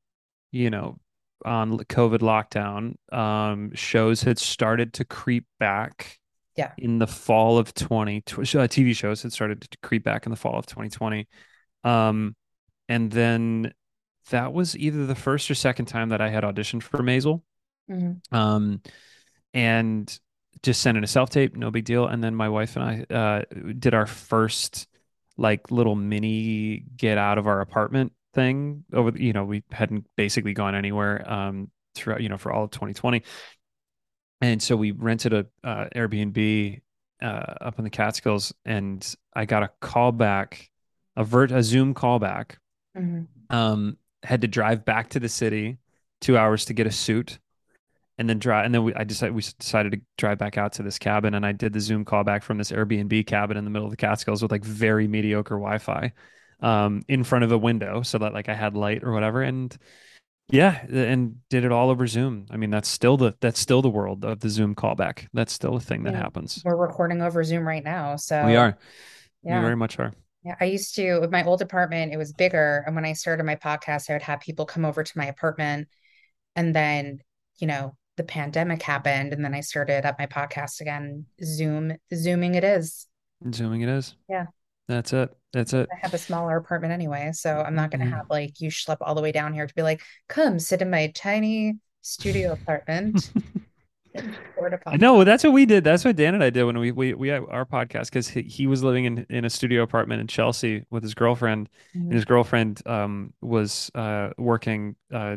you 0.53 0.71
know, 0.71 0.99
on 1.47 1.79
COVID 1.79 2.21
lockdown, 2.21 2.97
um, 3.17 3.75
shows 3.75 4.23
had 4.23 4.39
started 4.39 4.95
to 4.95 5.05
creep 5.07 5.47
back 5.61 6.19
Yeah. 6.57 6.73
in 6.79 6.99
the 6.99 7.07
fall 7.07 7.59
of 7.59 7.75
20, 7.75 8.19
uh, 8.19 8.69
TV 8.69 8.95
shows 8.95 9.23
had 9.23 9.33
started 9.33 9.61
to 9.63 9.79
creep 9.83 10.05
back 10.05 10.27
in 10.27 10.31
the 10.31 10.37
fall 10.37 10.59
of 10.59 10.67
2020. 10.67 11.29
Um, 11.85 12.37
and 12.89 13.11
then 13.11 13.73
that 14.31 14.53
was 14.53 14.77
either 14.77 15.07
the 15.07 15.15
first 15.15 15.51
or 15.51 15.55
second 15.55 15.87
time 15.87 16.11
that 16.11 16.21
I 16.21 16.29
had 16.31 16.45
auditioned 16.45 16.83
for 16.83 16.99
Maisel. 16.99 17.43
Mhm. 17.91 18.21
Um, 18.33 18.81
and 19.55 20.19
just 20.63 20.81
sent 20.81 20.97
in 20.97 21.05
a 21.05 21.09
self 21.09 21.31
tape, 21.31 21.57
no 21.57 21.71
big 21.71 21.85
deal. 21.85 22.07
And 22.07 22.23
then 22.23 22.35
my 22.35 22.49
wife 22.49 22.77
and 22.77 22.85
I 23.11 23.15
uh, 23.15 23.43
did 23.79 23.95
our 23.95 24.07
first 24.07 24.87
like 25.37 25.71
little 25.71 25.97
mini 25.97 26.85
get 26.97 27.19
out 27.19 27.39
of 27.39 27.47
our 27.47 27.61
apartment 27.61 28.13
thing 28.35 28.85
over. 28.93 29.11
the- 29.11 29.23
You 29.23 29.33
know, 29.33 29.45
we 29.45 29.65
hadn't 29.73 30.07
basically 30.17 30.53
gone 30.55 30.75
anywhere 30.75 31.29
um, 31.31 31.71
throughout. 31.95 32.21
You 32.23 32.29
know, 32.29 32.39
for 32.39 32.53
all 32.53 32.65
of 32.65 32.71
2020, 32.71 33.23
and 34.41 34.63
so 34.63 34.77
we 34.77 34.91
rented 34.93 35.33
a 35.33 35.47
uh, 35.65 35.89
Airbnb 35.95 36.81
uh, 37.23 37.25
up 37.61 37.79
in 37.79 37.85
the 37.85 37.91
Catskills, 37.91 38.53
and 38.65 39.15
I 39.35 39.45
got 39.47 39.63
a 39.63 39.71
call 39.81 40.13
back, 40.13 40.71
a 41.17 41.25
vert 41.25 41.51
a 41.53 41.63
Zoom 41.63 41.95
callback. 41.95 42.57
Mhm. 42.97 43.27
Um, 43.51 43.97
had 44.23 44.41
to 44.43 44.49
drive 44.49 44.85
back 44.85 45.11
to 45.11 45.21
the 45.21 45.29
city, 45.29 45.79
two 46.21 46.37
hours 46.37 46.65
to 46.67 46.75
get 46.75 46.87
a 46.87 46.93
suit 46.93 47.39
and 48.19 48.29
then 48.29 48.39
drive 48.39 48.67
and 48.67 48.75
then 48.75 48.85
we 48.85 48.95
I 48.95 49.05
decided 49.05 49.35
we 49.35 49.43
decided 49.59 49.93
to 49.93 50.01
drive 50.19 50.39
back 50.39 50.59
out 50.59 50.75
to 50.75 50.83
this 50.83 50.99
cabin 50.99 51.35
and 51.35 51.45
I 51.47 51.53
did 51.53 51.73
the 51.73 51.81
Zoom 51.81 52.05
call 52.05 52.25
back 52.25 52.43
from 52.43 52.59
this 52.59 52.71
Airbnb 52.71 53.27
cabin 53.27 53.57
in 53.57 53.65
the 53.65 53.71
middle 53.71 53.87
of 53.87 53.91
the 53.91 53.97
Catskills 53.97 54.43
with 54.43 54.53
like 54.53 54.65
very 54.65 55.09
mediocre 55.09 55.57
Wi-Fi 55.57 56.13
um 56.61 57.03
in 57.09 57.25
front 57.25 57.45
of 57.45 57.53
a 57.53 57.59
window 57.59 58.03
so 58.03 58.19
that 58.19 58.33
like 58.33 58.49
I 58.49 58.55
had 58.55 58.77
light 58.77 59.03
or 59.03 59.13
whatever 59.13 59.43
and 59.43 59.77
yeah 60.51 60.85
and 60.87 61.37
did 61.49 61.65
it 61.65 61.73
all 61.73 61.91
over 61.91 62.07
Zoom. 62.07 62.47
I 62.51 62.57
mean 62.57 62.71
that's 62.71 62.89
still 62.89 63.17
the 63.17 63.35
that's 63.41 63.59
still 63.59 63.83
the 63.83 63.89
world 63.89 64.25
of 64.25 64.41
the 64.41 64.51
Zoom 64.51 64.75
callback. 64.75 65.27
That's 65.33 65.53
still 65.53 65.77
a 65.77 65.81
thing 65.81 66.05
that 66.05 66.13
Yeah. 66.13 66.21
happens. 66.21 66.63
We're 66.65 66.77
recording 66.77 67.23
over 67.23 67.43
Zoom 67.43 67.67
right 67.67 67.83
now, 67.83 68.17
so 68.17 68.45
We 68.47 68.57
are. 68.57 68.77
We 69.43 69.51
very 69.51 69.77
much 69.77 69.99
are. 69.99 70.13
Yeah, 70.45 70.57
I 70.61 70.65
used 70.65 70.95
to, 70.97 71.21
with 71.21 71.31
my 71.31 71.45
old 71.45 71.63
apartment, 71.63 72.13
it 72.13 72.17
was 72.17 72.33
bigger. 72.33 72.83
And 72.87 72.97
when 72.97 73.05
I 73.05 73.13
started 73.13 73.45
my 73.45 73.57
podcast, 73.57 74.11
I 74.11 74.15
would 74.15 74.23
have 74.23 74.41
people 74.41 74.67
come 74.67 74.85
over 74.85 75.05
to 75.05 75.19
my 75.19 75.27
apartment. 75.27 75.89
And 76.57 76.75
then, 76.75 77.21
you 77.59 77.67
know, 77.69 77.97
the 78.17 78.25
pandemic 78.25 78.83
happened. 78.83 79.33
And 79.33 79.45
then 79.45 79.55
I 79.55 79.61
started 79.61 80.05
up 80.05 80.19
my 80.19 80.27
podcast 80.27 80.81
again. 80.81 81.27
Zoom, 81.45 81.97
Zooming 82.13 82.57
it 82.57 82.65
is. 82.65 83.07
Zooming 83.55 83.83
it 83.83 83.89
is. 83.89 84.17
Yeah. 84.29 84.47
That's 84.89 85.13
it. 85.13 85.31
That's 85.53 85.73
it. 85.75 85.89
I 85.93 85.99
have 86.03 86.13
a 86.15 86.19
smaller 86.19 86.57
apartment 86.57 86.93
anyway. 86.93 87.31
So 87.33 87.61
I'm 87.61 87.77
not 87.77 87.91
going 87.91 88.01
to 88.01 88.07
Mhm. 88.07 88.17
have 88.17 88.27
like 88.29 88.61
you 88.61 88.69
schlep 88.71 88.97
all 89.01 89.15
the 89.15 89.23
way 89.23 89.31
down 89.33 89.53
here 89.55 89.67
to 89.67 89.75
be 89.75 89.83
like, 89.83 90.03
come 90.29 90.59
sit 90.59 90.83
in 90.83 90.91
my 90.91 91.13
tiny 91.15 91.79
studio 92.03 92.53
apartment. 92.61 93.31
And 94.15 94.37
I 94.87 94.97
know 94.97 95.25
that's 95.25 95.45
what 95.45 95.53
we 95.53 95.67
did. 95.67 95.85
That's 95.85 96.05
what 96.05 96.17
Dan 96.17 96.35
and 96.35 96.43
I 96.45 96.51
did 96.51 96.65
when 96.65 96.79
we 96.79 96.93
we 96.93 97.15
we 97.15 97.29
had 97.29 97.43
our 97.51 97.65
podcast 97.65 98.07
because 98.07 98.29
he, 98.29 98.43
he 98.43 98.67
was 98.67 98.83
living 98.83 99.05
in 99.05 99.27
in 99.31 99.45
a 99.45 99.51
studio 99.51 99.83
apartment 99.83 100.21
in 100.21 100.27
Chelsea 100.27 100.85
with 100.91 101.03
his 101.03 101.15
girlfriend, 101.15 101.69
and 101.95 102.13
Mhm. 102.13 102.15
his 102.15 102.25
girlfriend 102.25 102.87
um 102.87 103.33
was 103.41 103.91
uh 103.95 104.31
working 104.39 104.97
uh 105.13 105.37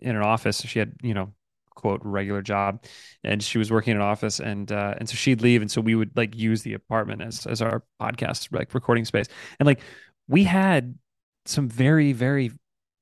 in 0.00 0.16
an 0.16 0.22
office. 0.22 0.60
She 0.62 0.78
had 0.78 0.94
you 1.02 1.14
know 1.14 1.32
quote 1.74 2.00
regular 2.04 2.42
job, 2.42 2.84
and 3.22 3.42
she 3.42 3.58
was 3.58 3.70
working 3.70 3.92
in 3.92 3.96
an 3.98 4.02
office, 4.02 4.40
and 4.40 4.70
uh 4.72 4.94
and 4.98 5.08
so 5.08 5.14
she'd 5.14 5.42
leave, 5.42 5.60
and 5.62 5.70
so 5.70 5.80
we 5.80 5.94
would 5.94 6.16
like 6.16 6.34
use 6.34 6.62
the 6.62 6.74
apartment 6.74 7.22
as 7.22 7.46
as 7.46 7.60
our 7.62 7.82
podcast 8.00 8.48
like 8.52 8.74
recording 8.74 9.04
space, 9.04 9.26
and 9.60 9.66
like 9.66 9.80
we 10.28 10.44
had 10.44 10.96
some 11.44 11.68
very 11.68 12.12
very 12.12 12.50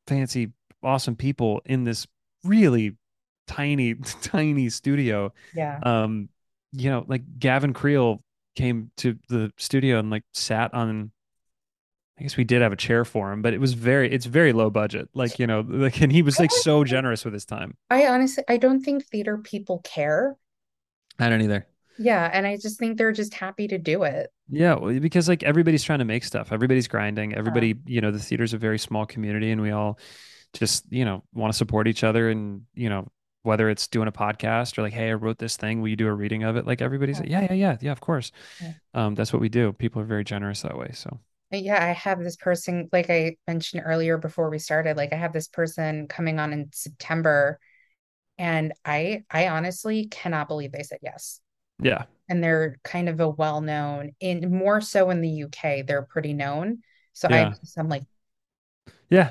fancy 0.06 0.52
awesome 0.82 1.16
people 1.16 1.62
in 1.64 1.84
this 1.84 2.06
really 2.44 2.96
tiny 3.46 3.94
tiny 4.22 4.68
studio 4.70 5.32
Yeah. 5.54 5.78
um 5.82 6.28
you 6.72 6.90
know 6.90 7.04
like 7.06 7.22
Gavin 7.38 7.72
Creel 7.72 8.22
came 8.56 8.90
to 8.98 9.18
the 9.28 9.52
studio 9.58 9.98
and 9.98 10.10
like 10.10 10.24
sat 10.32 10.72
on 10.74 11.10
I 12.18 12.22
guess 12.22 12.36
we 12.36 12.44
did 12.44 12.62
have 12.62 12.72
a 12.72 12.76
chair 12.76 13.04
for 13.04 13.32
him 13.32 13.42
but 13.42 13.54
it 13.54 13.60
was 13.60 13.74
very 13.74 14.10
it's 14.12 14.26
very 14.26 14.52
low 14.52 14.70
budget 14.70 15.08
like 15.14 15.38
you 15.38 15.46
know 15.46 15.60
like 15.68 16.00
and 16.00 16.12
he 16.12 16.22
was 16.22 16.38
like 16.38 16.52
so 16.52 16.84
generous 16.84 17.24
with 17.24 17.34
his 17.34 17.44
time 17.44 17.76
I 17.90 18.06
honestly, 18.06 18.44
I 18.48 18.56
don't 18.56 18.80
think 18.82 19.04
theater 19.06 19.36
people 19.38 19.80
care. 19.84 20.36
I 21.18 21.28
don't 21.28 21.42
either 21.42 21.66
Yeah. 21.98 22.28
And 22.32 22.46
I 22.46 22.56
just 22.56 22.78
think 22.78 22.98
they're 22.98 23.12
just 23.12 23.34
happy 23.34 23.66
to 23.68 23.78
do 23.78 24.04
it. 24.04 24.30
yeah 24.48 24.76
because 25.00 25.28
like 25.28 25.42
everybody's 25.42 25.82
trying 25.82 25.98
to 26.00 26.04
make 26.04 26.22
stuff 26.24 26.52
everybody's 26.52 26.86
grinding 26.88 27.34
everybody 27.34 27.74
you 27.86 28.00
know 28.00 28.10
the 28.12 28.18
theater's 28.18 28.52
a 28.54 28.58
very 28.58 28.78
small 28.78 29.06
community 29.06 29.50
and 29.50 29.60
we 29.60 29.70
all 29.72 29.98
just 30.52 30.84
you 30.90 31.04
know 31.04 31.24
want 31.32 31.52
to 31.52 31.56
support 31.56 31.88
each 31.88 32.04
other 32.04 32.30
and 32.30 32.62
you 32.74 32.88
know 32.88 33.08
whether 33.44 33.70
it's 33.70 33.88
doing 33.88 34.08
a 34.08 34.12
podcast 34.12 34.78
or 34.78 34.82
like 34.82 34.94
hey 34.94 35.10
I 35.10 35.14
wrote 35.14 35.38
this 35.38 35.56
thing 35.58 35.82
will 35.82 35.88
you 35.90 35.96
do 35.96 36.08
a 36.08 36.14
reading 36.14 36.44
of 36.44 36.56
it 36.56 36.66
like 36.66 36.82
everybody's 36.82 37.20
like 37.20 37.30
yeah 37.30 37.42
yeah 37.42 37.54
yeah 37.54 37.78
yeah 37.82 37.92
of 37.92 38.00
course 38.02 38.32
Yeah. 38.58 38.74
um 38.94 39.14
that's 39.16 39.32
what 39.32 39.40
we 39.42 39.48
do 39.50 39.72
people 39.74 40.02
are 40.02 40.06
very 40.06 40.24
generous 40.24 40.62
that 40.62 40.78
way 40.78 40.92
so 40.94 41.20
Yeah, 41.50 41.82
I 41.84 41.92
have 41.92 42.18
this 42.22 42.36
person, 42.36 42.88
like 42.92 43.10
I 43.10 43.36
mentioned 43.46 43.82
earlier 43.86 44.18
before 44.18 44.50
we 44.50 44.58
started, 44.58 44.96
like 44.96 45.12
I 45.12 45.16
have 45.16 45.32
this 45.32 45.46
person 45.48 46.08
coming 46.08 46.40
on 46.40 46.52
in 46.52 46.70
September, 46.72 47.60
and 48.38 48.72
I 48.84 49.24
I 49.30 49.48
honestly 49.48 50.06
cannot 50.08 50.48
believe 50.48 50.72
they 50.72 50.84
said 50.84 51.00
yes. 51.02 51.40
yeah 51.82 52.04
And 52.28 52.42
they're 52.44 52.78
kind 52.84 53.08
of 53.10 53.20
a 53.20 53.28
well-known 53.30 54.12
in 54.20 54.52
more 54.56 54.80
so 54.82 55.10
in 55.10 55.20
the 55.22 55.28
UK, 55.30 55.82
they're 55.82 56.02
pretty 56.02 56.34
known. 56.34 56.82
So 57.14 57.28
I 57.32 57.44
Yeah. 57.44 57.54
just 57.62 57.78
I'm 57.78 57.88
like, 57.90 58.04
yeah 59.10 59.30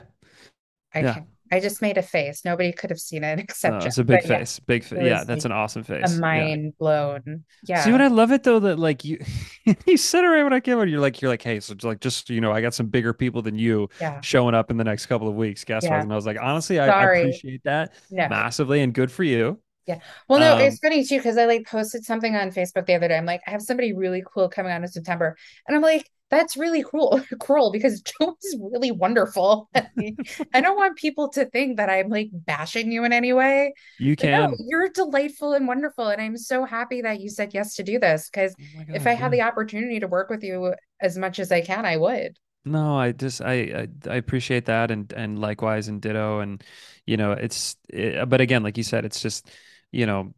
I 0.94 1.04
Yeah. 1.04 1.04
can't. 1.04 1.28
I 1.52 1.60
just 1.60 1.82
made 1.82 1.98
a 1.98 2.02
face. 2.02 2.44
Nobody 2.46 2.72
could 2.72 2.90
have 2.90 3.00
seen 3.00 3.24
it 3.24 3.40
except 3.46 3.82
Jen. 3.82 3.88
it's 3.88 3.98
a 3.98 4.04
big 4.04 4.22
But 4.22 4.30
yeah, 4.30 4.38
face. 4.40 4.60
Big 4.60 4.84
face. 4.84 5.00
Yeah, 5.04 5.24
that's 5.24 5.44
like 5.46 5.52
an 5.52 5.52
awesome 5.52 5.82
a 5.82 5.86
face. 5.86 6.14
Yeah. 6.14 6.20
mind 6.20 6.74
blown. 6.80 7.44
Yeah. 7.66 7.84
See 7.84 7.92
what 7.92 8.02
I 8.02 8.08
love 8.08 8.32
it 8.32 8.44
though 8.44 8.60
that 8.60 8.80
like 8.80 9.04
you 9.04 9.20
you 9.86 9.98
sit 9.98 10.24
around 10.26 10.46
when 10.46 10.54
I 10.54 10.60
came 10.60 10.78
out, 10.80 10.88
you're 10.88 11.00
like 11.02 11.22
you're 11.22 11.30
like, 11.30 11.42
hey, 11.44 11.60
so 11.60 11.76
like 11.84 12.00
just 12.00 12.30
you 12.30 12.42
know, 12.42 12.52
I 12.52 12.62
got 12.62 12.74
some 12.74 12.88
bigger 12.88 13.14
people 13.14 13.42
than 13.42 13.58
you 13.58 13.90
Yeah. 14.02 14.22
showing 14.22 14.56
up 14.56 14.72
in 14.72 14.78
the 14.78 14.84
next 14.84 15.06
couple 15.06 15.28
of 15.28 15.36
weeks, 15.36 15.64
Yeah. 15.68 15.76
wise. 15.76 16.04
And 16.04 16.12
I 16.12 16.16
was 16.16 16.26
like, 16.26 16.38
honestly, 16.42 16.80
I, 16.80 16.88
I 16.88 17.04
appreciate 17.04 17.64
that 17.66 17.94
No. 18.10 18.28
massively 18.30 18.82
and 18.82 18.94
good 18.94 19.12
for 19.12 19.24
you. 19.24 19.60
Yeah. 19.86 20.00
Well, 20.30 20.40
no, 20.40 20.54
Um, 20.56 20.62
it's 20.62 20.80
funny 20.80 21.04
too 21.04 21.18
because 21.18 21.38
I 21.38 21.46
like 21.46 21.68
posted 21.68 22.06
something 22.06 22.36
on 22.36 22.52
Facebook 22.52 22.86
the 22.86 22.94
other 22.96 23.10
day. 23.10 23.18
I'm 23.18 23.26
like, 23.26 23.42
I 23.46 23.52
have 23.52 23.62
somebody 23.62 23.92
really 23.94 24.24
cool 24.34 24.48
coming 24.48 24.72
on 24.72 24.82
in 24.82 24.88
September, 24.88 25.36
and 25.68 25.76
I'm 25.76 25.82
like, 25.84 26.10
that's 26.38 26.58
really 26.58 26.84
cruel, 26.84 27.22
cruel 27.40 27.72
because 27.72 28.02
Joe 28.20 28.36
is 28.44 28.58
really 28.60 28.92
wonderful. 28.92 29.70
I 29.76 30.62
don't 30.62 30.76
want 30.78 30.98
people 30.98 31.30
to 31.30 31.46
think 31.46 31.78
that 31.78 31.90
I'm 31.90 32.10
like 32.10 32.30
bashing 32.34 32.92
you 32.92 33.04
in 33.06 33.14
any 33.14 33.34
way. 33.34 33.74
You 33.98 34.16
But 34.18 34.30
no, 34.30 34.48
can. 34.48 34.60
you're 34.60 34.90
delightful 34.90 35.54
and 35.54 35.68
wonderful, 35.68 36.08
and 36.10 36.22
I'm 36.22 36.38
so 36.38 36.66
happy 36.66 37.02
that 37.02 37.20
you 37.22 37.30
said 37.30 37.54
yes 37.54 37.76
to 37.76 37.84
do 37.84 38.00
this 38.00 38.30
because 38.30 38.56
Oh 38.60 38.84
if 38.92 39.08
I 39.08 39.14
had 39.14 39.32
the 39.32 39.42
opportunity 39.42 40.00
to 40.00 40.08
work 40.08 40.30
with 40.30 40.44
you 40.44 40.74
as 41.02 41.18
much 41.18 41.40
as 41.40 41.52
I 41.52 41.62
can, 41.62 41.86
I 41.86 41.98
would. 41.98 42.38
No, 42.66 42.98
I 42.98 43.12
just 43.12 43.42
I, 43.42 43.54
I 43.54 43.88
I 44.10 44.16
appreciate 44.16 44.66
that 44.66 44.90
and 44.90 45.12
and 45.14 45.38
likewise 45.40 45.90
and 45.90 46.02
ditto 46.02 46.40
and 46.40 46.64
you 47.06 47.18
know 47.18 47.34
it's 47.34 47.76
it, 47.90 48.30
but 48.30 48.40
again 48.40 48.64
like 48.64 48.78
you 48.78 48.84
said 48.84 49.04
it's 49.04 49.22
just 49.22 49.50
you 49.92 50.06
know 50.06 50.34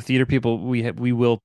theater 0.00 0.24
people 0.24 0.58
we 0.66 0.82
ha- 0.84 0.92
we 0.96 1.12
will 1.12 1.42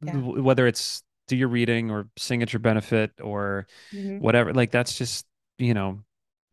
Yeah. 0.00 0.12
whether 0.12 0.66
it's 0.66 1.02
do 1.28 1.36
your 1.36 1.48
reading 1.48 1.90
or 1.90 2.08
sing 2.16 2.42
at 2.42 2.52
your 2.52 2.60
benefit 2.60 3.12
or 3.22 3.66
Mhm. 3.92 4.20
whatever 4.20 4.52
like 4.52 4.70
that's 4.70 4.96
just 4.96 5.26
you 5.58 5.74
know 5.74 6.00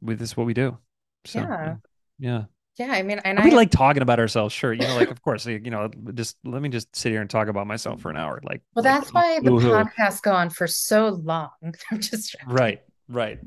with 0.02 0.20
this 0.20 0.30
is 0.32 0.38
what 0.38 0.46
we 0.48 0.54
do 0.54 0.78
so 1.26 1.40
Yeah. 1.40 1.76
yeah 2.20 2.44
Yeah, 2.78 2.92
I 2.94 3.04
mean, 3.04 3.20
and 3.26 3.38
we 3.44 3.52
I 3.52 3.56
like 3.56 3.70
talking 3.70 4.02
about 4.02 4.20
ourselves 4.20 4.54
sure 4.54 4.74
you 4.74 4.82
know 4.88 4.96
like 4.96 5.12
of 5.12 5.22
course 5.22 5.46
you 5.46 5.60
know 5.60 5.90
just 6.14 6.38
let 6.44 6.62
me 6.62 6.70
just 6.70 6.96
sit 6.96 7.12
here 7.12 7.22
and 7.22 7.30
talk 7.30 7.48
about 7.48 7.68
myself 7.68 8.02
for 8.02 8.10
an 8.10 8.18
hour 8.18 8.40
like 8.44 8.62
well, 8.74 8.84
like, 8.84 9.02
that's 9.02 9.14
why 9.14 9.40
the 9.40 9.50
podcast 9.52 10.22
go 10.22 10.32
on 10.32 10.50
for 10.50 10.68
so 10.68 11.10
long. 11.10 11.50
I'm 11.92 12.00
just 12.00 12.36
right 12.48 12.82
right 13.10 13.40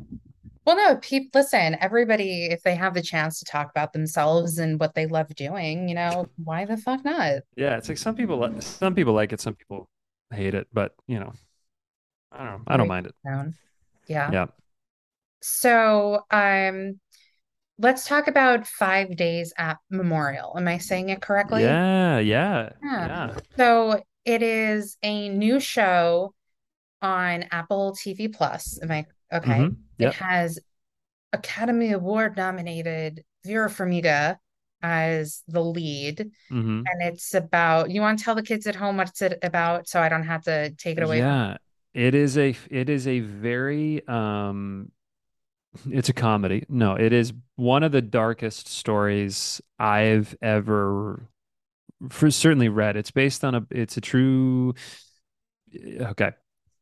Well, 0.67 0.77
no, 0.77 0.97
people, 0.97 1.43
listen, 1.43 1.77
everybody, 1.81 2.47
if 2.47 2.63
they 2.63 2.75
have 2.75 2.95
the 2.95 3.03
chance 3.03 3.39
to 3.41 3.45
talk 3.45 3.69
about 3.71 3.93
themselves 3.93 4.57
and 4.59 4.81
what 4.81 4.95
they 4.95 5.05
love 5.05 5.29
doing, 5.35 5.91
you 5.91 5.95
know, 5.95 6.27
why 6.43 6.65
the 6.65 6.79
fuck 6.79 7.05
not? 7.05 7.43
Yeah, 7.55 7.77
it's 7.77 7.89
like 7.91 7.99
some 7.99 8.15
people 8.15 8.61
some 8.61 8.95
people 8.95 9.13
like 9.13 9.33
it, 9.35 9.41
some 9.43 9.55
people 9.55 9.91
hate 10.35 10.55
it, 10.55 10.69
but 10.73 10.95
you 11.07 11.21
know, 11.21 11.33
I 12.33 12.39
don't 12.39 12.47
know. 12.47 12.61
I 12.67 12.77
don't 12.77 12.89
mind 12.89 13.07
it. 13.07 13.15
Yeah. 14.07 14.31
Yeah. 14.31 14.47
So, 15.41 16.25
um, 16.31 17.01
let's 17.79 18.07
talk 18.07 18.29
about 18.29 18.67
Five 18.67 19.17
Days 19.17 19.53
at 19.59 19.79
Memorial. 19.91 20.55
Am 20.57 20.69
I 20.69 20.79
saying 20.79 21.11
it 21.11 21.21
correctly? 21.23 21.63
Yeah, 21.63 22.19
yeah, 22.19 22.71
Yeah. 22.83 23.07
yeah. 23.07 23.41
So 23.57 24.03
it 24.25 24.43
is 24.43 24.97
a 25.03 25.29
new 25.29 25.61
show 25.61 26.35
on 27.03 27.45
Apple 27.51 27.95
TV 27.95 28.29
Plus. 28.29 28.79
Am 28.83 28.91
I 28.91 29.07
okay? 29.33 29.59
Mhm. 29.61 29.77
It 29.99 30.15
has 30.15 30.59
Academy 31.33 31.93
Award 31.93 32.37
nominated 32.37 33.25
Vera 33.45 33.69
Farmiga 33.69 34.39
as 34.85 35.43
the 35.49 35.63
lead. 35.63 36.31
hmm 36.51 36.83
And 36.87 37.03
it's 37.03 37.33
about, 37.35 37.91
you 37.91 38.01
want 38.03 38.19
to 38.19 38.25
tell 38.25 38.35
the 38.35 38.43
kids 38.43 38.67
at 38.67 38.77
home 38.77 38.99
what's 38.99 39.23
it 39.23 39.39
about 39.43 39.89
so 39.89 40.01
I 40.01 40.09
don't 40.11 40.25
have 40.25 40.43
to 40.45 40.71
take 40.73 40.99
it 40.99 41.03
away 41.03 41.21
from 41.21 41.29
Yeah. 41.29 41.57
It 41.95 42.15
is 42.15 42.37
a 42.37 42.57
it 42.71 42.89
is 42.89 43.07
a 43.07 43.21
very 43.21 44.07
um 44.09 44.91
it's 45.89 46.09
a 46.09 46.13
comedy. 46.13 46.65
No, 46.69 46.95
it 46.97 47.13
is 47.13 47.33
one 47.57 47.83
of 47.83 47.93
the 47.93 48.03
darkest 48.03 48.69
stories 48.69 49.61
I've 49.79 50.37
ever 50.43 51.29
for 52.11 52.31
certainly 52.31 52.69
read. 52.69 52.97
It's 52.97 53.11
based 53.13 53.45
on 53.45 53.55
a 53.55 53.67
it's 53.71 53.97
a 53.97 54.01
true 54.01 54.75
okay. 56.01 56.33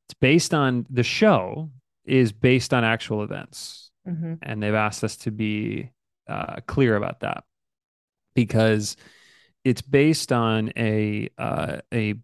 It's 0.06 0.14
based 0.20 0.54
on 0.54 0.86
the 0.90 1.02
show 1.02 1.70
is 2.04 2.32
based 2.32 2.74
on 2.74 2.84
actual 2.84 3.22
events. 3.22 3.90
hmm 4.04 4.34
and 4.42 4.62
they've 4.62 4.74
asked 4.74 5.04
us 5.04 5.16
to 5.16 5.30
be 5.30 5.90
uh, 6.28 6.56
clear 6.66 6.96
about 6.96 7.20
that 7.20 7.44
because 8.34 8.96
it's 9.64 9.82
based 9.82 10.32
on 10.32 10.72
a 10.76 11.28
uh, 11.38 11.78
a 11.92 12.14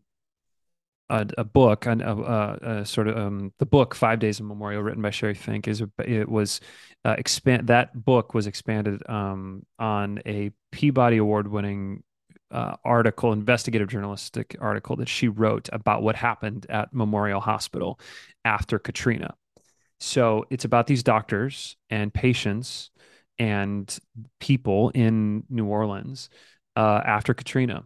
a, 1.10 1.26
a 1.38 1.44
book, 1.44 1.86
a, 1.86 1.92
a, 1.92 2.80
a, 2.80 2.86
sort 2.86 3.08
of 3.08 3.16
um, 3.16 3.52
the 3.58 3.66
book 3.66 3.94
Five 3.94 4.18
Days 4.18 4.40
of 4.40 4.46
Memorial, 4.46 4.82
written 4.82 5.02
by 5.02 5.10
Sheri 5.10 5.36
Fink, 5.36 5.66
is 5.66 5.82
it 6.04 6.28
was 6.28 6.60
uh, 7.04 7.14
expand 7.16 7.68
that 7.68 8.04
book 8.04 8.34
was 8.34 8.46
expanded 8.46 9.02
um, 9.08 9.64
on 9.78 10.20
a 10.26 10.50
Peabody 10.70 11.16
Award 11.16 11.48
winning 11.48 12.02
uh, 12.50 12.76
article, 12.84 13.32
investigative 13.32 13.88
journalistic 13.88 14.56
article 14.60 14.96
that 14.96 15.08
she 15.08 15.28
wrote 15.28 15.68
about 15.72 16.02
what 16.02 16.16
happened 16.16 16.66
at 16.68 16.92
Memorial 16.92 17.40
Hospital 17.40 17.98
after 18.44 18.78
Katrina. 18.78 19.34
So 20.00 20.44
it's 20.50 20.64
about 20.64 20.86
these 20.86 21.02
doctors 21.02 21.76
and 21.90 22.12
patients 22.12 22.90
and 23.38 23.98
people 24.40 24.90
in 24.90 25.44
New 25.48 25.66
Orleans 25.66 26.28
uh, 26.76 27.02
after 27.04 27.34
Katrina. 27.34 27.84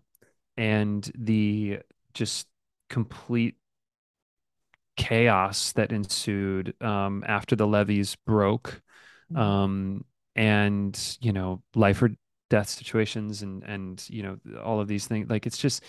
And 0.56 1.10
the 1.14 1.80
just 2.14 2.46
complete 2.90 3.56
chaos 4.96 5.72
that 5.72 5.92
ensued 5.92 6.74
um, 6.82 7.24
after 7.26 7.56
the 7.56 7.66
levees 7.66 8.16
broke 8.26 8.82
um, 9.34 10.04
and 10.36 11.16
you 11.20 11.32
know 11.32 11.62
life 11.74 12.02
or 12.02 12.10
death 12.50 12.68
situations 12.68 13.42
and 13.42 13.62
and 13.64 14.04
you 14.08 14.22
know 14.22 14.38
all 14.62 14.80
of 14.80 14.88
these 14.88 15.06
things. 15.06 15.30
Like 15.30 15.46
it's 15.46 15.58
just 15.58 15.82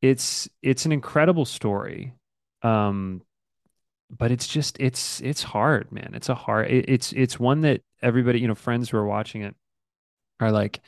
it's 0.00 0.48
it's 0.62 0.86
an 0.86 0.92
incredible 0.92 1.44
story. 1.44 2.14
Um 2.62 3.22
but 4.16 4.30
it's 4.30 4.46
just 4.46 4.76
it's 4.80 5.20
it's 5.22 5.42
hard 5.42 5.90
man 5.92 6.12
it's 6.14 6.28
a 6.28 6.34
hard 6.34 6.70
it, 6.70 6.84
it's 6.88 7.12
it's 7.12 7.40
one 7.40 7.62
that 7.62 7.82
everybody 8.02 8.40
you 8.40 8.48
know 8.48 8.54
friends 8.54 8.90
who 8.90 8.96
are 8.98 9.06
watching 9.06 9.42
it 9.42 9.54
are 10.40 10.52
like 10.52 10.80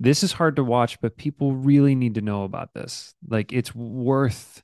this 0.00 0.22
is 0.22 0.32
hard 0.32 0.56
to 0.56 0.64
watch 0.64 1.00
but 1.00 1.16
people 1.16 1.54
really 1.54 1.94
need 1.94 2.14
to 2.14 2.20
know 2.20 2.44
about 2.44 2.72
this 2.74 3.14
like 3.28 3.52
it's 3.52 3.74
worth 3.74 4.62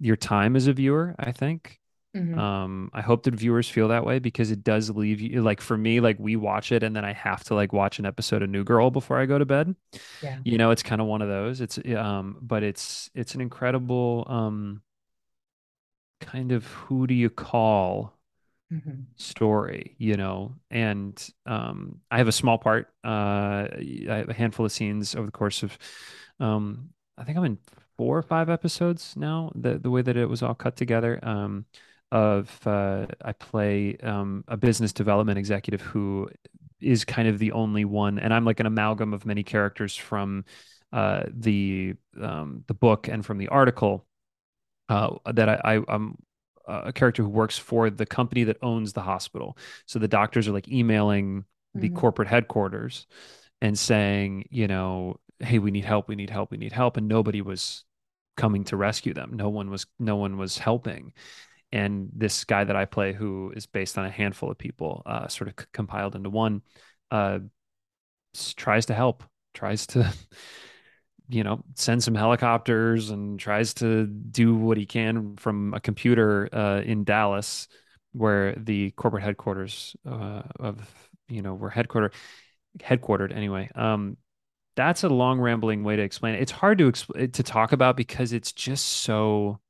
your 0.00 0.16
time 0.16 0.56
as 0.56 0.66
a 0.66 0.72
viewer, 0.72 1.14
I 1.18 1.32
think. 1.32 1.78
hmm 2.14 2.38
Um, 2.38 2.90
I 2.92 3.00
hope 3.00 3.24
that 3.24 3.34
viewers 3.34 3.68
feel 3.68 3.88
that 3.88 4.04
way 4.04 4.18
because 4.18 4.50
it 4.50 4.64
does 4.64 4.90
leave 4.90 5.20
you 5.20 5.42
like 5.42 5.60
for 5.60 5.76
me, 5.78 6.00
like 6.00 6.18
we 6.18 6.36
watch 6.36 6.72
it 6.72 6.82
and 6.82 6.94
then 6.96 7.04
I 7.04 7.12
have 7.12 7.44
to 7.44 7.54
like 7.54 7.72
watch 7.72 7.98
an 8.00 8.06
episode 8.06 8.42
of 8.42 8.50
New 8.50 8.64
Girl 8.64 8.90
before 8.90 9.20
I 9.20 9.26
go 9.26 9.38
to 9.38 9.44
bed. 9.46 9.74
Yeah. 10.20 10.38
You 10.44 10.58
know, 10.58 10.70
it's 10.70 10.82
kind 10.82 11.00
of 11.00 11.06
one 11.06 11.22
of 11.22 11.28
those. 11.28 11.60
It's 11.60 11.78
um, 11.96 12.38
but 12.42 12.62
it's 12.62 13.10
it's 13.14 13.34
an 13.34 13.40
incredible 13.40 14.26
um 14.28 14.82
kind 16.24 16.52
of 16.52 16.66
who 16.66 17.06
do 17.06 17.14
you 17.14 17.30
call 17.30 18.14
hmm 18.70 19.06
story, 19.16 19.94
you 19.98 20.16
know? 20.16 20.54
And 20.70 21.14
um 21.46 22.00
I 22.10 22.18
have 22.18 22.28
a 22.28 22.32
small 22.32 22.58
part, 22.58 22.88
uh 23.04 23.68
I 23.70 24.16
have 24.18 24.28
a 24.28 24.34
handful 24.34 24.66
of 24.66 24.72
scenes 24.72 25.14
over 25.14 25.26
the 25.26 25.32
course 25.32 25.62
of 25.62 25.78
um 26.40 26.90
I 27.16 27.24
think 27.24 27.38
I'm 27.38 27.44
in 27.44 27.58
four 27.96 28.18
or 28.18 28.22
five 28.22 28.50
episodes 28.50 29.14
now, 29.16 29.52
the 29.54 29.78
the 29.78 29.90
way 29.90 30.02
that 30.02 30.16
it 30.16 30.28
was 30.28 30.42
all 30.42 30.54
cut 30.54 30.76
together. 30.76 31.20
Um, 31.22 31.66
of 32.12 32.64
uh, 32.66 33.06
I 33.24 33.32
play 33.32 33.96
um, 33.98 34.44
a 34.46 34.56
business 34.56 34.92
development 34.92 35.36
executive 35.38 35.80
who 35.80 36.28
is 36.80 37.04
kind 37.04 37.26
of 37.28 37.38
the 37.38 37.52
only 37.52 37.84
one, 37.84 38.18
and 38.20 38.32
I'm 38.32 38.44
like 38.44 38.60
an 38.60 38.66
amalgam 38.66 39.12
of 39.14 39.26
many 39.26 39.42
characters 39.42 39.96
from 39.96 40.44
uh, 40.92 41.24
the 41.28 41.94
um, 42.20 42.64
the 42.68 42.74
book 42.74 43.08
and 43.08 43.24
from 43.26 43.38
the 43.38 43.48
article 43.48 44.06
uh, 44.88 45.10
that 45.32 45.48
I, 45.48 45.76
I 45.76 45.82
I'm 45.88 46.16
a 46.66 46.92
character 46.92 47.22
who 47.22 47.28
works 47.28 47.58
for 47.58 47.90
the 47.90 48.06
company 48.06 48.44
that 48.44 48.56
owns 48.62 48.92
the 48.92 49.02
hospital. 49.02 49.56
So 49.86 49.98
the 49.98 50.08
doctors 50.08 50.48
are 50.48 50.52
like 50.52 50.68
emailing 50.68 51.44
the 51.74 51.88
hmm 51.88 51.90
corporate 51.90 52.28
headquarters 52.28 53.06
and 53.62 53.78
saying, 53.78 54.46
you 54.50 54.68
know, 54.68 55.16
hey, 55.40 55.58
we 55.58 55.70
need 55.70 55.84
help, 55.84 56.08
we 56.08 56.16
need 56.16 56.30
help, 56.30 56.50
we 56.50 56.58
need 56.58 56.72
help, 56.72 56.96
and 56.96 57.08
nobody 57.08 57.42
was 57.42 57.84
coming 58.36 58.64
to 58.64 58.76
rescue 58.76 59.14
them. 59.14 59.32
No 59.34 59.48
one 59.50 59.70
was 59.70 59.86
no 59.98 60.16
one 60.16 60.36
was 60.38 60.58
helping. 60.58 61.12
And 61.72 62.10
this 62.14 62.44
guy 62.44 62.64
that 62.64 62.76
I 62.76 62.84
play, 62.86 63.12
who 63.12 63.52
is 63.56 63.66
based 63.66 63.98
on 63.98 64.06
a 64.06 64.10
handful 64.10 64.50
of 64.50 64.58
people, 64.58 65.02
uh, 65.06 65.28
sort 65.28 65.48
of 65.48 65.54
c- 65.58 65.66
compiled 65.72 66.16
into 66.16 66.30
one, 66.30 66.62
uh, 67.10 67.40
tries 68.56 68.86
to 68.86 68.94
help, 68.94 69.24
tries 69.54 69.86
to, 69.88 70.12
you 71.28 71.42
know, 71.42 71.62
sends 71.74 72.04
some 72.04 72.14
helicopters 72.14 73.10
and 73.10 73.38
tries 73.38 73.74
to 73.74 74.06
do 74.06 74.54
what 74.54 74.76
he 74.76 74.86
can 74.86 75.36
from 75.36 75.74
a 75.74 75.80
computer 75.80 76.48
uh, 76.52 76.80
in 76.82 77.04
Dallas, 77.04 77.68
where 78.12 78.54
the 78.56 78.90
corporate 78.92 79.24
headquarters 79.24 79.96
uh, 80.08 80.42
of, 80.60 80.78
you 81.28 81.42
know, 81.42 81.54
were 81.54 81.70
headquartered 81.70 82.12
headquartered 82.78 83.34
anyway. 83.34 83.70
Um, 83.74 84.16
that's 84.76 85.04
a 85.04 85.08
long 85.08 85.40
rambling 85.40 85.84
way 85.84 85.96
to 85.96 86.02
explain 86.02 86.34
it. 86.34 86.42
It's 86.42 86.52
hard 86.52 86.78
to 86.78 86.90
exp- 86.90 87.32
to 87.32 87.42
talk 87.42 87.72
about 87.72 87.96
because 87.96 88.32
it's 88.32 88.52
just 88.52 88.84
so 88.84 89.60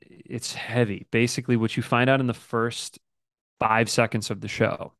it's 0.00 0.54
heavy. 0.54 1.06
Basically, 1.10 1.56
what 1.56 1.76
you 1.76 1.82
find 1.82 2.08
out 2.08 2.20
in 2.20 2.26
the 2.26 2.34
first 2.34 2.98
five 3.60 3.90
seconds 3.90 4.30
of 4.30 4.40
the 4.40 4.48
show. 4.48 4.92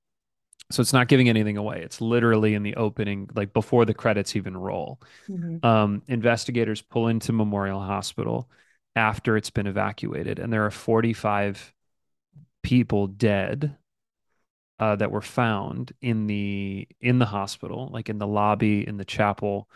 So 0.71 0.81
it's 0.81 0.93
not 0.93 1.09
giving 1.09 1.29
anything 1.29 1.57
away. 1.57 1.83
It's 1.83 2.01
literally 2.01 2.55
in 2.55 2.63
the 2.63 2.77
opening, 2.77 3.29
like 3.35 3.53
before 3.53 3.85
the 3.85 3.95
credits 3.95 4.35
even 4.37 4.57
roll. 4.57 5.01
hmm 5.29 5.57
Um, 5.63 6.03
investigators 6.09 6.83
pull 6.83 7.09
into 7.09 7.33
Memorial 7.33 7.81
Hospital 7.81 8.51
after 8.97 9.37
it's 9.37 9.51
been 9.51 9.67
evacuated, 9.67 10.39
and 10.39 10.53
there 10.53 10.67
are 10.67 10.71
45 10.71 11.73
people 12.63 13.09
dead 13.09 13.77
uh, 14.79 14.97
that 14.97 15.11
were 15.11 15.21
found 15.23 15.93
in 16.03 16.27
the 16.27 16.87
in 17.01 17.19
the 17.19 17.27
hospital, 17.27 17.89
like 17.93 18.09
in 18.09 18.19
the 18.19 18.27
lobby, 18.27 18.87
in 18.87 18.97
the 18.97 19.05
chapel. 19.05 19.69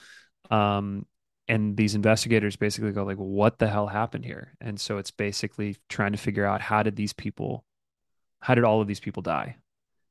Um, 0.51 1.07
and 1.49 1.77
these 1.77 1.95
investigators 1.95 2.57
basically 2.57 2.93
go 2.93 3.05
like, 3.05 3.17
"What 3.19 3.59
the 3.59 3.69
hell 3.69 3.89
happened 3.89 4.25
here?" 4.25 4.55
And 4.61 4.81
so 4.81 4.99
it's 4.99 5.11
basically 5.11 5.77
trying 5.89 6.13
to 6.13 6.19
figure 6.19 6.45
out 6.47 6.61
how 6.63 6.83
did 6.83 6.97
these 6.97 7.13
people, 7.13 7.65
how 8.43 8.55
did 8.55 8.65
all 8.65 8.81
of 8.83 8.89
these 8.89 9.01
people 9.01 9.23
die, 9.23 9.57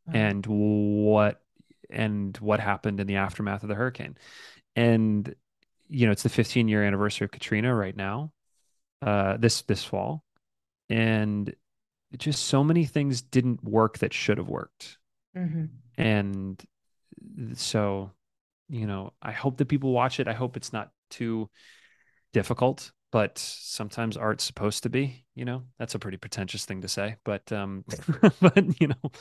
Wow. 0.07 0.13
and 0.13 0.45
what 0.45 1.41
and 1.89 2.37
what 2.37 2.59
happened 2.59 2.99
in 2.99 3.07
the 3.07 3.17
aftermath 3.17 3.63
of 3.63 3.69
the 3.69 3.75
hurricane. 3.75 4.17
And 4.75 5.33
you 5.89 6.05
know, 6.05 6.11
it's 6.11 6.23
the 6.23 6.29
15 6.29 6.67
year 6.67 6.83
anniversary 6.83 7.25
of 7.25 7.31
Katrina 7.31 7.73
right 7.75 7.95
now, 7.95 8.31
uh, 9.01 9.37
this 9.37 9.61
this 9.63 9.83
fall, 9.83 10.23
and 10.89 11.53
just 12.17 12.45
so 12.45 12.63
many 12.63 12.85
things 12.85 13.21
didn't 13.21 13.63
work 13.63 13.99
that 13.99 14.13
should 14.13 14.37
have 14.37 14.49
worked. 14.49 14.97
hmm 15.35 15.69
And 15.97 16.63
so, 17.53 18.11
you 18.69 18.87
know, 18.87 19.13
I 19.21 19.31
hope 19.31 19.57
that 19.57 19.67
people 19.67 19.91
watch 19.91 20.19
it. 20.19 20.27
I 20.27 20.33
hope 20.33 20.57
it's 20.57 20.73
not 20.73 20.91
too 21.09 21.49
difficult, 22.33 22.91
but 23.11 23.37
sometimes 23.39 24.17
art's 24.17 24.43
supposed 24.43 24.83
to 24.83 24.89
be, 24.89 25.25
you 25.35 25.45
know. 25.45 25.63
That's 25.79 25.95
a 25.95 25.99
pretty 25.99 26.17
pretentious 26.17 26.65
thing 26.65 26.81
to 26.81 26.87
say, 26.87 27.17
but 27.25 27.51
um 27.51 27.85
but 28.41 28.81
you 28.81 28.87
know, 28.89 29.11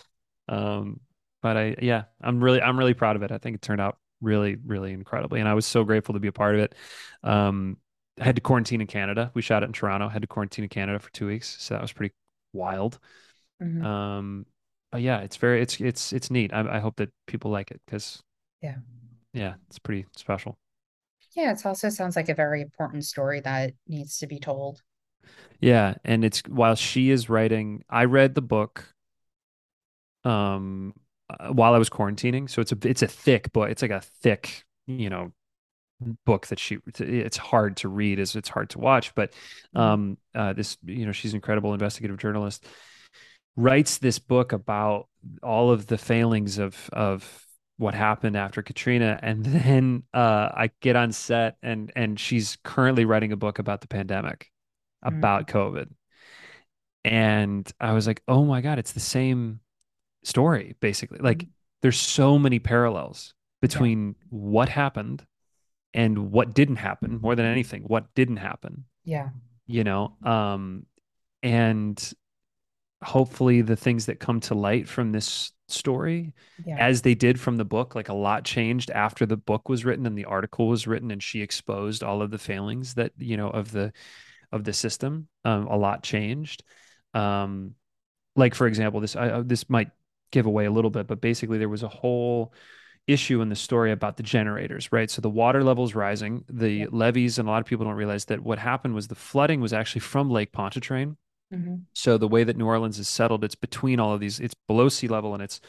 um 0.48 1.00
but 1.42 1.56
I 1.56 1.76
yeah, 1.82 2.04
I'm 2.20 2.42
really 2.42 2.60
I'm 2.62 2.78
really 2.78 2.94
proud 2.94 3.16
of 3.16 3.22
it. 3.22 3.32
I 3.32 3.38
think 3.38 3.56
it 3.56 3.62
turned 3.62 3.80
out 3.80 3.98
really 4.20 4.56
really 4.64 4.92
incredibly 4.92 5.40
and 5.40 5.48
I 5.48 5.54
was 5.54 5.66
so 5.66 5.84
grateful 5.84 6.14
to 6.14 6.20
be 6.20 6.28
a 6.28 6.32
part 6.32 6.54
of 6.54 6.60
it. 6.62 6.74
Um 7.22 7.78
I 8.20 8.24
had 8.24 8.36
to 8.36 8.42
quarantine 8.42 8.80
in 8.80 8.86
Canada. 8.86 9.30
We 9.34 9.42
shot 9.42 9.62
it 9.62 9.66
in 9.66 9.72
Toronto. 9.72 10.08
Had 10.08 10.22
to 10.22 10.28
quarantine 10.28 10.64
in 10.64 10.70
Canada 10.70 10.98
for 10.98 11.10
2 11.12 11.26
weeks, 11.26 11.56
so 11.62 11.74
that 11.74 11.82
was 11.82 11.92
pretty 11.92 12.14
wild. 12.52 12.98
hmm 13.60 13.86
Um 13.86 14.46
but 14.92 15.02
yeah, 15.02 15.20
it's 15.20 15.36
very 15.36 15.62
it's 15.62 15.80
it's 15.80 16.12
it's 16.12 16.30
neat. 16.30 16.52
I 16.54 16.78
I 16.78 16.80
hope 16.80 16.96
that 16.96 17.10
people 17.26 17.50
like 17.50 17.70
it 17.72 17.80
because 17.86 18.22
Yeah. 18.62 18.76
yeah, 19.32 19.54
it's 19.68 19.78
pretty 19.78 20.06
special. 20.16 20.58
Yeah, 21.34 21.52
it 21.52 21.64
also 21.66 21.88
sounds 21.90 22.16
like 22.16 22.28
a 22.28 22.34
very 22.34 22.60
important 22.62 23.04
story 23.04 23.40
that 23.40 23.74
needs 23.86 24.18
to 24.18 24.26
be 24.26 24.38
told. 24.40 24.82
Yeah, 25.60 25.94
and 26.04 26.24
it's 26.24 26.42
while 26.48 26.74
she 26.74 27.10
is 27.10 27.28
writing, 27.28 27.82
I 27.88 28.04
read 28.04 28.34
the 28.34 28.42
book 28.42 28.94
um 30.26 30.94
uh, 31.30 31.48
while 31.48 31.74
I 31.74 31.78
was 31.78 31.90
quarantining, 31.90 32.50
so 32.50 32.62
it's 32.62 32.72
a 32.72 32.78
it's 32.84 33.02
a 33.02 33.08
thick 33.08 33.52
book. 33.52 33.70
It's 33.70 33.82
like 33.82 33.90
a 33.92 34.02
thick, 34.22 34.64
you 34.86 35.10
know, 35.10 35.32
book 36.26 36.46
that 36.48 36.58
she 36.58 36.78
it's 36.98 37.38
hard 37.38 37.78
to 37.78 37.88
read 37.88 38.20
as 38.20 38.36
it's 38.36 38.48
hard 38.50 38.70
to 38.70 38.78
watch, 38.78 39.14
but 39.14 39.32
hmm 39.74 39.90
um 39.92 40.18
uh 40.34 40.52
this 40.52 40.76
you 40.84 41.06
know, 41.06 41.12
she's 41.12 41.32
an 41.32 41.36
incredible 41.38 41.72
investigative 41.74 42.18
journalist 42.18 42.66
writes 43.56 43.98
this 43.98 44.18
book 44.18 44.52
about 44.52 45.08
all 45.42 45.70
of 45.70 45.86
the 45.86 45.98
failings 45.98 46.58
of 46.58 46.90
of 46.92 47.44
what 47.78 47.94
happened 47.94 48.36
after 48.36 48.62
Katrina. 48.62 49.18
And 49.22 49.44
then 49.44 50.02
uh 50.14 50.50
I 50.54 50.70
get 50.80 50.96
on 50.96 51.12
set 51.12 51.56
and 51.62 51.92
and 51.96 52.18
she's 52.18 52.58
currently 52.64 53.04
writing 53.04 53.32
a 53.32 53.36
book 53.36 53.58
about 53.58 53.80
the 53.80 53.88
pandemic 53.88 54.50
hmm 55.08 55.26
about 55.26 55.46
COVID. 55.48 55.88
And 57.04 57.70
I 57.80 57.92
was 57.92 58.06
like, 58.06 58.22
oh 58.26 58.44
my 58.44 58.60
God, 58.60 58.78
it's 58.78 58.92
the 58.92 59.00
same 59.00 59.60
story, 60.26 60.74
basically. 60.80 61.18
Like, 61.18 61.46
there's 61.82 62.00
so 62.00 62.38
many 62.38 62.58
parallels 62.58 63.32
Yeah. 63.32 63.68
between 63.68 64.16
what 64.28 64.68
happened 64.68 65.24
and 65.94 66.30
what 66.30 66.54
didn't 66.54 66.76
happen 66.76 67.20
more 67.22 67.34
than 67.34 67.46
anything, 67.46 67.82
what 67.82 68.14
didn't 68.14 68.36
happen, 68.38 68.84
Yeah. 69.04 69.30
you 69.66 69.84
know? 69.84 70.16
Um, 70.22 70.86
and 71.42 71.96
hopefully 73.02 73.62
the 73.62 73.76
things 73.76 74.06
that 74.06 74.20
come 74.20 74.40
to 74.40 74.54
light 74.54 74.88
from 74.88 75.12
this 75.12 75.52
story 75.68 76.32
Yeah. 76.64 76.76
as 76.78 77.02
they 77.02 77.14
did 77.14 77.38
from 77.40 77.56
the 77.56 77.64
book. 77.64 77.94
Like 77.94 78.08
a 78.08 78.14
lot 78.14 78.44
changed 78.44 78.90
after 78.90 79.26
the 79.26 79.36
book 79.36 79.68
was 79.68 79.84
written 79.84 80.06
and 80.06 80.16
the 80.16 80.24
article 80.26 80.68
was 80.68 80.86
written, 80.86 81.10
and 81.10 81.22
she 81.22 81.40
exposed 81.42 82.02
all 82.02 82.22
of 82.22 82.30
the 82.30 82.38
failings 82.38 82.94
that 82.94 83.12
you 83.18 83.36
know 83.36 83.50
of 83.50 83.70
the 83.72 83.92
of 84.52 84.64
the 84.64 84.72
system. 84.72 85.28
Um, 85.44 85.66
a 85.66 85.76
lot 85.76 86.02
changed. 86.02 86.62
Um, 87.14 87.74
like 88.34 88.54
for 88.54 88.66
example, 88.66 89.00
this 89.00 89.16
I, 89.16 89.42
this 89.42 89.68
might 89.68 89.90
give 90.36 90.46
away 90.46 90.66
a 90.66 90.70
little 90.70 90.90
bit, 90.90 91.06
but 91.06 91.20
basically 91.20 91.58
there 91.58 91.68
was 91.76 91.82
a 91.82 91.88
whole 91.88 92.52
issue 93.06 93.40
in 93.42 93.48
the 93.48 93.56
story 93.56 93.92
about 93.92 94.16
the 94.16 94.22
generators, 94.22 94.90
right? 94.92 95.10
So 95.10 95.20
the 95.22 95.30
water 95.30 95.62
level's 95.64 95.94
rising, 95.94 96.44
the 96.48 96.86
levees, 96.88 97.38
and 97.38 97.48
a 97.48 97.52
lot 97.52 97.60
of 97.62 97.66
people 97.66 97.86
don't 97.86 97.94
realize 98.04 98.26
that 98.26 98.42
what 98.42 98.58
happened 98.58 98.94
was 98.94 99.08
the 99.08 99.14
flooding 99.14 99.60
was 99.60 99.72
actually 99.72 100.02
from 100.02 100.30
Lake 100.30 100.52
Pontchartrain. 100.52 101.16
hmm 101.50 101.86
So 101.94 102.18
the 102.18 102.28
way 102.28 102.44
that 102.44 102.56
New 102.56 102.66
Orleans 102.66 102.98
is 102.98 103.08
settled, 103.08 103.44
it's 103.44 103.54
between 103.54 104.00
all 104.00 104.12
of 104.14 104.20
these. 104.20 104.40
It's 104.40 104.54
below 104.54 104.88
sea 104.88 105.08
level, 105.08 105.34
and 105.34 105.42
it's, 105.42 105.60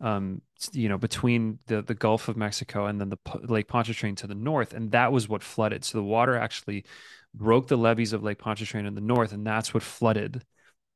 um, 0.00 0.40
you 0.72 0.88
know, 0.88 0.98
between 0.98 1.58
the 1.66 1.82
the 1.82 1.94
Gulf 1.94 2.28
of 2.28 2.36
Mexico 2.36 2.86
and 2.86 3.00
then 3.00 3.10
the 3.10 3.18
P- 3.18 3.38
Lake 3.44 3.68
Pontchartrain 3.68 4.16
to 4.16 4.26
the 4.26 4.34
north, 4.34 4.72
and 4.72 4.92
that 4.92 5.12
was 5.12 5.28
what 5.28 5.42
flooded. 5.42 5.84
So 5.84 5.98
the 5.98 6.04
water 6.04 6.36
actually 6.36 6.84
broke 7.34 7.68
the 7.68 7.76
levees 7.78 8.12
of 8.12 8.22
Lake 8.22 8.38
Pontchartrain 8.38 8.86
in 8.86 8.94
the 8.94 9.00
north, 9.00 9.32
and 9.32 9.46
that's 9.46 9.74
what 9.74 9.82
flooded. 9.82 10.44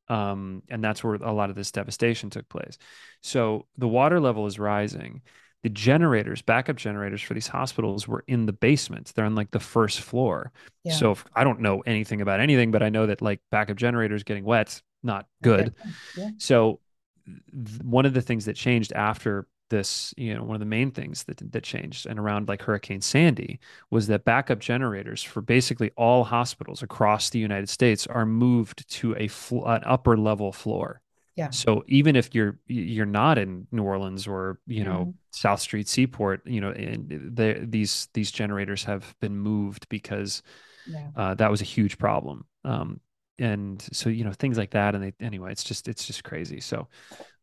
Um, 0.08 0.62
and 0.68 0.82
that's 0.82 1.04
where 1.04 1.14
a 1.14 1.32
lot 1.32 1.50
of 1.50 1.56
this 1.56 1.70
devastation 1.70 2.30
took 2.30 2.48
place. 2.48 2.78
So 3.22 3.66
the 3.76 3.88
water 3.88 4.20
level 4.20 4.46
is 4.46 4.58
rising. 4.58 5.22
The 5.64 5.68
generators, 5.68 6.40
backup 6.40 6.76
generators 6.76 7.20
for 7.20 7.34
these 7.34 7.48
hospitals 7.48 8.06
were 8.06 8.24
in 8.26 8.46
the 8.46 8.52
basement. 8.52 9.12
They're 9.14 9.24
on 9.24 9.34
like 9.34 9.50
the 9.50 9.60
first 9.60 10.00
floor. 10.00 10.52
Yeah. 10.84 10.94
So 10.94 11.12
if, 11.12 11.24
I 11.34 11.44
don't 11.44 11.60
know 11.60 11.80
anything 11.80 12.20
about 12.20 12.40
anything, 12.40 12.70
but 12.70 12.82
I 12.82 12.88
know 12.90 13.06
that 13.06 13.20
like 13.20 13.40
backup 13.50 13.76
generators 13.76 14.22
getting 14.22 14.44
wet, 14.44 14.80
not 15.02 15.26
good. 15.42 15.74
Yeah. 16.16 16.30
So 16.38 16.80
th- 17.26 17.82
one 17.82 18.06
of 18.06 18.14
the 18.14 18.22
things 18.22 18.44
that 18.44 18.54
changed 18.54 18.92
after 18.92 19.48
this, 19.70 20.14
you 20.16 20.34
know, 20.34 20.42
one 20.42 20.54
of 20.56 20.60
the 20.60 20.66
main 20.66 20.90
things 20.90 21.24
that 21.24 21.40
that 21.52 21.62
changed 21.62 22.06
and 22.06 22.18
around 22.18 22.48
like 22.48 22.62
Hurricane 22.62 23.00
Sandy 23.00 23.60
was 23.90 24.06
that 24.08 24.24
backup 24.24 24.58
generators 24.58 25.22
for 25.22 25.40
basically 25.42 25.90
all 25.96 26.24
hospitals 26.24 26.82
across 26.82 27.30
the 27.30 27.38
United 27.38 27.68
States 27.68 28.06
are 28.06 28.26
moved 28.26 28.88
to 28.90 29.14
a 29.16 29.28
fl- 29.28 29.66
an 29.66 29.82
upper 29.84 30.16
level 30.16 30.52
floor. 30.52 31.00
Yeah. 31.36 31.50
So 31.50 31.84
even 31.86 32.16
if 32.16 32.34
you're 32.34 32.58
you're 32.66 33.06
not 33.06 33.38
in 33.38 33.66
New 33.70 33.84
Orleans 33.84 34.26
or 34.26 34.58
you 34.66 34.84
know 34.84 35.06
Mhm. 35.06 35.14
South 35.30 35.60
Street 35.60 35.86
Seaport, 35.88 36.42
you 36.46 36.60
know, 36.60 36.70
and 36.72 37.08
the, 37.36 37.64
these 37.68 38.08
these 38.14 38.32
generators 38.32 38.84
have 38.84 39.14
been 39.20 39.36
moved 39.36 39.88
because 39.88 40.42
Yeah. 40.86 41.10
uh, 41.16 41.34
that 41.34 41.50
was 41.50 41.60
a 41.60 41.64
huge 41.64 41.98
problem. 41.98 42.44
Um, 42.64 43.00
and 43.38 43.80
so 43.92 44.08
you 44.10 44.24
know 44.24 44.32
things 44.32 44.58
like 44.58 44.70
that, 44.70 44.94
and 44.96 45.04
they 45.04 45.12
anyway, 45.24 45.52
it's 45.52 45.62
just 45.62 45.86
it's 45.86 46.04
just 46.06 46.24
crazy. 46.24 46.60
So, 46.60 46.88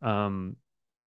um, 0.02 0.57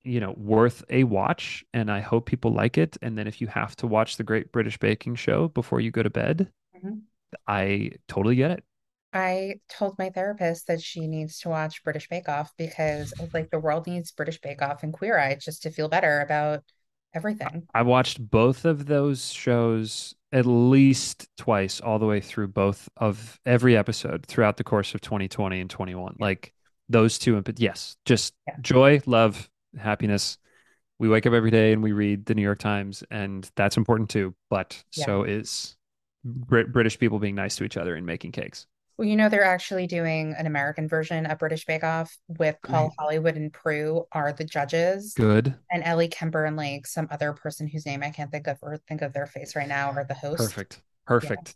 you 0.04 0.20
know, 0.20 0.32
worth 0.36 0.84
a 0.90 1.04
watch, 1.04 1.64
and 1.74 1.90
I 1.90 2.00
hope 2.00 2.26
people 2.26 2.52
like 2.52 2.78
it. 2.78 2.96
And 3.02 3.18
then 3.18 3.26
if 3.26 3.40
you 3.40 3.46
have 3.48 3.76
to 3.76 3.86
watch 3.86 4.16
the 4.16 4.24
Great 4.24 4.52
British 4.52 4.78
Baking 4.78 5.16
Show 5.16 5.48
before 5.48 5.80
you 5.80 5.90
go 5.90 6.02
to 6.02 6.10
bed, 6.10 6.50
Mhm. 6.74 7.08
I 7.46 7.92
totally 8.08 8.36
get 8.36 8.50
it. 8.52 8.64
I 9.12 9.60
told 9.68 9.98
my 9.98 10.10
therapist 10.10 10.66
that 10.66 10.82
she 10.82 11.06
needs 11.06 11.40
to 11.40 11.48
watch 11.48 11.82
British 11.82 12.08
Bake 12.08 12.28
Off 12.28 12.52
because 12.58 13.12
like 13.32 13.50
the 13.50 13.58
world 13.58 13.86
needs 13.86 14.12
British 14.12 14.40
Bake 14.40 14.60
Off 14.60 14.82
and 14.82 14.92
Queer 14.92 15.18
Eye 15.18 15.36
just 15.36 15.62
to 15.62 15.70
feel 15.70 15.88
better 15.88 16.20
about 16.20 16.62
everything. 17.14 17.66
I 17.74 17.82
watched 17.82 18.30
both 18.30 18.64
of 18.64 18.86
those 18.86 19.32
shows 19.32 20.14
at 20.30 20.44
least 20.44 21.26
twice, 21.38 21.80
all 21.80 21.98
the 21.98 22.06
way 22.06 22.20
through 22.20 22.48
both 22.48 22.88
of 22.98 23.40
every 23.46 23.76
episode 23.76 24.26
throughout 24.26 24.58
the 24.58 24.64
course 24.64 24.94
of 24.94 25.00
2020 25.00 25.60
and 25.60 25.70
21. 25.70 26.16
Like 26.18 26.52
those 26.90 27.18
two, 27.18 27.40
but 27.40 27.58
yes, 27.58 27.96
just 28.04 28.34
Yeah. 28.46 28.56
joy, 28.60 29.00
love, 29.06 29.48
happiness. 29.76 30.38
We 30.98 31.08
wake 31.08 31.26
up 31.26 31.32
every 31.32 31.50
day 31.50 31.72
and 31.72 31.82
we 31.82 31.92
read 31.92 32.26
the 32.26 32.34
New 32.34 32.42
York 32.42 32.58
Times, 32.58 33.04
and 33.10 33.48
that's 33.54 33.76
important 33.76 34.10
too. 34.10 34.34
But 34.50 34.82
Yeah. 34.94 35.04
so 35.06 35.22
is 35.24 35.76
Brit- 36.24 36.72
British 36.72 36.98
people 36.98 37.18
being 37.18 37.34
nice 37.36 37.56
to 37.56 37.64
each 37.64 37.76
other 37.76 37.94
and 37.94 38.04
making 38.04 38.32
cakes. 38.32 38.66
Well, 38.96 39.06
you 39.06 39.14
know, 39.14 39.28
they're 39.28 39.44
actually 39.44 39.86
doing 39.86 40.34
an 40.36 40.46
American 40.46 40.88
version 40.88 41.24
of 41.26 41.38
British 41.38 41.64
Bake 41.64 41.84
Off 41.84 42.18
with 42.26 42.56
Paul. 42.64 42.92
Hollywood 42.98 43.36
and 43.36 43.52
Prue 43.52 44.04
are 44.10 44.32
the 44.32 44.44
judges, 44.44 45.14
Good. 45.14 45.54
and 45.70 45.84
Ellie 45.84 46.08
Kemper 46.08 46.44
and 46.44 46.56
like 46.56 46.84
some 46.84 47.06
other 47.12 47.32
person 47.32 47.68
whose 47.68 47.86
name 47.86 48.02
I 48.02 48.10
can't 48.10 48.32
think 48.32 48.48
of 48.48 48.58
or 48.60 48.76
think 48.88 49.02
of 49.02 49.12
their 49.12 49.26
face 49.26 49.54
right 49.54 49.68
now 49.68 49.92
are 49.92 50.04
the 50.04 50.14
host. 50.14 50.38
Perfect. 50.38 50.82
Perfect. 51.06 51.54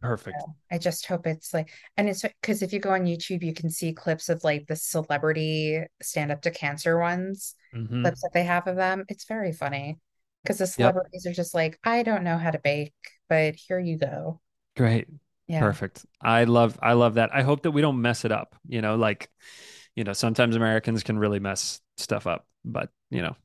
Perfect. 0.00 0.44
So 0.44 0.54
I 0.70 0.78
just 0.78 1.06
hope 1.06 1.26
it's 1.26 1.54
like, 1.54 1.70
and 1.96 2.08
it's 2.08 2.22
because 2.22 2.62
if 2.62 2.72
you 2.72 2.80
go 2.80 2.90
on 2.90 3.04
YouTube, 3.04 3.42
you 3.42 3.54
can 3.54 3.70
see 3.70 3.92
clips 3.92 4.28
of 4.28 4.44
like 4.44 4.66
the 4.66 4.76
celebrity 4.76 5.84
stand 6.02 6.32
up 6.32 6.42
to 6.42 6.50
cancer 6.50 6.98
ones, 6.98 7.54
Mhm. 7.72 8.02
clips 8.02 8.22
that 8.22 8.32
they 8.32 8.44
have 8.44 8.66
of 8.66 8.76
them. 8.76 9.04
It's 9.08 9.24
very 9.26 9.52
funny 9.52 9.98
because 10.42 10.58
the 10.58 10.66
Yep. 10.76 10.96
celebrities 10.96 11.26
are 11.26 11.32
just 11.32 11.54
like, 11.54 11.78
I 11.84 12.02
don't 12.02 12.24
know 12.24 12.38
how 12.38 12.50
to 12.50 12.58
bake, 12.58 12.94
but 13.28 13.54
here 13.54 13.78
you 13.78 13.96
go. 13.98 14.40
Great. 14.76 15.08
Yeah. 15.46 15.60
Perfect. 15.60 16.04
I 16.20 16.44
love 16.44 16.78
I 16.82 16.92
love 16.92 17.14
that. 17.14 17.30
I 17.34 17.42
hope 17.42 17.62
that 17.62 17.70
we 17.70 17.80
don't 17.80 18.02
mess 18.02 18.24
it 18.24 18.32
up. 18.32 18.56
You 18.68 18.82
know, 18.82 18.96
like, 18.96 19.30
you 19.94 20.04
know, 20.04 20.12
sometimes 20.12 20.56
Americans 20.56 21.02
can 21.02 21.18
really 21.18 21.40
mess 21.40 21.80
stuff 21.96 22.26
up, 22.26 22.46
but 22.64 22.90
you 23.10 23.22
know, 23.22 23.36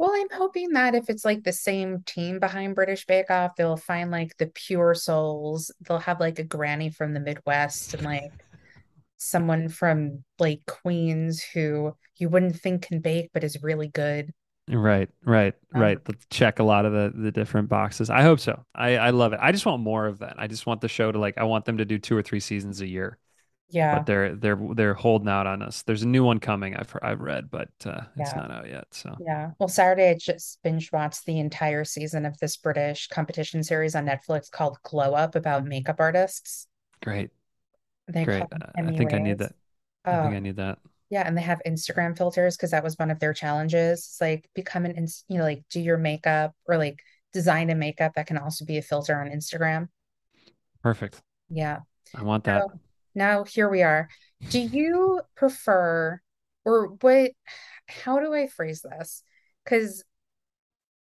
Well, 0.00 0.12
I'm 0.14 0.30
hoping 0.30 0.70
that 0.72 0.94
if 0.94 1.10
it's 1.10 1.26
like 1.26 1.44
the 1.44 1.52
same 1.52 2.02
team 2.04 2.40
behind 2.40 2.74
British 2.74 3.04
Bake 3.04 3.30
Off, 3.30 3.54
they'll 3.56 3.76
find 3.76 4.10
like 4.10 4.34
the 4.38 4.46
pure 4.46 4.94
souls. 4.94 5.70
They'll 5.82 5.98
have 5.98 6.20
like 6.20 6.38
a 6.38 6.44
granny 6.44 6.88
from 6.88 7.12
the 7.12 7.20
Midwest 7.20 7.92
and 7.92 8.02
like 8.02 8.32
someone 9.18 9.68
from 9.68 10.24
like 10.38 10.62
Queens 10.66 11.42
who 11.42 11.96
you 12.16 12.30
wouldn't 12.30 12.56
think 12.60 12.82
can 12.88 13.00
bake 13.00 13.30
but 13.34 13.44
is 13.44 13.62
really 13.62 13.88
good. 13.88 14.32
right, 14.68 15.08
right, 15.24 15.54
Um, 15.74 15.80
right. 15.80 15.98
Let's 16.06 16.26
check 16.30 16.58
a 16.58 16.62
lot 16.62 16.84
of 16.84 16.92
the 16.92 17.12
the 17.14 17.32
different 17.32 17.68
boxes. 17.68 18.10
I 18.10 18.22
hope 18.22 18.40
so. 18.40 18.64
I 18.74 18.96
I 18.96 19.10
love 19.10 19.32
it. 19.32 19.40
I 19.42 19.52
just 19.52 19.66
want 19.66 19.82
more 19.82 20.06
of 20.06 20.18
that. 20.20 20.34
I 20.38 20.46
just 20.46 20.66
want 20.66 20.80
the 20.80 20.88
show 20.88 21.10
to 21.10 21.18
like 21.18 21.38
I 21.38 21.44
want 21.44 21.64
them 21.64 21.78
to 21.78 21.84
do 21.84 21.98
two 21.98 22.16
or 22.16 22.22
three 22.22 22.40
seasons 22.40 22.80
a 22.80 22.86
year. 22.88 23.18
Yeah. 23.70 23.98
But 23.98 24.06
they're 24.06 24.34
they're 24.34 24.58
they're 24.74 24.94
holding 24.94 25.28
out 25.28 25.46
on 25.46 25.62
us. 25.62 25.82
There's 25.82 26.02
a 26.02 26.08
new 26.08 26.24
one 26.24 26.40
coming. 26.40 26.74
I've 26.76 26.94
I've 27.02 27.20
read, 27.20 27.50
but 27.50 27.68
uh, 27.86 28.02
it's 28.16 28.32
Yeah. 28.32 28.40
not 28.40 28.50
out 28.50 28.68
yet. 28.68 28.86
So 28.90 29.16
Yeah. 29.20 29.52
Well, 29.58 29.68
Saturday 29.68 30.10
I 30.10 30.14
just 30.14 30.60
binge 30.62 30.90
watched 30.92 31.24
the 31.26 31.38
entire 31.38 31.84
season 31.84 32.26
of 32.26 32.36
this 32.38 32.56
British 32.56 33.06
competition 33.08 33.62
series 33.62 33.94
on 33.94 34.06
Netflix 34.06 34.50
called 34.50 34.78
Glow 34.82 35.14
Up 35.14 35.34
about 35.36 35.64
makeup 35.64 35.96
artists. 36.00 36.66
great, 37.02 37.30
They 38.08 38.24
great. 38.24 38.42
I 38.52 38.82
think 38.92 39.14
I 39.14 39.18
need 39.18 39.38
that. 39.38 39.54
I 40.04 40.12
think 40.22 40.32
Oh, 40.32 40.36
I 40.36 40.40
need 40.40 40.56
that. 40.56 40.78
yeah, 41.10 41.26
and 41.26 41.36
they 41.36 41.42
have 41.42 41.60
Instagram 41.66 42.16
filters 42.16 42.56
because 42.56 42.72
that 42.72 42.82
was 42.84 42.98
one 42.98 43.10
of 43.10 43.20
their 43.20 43.32
challenges. 43.34 43.98
It's 44.00 44.20
like 44.20 44.48
become 44.54 44.84
an 44.84 45.06
you 45.28 45.38
know, 45.38 45.44
like 45.44 45.62
do 45.70 45.80
your 45.80 45.98
makeup 45.98 46.54
or 46.66 46.76
like 46.76 47.00
design 47.32 47.70
a 47.70 47.74
makeup 47.74 48.12
that 48.16 48.26
can 48.26 48.38
also 48.38 48.64
be 48.64 48.78
a 48.78 48.82
filter 48.82 49.20
on 49.20 49.28
Instagram. 49.28 49.88
Perfect. 50.82 51.22
Yeah. 51.48 51.80
I 52.16 52.22
want 52.24 52.44
that. 52.44 52.62
So 52.62 52.80
now 53.14 53.44
here 53.44 53.68
we 53.68 53.82
are. 53.82 54.08
Do 54.48 54.58
you 54.58 55.20
prefer 55.36 56.20
or 56.64 56.86
what 57.00 57.32
how 57.86 58.20
do 58.20 58.32
I 58.32 58.46
phrase 58.46 58.82
this? 58.82 59.22
Because 59.64 60.04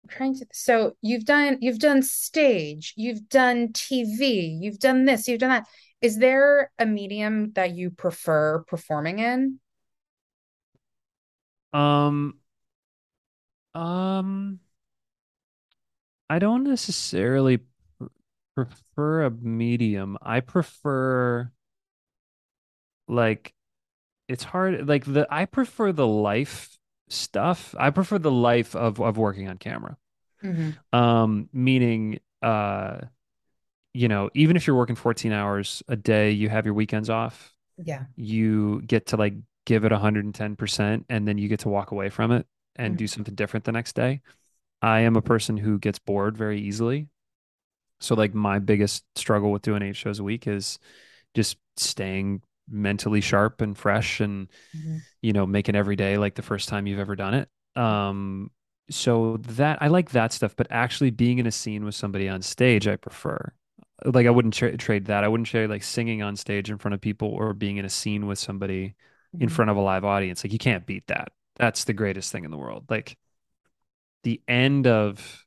I'm 0.03 0.09
trying 0.09 0.35
to 0.35 0.45
so 0.51 0.95
you've 1.01 1.25
done 1.25 1.57
you've 1.61 1.79
done 1.79 2.01
stage, 2.01 2.93
you've 2.95 3.27
done 3.29 3.69
TV, 3.69 4.57
you've 4.61 4.79
done 4.79 5.05
this, 5.05 5.27
you've 5.27 5.39
done 5.39 5.49
that. 5.49 5.67
Is 6.01 6.17
there 6.17 6.71
a 6.77 6.85
medium 6.85 7.53
that 7.53 7.75
you 7.75 7.89
prefer 7.89 8.63
performing 8.67 9.19
in? 9.19 9.59
Um, 11.73 12.39
um, 13.73 14.59
I 16.29 16.39
don't 16.39 16.63
necessarily 16.63 17.57
pr- 17.57 18.05
prefer 18.55 19.23
a 19.23 19.31
medium. 19.31 20.17
I 20.21 20.39
prefer 20.39 21.51
like 23.07 23.53
it's 24.27 24.43
hard 24.43 24.87
like 24.87 25.05
the 25.05 25.27
I 25.29 25.45
prefer 25.45 25.91
the 25.91 26.07
life 26.07 26.77
stuff. 27.09 27.75
I 27.79 27.91
prefer 27.91 28.19
the 28.19 28.31
life 28.31 28.75
of 28.75 29.01
of 29.01 29.17
working 29.17 29.49
on 29.49 29.57
camera. 29.57 29.97
hmm 30.41 30.77
Um, 30.93 31.49
meaning 31.53 32.19
uh, 32.41 33.01
you 33.93 34.07
know, 34.07 34.29
even 34.33 34.55
if 34.57 34.67
you're 34.67 34.75
working 34.75 34.95
14 34.95 35.31
hours 35.31 35.83
a 35.87 35.95
day, 35.95 36.31
you 36.31 36.49
have 36.49 36.65
your 36.65 36.73
weekends 36.73 37.09
off. 37.09 37.53
Yeah. 37.77 38.05
You 38.15 38.81
get 38.83 39.07
to 39.07 39.17
like 39.17 39.35
give 39.65 39.85
it 39.85 39.91
110% 39.91 41.05
and 41.09 41.27
then 41.27 41.37
you 41.37 41.47
get 41.47 41.61
to 41.61 41.69
walk 41.69 41.91
away 41.91 42.09
from 42.09 42.31
it 42.31 42.47
and 42.75 42.97
do 42.97 43.05
Mhm. 43.05 43.07
something 43.07 43.35
different 43.35 43.65
the 43.65 43.71
next 43.71 43.95
day. 43.95 44.21
I 44.81 45.01
am 45.01 45.15
a 45.17 45.21
person 45.21 45.57
who 45.57 45.79
gets 45.79 45.99
bored 45.99 46.37
very 46.37 46.61
easily. 46.61 47.09
So 47.99 48.15
like 48.15 48.33
my 48.33 48.59
biggest 48.59 49.05
struggle 49.15 49.51
with 49.51 49.61
doing 49.61 49.81
eight 49.81 49.95
shows 49.95 50.19
a 50.19 50.23
week 50.23 50.47
is 50.47 50.79
just 51.35 51.57
staying 51.77 52.41
mentally 52.69 53.21
sharp 53.21 53.61
and 53.61 53.77
fresh 53.77 54.19
and 54.19 54.47
Mhm. 54.73 55.05
you 55.21 55.33
know 55.33 55.45
making 55.45 55.75
every 55.75 55.95
day 55.95 56.17
like 56.17 56.35
the 56.35 56.41
first 56.41 56.69
time 56.69 56.87
you've 56.87 56.99
ever 56.99 57.15
done 57.15 57.33
it. 57.33 57.49
Um 57.81 58.51
so 58.89 59.37
that 59.37 59.81
I 59.81 59.87
like 59.87 60.11
that 60.11 60.33
stuff, 60.33 60.55
but 60.55 60.67
actually 60.69 61.09
being 61.11 61.39
in 61.39 61.47
a 61.47 61.51
scene 61.51 61.85
with 61.85 61.95
somebody 61.95 62.29
on 62.29 62.41
stage 62.41 62.87
I 62.87 62.95
prefer. 62.97 63.53
Like 64.05 64.27
I 64.27 64.29
wouldn't 64.29 64.53
tra- 64.53 64.77
trade 64.77 65.05
that. 65.05 65.23
I 65.23 65.27
wouldn't 65.27 65.47
trade 65.47 65.69
like 65.69 65.83
singing 65.83 66.21
on 66.21 66.35
stage 66.35 66.69
in 66.69 66.77
front 66.77 66.93
of 66.95 67.01
people 67.01 67.29
or 67.29 67.53
being 67.53 67.77
in 67.77 67.85
a 67.85 67.89
scene 67.89 68.27
with 68.27 68.39
somebody 68.39 68.95
in 69.39 69.49
Mhm. 69.49 69.49
front 69.49 69.71
of 69.71 69.77
a 69.77 69.81
live 69.81 70.05
audience. 70.05 70.43
Like 70.43 70.53
you 70.53 70.59
can't 70.59 70.85
beat 70.85 71.07
that. 71.07 71.31
That's 71.55 71.85
the 71.85 71.93
greatest 71.93 72.31
thing 72.31 72.45
in 72.45 72.51
the 72.51 72.57
world. 72.57 72.85
Like 72.89 73.17
the 74.23 74.41
end 74.47 74.87
of 74.87 75.45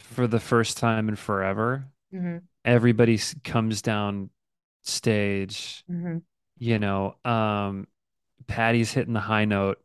for 0.00 0.26
the 0.26 0.40
first 0.40 0.76
time 0.78 1.08
in 1.08 1.16
forever, 1.16 1.86
hmm 2.12 2.50
everybody 2.64 3.18
comes 3.44 3.82
down 3.82 4.30
stage, 4.82 5.84
hmm 5.86 6.18
you 6.60 6.78
know, 6.78 7.16
um, 7.24 7.88
Patty's 8.46 8.92
hitting 8.92 9.14
the 9.14 9.20
high 9.20 9.46
note, 9.46 9.78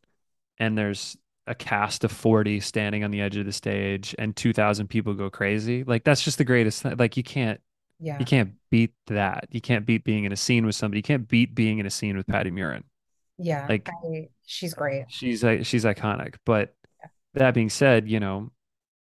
and 0.59 0.77
there's 0.77 1.17
a 1.47 1.55
cast 1.55 2.03
of 2.03 2.11
40 2.11 2.59
standing 2.59 3.03
on 3.03 3.11
the 3.11 3.21
edge 3.21 3.37
of 3.37 3.45
the 3.45 3.51
stage, 3.51 4.13
and 4.19 4.35
2,000 4.35 4.87
people 4.87 5.13
go 5.13 5.29
crazy. 5.29 5.83
Like 5.83 6.03
that's 6.03 6.21
just 6.21 6.37
the 6.37 6.43
greatest 6.43 6.83
thing. 6.83 6.95
Like 6.97 7.17
you 7.17 7.23
can't 7.23 7.61
yeah. 7.99 8.19
you 8.19 8.25
can't 8.25 8.51
beat 8.69 8.93
that. 9.07 9.47
You 9.51 9.61
can't 9.61 9.85
beat 9.85 10.03
being 10.03 10.25
in 10.25 10.33
a 10.33 10.35
scene 10.35 10.65
with 10.65 10.75
somebody. 10.75 10.99
You 10.99 11.03
can't 11.03 11.27
beat 11.27 11.55
being 11.55 11.79
in 11.79 11.85
a 11.85 11.89
scene 11.89 12.17
with 12.17 12.27
Patty 12.27 12.51
Murin. 12.51 12.83
Yeah. 13.37 13.65
Like 13.69 13.89
I, 13.89 14.27
she's 14.45 14.73
great. 14.73 15.05
she's 15.07 15.43
like 15.43 15.65
she's 15.65 15.85
iconic. 15.85 16.35
But 16.45 16.75
that 17.35 17.53
being 17.53 17.69
said, 17.69 18.09
you 18.09 18.19
know, 18.19 18.51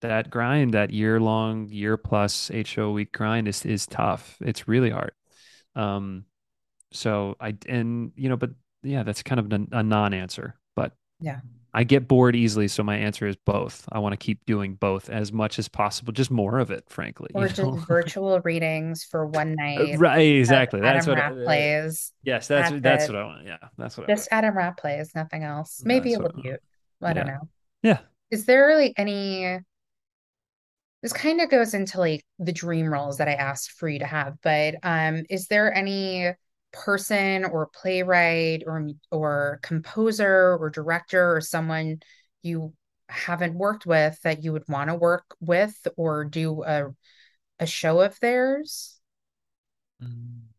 that 0.02 0.30
grind, 0.30 0.76
that 0.76 0.92
year 0.92 1.20
long, 1.20 1.70
year 1.70 1.98
plus 1.98 2.52
a 2.52 2.90
week 2.92 3.12
grind 3.14 3.48
is 3.48 3.66
is 3.66 3.88
tough. 3.88 4.38
It's 4.42 4.68
really 4.68 4.92
hard. 4.92 5.14
Um, 5.76 6.26
so 6.92 7.36
I 7.40 7.56
and 7.68 8.12
you 8.16 8.30
know, 8.30 8.38
but 8.38 8.52
yeah, 8.84 9.04
that's 9.04 9.24
kind 9.24 9.40
of 9.40 9.52
a, 9.52 9.78
a 9.78 9.84
non-answer. 9.84 10.56
But 10.76 10.94
Yeah. 11.20 11.40
I 11.76 11.84
get 11.84 12.08
bored 12.08 12.36
easily, 12.36 12.68
so 12.68 12.84
my 12.84 12.98
answer 12.98 13.26
is 13.26 13.36
both. 13.36 13.88
I 13.92 13.98
want 13.98 14.14
to 14.14 14.18
keep 14.18 14.46
doing 14.46 14.76
both 14.76 15.10
as 15.10 15.32
much 15.34 15.58
as 15.58 15.68
possible, 15.68 16.14
just 16.14 16.30
more 16.30 16.60
of 16.60 16.70
it, 16.70 16.84
frankly, 16.88 17.32
Or 17.34 17.48
just 17.48 17.64
know. 17.64 17.72
virtual 17.88 18.40
readings 18.42 19.04
for 19.04 19.26
one 19.26 19.56
night 19.56 19.98
Right, 19.98 20.36
exactly. 20.36 20.82
That's 20.82 21.08
Adam 21.08 21.16
what 21.18 21.24
Rapp 21.24 21.32
uh, 21.42 21.44
plays. 21.46 22.12
yes, 22.22 22.48
that's 22.48 22.70
That's 22.70 22.82
that's 22.84 23.08
what 23.08 23.16
I 23.18 23.24
want. 23.26 23.46
Yeah, 23.48 23.58
that's 23.78 23.98
what 23.98 24.08
I 24.08 24.12
want. 24.12 24.20
Just 24.20 24.30
Adam 24.32 24.56
Rapp 24.56 24.78
plays, 24.78 25.16
nothing 25.16 25.44
else. 25.44 25.82
Maybe 25.84 26.12
That's 26.12 26.20
a 26.20 26.24
what 26.24 26.36
I 27.04 27.10
I 27.10 27.14
don't 27.14 27.26
Yeah. 27.26 27.34
know. 27.34 27.50
Yeah. 27.82 28.00
Is 28.30 28.46
there 28.46 28.68
really 28.68 28.94
any 28.96 29.60
this 31.04 31.14
kind 31.14 31.42
of 31.42 31.50
goes 31.50 31.76
into 31.76 32.00
like 32.00 32.26
the 32.40 32.54
dream 32.54 32.88
roles 32.88 33.18
that 33.18 33.28
I 33.28 33.34
asked 33.34 33.74
for 33.74 33.90
you 33.90 34.00
to 34.00 34.06
have, 34.06 34.38
but 34.42 34.76
um, 34.84 35.26
is 35.30 35.48
there 35.48 35.74
any 35.74 36.32
person 36.72 37.46
or 37.46 37.68
playwright 37.68 38.64
or 38.66 38.90
or 39.12 39.60
composer 39.62 40.58
or 40.58 40.70
director 40.72 41.36
or 41.36 41.42
someone 41.42 42.00
you 42.42 42.74
haven't 43.10 43.54
worked 43.54 43.86
with 43.86 44.20
that 44.24 44.44
you 44.44 44.54
would 44.54 44.68
want 44.70 44.90
to 44.90 44.96
work 44.96 45.26
with 45.42 45.76
or 45.98 46.26
do 46.26 46.64
a 46.64 46.86
a 47.60 47.68
show 47.68 48.00
of 48.02 48.20
theirs? 48.22 49.00
Mm, 50.02 50.50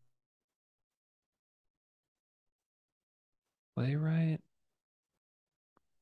Playwright, 3.73 4.41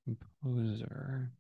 composer. 0.06 1.32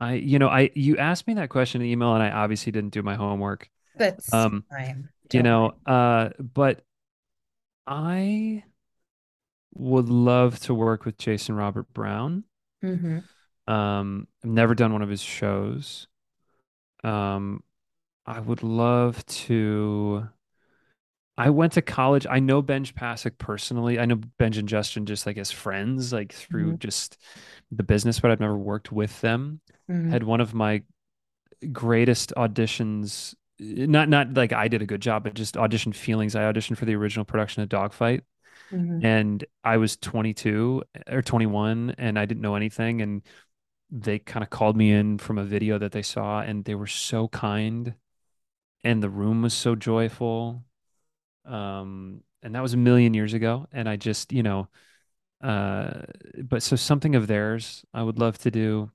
I, 0.00 0.14
you 0.14 0.38
know, 0.38 0.48
I 0.48 0.70
you 0.74 0.96
asked 0.96 1.26
me 1.26 1.34
that 1.34 1.50
question 1.50 1.80
in 1.80 1.86
the 1.86 1.92
email, 1.92 2.14
and 2.14 2.22
I 2.22 2.30
obviously 2.30 2.72
didn't 2.72 2.90
do 2.92 3.02
my 3.02 3.16
homework. 3.16 3.68
That's 3.94 4.32
Um, 4.32 4.64
fine. 4.70 5.08
you 5.32 5.42
know, 5.42 5.74
uh, 5.86 6.30
but 6.40 6.84
I 7.88 8.62
would 9.74 10.08
love 10.10 10.58
to 10.60 10.74
work 10.74 11.04
with 11.06 11.16
Jason 11.18 11.54
Robert 11.54 11.92
Brown. 11.94 12.44
worry. 12.82 12.96
hmm 12.96 13.18
Um, 13.66 14.26
I've 14.42 14.50
never 14.50 14.74
done 14.74 14.92
one 14.92 15.02
of 15.02 15.08
his 15.08 15.20
shows. 15.22 16.06
Um, 17.04 17.62
I 18.26 18.40
would 18.40 18.62
love 18.62 19.24
to. 19.26 20.28
I 21.38 21.50
went 21.50 21.74
to 21.74 21.82
college. 21.82 22.26
I 22.28 22.40
know 22.40 22.62
Benj 22.62 22.94
Pasek 22.96 23.38
personally. 23.38 24.00
I 24.00 24.06
know 24.06 24.16
Benj 24.38 24.58
and 24.58 24.68
Justin 24.68 25.06
just 25.06 25.26
like 25.26 25.38
as 25.38 25.52
friends, 25.52 26.12
like 26.12 26.34
through 26.34 26.74
hmm 26.74 26.78
just 26.78 27.18
the 27.72 27.84
business, 27.84 28.20
but 28.20 28.30
I've 28.32 28.40
never 28.40 28.58
worked 28.58 28.92
with 28.92 29.20
them. 29.22 29.60
hmm 29.88 30.10
Had 30.10 30.24
one 30.24 30.40
of 30.40 30.54
my 30.54 30.82
greatest 31.72 32.32
auditions, 32.36 33.34
not 33.60 34.08
not 34.08 34.34
like 34.34 34.52
I 34.52 34.68
did 34.68 34.82
a 34.82 34.86
good 34.86 35.02
job, 35.02 35.24
but 35.24 35.34
just 35.34 35.56
audition 35.56 35.92
feelings. 35.92 36.36
I 36.36 36.42
auditioned 36.52 36.78
for 36.78 36.86
the 36.86 36.96
original 36.96 37.24
production 37.24 37.62
of 37.62 37.68
Dogfight, 37.70 38.24
hmm 38.70 39.00
and 39.00 39.44
I 39.64 39.78
was 39.78 39.96
22 39.98 40.82
or 41.10 41.22
21, 41.22 41.94
and 41.98 42.18
I 42.18 42.26
didn't 42.26 42.42
know 42.42 42.56
anything, 42.56 43.02
and 43.02 43.22
they 43.90 44.18
kind 44.20 44.44
of 44.44 44.50
called 44.50 44.76
me 44.76 44.92
in 44.92 45.18
from 45.18 45.38
a 45.38 45.44
video 45.44 45.78
that 45.78 45.92
they 45.92 46.02
saw, 46.02 46.40
and 46.40 46.64
they 46.64 46.74
were 46.76 46.86
so 46.88 47.28
kind, 47.28 47.94
and 48.84 49.02
the 49.02 49.10
room 49.10 49.42
was 49.42 49.54
so 49.54 49.74
joyful 49.74 50.64
um 51.48 52.22
and 52.42 52.54
that 52.54 52.62
was 52.62 52.74
a 52.74 52.76
million 52.76 53.14
years 53.14 53.34
ago. 53.34 53.66
And 53.72 53.88
i 53.88 53.96
just 53.96 54.32
you 54.32 54.42
know 54.42 54.68
uh 55.42 56.02
but 56.42 56.62
so 56.62 56.76
something 56.76 57.14
of 57.14 57.26
theirs 57.26 57.84
i 57.94 58.02
would 58.02 58.18
love 58.18 58.38
to 58.38 58.50
do. 58.50 58.90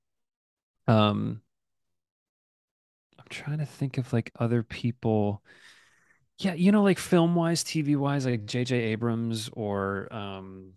Um 0.88 1.42
i'm 3.20 3.26
trying 3.30 3.60
to 3.60 3.66
think 3.66 3.98
of 3.98 4.12
like 4.14 4.32
other 4.40 4.64
people. 4.64 5.44
Yeah 6.38 6.54
you 6.54 6.72
know 6.72 6.84
like 6.84 7.00
film 7.00 7.36
wise 7.36 7.64
tv 7.64 7.96
wise 7.96 8.26
like 8.26 8.46
jj 8.46 8.72
abrams 8.72 9.50
or 9.54 10.12
um 10.14 10.74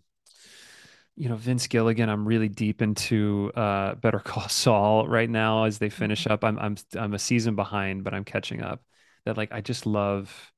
you 1.15 1.27
know 1.29 1.35
vince 1.35 1.67
gilligan 1.67 2.09
i'm 2.09 2.27
really 2.27 2.47
deep 2.47 2.81
into 2.81 3.51
uh 3.55 3.95
better 3.95 4.19
call 4.19 4.47
saul 4.49 5.07
right 5.07 5.29
now 5.29 5.63
as 5.65 5.79
they 5.79 5.89
finish 5.89 6.27
up. 6.27 6.43
I'm 6.43 6.59
i'm 6.59 6.75
i'm 6.95 7.13
a 7.13 7.19
season 7.19 7.55
behind 7.55 8.03
but 8.03 8.13
i'm 8.13 8.23
catching 8.23 8.61
up. 8.61 8.81
That 9.25 9.35
like 9.37 9.51
i 9.51 9.61
just 9.61 9.85
love 9.85 10.53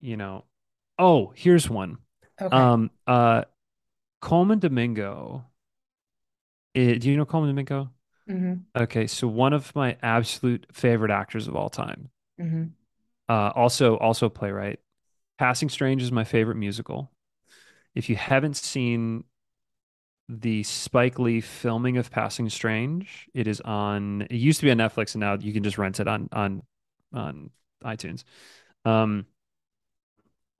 you 0.00 0.16
know 0.16 0.44
oh 0.98 1.32
here's 1.34 1.68
one 1.68 1.98
Okay. 2.40 2.70
um 2.72 2.90
uh 3.06 3.44
Colman 4.20 4.58
Domingo. 4.60 5.46
eh, 6.74 6.94
do 6.98 7.10
you 7.10 7.16
know 7.16 7.24
Colman 7.26 7.50
Domingo? 7.50 7.90
hmm 8.26 8.68
Okay, 8.78 9.06
so 9.06 9.28
one 9.28 9.52
of 9.52 9.74
my 9.74 9.96
absolute 10.02 10.66
favorite 10.72 11.10
actors 11.10 11.48
of 11.48 11.56
all 11.56 11.70
time. 11.70 12.10
hmm 12.38 12.78
Uh, 13.28 13.52
also, 13.54 13.96
also 13.98 14.28
playwright. 14.28 14.80
Passing 15.38 15.68
Strange 15.68 16.02
is 16.02 16.12
my 16.12 16.24
favorite 16.24 16.56
musical. 16.56 17.12
If 17.94 18.08
you 18.10 18.16
haven't 18.16 18.56
seen 18.56 19.24
the 20.28 20.62
Spike 20.62 21.18
Lee 21.18 21.40
filming 21.40 21.96
of 21.96 22.10
Passing 22.10 22.48
Strange, 22.50 23.28
it 23.34 23.46
is 23.46 23.60
on. 23.62 24.22
It 24.22 24.36
used 24.36 24.60
to 24.60 24.66
be 24.66 24.70
on 24.70 24.76
Netflix, 24.78 25.14
and 25.14 25.20
now 25.20 25.34
you 25.34 25.52
can 25.52 25.62
just 25.62 25.78
rent 25.78 26.00
it 26.00 26.08
on 26.08 26.28
on 26.32 26.62
on 27.12 27.50
iTunes. 27.84 28.24
Um, 28.84 29.26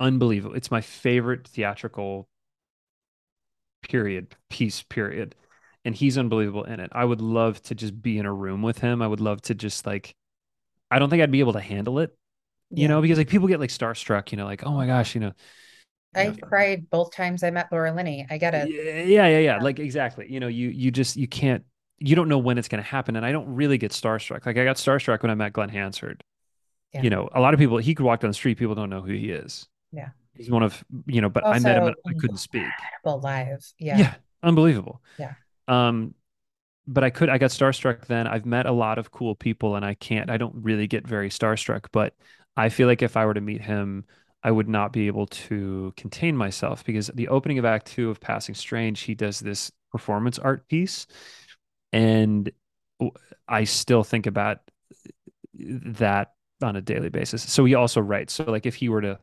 unbelievable! 0.01 0.55
It's 0.57 0.71
my 0.71 0.81
favorite 0.81 1.47
theatrical 1.49 2.29
period 3.83 4.35
piece 4.51 4.83
period 4.83 5.35
and 5.85 5.95
he's 5.95 6.19
unbelievable 6.19 6.65
in 6.65 6.81
it 6.81 6.91
i 6.93 7.05
would 7.05 7.21
love 7.21 7.63
to 7.63 7.75
just 7.75 8.01
be 8.03 8.19
in 8.19 8.27
a 8.27 8.33
room 8.33 8.61
with 8.61 8.79
him 8.79 9.01
i 9.01 9.07
would 9.07 9.21
love 9.21 9.41
to 9.41 9.55
just 9.55 9.87
like 9.87 10.15
i 10.91 10.99
don't 10.99 11.11
think 11.11 11.23
i'd 11.23 11.31
be 11.33 11.41
able 11.41 11.53
to 11.55 11.61
handle 11.61 11.99
it 12.01 12.17
you 12.75 12.83
Yeah. 12.83 12.89
know 12.89 13.03
because 13.03 13.19
like 13.19 13.29
people 13.29 13.49
get 13.49 13.61
like 13.61 13.71
starstruck 13.71 14.33
you 14.33 14.39
know 14.39 14.47
like 14.47 14.65
oh 14.67 14.73
my 14.73 14.87
gosh 14.87 15.15
you 15.15 15.21
know 15.23 15.33
you 16.15 16.25
know 16.25 16.31
I 16.31 16.41
cried 16.43 16.91
both 16.91 17.13
times 17.13 17.43
I 17.43 17.51
met 17.51 17.71
Laura 17.71 17.93
Linney. 17.93 18.27
I 18.31 18.39
get 18.39 18.55
it. 18.55 18.69
yeah 18.69 19.03
yeah 19.05 19.29
yeah 19.29 19.39
yeah, 19.39 19.59
like 19.59 19.79
exactly 19.79 20.31
you 20.31 20.41
know 20.41 20.49
you 20.49 20.69
you 20.69 20.91
just 20.91 21.17
you 21.17 21.29
can't 21.29 21.65
you 21.99 22.17
don't 22.17 22.29
know 22.29 22.39
when 22.39 22.59
it's 22.59 22.69
going 22.69 22.83
to 22.83 22.89
happen 22.89 23.17
and 23.17 23.27
i 23.27 23.33
don't 23.33 23.53
really 23.55 23.79
get 23.79 23.93
starstruck 23.93 24.47
like 24.47 24.57
i 24.57 24.65
got 24.65 24.77
starstruck 24.77 25.23
when 25.23 25.31
i 25.31 25.35
met 25.35 25.53
glen 25.53 25.69
hansard 25.69 26.23
Yeah. 26.93 27.03
you 27.03 27.11
know 27.11 27.29
a 27.33 27.41
lot 27.41 27.55
of 27.55 27.61
people 27.61 27.79
he 27.79 27.95
could 27.95 28.05
walk 28.07 28.21
down 28.21 28.31
the 28.31 28.35
street 28.35 28.59
people 28.59 28.75
don't 28.75 28.91
know 28.91 29.03
who 29.03 29.13
he 29.13 29.31
is 29.31 29.69
Yeah. 29.93 30.09
he's 30.35 30.51
one 30.51 30.63
of 30.63 30.85
you 31.07 31.21
know 31.21 31.29
but 31.29 31.47
i 31.47 31.59
met 31.59 31.77
him 31.79 31.85
and 31.85 31.97
i 32.07 32.13
couldn't 32.13 32.37
speak 32.37 32.67
live. 33.05 33.65
Yeah. 33.79 33.99
yeah 33.99 34.15
unbelievable 34.43 35.01
Yeah. 35.19 35.35
um 35.67 36.15
but 36.91 37.05
I 37.05 37.11
could 37.11 37.29
I 37.29 37.37
got 37.37 37.51
starstruck 37.51 38.07
then. 38.07 38.27
I've 38.27 38.47
met 38.47 38.65
a 38.65 38.73
lot 38.73 38.99
of 38.99 39.11
cool 39.11 39.35
people 39.35 39.77
and 39.77 39.85
I 39.85 39.93
can't 39.93 40.31
I 40.31 40.39
don't 40.39 40.55
really 40.57 40.87
get 40.87 41.07
very 41.07 41.29
starstruck, 41.29 41.85
but 41.93 42.15
I 42.57 42.71
feel 42.71 42.89
like 42.89 43.03
if 43.03 43.15
I 43.17 43.27
were 43.27 43.35
to 43.35 43.43
meet 43.43 43.61
him, 43.61 44.07
I 44.43 44.51
would 44.51 44.69
not 44.71 44.93
be 44.93 45.07
able 45.07 45.27
to 45.27 45.93
contain 45.99 46.35
myself 46.35 46.85
because 46.85 47.09
the 47.15 47.29
opening 47.29 47.59
of 47.59 47.67
Act 47.67 47.89
Two 47.89 48.09
of 48.09 48.21
Passing 48.21 48.55
Strange, 48.55 49.01
he 49.01 49.15
does 49.15 49.39
this 49.39 49.71
performance 49.93 50.39
art 50.39 50.67
piece, 50.67 51.07
and 51.93 52.51
I 53.47 53.65
still 53.65 54.03
think 54.03 54.27
about 54.27 54.61
that 55.55 56.33
on 56.63 56.75
a 56.75 56.81
daily 56.81 57.11
basis. 57.11 57.43
So 57.43 57.67
he 57.67 57.75
also 57.75 58.01
writes. 58.01 58.33
So 58.33 58.45
like 58.45 58.65
if 58.65 58.77
he 58.77 58.89
were 58.89 59.03
to 59.03 59.19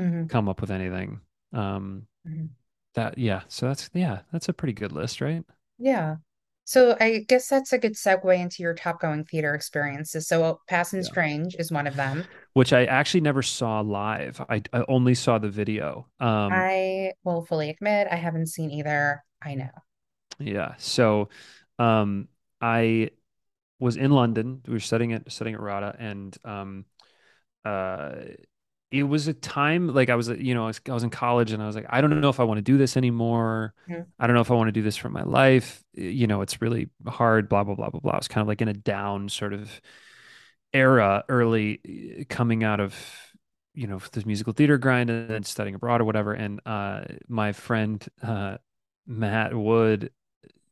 hmm 0.00 0.26
come 0.28 0.48
up 0.48 0.60
with 0.60 0.70
anything, 0.70 1.20
um, 1.52 2.06
hmm 2.24 2.46
that 2.94 3.18
yeah. 3.18 3.42
So 3.48 3.66
that's 3.68 3.90
yeah, 3.94 4.20
that's 4.32 4.48
a 4.48 4.52
pretty 4.54 4.74
good 4.74 4.92
list, 4.92 5.20
right? 5.20 5.44
Yeah. 5.78 6.16
So 6.64 6.96
I 7.00 7.24
guess 7.26 7.48
that's 7.48 7.72
a 7.72 7.78
good 7.78 7.94
segue 7.94 8.38
into 8.38 8.62
your 8.62 8.74
top 8.74 9.00
going 9.00 9.24
theater 9.24 9.54
experiences. 9.54 10.28
So 10.28 10.60
Passing 10.68 11.00
Yeah. 11.00 11.06
Strange 11.08 11.56
is 11.58 11.72
one 11.72 11.86
of 11.86 11.96
them. 11.96 12.28
which 12.52 12.72
I 12.72 12.84
actually 12.84 13.20
never 13.22 13.42
saw 13.42 13.80
live. 13.80 14.40
I, 14.48 14.62
I 14.72 14.84
only 14.88 15.14
saw 15.14 15.38
the 15.38 15.48
video. 15.48 16.06
Um, 16.20 16.52
I 16.54 17.12
will 17.24 17.44
fully 17.46 17.70
admit 17.70 18.08
I 18.10 18.16
haven't 18.16 18.46
seen 18.48 18.70
either. 18.70 19.24
I 19.42 19.54
know. 19.54 19.70
yeah. 20.38 20.74
So, 20.78 21.28
um, 21.78 22.28
I 22.60 23.10
was 23.80 23.96
in 23.96 24.10
London. 24.12 24.62
We 24.66 24.74
were 24.74 24.80
studying 24.80 25.12
at 25.14 25.30
studying 25.32 25.54
at 25.56 25.62
RADA, 25.62 25.96
and 25.98 26.38
um, 26.44 26.84
uh, 27.64 28.16
it 28.90 29.04
was 29.04 29.28
a 29.28 29.34
time 29.34 29.88
like 29.88 30.10
I 30.10 30.16
was, 30.16 30.28
you 30.28 30.54
know, 30.54 30.64
I 30.64 30.66
was, 30.68 30.80
I 30.88 30.92
was 30.92 31.04
in 31.04 31.10
college 31.10 31.52
and 31.52 31.62
I 31.62 31.66
was 31.66 31.76
like, 31.76 31.86
I 31.90 32.00
don't 32.00 32.20
know 32.20 32.28
if 32.28 32.40
I 32.40 32.44
want 32.44 32.58
to 32.58 32.62
do 32.62 32.76
this 32.76 32.96
anymore. 32.96 33.74
Mhm. 33.88 34.06
I 34.18 34.26
don't 34.26 34.34
know 34.34 34.42
if 34.42 34.50
I 34.50 34.54
want 34.54 34.68
to 34.68 34.72
do 34.72 34.82
this 34.82 34.96
for 34.96 35.08
my 35.08 35.22
life. 35.22 35.82
You 35.94 36.26
know, 36.26 36.40
it's 36.42 36.60
really 36.60 36.90
hard, 37.06 37.48
blah, 37.48 37.64
blah, 37.64 37.74
blah, 37.76 37.90
blah, 37.90 38.00
blah. 38.00 38.16
It's 38.16 38.28
kind 38.28 38.42
of 38.42 38.48
like 38.48 38.62
in 38.62 38.68
a 38.68 38.74
down 38.74 39.28
sort 39.28 39.52
of 39.52 39.80
era 40.72 41.24
early 41.28 42.26
coming 42.28 42.64
out 42.64 42.80
of, 42.80 42.94
you 43.74 43.86
know, 43.86 44.00
this 44.12 44.26
musical 44.26 44.52
theater 44.52 44.78
grind 44.78 45.10
and 45.10 45.28
then 45.28 45.42
studying 45.42 45.74
abroad 45.74 46.00
or 46.00 46.04
whatever. 46.04 46.32
And 46.32 46.60
uh, 46.66 47.02
my 47.28 47.52
friend 47.52 48.04
uh, 48.22 48.58
Matt 49.06 49.54
Wood 49.54 50.10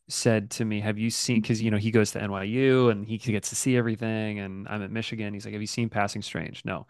said 0.08 0.50
to 0.52 0.64
me, 0.64 0.80
Have 0.80 0.98
you 0.98 1.10
seen, 1.10 1.40
because, 1.40 1.62
you 1.62 1.70
know, 1.70 1.76
he 1.78 1.90
goes 1.90 2.12
to 2.12 2.22
NYU 2.22 2.90
and 2.90 3.06
he 3.06 3.18
gets 3.18 3.50
to 3.50 3.56
see 3.56 3.76
everything. 3.76 4.38
And 4.40 4.68
I'm 4.68 4.82
at 4.82 4.90
Michigan. 4.90 5.34
He's 5.34 5.44
like, 5.44 5.54
Have 5.54 5.60
you 5.62 5.66
seen 5.66 5.88
Passing 5.88 6.22
Strange? 6.22 6.62
No. 6.64 6.86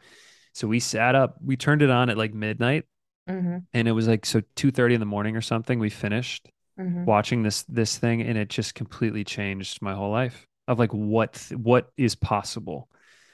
So 0.59 0.67
we 0.67 0.81
sat 0.81 1.15
up, 1.15 1.37
we 1.41 1.57
turned 1.57 1.83
it 1.83 1.91
on 1.91 2.11
at 2.11 2.19
like 2.19 2.35
midnight 2.35 2.85
Mhm. 3.29 3.65
and 3.73 3.87
it 3.87 3.93
was 3.93 4.09
like 4.09 4.27
so 4.27 4.43
2:30 4.57 4.95
in 4.95 5.01
the 5.01 5.07
morning 5.07 5.37
or 5.37 5.41
something 5.41 5.79
we 5.79 5.89
finished 5.89 6.51
Mhm. 6.77 7.07
watching 7.07 7.45
this 7.45 7.63
this 7.65 7.97
thing 7.97 8.23
and 8.23 8.37
it 8.37 8.49
just 8.49 8.75
completely 8.75 9.23
changed 9.23 9.81
my 9.81 9.95
whole 9.95 10.11
life 10.11 10.49
of 10.67 10.81
like 10.81 10.93
what 10.93 11.37
what 11.55 11.93
is 11.97 12.17
possible 12.17 12.89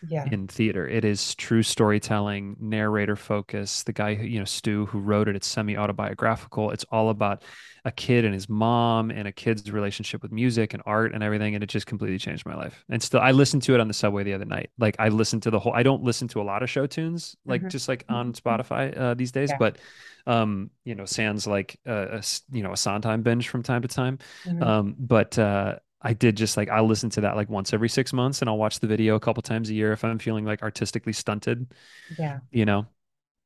Yeah. 0.09 0.25
in 0.31 0.47
theater. 0.49 0.87
It 0.87 1.05
is 1.05 1.35
true 1.35 1.63
storytelling, 1.63 2.57
narrator 2.61 3.17
focus. 3.17 3.83
The 3.83 3.93
guy 3.93 4.15
who, 4.15 4.25
you 4.27 4.39
know, 4.39 4.45
Stew, 4.45 4.87
who 4.87 4.99
wrote 5.01 5.29
it, 5.29 5.37
it's 5.37 5.47
semi-autobiographical. 5.47 6.71
It's 6.71 6.85
all 6.91 7.11
about 7.11 7.43
a 7.85 7.93
kid 7.93 8.25
and 8.25 8.33
his 8.33 8.49
mom 8.49 9.11
and 9.11 9.29
a 9.29 9.33
kid's 9.33 9.71
relationship 9.71 10.23
with 10.23 10.33
music 10.33 10.73
and 10.75 10.83
art 10.87 11.13
and 11.15 11.23
everything. 11.23 11.55
And 11.55 11.63
it 11.63 11.67
just 11.69 11.87
completely 11.87 12.19
changed 12.19 12.47
my 12.47 12.55
life. 12.55 12.85
And 12.89 13.03
still, 13.03 13.21
I 13.21 13.33
listened 13.33 13.63
to 13.65 13.75
it 13.75 13.81
on 13.81 13.89
the 13.89 13.95
subway 13.95 14.25
the 14.25 14.33
other 14.33 14.47
night. 14.47 14.71
Like 14.79 14.97
I 14.99 15.09
listened 15.09 15.43
to 15.45 15.51
the 15.51 15.59
whole, 15.59 15.73
I 15.75 15.83
don't 15.83 16.03
listen 16.03 16.27
to 16.29 16.41
a 16.41 16.45
lot 16.45 16.63
of 16.63 16.71
show 16.71 16.87
tunes, 16.87 17.37
like 17.45 17.63
Mhm. 17.63 17.71
just 17.71 17.89
like 17.89 18.05
on 18.09 18.33
Spotify 18.33 18.99
uh, 18.99 19.15
these 19.15 19.33
days, 19.33 19.51
Yeah. 19.51 19.57
but 19.59 19.79
um, 20.27 20.71
you 20.87 20.95
know, 20.95 21.05
sans 21.05 21.47
like 21.47 21.79
uh, 21.87 22.07
a, 22.19 22.23
you 22.51 22.63
know, 22.63 22.73
a 22.73 22.77
Sondheim 22.79 23.21
binge 23.23 23.49
from 23.51 23.63
time 23.63 23.83
to 23.83 23.89
time. 23.89 24.19
Mhm. 24.47 24.63
Um, 24.63 24.95
but 24.99 25.39
uh, 25.39 25.77
I 26.05 26.13
did 26.13 26.37
just 26.37 26.57
like 26.59 26.69
I 26.69 26.81
listen 26.81 27.11
to 27.11 27.23
that 27.23 27.35
like 27.37 27.49
once 27.49 27.73
every 27.73 27.89
six 27.89 28.13
months, 28.13 28.43
and 28.43 28.49
I'll 28.51 28.59
watch 28.59 28.81
the 28.81 28.87
video 28.87 29.15
a 29.17 29.21
couple 29.21 29.43
times 29.43 29.71
a 29.71 29.75
year 29.75 29.93
if 29.93 30.05
I'm 30.05 30.19
feeling 30.19 30.45
like 30.45 30.63
artistically 30.63 31.15
stunted. 31.15 31.73
Yeah. 32.19 32.41
You 32.53 32.67
know, 32.67 32.87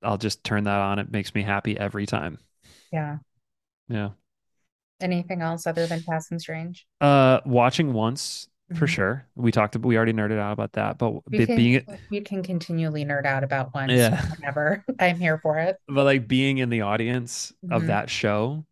I'll 0.02 0.18
just 0.18 0.44
turn 0.44 0.64
that 0.64 0.80
on. 0.80 0.98
It 0.98 1.10
makes 1.12 1.34
me 1.34 1.42
happy 1.42 1.78
every 1.78 2.06
time. 2.06 2.38
Yeah. 2.92 3.18
Yeah. 3.88 4.10
Anything 5.00 5.40
else 5.42 5.66
other 5.66 5.86
than 5.86 6.02
Passing 6.02 6.38
Strange? 6.40 6.86
Uh, 7.00 7.40
watching 7.46 7.92
once 7.92 8.48
for 8.74 8.86
Mhm. 8.86 8.88
sure. 8.88 9.26
We 9.36 9.52
talked 9.52 9.76
about 9.76 9.86
we 9.86 9.96
already 9.96 10.12
nerded 10.12 10.38
out 10.38 10.52
about 10.52 10.72
that, 10.72 10.98
but 10.98 11.22
We 11.30 11.46
can 11.46 11.56
being 11.56 11.86
we 12.10 12.20
can 12.22 12.42
continually 12.42 13.04
nerd 13.04 13.24
out 13.24 13.44
about 13.44 13.72
once 13.72 13.92
yeah, 13.92 14.20
whenever. 14.36 14.84
I'm 14.98 15.18
here 15.18 15.38
for 15.38 15.58
it. 15.58 15.76
but 15.88 16.04
like 16.04 16.26
being 16.26 16.58
in 16.58 16.68
the 16.70 16.80
audience 16.80 17.52
of 17.70 17.82
Mhm. 17.82 17.86
that 17.86 18.10
show 18.10 18.64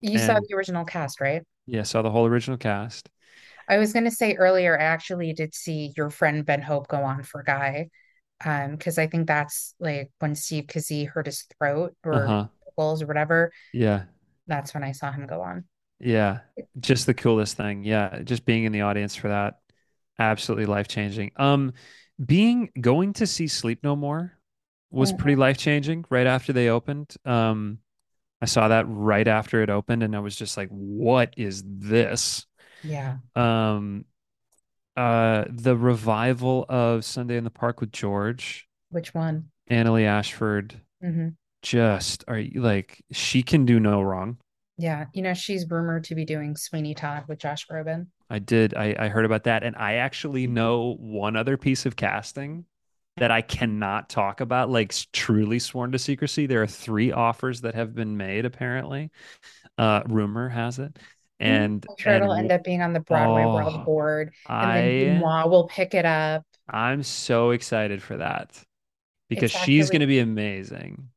You 0.00 0.18
saw 0.18 0.40
the 0.40 0.54
original 0.56 0.84
cast, 0.84 1.20
right? 1.20 1.44
yeah, 1.66 1.82
saw 1.84 2.02
the 2.02 2.10
whole 2.10 2.26
original 2.26 2.56
cast. 2.58 3.08
I 3.68 3.78
was 3.78 3.92
going 3.92 4.04
to 4.04 4.10
say 4.10 4.34
earlier, 4.34 4.78
I 4.78 4.84
actually 4.84 5.32
did 5.32 5.54
see 5.54 5.92
your 5.96 6.10
friend 6.10 6.44
Ben 6.44 6.62
Hope 6.62 6.88
go 6.88 7.02
on 7.02 7.22
for 7.22 7.42
Guy. 7.42 7.90
Um, 8.44 8.76
because 8.76 8.98
I 8.98 9.08
think 9.08 9.26
that's 9.26 9.74
like 9.80 10.12
when 10.20 10.36
Steve 10.36 10.66
Kazee 10.66 11.08
hurt 11.08 11.26
his 11.26 11.44
throat 11.58 11.94
or 12.04 12.14
Uh-huh. 12.14 12.46
or 12.76 12.96
whatever. 13.06 13.52
Yeah. 13.72 14.04
That's 14.46 14.72
when 14.72 14.84
I 14.84 14.92
saw 14.92 15.10
him 15.10 15.26
go 15.26 15.42
on. 15.42 15.64
Yeah, 16.00 16.40
just 16.78 17.06
the 17.06 17.14
coolest 17.14 17.56
thing. 17.56 17.82
Yeah, 17.82 18.20
just 18.22 18.44
being 18.44 18.64
in 18.64 18.72
the 18.72 18.82
audience 18.82 19.16
for 19.16 19.28
that, 19.28 19.58
absolutely 20.18 20.66
life-changing. 20.66 21.32
Um, 21.36 21.72
being 22.24 22.70
going 22.80 23.14
to 23.14 23.26
see 23.26 23.48
Sleep 23.48 23.80
No 23.82 23.96
More 23.96 24.38
was 24.90 25.12
pretty 25.12 25.34
Mhm. 25.34 25.40
life-changing 25.40 26.04
right 26.08 26.26
after 26.26 26.52
they 26.52 26.68
opened. 26.68 27.16
Um, 27.24 27.80
I 28.40 28.46
saw 28.46 28.68
that 28.68 28.86
right 28.88 29.26
after 29.26 29.62
it 29.62 29.70
opened 29.70 30.04
and 30.04 30.14
I 30.14 30.20
was 30.20 30.36
just 30.36 30.56
like, 30.56 30.68
what 30.70 31.34
is 31.36 31.64
this? 31.66 32.46
Yeah. 32.82 33.18
Um, 33.34 34.04
uh, 34.96 35.44
the 35.48 35.76
revival 35.76 36.66
of 36.68 37.04
Sunday 37.04 37.36
in 37.36 37.44
the 37.44 37.50
Park 37.50 37.80
with 37.80 37.92
George, 37.92 38.68
Which 38.90 39.14
one? 39.14 39.50
Annaleigh 39.70 40.06
Ashford, 40.06 40.80
hmm 41.00 41.28
just 41.60 42.24
are 42.28 42.38
you 42.38 42.62
like 42.62 43.02
she 43.10 43.42
can 43.42 43.66
do 43.66 43.80
no 43.80 44.00
wrong. 44.00 44.38
Yeah. 44.76 45.06
You 45.12 45.22
know, 45.22 45.34
she's 45.34 45.68
rumored 45.68 46.04
to 46.04 46.14
be 46.14 46.24
doing 46.24 46.56
Sweeney 46.56 46.94
Todd 46.94 47.24
with 47.28 47.40
Josh 47.40 47.66
Groban. 47.66 48.06
I 48.30 48.38
did. 48.38 48.74
I, 48.74 48.94
I 48.98 49.08
heard 49.08 49.24
about 49.24 49.44
that. 49.44 49.62
And 49.62 49.74
I 49.76 49.94
actually 49.94 50.46
know 50.46 50.96
one 51.00 51.36
other 51.36 51.56
piece 51.56 51.86
of 51.86 51.96
casting 51.96 52.64
that 53.16 53.30
I 53.30 53.42
cannot 53.42 54.08
talk 54.08 54.40
about, 54.40 54.70
like 54.70 54.94
truly 55.12 55.58
sworn 55.58 55.92
to 55.92 55.98
secrecy. 55.98 56.46
There 56.46 56.62
are 56.62 56.66
three 56.66 57.10
offers 57.10 57.62
that 57.62 57.74
have 57.74 57.94
been 57.94 58.16
made, 58.16 58.44
apparently. 58.44 59.10
Uh, 59.78 60.02
rumor 60.08 60.48
has 60.48 60.78
it. 60.78 60.98
And 61.40 61.86
I'm 61.88 61.96
sure 61.98 62.12
it'll 62.14 62.32
end 62.32 62.50
up 62.50 62.64
being 62.64 62.82
on 62.82 62.92
the 62.92 63.00
Broadway 63.00 63.44
World 63.44 63.74
oh, 63.78 63.84
Board, 63.84 64.32
and 64.48 64.70
then 64.72 65.22
I 65.24 65.44
DeuxMoi 65.44 65.50
will 65.50 65.68
pick 65.68 65.94
it 65.94 66.04
up. 66.04 66.44
I'm 66.68 67.02
so 67.02 67.50
excited 67.50 68.02
for 68.02 68.16
that 68.16 68.62
because 69.28 69.54
It's 69.54 69.64
she's 69.64 69.90
going 69.90 70.00
to 70.00 70.06
be 70.06 70.18
amazing. 70.18 71.08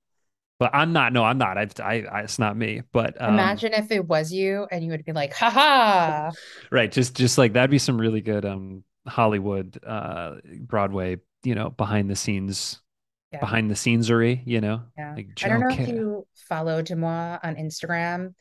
But 0.59 0.75
I'm 0.75 0.93
not. 0.93 1.11
No, 1.11 1.23
I'm 1.23 1.39
not. 1.39 1.57
I, 1.57 1.67
I, 1.83 2.03
I 2.03 2.21
it's 2.21 2.37
not 2.37 2.55
me. 2.55 2.83
But 2.91 3.19
um, 3.19 3.33
imagine 3.33 3.73
if 3.73 3.91
it 3.91 4.07
was 4.07 4.31
you 4.31 4.67
and 4.69 4.83
you 4.85 4.91
would 4.91 5.03
be 5.03 5.11
like, 5.11 5.33
haha. 5.33 6.29
Right. 6.69 6.91
Just 6.91 7.15
just 7.15 7.39
like 7.39 7.53
that'd 7.53 7.71
be 7.71 7.79
some 7.79 7.99
really 7.99 8.21
good 8.21 8.45
um 8.45 8.83
Hollywood 9.07 9.79
uh 9.83 10.35
Broadway, 10.59 11.17
you 11.43 11.55
know, 11.55 11.71
behind 11.71 12.11
the 12.11 12.15
scenes 12.15 12.79
Yeah. 13.31 13.39
behind 13.39 13.71
the 13.71 13.75
scenesery, 13.75 14.43
you 14.45 14.61
know? 14.61 14.83
Yeah. 14.95 15.15
Like 15.15 15.29
I 15.43 15.47
don't 15.47 15.61
know 15.61 15.69
Joe 15.71 15.81
if 15.81 15.87
you 15.87 16.27
follow 16.35 16.83
DeuxMoi 16.83 17.39
on 17.43 17.55
Instagram. 17.55 18.35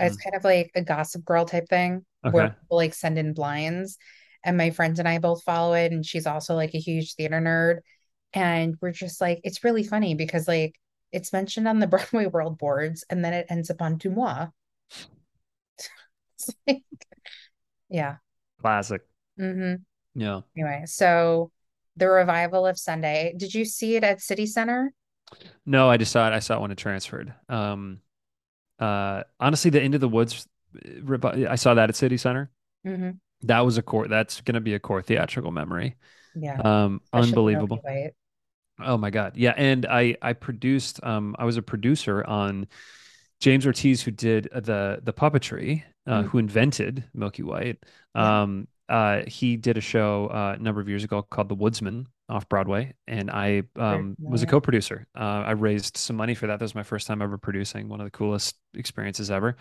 It's 0.00 0.16
Mm-mm. 0.16 0.22
kind 0.22 0.36
of 0.36 0.44
like 0.44 0.70
a 0.74 0.82
Gossip 0.82 1.24
Girl 1.24 1.44
type 1.44 1.68
thing 1.68 2.04
where 2.28 2.50
people 2.50 2.76
like 2.76 2.94
send 2.94 3.18
in 3.18 3.34
blinds. 3.34 3.98
And 4.44 4.56
my 4.56 4.70
friends 4.70 4.98
and 4.98 5.08
I 5.08 5.18
both 5.18 5.42
follow 5.42 5.74
it. 5.74 5.92
And 5.92 6.04
she's 6.04 6.26
also 6.26 6.54
like 6.54 6.74
a 6.74 6.78
huge 6.80 7.14
theater 7.14 7.40
nerd. 7.40 7.78
And 8.32 8.76
we're 8.80 8.92
just 8.92 9.20
like, 9.20 9.40
it's 9.44 9.64
really 9.64 9.84
funny 9.84 10.14
because 10.14 10.48
like 10.48 10.74
it's 11.12 11.32
mentioned 11.32 11.68
on 11.68 11.78
the 11.78 11.86
Broadway 11.88 12.26
World 12.26 12.58
Boards 12.58 13.04
and 13.08 13.24
then 13.24 13.32
it 13.34 13.46
ends 13.48 13.70
up 13.70 13.80
on 13.80 13.98
DeuxMoi. 13.98 14.50
It's 16.36 16.50
like, 16.66 16.82
yeah. 17.88 18.16
Classic. 18.60 19.02
Mm-hmm. 19.38 19.82
Yeah. 20.14 20.42
Anyway, 20.56 20.84
so 20.86 21.50
the 21.96 22.08
revival 22.08 22.66
of 22.66 22.78
Sunday. 22.78 23.34
Did 23.36 23.54
you 23.54 23.64
see 23.64 23.96
it 23.96 24.04
at 24.04 24.20
City 24.20 24.46
Center? 24.46 24.92
No, 25.66 25.90
I 25.90 25.96
just 25.96 26.12
saw 26.12 26.28
it. 26.28 26.32
I 26.32 26.38
saw 26.38 26.56
it 26.56 26.60
when 26.60 26.70
it 26.70 26.78
transferred. 26.78 27.34
Um 27.48 28.00
uh 28.78 29.22
honestly, 29.40 29.70
the 29.70 29.80
Into 29.82 29.98
the 29.98 30.08
Woods 30.08 30.46
uh, 30.74 31.46
I 31.48 31.54
saw 31.56 31.74
that 31.74 31.88
at 31.88 31.96
City 31.96 32.16
Center. 32.16 32.50
hmm 32.84 33.10
That 33.42 33.60
was 33.60 33.78
a 33.78 33.82
core 33.82 34.08
that's 34.08 34.40
gonna 34.40 34.60
be 34.60 34.74
a 34.74 34.80
core 34.80 35.02
theatrical 35.02 35.50
memory. 35.52 35.96
Yeah. 36.34 36.60
Um 36.62 37.00
unbelievable. 37.12 37.80
Oh 38.80 38.96
my 38.98 39.10
God. 39.10 39.36
Yeah. 39.36 39.54
And 39.56 39.86
I 39.86 40.16
I 40.20 40.32
produced 40.32 41.02
um 41.04 41.36
I 41.38 41.44
was 41.44 41.56
a 41.56 41.62
producer 41.62 42.24
on 42.24 42.66
James 43.40 43.66
Ortiz 43.66 44.02
who 44.02 44.10
did 44.10 44.48
the 44.52 45.00
the 45.02 45.12
puppetry, 45.12 45.84
uh, 46.06 46.22
Mm. 46.22 46.26
who 46.28 46.38
invented 46.38 47.04
Milky 47.14 47.42
White. 47.42 47.78
Yeah. 48.14 48.42
Um 48.42 48.68
uh 48.88 49.22
he 49.26 49.56
did 49.56 49.76
a 49.78 49.80
show 49.80 50.26
uh, 50.28 50.56
a 50.58 50.62
number 50.62 50.80
of 50.80 50.88
years 50.88 51.04
ago 51.04 51.22
called 51.22 51.48
The 51.48 51.54
Woodsman 51.54 52.06
off 52.28 52.48
Broadway 52.48 52.94
and 53.06 53.30
I 53.30 53.64
um 53.76 54.16
was 54.18 54.42
a 54.42 54.46
co-producer. 54.46 55.06
Uh 55.14 55.42
I 55.46 55.50
raised 55.52 55.96
some 55.96 56.16
money 56.16 56.34
for 56.34 56.46
that. 56.46 56.58
That 56.58 56.64
was 56.64 56.74
my 56.74 56.82
first 56.82 57.06
time 57.06 57.20
ever 57.22 57.38
producing, 57.38 57.88
one 57.88 58.00
of 58.00 58.06
the 58.06 58.10
coolest 58.10 58.56
experiences 58.74 59.30
ever. 59.30 59.56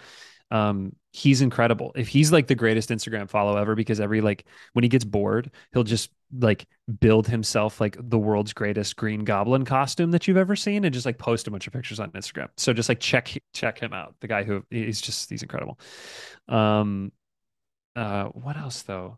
Um 0.52 0.95
he's 1.11 1.41
incredible. 1.41 1.91
If 1.95 2.07
he's 2.07 2.31
like 2.31 2.48
the 2.48 2.56
greatest 2.56 2.90
Instagram 2.90 3.30
follow 3.30 3.57
ever 3.57 3.76
because 3.76 3.99
every 3.99 4.22
like 4.22 4.45
when 4.73 4.84
he 4.84 4.90
gets 4.90 5.06
bored, 5.06 5.52
he'll 5.73 5.84
just 5.84 6.11
like 6.40 6.65
build 6.99 7.27
himself 7.27 7.80
like 7.81 7.95
the 7.99 8.18
world's 8.18 8.53
greatest 8.53 8.95
green 8.95 9.23
goblin 9.23 9.65
costume 9.65 10.11
that 10.11 10.27
you've 10.27 10.38
ever 10.38 10.56
seen 10.56 10.84
and 10.85 10.94
just 10.94 11.06
like 11.06 11.18
post 11.18 11.48
a 11.48 11.52
bunch 11.52 11.68
of 11.68 11.73
pictures 11.73 11.99
on 11.99 12.11
Instagram. 12.11 12.48
So 12.57 12.73
just 12.73 12.90
like 12.90 12.99
check 12.99 13.38
check 13.53 13.80
him 13.80 13.94
out. 13.94 14.15
The 14.22 14.27
guy 14.27 14.44
who 14.44 14.64
he's 14.69 15.02
just 15.02 15.30
he's 15.30 15.44
incredible. 15.44 15.80
Um 16.48 17.11
uh 17.95 18.26
what 18.30 18.57
else 18.57 18.84
though? 18.84 19.18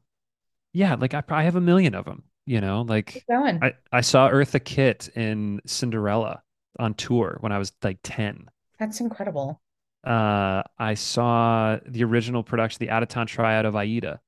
Yeah, 0.73 0.95
like 0.95 1.13
I 1.13 1.21
probably 1.21 1.45
have 1.45 1.55
a 1.55 1.61
million 1.61 1.95
of 1.95 2.05
them, 2.05 2.23
you 2.45 2.61
know? 2.61 2.81
Like 2.81 3.23
going. 3.29 3.63
I 3.63 3.73
I 3.91 4.01
saw 4.01 4.29
Eartha 4.29 4.63
Kitt 4.63 5.09
in 5.15 5.61
Cinderella 5.65 6.41
on 6.79 6.93
tour 6.93 7.37
when 7.39 7.51
I 7.51 7.57
was 7.57 7.71
like 7.83 7.99
10. 8.03 8.49
That's 8.79 8.99
incredible. 8.99 9.61
Uh 10.03 10.63
I 10.77 10.93
saw 10.93 11.77
the 11.85 12.03
original 12.03 12.43
production, 12.43 12.79
the 12.79 12.91
Out 12.91 13.03
of 13.03 13.09
Town 13.09 13.27
tryout 13.27 13.65
of 13.65 13.75
Aida. 13.75 14.19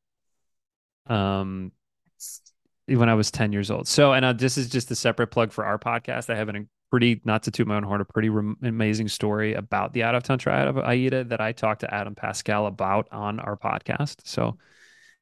Um 1.08 1.72
when 2.88 3.10
I 3.10 3.16
was 3.16 3.32
10 3.32 3.52
years 3.52 3.70
old. 3.70 3.88
So, 3.88 4.14
and 4.14 4.24
uh, 4.24 4.34
this 4.34 4.58
is 4.58 4.70
just 4.70 4.90
a 4.92 4.96
separate 4.96 5.28
plug 5.28 5.52
for 5.52 5.66
our 5.66 5.78
podcast. 5.78 6.30
I 6.30 6.38
have 6.38 6.48
a 6.48 6.54
pretty, 6.90 7.22
not 7.26 7.44
to 7.44 7.52
toot 7.52 7.68
my 7.68 7.76
own 7.76 7.84
horn, 7.84 8.00
a 8.00 8.06
pretty 8.06 8.30
rem- 8.30 8.58
amazing 8.64 9.10
story 9.10 9.54
about 9.54 9.94
the 9.94 10.04
out 10.04 10.16
of 10.16 10.24
town 10.24 10.40
triad 10.40 10.68
of 10.68 10.78
Aida 10.78 11.26
that 11.26 11.42
I 11.42 11.52
talked 11.52 11.82
to 11.82 11.94
Adam 11.94 12.16
Pascal 12.16 12.66
about 12.66 13.10
on 13.12 13.40
our 13.40 13.58
podcast. 13.58 14.22
So 14.24 14.58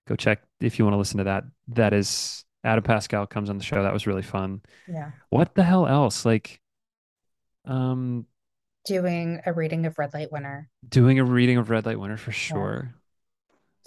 go 0.08 0.16
check 0.16 0.44
if 0.60 0.78
you 0.78 0.86
want 0.86 0.94
to 0.94 1.00
listen 1.00 1.18
to 1.18 1.24
that. 1.26 1.46
That 1.70 1.94
is 1.94 2.45
Adam 2.66 2.84
Pascal 2.84 3.28
comes 3.28 3.50
on 3.50 3.58
the 3.58 3.64
show. 3.64 3.82
That 3.84 3.94
was 3.94 4.08
really 4.08 4.22
fun. 4.24 4.62
Yeah. 4.88 5.12
What 5.30 5.54
the 5.56 5.64
hell 5.64 5.88
else? 5.88 6.26
Like, 6.26 6.60
Um, 7.66 8.26
Doing 8.86 9.42
a 9.46 9.54
reading 9.54 9.86
of 9.88 9.98
Red 9.98 10.14
Light 10.14 10.32
Winter. 10.32 10.70
doing 10.88 11.18
a 11.20 11.24
reading 11.24 11.58
of 11.58 11.70
Red 11.72 11.86
Light 11.88 12.00
Winter 12.00 12.18
for 12.18 12.30
Yeah. 12.32 12.36
sure. 12.36 12.96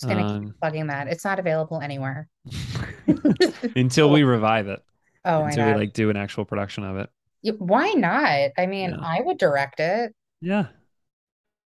Just 0.01 0.09
gonna 0.09 0.23
keep 0.23 0.49
Um, 0.49 0.55
plugging 0.61 0.87
that. 0.89 1.07
It's 1.09 1.25
not 1.25 1.39
available 1.39 1.81
anywhere. 1.81 2.29
until 3.77 4.11
we 4.11 4.23
revive 4.25 4.67
it, 4.69 4.81
Oh, 5.25 5.43
I 5.43 5.49
until 5.51 5.67
we 5.69 5.75
like 5.75 5.93
do 5.93 6.11
an 6.11 6.17
actual 6.17 6.45
production 6.45 6.85
of 6.85 6.97
it. 6.97 7.11
Why 7.59 7.93
not? 7.93 8.51
I 8.59 8.67
mean, 8.67 8.91
Yeah. 8.91 8.97
I 9.01 9.21
would 9.21 9.39
direct 9.39 9.79
it. 9.81 10.15
Yeah, 10.41 10.69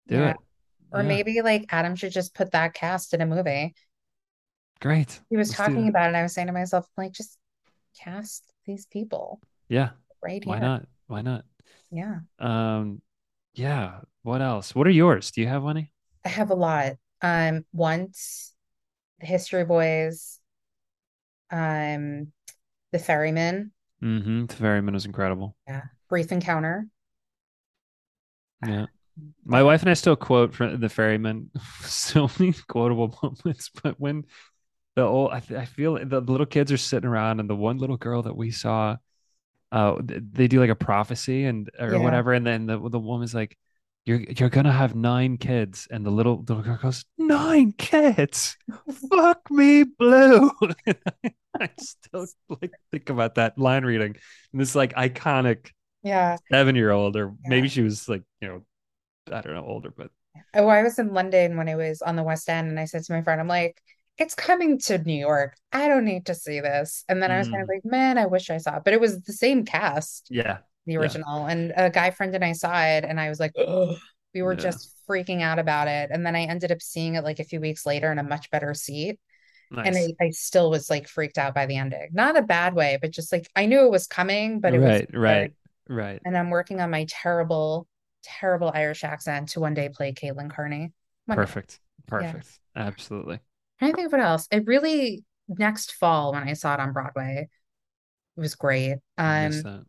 do 0.08 0.16
Yeah. 0.16 0.30
it. 0.30 0.36
Or 0.92 1.00
Yeah, 1.02 1.08
maybe 1.08 1.40
like 1.42 1.66
Adam 1.70 1.94
should 1.96 2.12
just 2.12 2.34
put 2.34 2.50
that 2.52 2.74
cast 2.74 3.14
in 3.14 3.20
a 3.22 3.26
movie. 3.26 3.74
Great. 4.82 5.20
He 5.30 5.36
was 5.36 5.48
Let's 5.48 5.58
talking 5.58 5.88
about 5.88 6.04
it, 6.04 6.08
and 6.08 6.16
I 6.16 6.22
was 6.22 6.34
saying 6.34 6.48
to 6.48 6.52
myself, 6.52 6.86
like, 6.96 7.12
just 7.12 7.38
cast 8.00 8.44
these 8.66 8.86
people 8.86 9.40
Yeah, 9.68 9.90
right 10.22 10.42
why 10.44 10.56
here. 10.56 10.60
not? 10.60 10.86
Why 11.06 11.22
not? 11.22 11.44
Yeah. 11.90 12.20
Um, 12.38 13.02
yeah. 13.54 14.00
What 14.22 14.42
else? 14.42 14.74
What 14.74 14.86
are 14.86 14.90
yours? 14.90 15.30
Do 15.30 15.40
you 15.40 15.48
have 15.48 15.66
any? 15.66 15.92
I 16.24 16.28
have 16.28 16.50
a 16.50 16.54
lot. 16.54 16.94
Um, 17.20 17.64
once 17.72 18.54
the 19.20 19.26
History 19.26 19.64
Boys, 19.64 20.40
um, 21.50 22.32
the 22.92 22.98
Ferryman, 22.98 23.72
Mm-hmm. 24.02 24.46
The 24.46 24.54
Ferryman 24.54 24.94
was 24.94 25.06
incredible. 25.06 25.56
yeah, 25.68 25.82
Brief 26.08 26.32
Encounter. 26.32 26.88
Yeah. 28.66 28.86
My 29.44 29.62
wife 29.62 29.82
and 29.82 29.90
I 29.90 29.94
still 29.94 30.16
quote 30.16 30.54
from 30.54 30.80
the 30.80 30.88
ferryman 30.88 31.50
so 31.82 32.30
many 32.38 32.54
quotable 32.68 33.18
moments, 33.22 33.70
but 33.82 34.00
when 34.00 34.24
the 34.96 35.02
old 35.02 35.32
I, 35.32 35.40
th- 35.40 35.60
I 35.60 35.64
feel 35.64 35.94
the 36.04 36.20
little 36.20 36.46
kids 36.46 36.72
are 36.72 36.76
sitting 36.76 37.08
around 37.08 37.40
and 37.40 37.48
the 37.48 37.56
one 37.56 37.78
little 37.78 37.96
girl 37.96 38.22
that 38.22 38.36
we 38.36 38.50
saw 38.50 38.96
uh 39.72 39.96
they 40.04 40.48
do 40.48 40.60
like 40.60 40.70
a 40.70 40.74
prophecy 40.76 41.44
and 41.44 41.70
or 41.78 41.98
Yeah. 41.98 41.98
whatever 42.00 42.32
and 42.32 42.46
then 42.46 42.66
the 42.66 42.78
the 42.90 42.98
woman's 43.00 43.34
like 43.34 43.56
you're 44.04 44.20
you're 44.20 44.50
gonna 44.50 44.72
have 44.72 44.94
nine 44.94 45.36
kids 45.38 45.88
and 45.90 46.04
the 46.06 46.10
little 46.10 46.42
the 46.42 46.54
little 46.54 46.64
girl 46.72 46.80
goes 46.82 47.04
nine 47.18 47.72
kids 47.72 48.56
fuck 49.10 49.50
me 49.50 49.84
blue 49.84 50.50
I 51.60 51.68
still 51.78 52.26
like 52.62 52.72
think 52.90 53.10
about 53.10 53.36
that 53.36 53.58
line 53.58 53.84
reading 53.84 54.16
and 54.52 54.60
this 54.60 54.74
like 54.74 54.94
iconic 54.94 55.70
Yeah. 56.02 56.38
seven 56.52 56.76
year 56.76 56.90
old 56.90 57.16
or 57.16 57.34
Yeah. 57.44 57.48
maybe 57.48 57.68
she 57.68 57.82
was 57.82 58.08
like 58.08 58.22
you 58.40 58.48
know 58.48 58.62
I 59.32 59.42
don't 59.42 59.54
know 59.54 59.64
older 59.66 59.92
but 59.96 60.10
Oh, 60.54 60.68
I 60.68 60.82
was 60.82 60.98
in 60.98 61.12
London 61.12 61.56
when 61.56 61.68
it 61.68 61.74
was 61.76 62.02
on 62.02 62.16
the 62.16 62.22
West 62.22 62.48
End, 62.48 62.68
and 62.68 62.80
I 62.80 62.84
said 62.86 63.02
to 63.04 63.12
my 63.12 63.22
friend, 63.22 63.40
I'm 63.40 63.48
like, 63.48 63.80
it's 64.18 64.34
coming 64.34 64.78
to 64.80 64.98
New 64.98 65.14
York. 65.18 65.56
I 65.72 65.88
don't 65.88 66.04
need 66.04 66.26
to 66.26 66.34
see 66.34 66.60
this. 66.60 67.04
And 67.08 67.22
then 67.22 67.30
I 67.30 67.38
was 67.38 67.48
kind 67.48 67.62
of 67.62 67.68
Mm. 67.68 67.74
like, 67.74 67.84
man, 67.84 68.18
I 68.18 68.26
wish 68.26 68.50
I 68.50 68.58
saw 68.58 68.76
it. 68.76 68.84
But 68.84 68.94
it 68.94 69.00
was 69.00 69.20
the 69.22 69.32
same 69.32 69.64
cast, 69.64 70.30
Yeah. 70.30 70.58
the 70.86 70.96
Yeah. 70.96 70.98
original. 70.98 71.46
And 71.46 71.72
a 71.76 71.90
guy 71.90 72.10
friend 72.10 72.34
and 72.34 72.44
I 72.44 72.52
saw 72.52 72.82
it, 72.84 73.04
and 73.04 73.20
I 73.20 73.28
was 73.30 73.40
like, 73.40 73.52
we 74.34 74.42
were 74.42 74.54
Yeah. 74.54 74.62
just 74.62 74.94
freaking 75.08 75.42
out 75.42 75.58
about 75.58 75.88
it. 75.88 76.10
And 76.12 76.24
then 76.26 76.36
I 76.36 76.42
ended 76.44 76.72
up 76.72 76.82
seeing 76.82 77.16
it 77.16 77.24
like 77.24 77.40
a 77.40 77.44
few 77.44 77.60
weeks 77.60 77.86
later 77.86 78.12
in 78.12 78.18
a 78.18 78.22
much 78.22 78.50
better 78.50 78.74
seat. 78.74 79.18
And 79.84 79.96
I, 79.96 80.24
I 80.26 80.30
still 80.30 80.70
was 80.70 80.90
like 80.90 81.08
freaked 81.08 81.38
out 81.38 81.54
by 81.54 81.66
the 81.66 81.76
ending. 81.76 82.10
Not 82.12 82.36
a 82.38 82.42
bad 82.42 82.74
way, 82.74 82.98
but 83.00 83.10
just 83.10 83.32
like 83.32 83.48
I 83.56 83.66
knew 83.66 83.84
it 83.86 83.90
was 83.90 84.06
coming, 84.06 84.60
but 84.60 84.74
it 84.74 84.80
was 84.80 84.88
Right, 84.88 85.14
right, 85.14 85.52
right. 85.88 86.22
And 86.24 86.36
I'm 86.36 86.50
working 86.50 86.80
on 86.80 86.90
my 86.90 87.06
terrible, 87.08 87.88
terrible 88.22 88.70
Irish 88.72 89.04
accent 89.04 89.50
to 89.50 89.60
one 89.60 89.74
day 89.74 89.88
play 89.88 90.12
Caitlin 90.12 90.50
Carney. 90.50 90.92
Perfect. 91.26 91.80
Perfect. 92.06 92.60
Absolutely. 92.76 93.40
I 93.84 93.92
think 93.92 94.06
of 94.06 94.12
what 94.12 94.20
else. 94.20 94.48
It 94.50 94.66
really 94.66 95.24
next 95.48 95.92
fall 95.92 96.32
when 96.32 96.48
I 96.48 96.52
saw 96.54 96.74
it 96.74 96.80
on 96.80 96.92
Broadway, 96.92 97.48
it 98.36 98.40
was 98.40 98.54
great. 98.54 98.98
Um, 99.18 99.86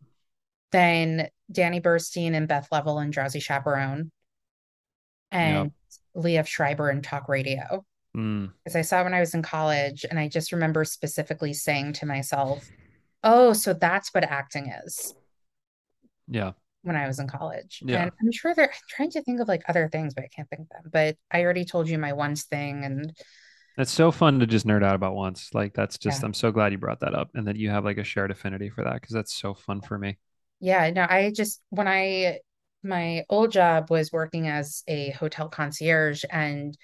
then 0.72 1.30
Danny 1.52 1.80
Burstein 1.80 2.34
and 2.34 2.48
Beth 2.48 2.68
Leavel 2.72 2.98
and 3.00 3.14
Drowsy 3.14 3.40
Chaperone, 3.40 4.12
and 5.32 5.72
Liev 6.16 6.48
Schreiber 6.48 6.90
and 6.90 7.04
Talk 7.04 7.30
Radio. 7.30 7.86
Mm, 8.16 8.52
Because 8.64 8.76
I 8.76 8.82
saw 8.82 9.02
it 9.02 9.06
when 9.06 9.14
I 9.14 9.20
was 9.20 9.34
in 9.34 9.42
college, 9.42 10.06
and 10.10 10.20
I 10.20 10.28
just 10.28 10.52
remember 10.52 10.86
specifically 10.86 11.54
saying 11.54 11.94
to 11.94 12.06
myself, 12.06 12.68
"Oh, 13.24 13.54
so 13.54 13.74
that's 13.74 14.14
what 14.14 14.24
acting 14.24 14.72
is." 14.86 15.14
yeah. 16.28 16.54
When 16.84 16.96
I 16.98 17.08
was 17.08 17.20
in 17.20 17.28
college, 17.28 17.82
Yeah. 17.86 18.04
and 18.04 18.12
I'm 18.22 18.32
sure 18.32 18.54
they're 18.54 18.70
I'm 18.70 18.80
trying 18.90 19.12
to 19.12 19.22
think 19.22 19.40
of 19.40 19.48
like 19.48 19.64
other 19.70 19.88
things, 19.88 20.14
but 20.14 20.26
I 20.26 20.28
can't 20.28 20.50
think 20.50 20.64
of 20.64 20.70
them. 20.70 20.92
But 20.92 21.18
I 21.32 21.44
already 21.44 21.64
told 21.66 21.88
you 21.88 21.98
my 21.98 22.14
once 22.14 22.44
thing, 22.44 22.84
and 22.84 23.16
It's 23.78 23.92
so 23.92 24.12
fun 24.12 24.40
to 24.40 24.46
just 24.48 24.68
nerd 24.68 24.84
out 24.84 24.96
about 24.96 25.16
once. 25.16 25.54
Like 25.54 25.74
that's 25.74 25.98
just 25.98 26.22
Yeah. 26.22 26.28
I'm 26.28 26.34
so 26.34 26.52
glad 26.52 26.72
you 26.72 26.78
brought 26.78 27.00
that 27.02 27.16
up 27.16 27.32
and 27.34 27.48
that 27.48 27.56
you 27.56 27.70
have 27.70 27.86
like 27.86 27.98
a 27.98 28.04
shared 28.04 28.32
affinity 28.32 28.70
for 28.70 28.84
that 28.84 28.94
because 28.96 29.14
that's 29.14 29.34
so 29.34 29.54
fun 29.54 29.82
for 29.82 29.98
me. 29.98 30.18
Yeah, 30.60 30.90
no, 30.92 31.06
I 31.10 31.32
just 31.32 31.62
when 31.70 31.88
I 31.88 32.40
my 32.84 33.26
old 33.30 33.52
job 33.52 33.90
was 33.90 34.12
working 34.12 34.48
as 34.48 34.84
a 34.88 35.12
hotel 35.12 35.50
concierge 35.50 36.24
and 36.30 36.78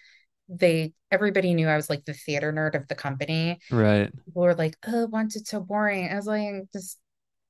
they 0.48 0.94
everybody 1.12 1.54
knew 1.54 1.68
I 1.68 1.76
was 1.76 1.90
like 1.90 2.06
the 2.06 2.14
theater 2.14 2.52
nerd 2.52 2.76
of 2.76 2.88
the 2.88 2.96
company. 2.96 3.60
Right. 3.70 4.12
People 4.26 4.42
were 4.42 4.56
like, 4.56 4.76
"Oh, 4.88 5.06
once 5.08 5.36
it's 5.36 5.52
so 5.52 5.60
boring." 5.60 6.10
I 6.10 6.16
was 6.16 6.26
like, 6.26 6.72
just 6.74 7.00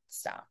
stop. 0.10 0.48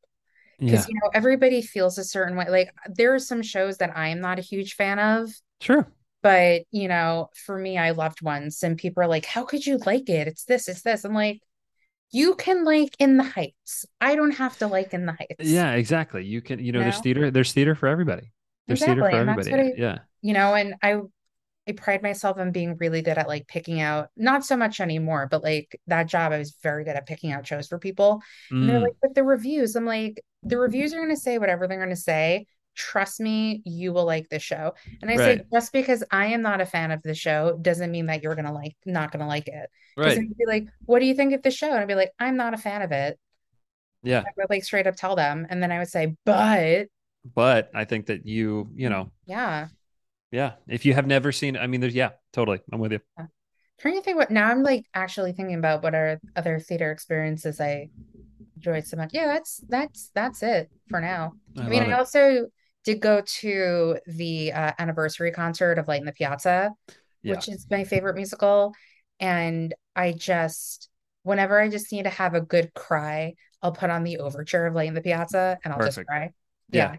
Yeah. 0.59 0.71
Because 0.73 0.89
you 0.89 0.95
know, 0.95 1.11
everybody 1.15 1.63
feels 1.63 1.99
a 1.99 2.05
certain 2.05 2.37
way. 2.37 2.47
Like 2.49 2.71
there 2.87 3.15
are 3.15 3.19
some 3.19 3.43
shows 3.43 3.79
that 3.79 3.97
I 3.97 4.09
am 4.09 4.21
not 4.21 4.39
a 4.39 4.43
huge 4.43 4.75
fan 4.75 4.99
of, 4.99 5.31
Sure. 5.61 5.91
But 6.23 6.63
you 6.71 6.89
know, 6.89 7.31
for 7.47 7.59
me, 7.59 7.79
I 7.79 7.91
loved 7.93 8.23
ones 8.23 8.63
and 8.63 8.77
people 8.79 9.03
are 9.03 9.09
like, 9.09 9.25
"How 9.27 9.45
could 9.45 9.67
you 9.67 9.79
like 9.79 10.09
it? 10.09 10.29
It's 10.29 10.45
this, 10.45 10.69
it's 10.69 10.83
this." 10.83 11.05
I'm 11.05 11.15
like, 11.15 11.41
you 12.11 12.35
can 12.37 12.65
like 12.65 12.95
In 12.99 13.17
the 13.19 13.25
Heights. 13.25 13.87
I 14.01 14.17
don't 14.17 14.33
have 14.33 14.57
to 14.59 14.67
like 14.67 14.95
In 14.95 15.07
the 15.07 15.13
Heights. 15.13 15.37
Yeah, 15.41 15.73
exactly. 15.73 16.25
You 16.25 16.41
can, 16.41 16.59
you 16.59 16.73
know, 16.73 16.83
there's 16.83 16.97
know? 16.97 17.03
theater, 17.03 17.31
there's 17.31 17.53
theater 17.53 17.75
for 17.75 17.87
everybody. 17.89 18.33
There's 18.67 18.81
theater 18.85 19.03
for 19.03 19.11
and 19.11 19.31
everybody. 19.31 19.53
I- 19.55 19.75
Yeah. 19.77 19.99
you 20.23 20.33
know, 20.35 20.55
and 20.55 20.75
I 20.83 21.01
I 21.69 21.73
pride 21.73 22.03
myself 22.03 22.39
on 22.39 22.51
being 22.51 22.77
really 22.79 23.03
good 23.03 23.19
at 23.19 23.29
like 23.29 23.47
picking 23.47 23.81
out, 23.81 24.09
not 24.17 24.45
so 24.45 24.57
much 24.57 24.81
anymore, 24.81 25.29
but 25.31 25.43
like 25.45 25.79
that 25.87 26.05
job, 26.09 26.33
I 26.33 26.39
was 26.39 26.57
very 26.63 26.83
good 26.85 26.97
at 26.97 27.07
picking 27.07 27.31
out 27.33 27.47
shows 27.47 27.69
for 27.69 27.79
people. 27.79 28.23
And 28.61 28.69
they're 28.71 28.81
Mm, 28.81 28.83
like, 28.85 28.95
but 29.03 29.15
the 29.15 29.23
reviews, 29.23 29.77
I'm 29.77 29.85
like, 29.85 30.25
the 30.43 30.57
reviews 30.59 30.95
are 30.95 30.97
going 30.99 31.11
to 31.15 31.17
say 31.21 31.39
whatever 31.39 31.69
they're 31.69 31.77
going 31.79 31.91
to 31.91 31.97
say. 31.97 32.47
Trust 32.79 33.19
me, 33.19 33.61
you 33.67 33.93
will 33.93 34.05
like 34.05 34.29
the 34.29 34.39
show. 34.39 34.75
And 35.03 35.11
I 35.11 35.17
say, 35.17 35.43
just 35.53 35.73
because 35.73 36.05
I 36.11 36.27
am 36.27 36.43
not 36.43 36.61
a 36.61 36.67
fan 36.67 36.93
of 36.93 37.03
the 37.03 37.15
show 37.15 37.59
doesn't 37.61 37.91
mean 37.91 38.07
that 38.07 38.23
you're 38.23 38.37
going 38.37 38.45
to 38.47 38.53
like, 38.53 38.77
not 38.87 39.11
to 39.13 39.19
like 39.19 39.49
it. 39.49 39.69
Because 39.97 40.17
right. 40.17 40.39
be 40.39 40.47
like, 40.47 40.69
what 40.87 41.01
do 41.01 41.07
you 41.07 41.15
think 41.15 41.35
of 41.35 41.43
the 41.43 41.51
show? 41.51 41.71
And 41.71 41.81
I'd 41.81 41.89
be 41.89 41.97
like, 41.97 42.13
I'm 42.21 42.37
not 42.37 42.55
a 42.55 42.57
fan 42.57 42.83
of 42.83 42.93
it. 42.93 43.19
Yeah. 44.05 44.21
I 44.21 44.31
would 44.37 44.49
like 44.49 44.63
straight 44.63 44.87
up 44.87 44.95
tell 44.95 45.17
them. 45.17 45.47
And 45.51 45.61
then 45.61 45.73
I 45.73 45.79
would 45.79 45.89
say, 45.89 46.15
but 46.25 46.87
But 47.35 47.71
I 47.75 47.85
think 47.85 48.07
that 48.07 48.27
you, 48.27 48.71
you 48.75 48.89
know, 48.89 49.11
yeah. 49.27 49.69
yeah, 50.31 50.53
if 50.69 50.87
you 50.87 50.95
have 50.95 51.07
never 51.07 51.33
seen, 51.33 51.57
I 51.57 51.67
mean, 51.67 51.81
there's, 51.81 51.95
yeah, 51.95 52.11
totally. 52.33 52.61
I'm 52.73 52.79
with 52.79 52.93
you. 52.93 53.01
Trying 53.81 53.97
to 53.97 54.03
think 54.03 54.17
what 54.17 54.31
now 54.31 54.51
I'm 54.51 54.63
like 54.63 54.87
actually 54.95 55.33
thinking 55.33 55.57
about 55.57 55.83
what 55.83 55.95
are 55.95 56.21
other 56.37 56.59
theater 56.59 56.91
experiences 56.91 57.61
I 57.61 57.91
enjoyed 58.57 58.87
so 58.87 58.97
much. 58.97 59.11
Yeah, 59.13 59.27
that's 59.27 59.63
that's 59.69 60.11
that's 60.15 60.43
it 60.43 60.71
for 60.89 61.01
now. 61.01 61.35
I, 61.57 61.63
I 61.63 61.69
mean, 61.69 61.83
I 61.83 61.87
it. 61.87 61.93
also 61.93 62.47
did 62.89 63.01
go 63.01 63.21
to 63.21 63.99
the 64.07 64.51
uh, 64.51 64.73
anniversary 64.79 65.31
concert 65.31 65.79
of 65.79 65.89
Light 65.89 66.01
in 66.01 66.07
the 66.07 66.13
Piazza, 66.13 66.73
Yeah. 67.23 67.35
which 67.35 67.47
is 67.47 67.67
my 67.71 67.85
favorite 67.85 68.17
musical. 68.17 68.73
And 69.21 69.75
I 69.95 70.13
just, 70.13 70.89
whenever 71.23 71.61
I 71.61 71.69
just 71.69 71.93
need 71.93 72.05
to 72.05 72.09
have 72.09 72.33
a 72.33 72.41
good 72.41 72.73
cry, 72.73 73.35
I'll 73.61 73.73
put 73.73 73.91
on 73.91 74.05
the 74.05 74.21
overture 74.21 74.65
of 74.65 74.75
Light 74.75 74.89
in 74.89 74.95
the 74.95 75.03
Piazza 75.03 75.59
and 75.63 75.75
I'll 75.75 75.81
just 75.85 76.03
cry. 76.07 76.31
Yeah. 76.71 76.93
Yeah. 76.93 76.97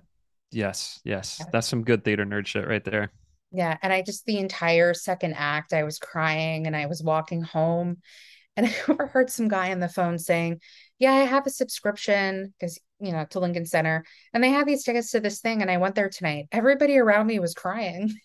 Yes. 0.52 0.99
Yes. 1.03 1.38
Yeah. 1.40 1.45
That's 1.52 1.68
some 1.68 1.84
good 1.84 2.03
theater 2.03 2.24
nerd 2.24 2.45
shit 2.45 2.68
right 2.68 2.84
there. 2.84 3.11
Yeah. 3.52 3.76
And 3.82 3.91
I 3.91 4.03
just, 4.03 4.26
the 4.26 4.38
entire 4.38 4.94
second 4.94 5.34
act, 5.38 5.74
I 5.74 5.86
was 5.86 5.98
crying 5.98 6.68
and 6.68 6.76
I 6.76 6.86
was 6.86 7.02
walking 7.02 7.41
home. 7.41 7.98
And 8.56 8.68
I 8.68 8.76
overheard 8.88 9.32
some 9.32 9.48
guy 9.48 9.72
on 9.72 9.80
the 9.80 9.90
phone 9.90 10.20
saying, 10.20 10.60
Yeah, 10.99 11.13
I 11.13 11.23
have 11.23 11.47
a 11.47 11.49
subscription 11.49 12.53
because, 12.59 12.80
you 12.99 13.11
know, 13.11 13.26
to 13.30 13.39
Lincoln 13.39 13.65
Center. 13.65 14.03
And 14.34 14.43
they 14.43 14.49
have 14.51 14.67
these 14.67 14.84
tickets 14.84 15.11
to 15.11 15.19
this 15.19 15.39
thing. 15.39 15.61
And 15.61 15.71
I 15.71 15.77
went 15.77 15.95
there 15.95 16.09
tonight. 16.09 16.47
Everybody 16.51 16.97
around 16.97 17.27
me 17.27 17.39
was 17.39 17.53
crying. 17.53 18.13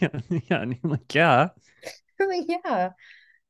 Yeah. 0.00 0.08
Yeah. 0.28 0.62
And 0.62 0.76
you're 0.82 0.90
like, 0.90 1.14
yeah. 1.14 1.50
I'm 2.20 2.28
like, 2.28 2.46
yeah. 2.48 2.90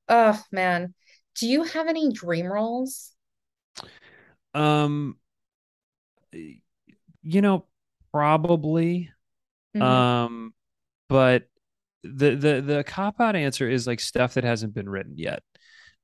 Oh, 0.09 0.43
man. 0.53 0.93
Do 1.37 1.49
you 1.49 1.63
have 1.63 1.89
any 1.89 2.13
dream 2.13 2.45
roles? 2.47 3.13
Um, 4.55 5.17
you 6.33 7.41
know, 7.41 7.67
probably. 8.13 9.11
Mhm. 9.75 9.83
Um, 9.83 10.55
but 11.09 11.49
the 12.03 12.35
the 12.35 12.61
the 12.61 12.85
cop 12.87 13.21
out 13.21 13.37
answer 13.37 13.69
is 13.69 13.87
like 13.87 14.01
stuff 14.01 14.35
that 14.35 14.45
hasn't 14.45 14.75
been 14.75 14.89
written 14.89 15.17
yet. 15.17 15.43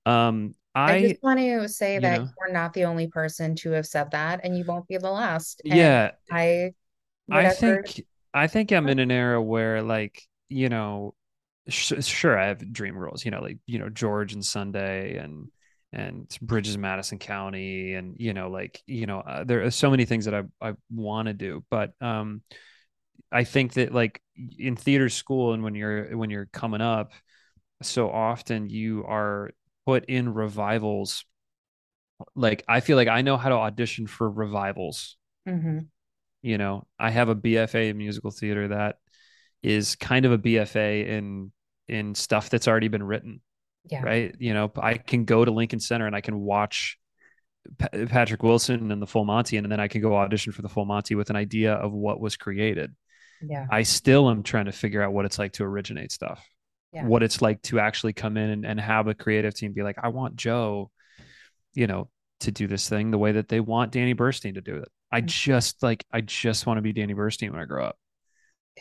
Um, 0.06 0.54
I 0.86 0.94
I 0.94 1.00
just 1.00 1.16
want 1.22 1.38
to 1.40 1.68
say 1.68 1.98
you 1.98 2.00
that 2.00 2.22
know. 2.22 2.28
you're 2.38 2.52
not 2.52 2.72
the 2.74 2.84
only 2.84 3.08
person 3.08 3.54
to 3.56 3.72
have 3.72 3.86
said 3.86 4.10
that, 4.12 4.40
and 4.44 4.56
you 4.56 4.64
won't 4.64 4.88
be 4.88 4.96
the 4.96 5.10
last. 5.10 5.62
And 5.70 5.80
yeah, 5.80 6.12
I, 6.30 6.72
I 7.30 7.48
think 7.48 8.02
I 8.32 8.46
think 8.46 8.72
I'm 8.72 8.88
in 8.88 8.98
an 8.98 9.10
era 9.10 9.40
where 9.42 9.82
like, 9.82 10.22
you 10.48 10.68
know, 10.68 11.14
sh 11.68 11.94
sure 12.02 12.38
I 12.38 12.48
have 12.48 12.72
dream 12.72 12.96
roles, 12.96 13.24
you 13.24 13.30
know, 13.30 13.42
like, 13.42 13.58
you 13.66 13.78
know, 13.78 13.88
George 13.88 14.32
and 14.34 14.44
Sunday 14.44 15.16
and 15.18 15.48
and 15.92 16.28
Bridges 16.42 16.76
Madison 16.78 17.18
County 17.18 17.94
and 17.94 18.14
you 18.18 18.34
know 18.34 18.50
like 18.50 18.82
you 18.86 19.06
know 19.06 19.20
uh, 19.20 19.44
there 19.44 19.64
are 19.64 19.70
so 19.70 19.90
many 19.90 20.04
things 20.04 20.26
that 20.26 20.34
I 20.34 20.42
I 20.60 20.74
want 20.90 21.28
to 21.28 21.34
do 21.34 21.64
but 21.70 21.94
um 22.02 22.42
I 23.32 23.44
think 23.44 23.74
that 23.74 23.92
like 23.92 24.22
in 24.58 24.76
theater 24.76 25.08
school 25.08 25.54
and 25.54 25.62
when 25.62 25.74
you're 25.74 26.16
when 26.16 26.30
you're 26.30 26.46
coming 26.46 26.80
up 26.80 27.12
so 27.82 28.10
often 28.10 28.68
you 28.70 29.04
are 29.06 29.50
put 29.88 30.04
in 30.06 30.34
revivals 30.34 31.24
like 32.34 32.62
I 32.68 32.80
feel 32.80 32.96
like 32.96 33.08
I 33.08 33.22
know 33.22 33.36
how 33.36 33.48
to 33.48 33.54
audition 33.54 34.06
for 34.06 34.28
revivals 34.30 35.16
Mm-hmm. 35.48 35.78
you 36.42 36.58
know 36.58 36.86
I 36.98 37.10
have 37.10 37.28
a 37.30 37.34
BFA 37.34 37.88
in 37.90 37.96
musical 37.96 38.30
theater 38.30 38.68
that 38.68 38.96
is 39.62 39.96
kind 39.96 40.26
of 40.26 40.32
a 40.32 40.38
BFA 40.38 41.06
in 41.06 41.52
in 41.88 42.14
stuff 42.14 42.50
that's 42.50 42.68
already 42.68 42.88
been 42.88 43.02
written 43.02 43.40
Yeah. 43.90 44.02
right 44.02 44.34
you 44.38 44.52
know 44.52 44.70
I 44.76 44.94
can 44.98 45.24
go 45.24 45.44
to 45.44 45.50
Lincoln 45.50 45.80
Center 45.80 46.06
and 46.06 46.14
I 46.14 46.20
can 46.20 46.38
watch 46.38 46.98
Patrick 48.08 48.42
Wilson 48.42 48.90
and 48.92 49.02
the 49.02 49.06
Full 49.06 49.24
Monty, 49.24 49.56
and 49.58 49.70
then 49.70 49.80
I 49.80 49.88
can 49.88 50.00
go 50.00 50.16
audition 50.16 50.52
for 50.52 50.62
the 50.62 50.68
Full 50.70 50.86
Monty 50.86 51.14
with 51.14 51.28
an 51.30 51.36
idea 51.36 51.74
of 51.74 51.92
what 51.92 52.18
was 52.20 52.36
created. 52.36 52.94
Yeah. 53.42 53.66
I 53.70 53.82
still 53.82 54.30
am 54.30 54.42
trying 54.42 54.66
to 54.66 54.72
figure 54.72 55.02
out 55.02 55.12
what 55.12 55.26
it's 55.26 55.38
like 55.38 55.52
to 55.54 55.64
originate 55.64 56.10
stuff, 56.12 56.42
Yeah. 56.92 57.04
what 57.04 57.22
it's 57.22 57.42
like 57.42 57.60
to 57.62 57.80
actually 57.80 58.14
come 58.14 58.36
in 58.36 58.48
and, 58.50 58.64
and 58.66 58.80
have 58.80 59.08
a 59.08 59.14
creative 59.14 59.54
team 59.54 59.72
be 59.74 59.82
like, 59.82 59.98
I 60.02 60.08
want 60.08 60.36
Joe, 60.36 60.90
you 61.74 61.86
know, 61.86 62.08
to 62.40 62.50
do 62.50 62.66
this 62.66 62.88
thing 62.88 63.10
the 63.10 63.18
way 63.18 63.32
that 63.32 63.48
they 63.48 63.60
want 63.60 63.92
Danny 63.92 64.14
Burstein 64.14 64.54
to 64.54 64.60
do 64.62 64.76
it. 64.76 64.88
I 65.12 65.20
Mhm. 65.20 65.26
just 65.26 65.82
like, 65.82 66.04
I 66.12 66.20
just 66.22 66.66
want 66.66 66.78
to 66.78 66.82
be 66.82 66.92
Danny 66.92 67.14
Burstein 67.14 67.50
when 67.50 67.60
I 67.60 67.64
grow 67.66 67.84
up. 67.86 67.98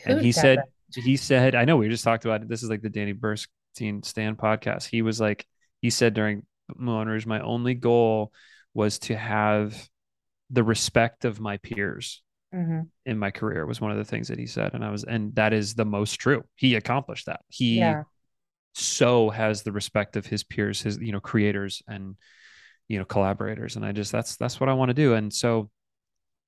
Who 0.04 0.12
And 0.12 0.24
he 0.24 0.32
said, 0.32 0.60
he 0.94 1.16
said, 1.16 1.54
I 1.54 1.64
know 1.64 1.76
we 1.76 1.88
just 1.88 2.04
talked 2.04 2.24
about 2.24 2.42
it. 2.42 2.48
This 2.48 2.62
is 2.62 2.70
like 2.70 2.82
the 2.82 2.88
Danny 2.88 3.12
Burstein 3.14 4.04
stand 4.04 4.38
podcast. 4.38 4.86
He 4.86 5.02
was 5.02 5.20
like, 5.20 5.46
he 5.82 5.90
said 5.90 6.14
during 6.14 6.46
Moulin 6.76 7.08
Rouge, 7.08 7.26
my 7.26 7.40
only 7.40 7.74
goal 7.74 8.32
was 8.74 8.98
to 9.00 9.16
have 9.16 9.88
the 10.50 10.62
respect 10.64 11.24
of 11.26 11.40
my 11.40 11.58
peers 11.58 12.22
Mhm. 12.54 12.88
in 13.04 13.18
my 13.18 13.30
career 13.30 13.66
was 13.66 13.80
one 13.80 13.90
of 13.90 13.98
the 13.98 14.04
things 14.04 14.28
that 14.28 14.38
he 14.38 14.46
said. 14.46 14.74
And 14.74 14.84
I 14.84 14.90
was, 14.90 15.04
and 15.04 15.34
that 15.34 15.52
is 15.52 15.74
the 15.74 15.84
most 15.84 16.16
true. 16.16 16.44
He 16.56 16.74
accomplished 16.74 17.26
that. 17.26 17.40
He 17.48 17.78
Yeah. 17.78 18.04
so 18.74 19.30
has 19.30 19.62
the 19.62 19.72
respect 19.72 20.16
of 20.16 20.26
his 20.26 20.44
peers, 20.44 20.80
his, 20.80 20.98
you 20.98 21.12
know, 21.12 21.20
creators 21.20 21.82
and, 21.88 22.16
you 22.88 22.98
know, 22.98 23.04
collaborators. 23.04 23.76
And 23.76 23.84
I 23.84 23.92
just, 23.92 24.12
that's, 24.12 24.36
that's 24.36 24.60
what 24.60 24.68
I 24.68 24.74
want 24.74 24.90
to 24.90 24.94
do. 24.94 25.14
And 25.14 25.32
so, 25.32 25.70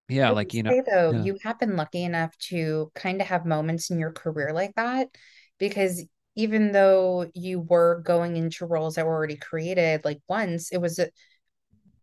yeah, 0.09 0.31
like, 0.31 0.55
you 0.55 0.63
know, 0.63 0.71
say 0.71 0.83
though, 0.91 1.13
yeah. 1.13 1.23
you 1.23 1.39
have 1.43 1.59
been 1.59 1.77
lucky 1.77 2.05
enough 2.05 2.37
to 2.49 2.91
kind 2.95 3.21
of 3.21 3.27
have 3.29 3.47
moments 3.47 3.91
in 3.91 3.99
your 3.99 4.13
career 4.13 4.53
like 4.53 4.75
that 4.77 5.09
because 5.59 6.05
even 6.37 6.73
though 6.73 7.31
you 7.35 7.61
were 7.61 8.03
going 8.05 8.37
into 8.37 8.67
roles 8.67 8.95
that 8.95 9.07
were 9.07 9.15
already 9.15 9.37
created, 9.37 10.05
like 10.05 10.21
once 10.29 10.73
it 10.73 10.81
was 10.81 10.99
a, 10.99 11.11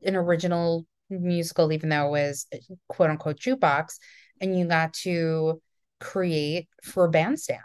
an 0.03 0.15
original 0.15 0.85
musical, 1.09 1.71
even 1.71 1.89
though 1.89 2.07
it 2.07 2.11
was 2.11 2.47
quote 2.87 3.09
unquote 3.09 3.39
jukebox, 3.39 3.97
and 4.41 4.57
you 4.57 4.65
got 4.65 4.93
to 4.93 5.61
create 5.99 6.67
for 6.83 7.07
Bandstand. 7.07 7.61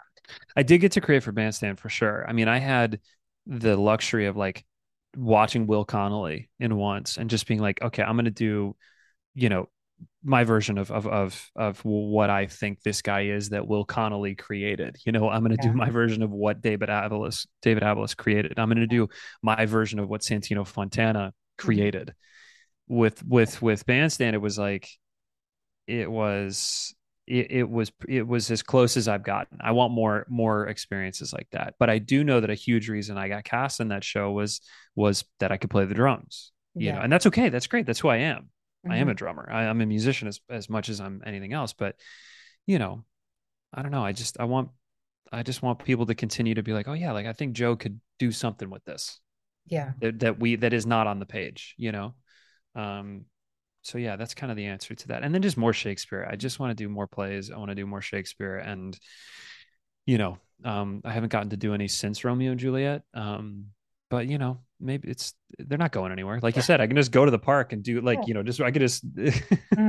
I 0.55 0.63
did 0.63 0.79
get 0.79 0.93
to 0.93 1.01
create 1.01 1.23
for 1.23 1.31
Bandstand 1.31 1.79
for 1.79 1.89
sure. 1.89 2.25
I 2.27 2.33
mean, 2.33 2.47
I 2.47 2.57
had 2.57 2.99
the 3.45 3.75
luxury 3.75 4.25
of 4.25 4.37
like 4.37 4.63
watching 5.17 5.67
Will 5.67 5.85
Connolly 5.85 6.49
in 6.59 6.75
once 6.75 7.17
and 7.17 7.29
just 7.29 7.47
being 7.47 7.59
like, 7.59 7.81
okay, 7.81 8.01
I'm 8.03 8.15
going 8.15 8.25
to 8.25 8.31
do, 8.31 8.75
you 9.35 9.49
know, 9.49 9.69
my 10.23 10.43
version 10.43 10.77
of 10.77 10.91
of 10.91 11.07
of 11.07 11.51
of 11.55 11.79
what 11.83 12.29
I 12.29 12.47
think 12.47 12.81
this 12.81 13.01
guy 13.01 13.25
is 13.25 13.49
that 13.49 13.67
Will 13.67 13.85
Connolly 13.85 14.35
created. 14.35 14.97
You 15.05 15.11
know, 15.11 15.29
I'm 15.29 15.43
going 15.43 15.55
to 15.55 15.63
Yeah. 15.63 15.71
do 15.71 15.77
my 15.77 15.89
version 15.89 16.23
of 16.23 16.31
what 16.31 16.61
David 16.61 16.89
Abeles 16.89 17.45
David 17.61 17.83
Abeles 17.83 18.15
created. 18.15 18.57
I'm 18.57 18.69
going 18.69 18.77
to 18.79 18.87
do 18.87 19.09
my 19.41 19.65
version 19.65 19.99
of 19.99 20.09
what 20.09 20.21
Santino 20.21 20.65
Fontana 20.65 21.19
mm-hmm. 21.19 21.65
created. 21.65 22.13
With 22.93 23.25
with 23.25 23.61
with 23.61 23.85
Bandstand, 23.85 24.35
it 24.35 24.39
was 24.39 24.59
like 24.59 24.87
it 25.87 26.09
was 26.09 26.93
it, 27.25 27.51
it 27.51 27.69
was 27.69 27.91
it 28.07 28.27
was 28.27 28.51
as 28.51 28.61
close 28.61 28.97
as 28.97 29.07
I've 29.07 29.23
gotten. 29.23 29.57
I 29.61 29.71
want 29.71 29.93
more 29.93 30.25
more 30.29 30.67
experiences 30.67 31.33
like 31.33 31.47
that. 31.51 31.75
But 31.79 31.89
I 31.89 31.97
do 31.97 32.23
know 32.23 32.39
that 32.39 32.49
a 32.49 32.55
huge 32.55 32.89
reason 32.89 33.17
I 33.17 33.29
got 33.29 33.43
cast 33.43 33.79
in 33.79 33.87
that 33.89 34.03
show 34.03 34.31
was 34.31 34.61
was 34.95 35.25
that 35.39 35.51
I 35.51 35.57
could 35.57 35.69
play 35.69 35.85
the 35.85 35.93
drums. 35.95 36.51
You 36.75 36.91
know, 36.91 36.99
and 37.01 37.11
that's 37.11 37.27
okay. 37.27 37.49
That's 37.49 37.67
great. 37.67 37.85
That's 37.85 37.99
who 37.99 38.09
I 38.09 38.17
am. 38.17 38.49
I 38.89 38.97
am 38.97 39.07
Mhm. 39.07 39.11
a 39.11 39.13
drummer. 39.13 39.47
I, 39.49 39.65
I'm 39.67 39.79
a 39.81 39.85
musician 39.85 40.27
as 40.27 40.39
as 40.49 40.69
much 40.69 40.89
as 40.89 40.99
I'm 40.99 41.21
anything 41.25 41.53
else. 41.53 41.73
But 41.73 41.95
you 42.65 42.79
know, 42.79 43.05
I 43.73 43.81
don't 43.81 43.91
know. 43.91 44.03
I 44.03 44.11
just 44.11 44.39
I 44.39 44.45
want 44.45 44.69
I 45.31 45.43
just 45.43 45.61
want 45.61 45.83
people 45.83 46.05
to 46.07 46.15
continue 46.15 46.55
to 46.55 46.63
be 46.63 46.73
like, 46.73 46.87
oh 46.87 46.93
yeah, 46.93 47.11
like 47.11 47.25
I 47.25 47.33
think 47.33 47.53
Joe 47.53 47.75
could 47.75 47.99
do 48.19 48.31
something 48.31 48.69
with 48.69 48.83
this 48.85 49.19
Yeah. 49.67 49.93
that, 50.01 50.19
that 50.19 50.39
we 50.39 50.57
that 50.57 50.73
is 50.73 50.85
not 50.85 51.07
on 51.07 51.19
the 51.19 51.25
page. 51.25 51.75
You 51.77 51.91
know, 51.91 52.15
um, 52.75 53.25
so 53.81 53.97
yeah, 53.97 54.15
that's 54.15 54.33
kind 54.33 54.51
of 54.51 54.57
the 54.57 54.65
answer 54.65 54.95
to 54.95 55.07
that. 55.09 55.23
And 55.23 55.33
then 55.33 55.41
just 55.41 55.57
more 55.57 55.73
Shakespeare. 55.73 56.27
I 56.29 56.35
just 56.35 56.59
want 56.59 56.71
to 56.71 56.75
do 56.83 56.89
more 56.89 57.07
plays. 57.07 57.51
I 57.51 57.57
want 57.57 57.69
to 57.69 57.75
do 57.75 57.85
more 57.85 58.01
Shakespeare. 58.01 58.57
And 58.57 58.97
you 60.05 60.17
know, 60.17 60.37
um, 60.65 61.01
I 61.05 61.11
haven't 61.11 61.31
gotten 61.31 61.49
to 61.51 61.57
do 61.57 61.73
any 61.73 61.87
since 61.87 62.23
Romeo 62.23 62.51
and 62.51 62.59
Juliet. 62.59 63.03
Um, 63.13 63.67
but 64.09 64.27
you 64.27 64.37
know, 64.37 64.59
maybe 64.79 65.09
it's 65.09 65.33
they're 65.59 65.77
not 65.77 65.91
going 65.91 66.11
anywhere. 66.11 66.39
Like 66.41 66.55
you 66.55 66.61
said, 66.61 66.81
I 66.81 66.87
can 66.87 66.95
just 66.95 67.11
go 67.11 67.25
to 67.25 67.31
the 67.31 67.39
park 67.39 67.73
and 67.73 67.83
do 67.83 68.01
like 68.01 68.19
Yeah. 68.19 68.27
you 68.27 68.33
know, 68.33 68.43
just 68.43 68.61
I 68.61 68.71
could 68.71 68.81
just 68.81 69.03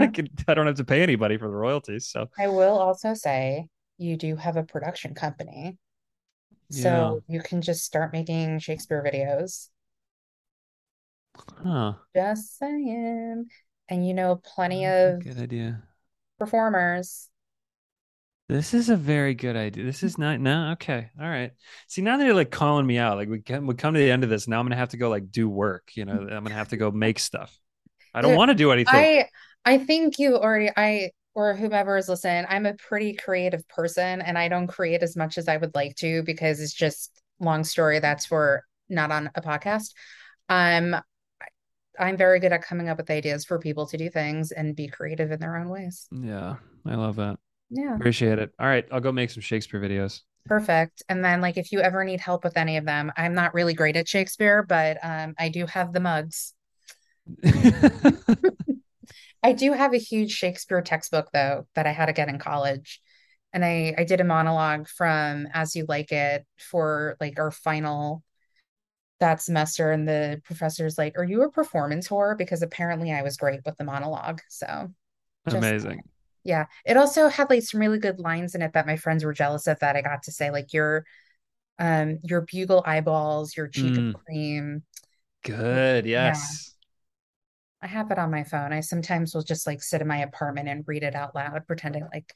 I 0.01 0.07
Mhm. 0.07 0.15
could 0.15 0.31
I 0.49 0.55
don't 0.55 0.67
have 0.67 0.77
to 0.77 0.85
pay 0.85 1.03
anybody 1.03 1.37
for 1.37 1.49
the 1.49 1.55
royalties. 1.55 2.09
So 2.09 2.29
I 2.39 2.49
will 2.49 2.79
also 2.79 3.15
say 3.15 3.69
you 3.99 4.17
do 4.17 4.37
have 4.37 4.57
a 4.57 4.63
production 4.63 5.15
company. 5.15 5.79
yeah, 6.71 7.15
So 7.15 7.23
you 7.29 7.41
can 7.43 7.63
just 7.63 7.85
start 7.85 8.13
making 8.13 8.59
Shakespeare 8.61 9.03
videos. 9.03 9.69
Huh? 11.63 11.95
Just 12.15 12.59
saying. 12.59 13.47
And 13.89 14.07
you 14.07 14.15
know, 14.15 14.37
plenty 14.37 14.87
of 14.87 15.23
good 15.23 15.39
idea. 15.39 15.83
performers. 16.39 17.29
This 18.49 18.75
is 18.75 18.91
a 18.91 18.97
very 18.97 19.35
good 19.35 19.57
idea. 19.57 19.85
This 19.85 20.03
is 20.03 20.19
not 20.19 20.39
no 20.39 20.73
okay. 20.73 21.11
All 21.19 21.29
right. 21.29 21.53
See 21.89 22.03
now 22.03 22.19
that 22.19 22.25
you're 22.25 22.35
like 22.35 22.51
calling 22.51 22.87
me 22.87 22.99
out, 22.99 23.17
like 23.17 23.29
we 23.29 23.41
come 23.41 23.67
we 23.67 23.75
come 23.75 23.95
to 23.95 24.01
the 24.01 24.11
end 24.11 24.23
of 24.23 24.31
this. 24.31 24.47
Now 24.47 24.61
I'm 24.61 24.67
gonna 24.67 24.77
have 24.77 24.91
to 24.91 24.99
go 24.99 25.09
like 25.09 25.31
do 25.31 25.49
work. 25.49 25.93
You 25.95 26.05
know, 26.05 26.13
I'm 26.13 26.45
gonna 26.45 26.55
have 26.55 26.69
to 26.69 26.77
go 26.77 26.91
make 26.91 27.19
stuff. 27.19 27.59
I 28.13 28.21
don't 28.21 28.37
want 28.37 28.51
to 28.51 28.55
do 28.55 28.71
anything. 28.71 28.95
I 28.95 29.29
I 29.65 29.79
think 29.79 30.19
you 30.19 30.37
already 30.37 30.71
I 30.77 31.11
or 31.35 31.55
whomever 31.55 31.97
is 31.97 32.09
listening, 32.09 32.45
I'm 32.49 32.67
a 32.67 32.75
pretty 32.75 33.15
creative 33.15 33.67
person 33.69 34.21
and 34.21 34.39
I 34.39 34.49
don't 34.49 34.69
create 34.69 35.03
as 35.03 35.17
much 35.17 35.37
as 35.37 35.49
I 35.49 35.57
would 35.57 35.75
like 35.75 35.97
to 35.97 36.23
because 36.23 36.61
it's 36.61 36.73
just 36.73 37.21
long 37.41 37.65
story 37.65 37.99
that's 37.99 38.27
for 38.27 38.65
not 38.89 39.11
on 39.11 39.31
a 39.35 39.41
podcast. 39.41 39.95
Um 40.49 40.97
I'm 41.99 42.17
very 42.17 42.41
good 42.41 42.53
at 42.53 42.63
coming 42.63 42.89
up 42.89 42.99
with 42.99 43.11
ideas 43.11 43.45
for 43.45 43.59
people 43.59 43.87
to 43.87 43.97
do 43.97 44.11
things 44.11 44.53
and 44.53 44.75
be 44.77 44.89
creative 44.89 45.31
in 45.31 45.41
their 45.41 45.57
own 45.57 45.69
ways. 45.69 46.11
Yeah, 46.11 46.57
I 46.87 46.95
love 46.95 47.17
that. 47.17 47.39
Yeah, 47.71 47.97
Appreciate 47.97 48.39
it. 48.39 48.53
All 48.59 48.67
right, 48.67 48.87
I'll 48.93 49.01
go 49.01 49.13
make 49.13 49.31
some 49.31 49.41
Shakespeare 49.43 49.81
videos. 49.81 50.21
perfect. 50.47 51.03
And 51.09 51.25
then 51.25 51.41
like 51.41 51.57
if 51.57 51.73
you 51.73 51.81
ever 51.81 52.05
need 52.05 52.21
help 52.21 52.45
with 52.45 52.57
any 52.57 52.77
of 52.77 52.85
them, 52.85 53.13
I'm 53.17 53.35
not 53.35 53.55
really 53.55 53.75
great 53.75 53.97
at 53.97 54.09
Shakespeare, 54.09 54.63
but 54.63 54.99
um 55.03 55.35
I 55.39 55.49
do 55.49 55.67
have 55.67 55.93
the 55.93 56.01
mugs. 56.01 56.55
I 59.43 59.53
do 59.53 59.73
have 59.73 59.95
a 59.95 59.99
huge 59.99 60.33
Shakespeare 60.33 60.83
textbook 60.83 61.31
though 61.33 61.67
that 61.75 61.87
I 61.87 61.93
had 61.93 62.07
to 62.07 62.13
get 62.13 62.29
in 62.29 62.39
college. 62.39 63.01
And 63.53 63.65
I 63.65 63.95
I 63.99 64.05
did 64.05 64.21
a 64.21 64.25
monologue 64.25 64.89
from 64.89 65.47
As 65.53 65.77
You 65.77 65.87
Like 65.89 66.13
It 66.13 66.47
for 66.59 67.17
like 67.21 67.39
our 67.39 67.51
final 67.51 68.23
that 69.21 69.41
semester 69.43 69.93
and 69.93 70.09
the 70.09 70.41
professor's 70.45 70.99
like, 70.99 71.19
"Are 71.19 71.25
you 71.25 71.43
a 71.43 71.51
performance 71.51 72.09
whore?" 72.09 72.37
because 72.37 72.63
apparently 72.63 73.13
I 73.13 73.23
was 73.23 73.37
great 73.37 73.61
with 73.65 73.77
the 73.77 73.85
monologue. 73.85 74.41
So, 74.49 74.93
just 75.51 75.87
Amazing. 75.87 76.03
yeah. 76.45 76.67
It 76.87 76.97
also 76.99 77.29
had 77.29 77.51
like 77.51 77.63
some 77.65 77.81
really 77.81 77.99
good 78.01 78.21
lines 78.21 78.55
in 78.55 78.63
it 78.63 78.73
that 78.75 78.87
my 78.87 78.97
friends 78.97 79.25
were 79.25 79.33
jealous 79.35 79.67
of 79.69 79.79
that 79.81 79.97
I 79.97 80.03
got 80.03 80.25
to 80.25 80.33
say 80.33 80.51
like 80.51 80.73
your 80.75 81.07
um 81.81 82.19
your 82.25 82.43
bugle 82.43 82.83
eyeballs, 82.87 83.57
your 83.57 83.69
cheek 83.69 83.99
of 83.99 84.07
Mm, 84.07 84.15
cream. 84.27 84.85
good. 85.43 86.07
Yeah. 86.07 86.35
Yes. 86.37 86.75
I 87.83 87.87
have 87.87 88.11
it 88.11 88.19
on 88.19 88.31
my 88.31 88.45
phone. 88.45 88.73
I 88.73 88.81
sometimes 88.81 89.35
will 89.35 89.43
just 89.43 89.67
like 89.67 89.83
sit 89.83 90.01
in 90.01 90.09
my 90.09 90.19
apartment 90.19 90.69
and 90.69 90.85
read 90.87 91.03
it 91.03 91.15
out 91.15 91.35
loud, 91.35 91.67
pretending 91.67 92.07
like 92.13 92.35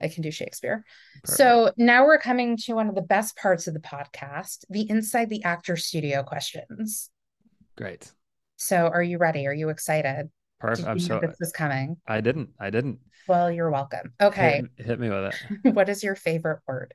I 0.00 0.08
can 0.08 0.22
do 0.22 0.30
Shakespeare. 0.30 0.84
Perfect. 1.22 1.36
So 1.36 1.72
now 1.76 2.04
we're 2.04 2.18
coming 2.18 2.56
to 2.58 2.74
one 2.74 2.88
of 2.88 2.94
the 2.94 3.02
best 3.02 3.36
parts 3.36 3.66
of 3.66 3.74
the 3.74 3.80
podcast, 3.80 4.64
the 4.70 4.88
inside 4.88 5.28
the 5.28 5.44
actor 5.44 5.76
studio 5.76 6.22
questions. 6.22 7.10
Great. 7.76 8.10
So 8.56 8.88
are 8.88 9.02
you 9.02 9.18
ready? 9.18 9.46
Are 9.46 9.52
you 9.54 9.68
excited? 9.68 10.30
Perfect. 10.58 10.88
I'm 10.88 10.98
so 10.98 11.20
this 11.20 11.36
was 11.40 11.52
coming? 11.52 11.96
I 12.06 12.20
didn't. 12.20 12.50
I 12.58 12.70
didn't. 12.70 12.98
Well, 13.26 13.50
you're 13.50 13.70
welcome. 13.70 14.12
Okay. 14.20 14.62
Hit, 14.76 14.86
hit 14.86 15.00
me 15.00 15.08
with 15.08 15.34
it. 15.64 15.74
What 15.74 15.88
is 15.88 16.02
your 16.02 16.14
favorite 16.14 16.60
word? 16.66 16.94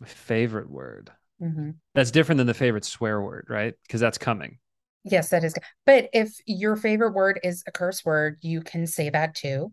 My 0.00 0.08
favorite 0.08 0.70
word. 0.70 1.10
Mhm. 1.42 1.76
That's 1.94 2.10
different 2.10 2.38
than 2.38 2.46
the 2.46 2.54
favorite 2.54 2.84
swear 2.84 3.20
word, 3.20 3.46
right? 3.48 3.74
Because 3.86 4.00
that's 4.00 4.18
coming. 4.18 4.58
Yes, 5.04 5.28
that 5.28 5.44
is. 5.44 5.54
But 5.84 6.08
if 6.12 6.34
your 6.46 6.76
favorite 6.76 7.12
word 7.12 7.38
is 7.44 7.62
a 7.66 7.72
curse 7.72 8.04
word, 8.04 8.38
you 8.40 8.62
can 8.62 8.86
say 8.86 9.10
that 9.10 9.34
too. 9.34 9.72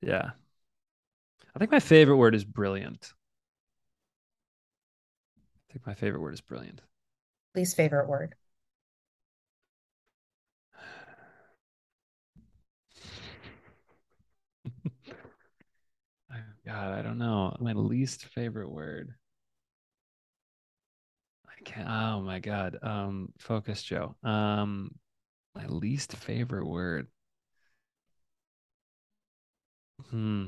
Yeah. 0.00 0.30
I 1.54 1.58
think 1.58 1.70
my 1.72 1.80
favorite 1.80 2.16
word 2.16 2.34
is 2.34 2.44
brilliant. 2.44 3.12
I 5.68 5.72
think 5.72 5.86
my 5.86 5.94
favorite 5.94 6.20
word 6.20 6.34
is 6.34 6.40
brilliant. 6.40 6.80
Least 7.54 7.76
favorite 7.76 8.08
word. 8.08 8.34
God, 16.64 16.98
I 16.98 17.02
don't 17.02 17.18
know. 17.18 17.56
My 17.60 17.72
least 17.72 18.26
favorite 18.26 18.70
word. 18.70 19.14
I 21.48 21.62
can't. 21.64 21.88
Oh 21.88 22.20
my 22.20 22.38
God. 22.38 22.78
Um, 22.82 23.32
focus, 23.38 23.82
Joe. 23.82 24.14
Um, 24.22 24.92
my 25.54 25.66
least 25.66 26.12
favorite 26.14 26.66
word. 26.66 27.08
Hmm. 30.10 30.46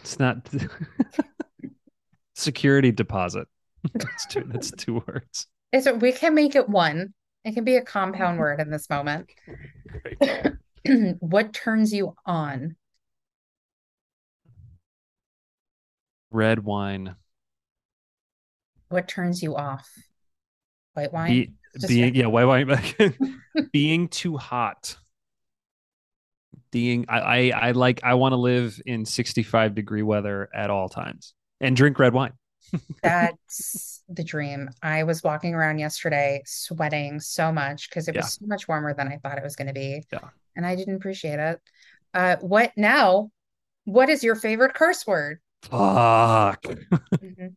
It's 0.00 0.18
not 0.18 0.48
security 2.34 2.92
deposit. 2.92 3.48
That's 3.94 4.26
two. 4.26 4.44
That's 4.46 4.70
two 4.70 5.02
words. 5.06 5.46
Is 5.72 5.86
it, 5.86 6.00
we 6.00 6.12
can 6.12 6.34
make 6.34 6.54
it 6.54 6.68
one. 6.68 7.12
It 7.44 7.54
can 7.54 7.64
be 7.64 7.76
a 7.76 7.82
compound 7.82 8.38
word 8.38 8.60
in 8.60 8.70
this 8.70 8.88
moment. 8.90 9.30
what 11.20 11.52
turns 11.52 11.92
you 11.92 12.14
on? 12.24 12.76
Red 16.30 16.64
wine. 16.64 17.14
What 18.88 19.08
turns 19.08 19.42
you 19.42 19.56
off? 19.56 19.88
White 20.94 21.12
wine? 21.12 21.30
Be, 21.30 21.52
being 21.86 22.14
yeah, 22.14 22.26
white 22.26 22.44
wine. 22.44 23.14
being 23.72 24.08
too 24.08 24.36
hot. 24.36 24.96
Being 26.76 27.06
I 27.08 27.18
I, 27.20 27.68
I 27.68 27.70
like 27.70 28.00
I 28.04 28.12
want 28.14 28.32
to 28.32 28.36
live 28.36 28.78
in 28.84 29.06
65 29.06 29.74
degree 29.74 30.02
weather 30.02 30.50
at 30.54 30.68
all 30.68 30.90
times 30.90 31.32
and 31.58 31.74
drink 31.74 31.98
red 31.98 32.12
wine. 32.12 32.34
That's 33.02 34.02
the 34.10 34.22
dream. 34.22 34.68
I 34.82 35.04
was 35.04 35.22
walking 35.22 35.54
around 35.54 35.78
yesterday 35.78 36.42
sweating 36.44 37.18
so 37.18 37.50
much 37.50 37.88
because 37.88 38.08
it 38.08 38.14
Yeah. 38.14 38.20
was 38.20 38.34
so 38.34 38.44
much 38.46 38.68
warmer 38.68 38.92
than 38.92 39.08
I 39.08 39.16
thought 39.16 39.38
it 39.38 39.42
was 39.42 39.56
going 39.56 39.68
to 39.68 39.72
be. 39.72 40.02
Yeah. 40.12 40.18
And 40.54 40.66
I 40.66 40.76
didn't 40.76 40.96
appreciate 40.96 41.38
it. 41.38 41.62
Uh, 42.12 42.36
what 42.42 42.72
now? 42.76 43.30
What 43.84 44.10
is 44.10 44.22
your 44.22 44.34
favorite 44.34 44.74
curse 44.74 45.06
word? 45.06 45.38
Fuck. 45.62 46.62
Mhm. 47.16 47.54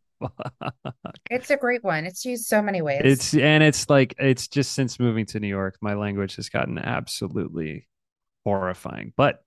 It's 1.30 1.50
a 1.50 1.58
great 1.58 1.84
one. 1.84 2.06
It's 2.06 2.24
used 2.24 2.46
so 2.46 2.62
many 2.62 2.82
ways. 2.82 3.02
It's 3.04 3.34
and 3.34 3.64
it's 3.64 3.90
like 3.90 4.16
it's 4.18 4.48
just 4.48 4.72
since 4.74 4.98
moving 4.98 5.26
to 5.28 5.40
New 5.42 5.48
York, 5.48 5.78
my 5.82 5.94
language 5.94 6.38
has 6.38 6.48
gotten 6.48 6.78
absolutely 6.78 7.88
horrifying. 8.46 9.14
But 9.16 9.44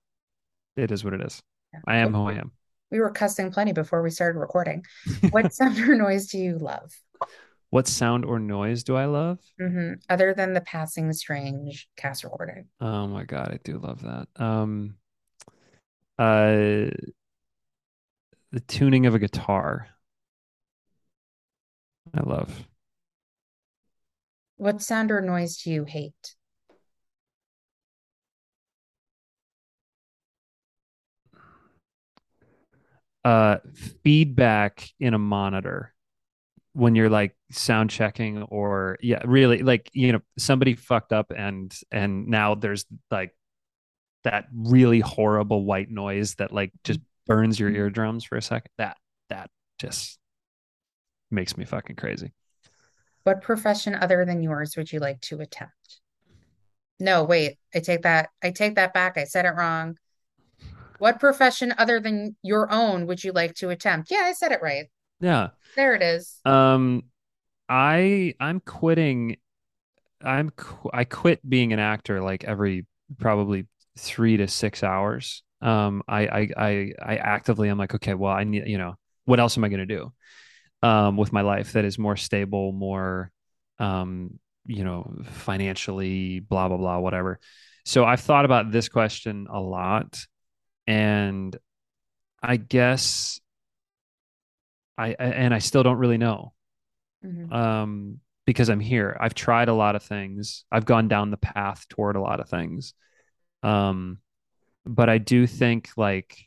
it 0.75 0.91
is 0.91 1.03
what 1.03 1.13
it 1.13 1.21
is. 1.21 1.41
Yeah. 1.73 1.79
I 1.87 1.97
am 1.97 2.13
who 2.13 2.25
I 2.25 2.33
am. 2.33 2.51
We 2.91 2.99
were 2.99 3.11
cussing 3.11 3.51
plenty 3.51 3.73
before 3.73 4.01
we 4.03 4.11
started 4.11 4.37
recording. 4.39 4.85
What 5.31 5.53
sound 5.53 5.79
or 5.79 5.95
noise 5.95 6.27
do 6.27 6.37
you 6.37 6.57
love? 6.57 6.91
What 7.71 7.87
sound 7.87 8.23
or 8.23 8.37
noise 8.37 8.83
do 8.83 8.95
I 8.95 9.05
love? 9.05 9.39
hmm 9.59 9.93
Other 10.09 10.33
than 10.35 10.53
the 10.53 10.61
passing 10.61 11.11
strange 11.13 11.87
cast 11.97 12.23
recording. 12.23 12.67
Oh 12.79 13.07
my 13.07 13.23
God, 13.23 13.49
I 13.51 13.59
do 13.63 13.79
love 13.79 14.03
that. 14.03 14.27
Um, 14.35 14.95
uh, 16.19 16.91
the 18.51 18.59
tuning 18.67 19.07
of 19.07 19.15
a 19.15 19.19
guitar. 19.19 19.87
I 22.13 22.21
love. 22.21 22.67
What 24.57 24.83
sound 24.83 25.11
or 25.11 25.19
noise 25.19 25.57
do 25.57 25.71
you 25.71 25.85
hate? 25.85 26.35
Uh, 33.23 33.57
feedback 34.03 34.89
in 34.99 35.13
a 35.13 35.19
monitor 35.19 35.93
when 36.73 36.95
you're 36.95 37.09
like 37.09 37.35
sound 37.51 37.89
checking 37.89 38.41
or 38.43 38.97
yeah, 39.01 39.21
really 39.25 39.59
like 39.63 39.89
you 39.93 40.11
know 40.11 40.19
somebody 40.37 40.75
fucked 40.75 41.13
up 41.13 41.31
and 41.35 41.73
and 41.91 42.27
now 42.27 42.55
there's 42.55 42.85
like 43.11 43.33
that 44.23 44.45
really 44.53 44.99
horrible 44.99 45.63
white 45.63 45.89
noise 45.89 46.35
that 46.35 46.51
like 46.51 46.71
just 46.83 46.99
burns 47.27 47.59
your 47.59 47.69
eardrums 47.69 48.23
for 48.23 48.37
a 48.37 48.41
second. 48.41 48.71
That 48.77 48.97
that 49.29 49.49
just 49.79 50.17
makes 51.31 51.57
me 51.57 51.65
fucking 51.65 51.95
crazy. 51.95 52.33
What 53.23 53.41
profession 53.41 53.95
other 53.95 54.25
than 54.25 54.41
yours 54.41 54.75
would 54.75 54.91
you 54.91 54.99
like 54.99 55.21
to 55.21 55.39
attempt? 55.39 56.01
No, 56.99 57.23
wait, 57.23 57.57
I 57.73 57.79
take 57.79 58.01
that 58.03 58.29
I 58.41 58.51
take 58.51 58.75
that 58.75 58.93
back. 58.93 59.17
I 59.17 59.25
said 59.25 59.45
it 59.45 59.55
wrong. 59.55 59.97
What 61.03 61.19
profession 61.19 61.73
other 61.77 61.99
than 61.99 62.37
your 62.43 62.71
own 62.71 63.07
would 63.07 63.21
you 63.21 63.33
like 63.33 63.55
to 63.55 63.71
attempt? 63.71 64.09
Yeah, 64.09 64.21
I 64.23 64.31
said 64.31 64.53
it 64.53 64.61
right. 64.61 64.85
Yeah. 65.19 65.49
There 65.75 65.93
it 65.95 66.01
is. 66.01 66.39
Um, 66.45 67.03
I 67.67 68.35
I'm 68.39 68.61
quitting. 68.61 69.35
I'm 70.23 70.51
qu- 70.51 70.91
I 70.93 71.03
quit 71.03 71.41
being 71.47 71.73
an 71.73 71.79
actor 71.79 72.21
like 72.21 72.45
every 72.45 72.85
probably 73.19 73.67
three 73.97 74.37
to 74.37 74.47
six 74.47 74.81
hours. 74.81 75.43
Um, 75.61 76.03
I 76.07 76.21
I 76.21 76.49
I 76.55 76.91
I 77.01 77.15
actively 77.17 77.67
I'm 77.67 77.77
like, 77.77 77.95
okay, 77.95 78.13
well, 78.13 78.31
I 78.31 78.45
need 78.45 78.65
you 78.67 78.77
know 78.77 78.95
what 79.25 79.41
else 79.41 79.57
am 79.57 79.65
I 79.65 79.67
going 79.67 79.85
to 79.85 79.97
do 79.97 80.13
um 80.87 81.17
with 81.17 81.33
my 81.33 81.41
life 81.41 81.73
that 81.73 81.83
is 81.83 81.99
more 81.99 82.15
stable, 82.15 82.71
more 82.71 83.29
um 83.77 84.39
you 84.65 84.85
know 84.85 85.17
financially 85.25 86.39
blah 86.39 86.69
blah 86.69 86.77
blah 86.77 86.99
whatever. 86.99 87.41
So 87.83 88.05
I've 88.05 88.21
thought 88.21 88.45
about 88.45 88.71
this 88.71 88.87
question 88.87 89.47
a 89.51 89.59
lot, 89.59 90.25
and 90.87 91.55
I 92.41 92.57
guess 92.57 93.39
I 94.97 95.09
I- 95.09 95.13
and 95.17 95.53
I 95.53 95.59
still 95.59 95.83
don't 95.83 95.97
really 95.97 96.17
know 96.17 96.53
Mhm. 97.23 97.51
um, 97.51 98.19
because 98.45 98.69
I'm 98.69 98.79
here. 98.79 99.17
I've 99.19 99.33
tried 99.33 99.69
a 99.69 99.73
lot 99.73 99.95
of 99.95 100.03
things. 100.03 100.65
I've 100.71 100.85
gone 100.85 101.07
down 101.07 101.31
the 101.31 101.37
path 101.37 101.87
toward 101.89 102.15
a 102.15 102.21
lot 102.21 102.39
of 102.39 102.49
things. 102.49 102.93
Um, 103.63 104.19
but 104.85 105.09
I 105.09 105.17
do 105.17 105.47
think 105.47 105.91
like 105.95 106.37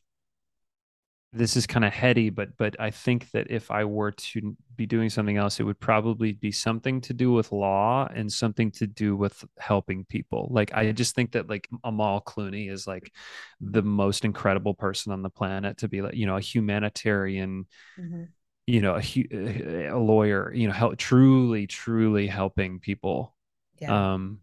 this 1.36 1.56
is 1.56 1.66
kind 1.66 1.84
of 1.84 1.92
heady, 1.92 2.30
but 2.30 2.56
but 2.56 2.76
I 2.80 2.90
think 2.90 3.30
that 3.32 3.48
if 3.50 3.70
I 3.70 3.84
were 3.84 4.12
to 4.12 4.56
be 4.76 4.86
doing 4.86 5.10
something 5.10 5.36
else, 5.36 5.60
it 5.60 5.64
would 5.64 5.80
probably 5.80 6.32
be 6.32 6.52
something 6.52 7.00
to 7.02 7.14
do 7.14 7.32
with 7.32 7.52
law 7.52 8.08
and 8.14 8.32
something 8.32 8.70
to 8.72 8.86
do 8.86 9.16
with 9.16 9.44
helping 9.58 10.04
people. 10.04 10.48
Like 10.50 10.72
I 10.74 10.92
just 10.92 11.14
think 11.14 11.32
that 11.32 11.48
like 11.48 11.68
Amal 11.84 12.22
Clooney 12.22 12.70
is 12.70 12.86
like 12.86 13.12
the 13.60 13.82
most 13.82 14.24
incredible 14.24 14.74
person 14.74 15.12
on 15.12 15.22
the 15.22 15.30
planet 15.30 15.78
to 15.78 15.88
be 15.88 16.02
like, 16.02 16.14
you 16.14 16.26
know, 16.26 16.36
a 16.36 16.40
humanitarian 16.40 17.66
Mhm. 17.96 18.28
you 18.66 18.80
know, 18.80 18.96
a, 18.96 19.86
a 19.88 19.98
lawyer, 19.98 20.52
you 20.54 20.66
know, 20.66 20.74
help, 20.74 20.96
truly, 20.96 21.66
truly 21.66 22.26
helping 22.26 22.80
people. 22.80 23.34
Yeah. 23.78 23.92
Um, 23.92 24.40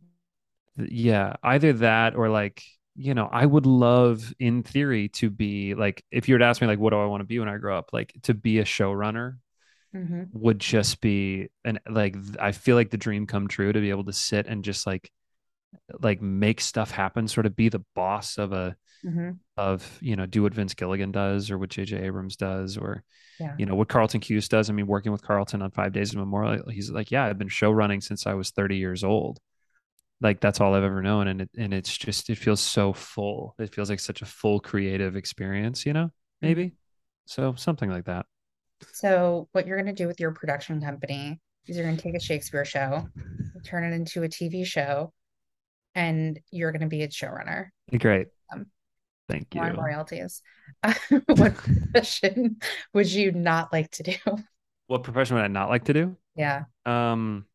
yeah, 0.77 1.35
either 1.43 1.73
that 1.73 2.15
or 2.15 2.29
like, 2.29 2.63
you 2.95 3.13
know, 3.13 3.27
I 3.31 3.45
would 3.45 3.65
love 3.65 4.33
in 4.39 4.63
theory 4.63 5.09
to 5.09 5.29
be 5.29 5.75
like, 5.75 6.03
if 6.11 6.29
you 6.29 6.35
were 6.35 6.39
to 6.39 6.45
ask 6.45 6.61
me, 6.61 6.67
like, 6.67 6.79
what 6.79 6.91
do 6.91 6.97
I 7.01 7.05
want 7.05 7.21
to 7.21 7.25
be 7.25 7.39
when 7.39 7.49
I 7.49 7.57
grow 7.57 7.77
up? 7.77 7.91
Like, 7.93 8.13
to 8.23 8.33
be 8.33 8.59
a 8.59 8.65
showrunner 8.65 9.37
hmm 9.93 10.23
would 10.33 10.59
just 10.59 11.01
be, 11.01 11.49
and 11.65 11.79
like, 11.89 12.15
I 12.39 12.51
feel 12.51 12.75
like 12.75 12.91
the 12.91 12.97
dream 12.97 13.27
come 13.27 13.47
true 13.47 13.71
to 13.73 13.79
be 13.81 13.91
able 13.91 14.05
to 14.05 14.13
sit 14.13 14.47
and 14.47 14.63
just 14.63 14.87
like, 14.87 15.11
like 16.01 16.21
make 16.21 16.61
stuff 16.61 16.91
happen, 16.91 17.27
sort 17.27 17.45
of 17.45 17.55
be 17.55 17.69
the 17.69 17.83
boss 17.95 18.37
of 18.37 18.53
a, 18.53 18.75
hmm 19.03 19.39
of, 19.57 19.99
you 20.01 20.15
know, 20.15 20.25
do 20.25 20.43
what 20.43 20.53
Vince 20.53 20.73
Gilligan 20.73 21.11
does 21.11 21.51
or 21.51 21.57
what 21.57 21.69
JJ 21.69 21.99
Abrams 22.05 22.35
does 22.37 22.77
or, 22.77 23.03
Yeah. 23.39 23.57
you 23.57 23.65
know 23.65 23.75
what 23.75 23.89
Carlton 23.89 24.21
Cuse 24.21 24.49
does. 24.49 24.69
I 24.69 24.73
mean, 24.73 24.87
working 24.87 25.11
with 25.11 25.23
Carlton 25.23 25.61
on 25.61 25.71
Five 25.71 25.93
Days 25.93 26.11
of 26.13 26.17
Memorial, 26.19 26.69
he's 26.69 26.91
like, 26.91 27.11
yeah, 27.11 27.25
I've 27.25 27.39
been 27.39 27.49
showrunning 27.49 28.03
since 28.03 28.27
I 28.27 28.33
was 28.35 28.51
30 28.51 28.77
years 28.77 29.03
old. 29.03 29.39
Like 30.21 30.39
that's 30.39 30.61
all 30.61 30.73
I've 30.73 30.83
ever 30.83 31.01
known, 31.01 31.27
and 31.27 31.41
it 31.41 31.49
and 31.57 31.73
it's 31.73 31.97
just 31.97 32.29
it 32.29 32.37
feels 32.37 32.61
so 32.61 32.93
full. 32.93 33.55
It 33.59 33.73
feels 33.73 33.89
like 33.89 33.99
such 33.99 34.21
a 34.21 34.25
full 34.25 34.59
creative 34.59 35.15
experience, 35.15 35.85
you 35.85 35.93
know, 35.93 36.11
maybe. 36.41 36.75
So 37.25 37.55
something 37.55 37.89
like 37.89 38.05
that. 38.05 38.25
So, 38.91 39.47
what 39.51 39.67
you're 39.67 39.77
going 39.77 39.93
to 39.93 40.01
do 40.03 40.07
with 40.07 40.19
your 40.19 40.31
production 40.31 40.81
company 40.81 41.39
is 41.67 41.77
you're 41.77 41.85
going 41.85 41.97
to 41.97 42.01
take 42.01 42.15
a 42.15 42.19
Shakespeare 42.19 42.65
show, 42.65 43.07
turn 43.63 43.83
it 43.83 43.95
into 43.95 44.23
a 44.23 44.27
TV 44.27 44.65
show, 44.65 45.13
and 45.95 46.39
you're 46.51 46.71
going 46.71 46.81
to 46.81 46.87
be 46.87 47.01
its 47.01 47.15
showrunner. 47.15 47.67
Great. 47.97 48.27
Um, 48.51 48.67
Thank 49.29 49.55
More 49.55 49.67
you. 49.67 49.81
royalties. 49.81 50.41
what 51.27 51.55
profession 51.55 52.57
would 52.93 53.11
you 53.11 53.31
not 53.31 53.71
like 53.71 53.89
to 53.91 54.03
do? 54.03 54.15
What 54.87 55.03
profession 55.03 55.37
would 55.37 55.45
I 55.45 55.47
not 55.47 55.69
like 55.69 55.85
to 55.85 55.93
do? 55.93 56.17
Yeah. 56.35 56.63
Um, 56.85 57.45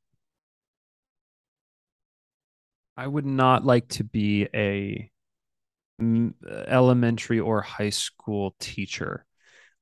I 2.99 3.07
would 3.07 3.25
not 3.25 3.65
like 3.65 3.87
to 3.91 4.05
be 4.05 4.49
a 4.53 5.09
elementary 6.66 7.39
or 7.39 7.62
high 7.62 7.91
school 7.91 8.57
teacher. 8.59 9.25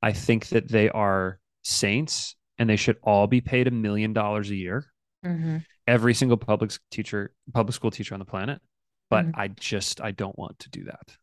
I 0.03 0.13
think 0.13 0.49
that 0.49 0.69
they 0.69 0.91
are 0.91 1.41
saints 1.63 2.37
and 2.59 2.69
they 2.69 2.77
should 2.77 2.99
all 3.03 3.27
be 3.27 3.41
paid 3.41 3.69
a 3.69 3.71
million 3.71 4.13
dollars 4.13 4.51
a 4.51 4.55
year. 4.55 4.87
hmm 5.25 5.59
Every 5.87 6.13
single 6.13 6.37
public 6.37 6.73
teacher, 6.91 7.33
public 7.55 7.75
school 7.75 7.91
teacher 7.91 8.15
on 8.15 8.19
the 8.19 8.27
planet. 8.27 8.61
But 9.09 9.25
Mhm. 9.25 9.33
I 9.35 9.49
just 9.49 10.01
I 10.03 10.11
don't 10.11 10.39
want 10.39 10.59
to 10.59 10.71
do 10.71 10.85
that. 10.85 11.17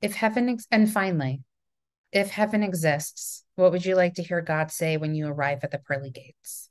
If 0.00 0.14
heaven, 0.14 0.48
ex- 0.48 0.66
and 0.70 0.90
finally, 0.90 1.42
if 2.10 2.30
heaven 2.30 2.62
exists, 2.62 3.44
what 3.56 3.72
would 3.72 3.84
you 3.84 3.96
like 3.96 4.14
to 4.14 4.22
hear 4.22 4.40
God 4.40 4.70
say 4.70 4.96
when 4.96 5.14
you 5.14 5.26
arrive 5.28 5.62
at 5.62 5.72
the 5.72 5.78
pearly 5.78 6.10
gates? 6.10 6.70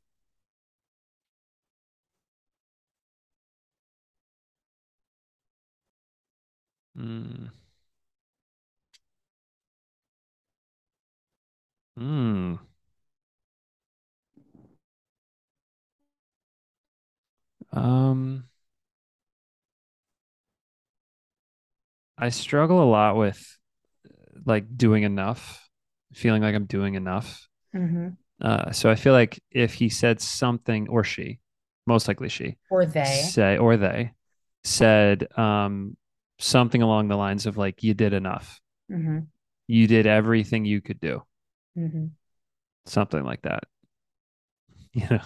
Mm. 6.98 7.52
Hmm. 11.98 12.56
Um, 17.72 18.45
I 22.18 22.30
struggle 22.30 22.82
a 22.84 22.90
lot 22.90 23.15
with 23.15 23.57
like 24.45 24.78
doing 24.78 25.03
enough, 25.03 25.69
feeling 26.14 26.41
like 26.41 26.56
I'm 26.56 26.65
doing 26.65 26.95
enough. 26.95 27.48
hmm 27.74 28.10
Uh, 28.41 28.72
so 28.72 28.90
I 28.90 28.95
feel 28.95 29.14
like 29.14 29.41
if 29.52 29.74
he 29.74 29.90
said 29.90 30.22
something, 30.22 30.88
or 30.90 31.03
she, 31.03 31.40
most 31.86 32.07
likely 32.07 32.30
she, 32.30 32.57
Or 32.69 32.86
they. 32.86 33.03
say, 33.03 33.57
or 33.57 33.78
they 33.78 34.14
said 34.64 35.28
um, 35.38 35.98
something 36.40 36.82
along 36.82 37.08
the 37.08 37.18
lines 37.18 37.46
of 37.46 37.58
like, 37.58 37.84
you 37.84 37.94
did 37.94 38.14
enough. 38.14 38.62
hmm 38.90 39.30
You 39.68 39.88
did 39.88 40.08
everything 40.08 40.66
you 40.66 40.82
could 40.82 41.00
do. 41.00 41.24
hmm 41.76 42.18
Something 42.86 43.24
like 43.24 43.44
that. 43.44 43.64
You 44.94 45.06
know, 45.12 45.22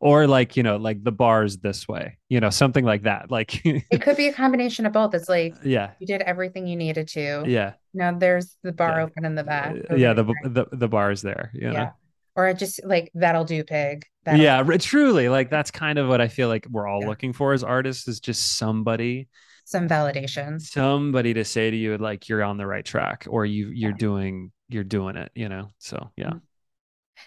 or 0.00 0.26
like, 0.26 0.56
you 0.56 0.62
know, 0.62 0.76
like 0.76 1.02
the 1.02 1.12
bar's 1.12 1.58
this 1.58 1.88
way, 1.88 2.18
you 2.28 2.40
know, 2.40 2.50
something 2.50 2.84
like 2.84 3.02
that. 3.02 3.30
Like, 3.30 3.64
It 3.90 4.02
could 4.02 4.16
be 4.16 4.28
a 4.28 4.32
combination 4.32 4.86
of 4.86 4.92
both. 4.92 5.14
It's 5.14 5.28
like 5.28 5.54
yeah, 5.64 5.92
you 6.00 6.06
did 6.06 6.22
everything 6.22 6.66
you 6.66 6.76
needed 6.76 7.08
to. 7.08 7.44
yeah, 7.46 7.74
Now 7.92 8.12
there's 8.12 8.56
the 8.62 8.72
bar 8.72 8.98
yeah. 8.98 9.04
open 9.04 9.24
in 9.24 9.34
the 9.34 9.44
back. 9.44 9.74
Uh, 9.74 9.80
Go 9.90 9.96
yeah, 9.96 10.12
the 10.12 10.24
the 10.44 10.66
the 10.72 10.88
bar 10.88 11.10
is 11.10 11.22
there, 11.22 11.50
you 11.54 11.68
know. 11.68 11.72
Yeah. 11.72 11.90
Or 12.36 12.52
just 12.52 12.84
like 12.84 13.10
that'll 13.14 13.44
do, 13.44 13.62
pig. 13.62 14.04
That'll 14.24 14.40
Yeah, 14.40 14.58
r- 14.66 14.78
truly, 14.78 15.28
like 15.28 15.50
that's 15.50 15.70
kind 15.70 15.98
of 15.98 16.08
what 16.08 16.20
I 16.20 16.28
feel 16.28 16.48
like 16.48 16.66
we're 16.68 16.88
all 16.88 17.00
yeah. 17.00 17.08
looking 17.08 17.32
for 17.32 17.52
as 17.52 17.62
artists 17.62 18.08
is 18.08 18.20
just 18.20 18.58
somebody, 18.58 19.28
Some 19.64 19.88
validation. 19.88 20.60
somebody 20.60 21.34
to 21.34 21.44
say 21.44 21.70
to 21.70 21.76
you 21.76 21.96
like 21.98 22.28
you're 22.28 22.42
on 22.44 22.58
the 22.58 22.66
right 22.66 22.84
track 22.84 23.26
or 23.28 23.46
you 23.46 23.68
you're 23.68 23.90
Yeah. 23.92 23.96
doing 23.96 24.52
you're 24.68 24.84
doing 24.84 25.16
it, 25.16 25.30
you 25.34 25.48
know. 25.48 25.68
So 25.78 26.10
yeah. 26.16 26.34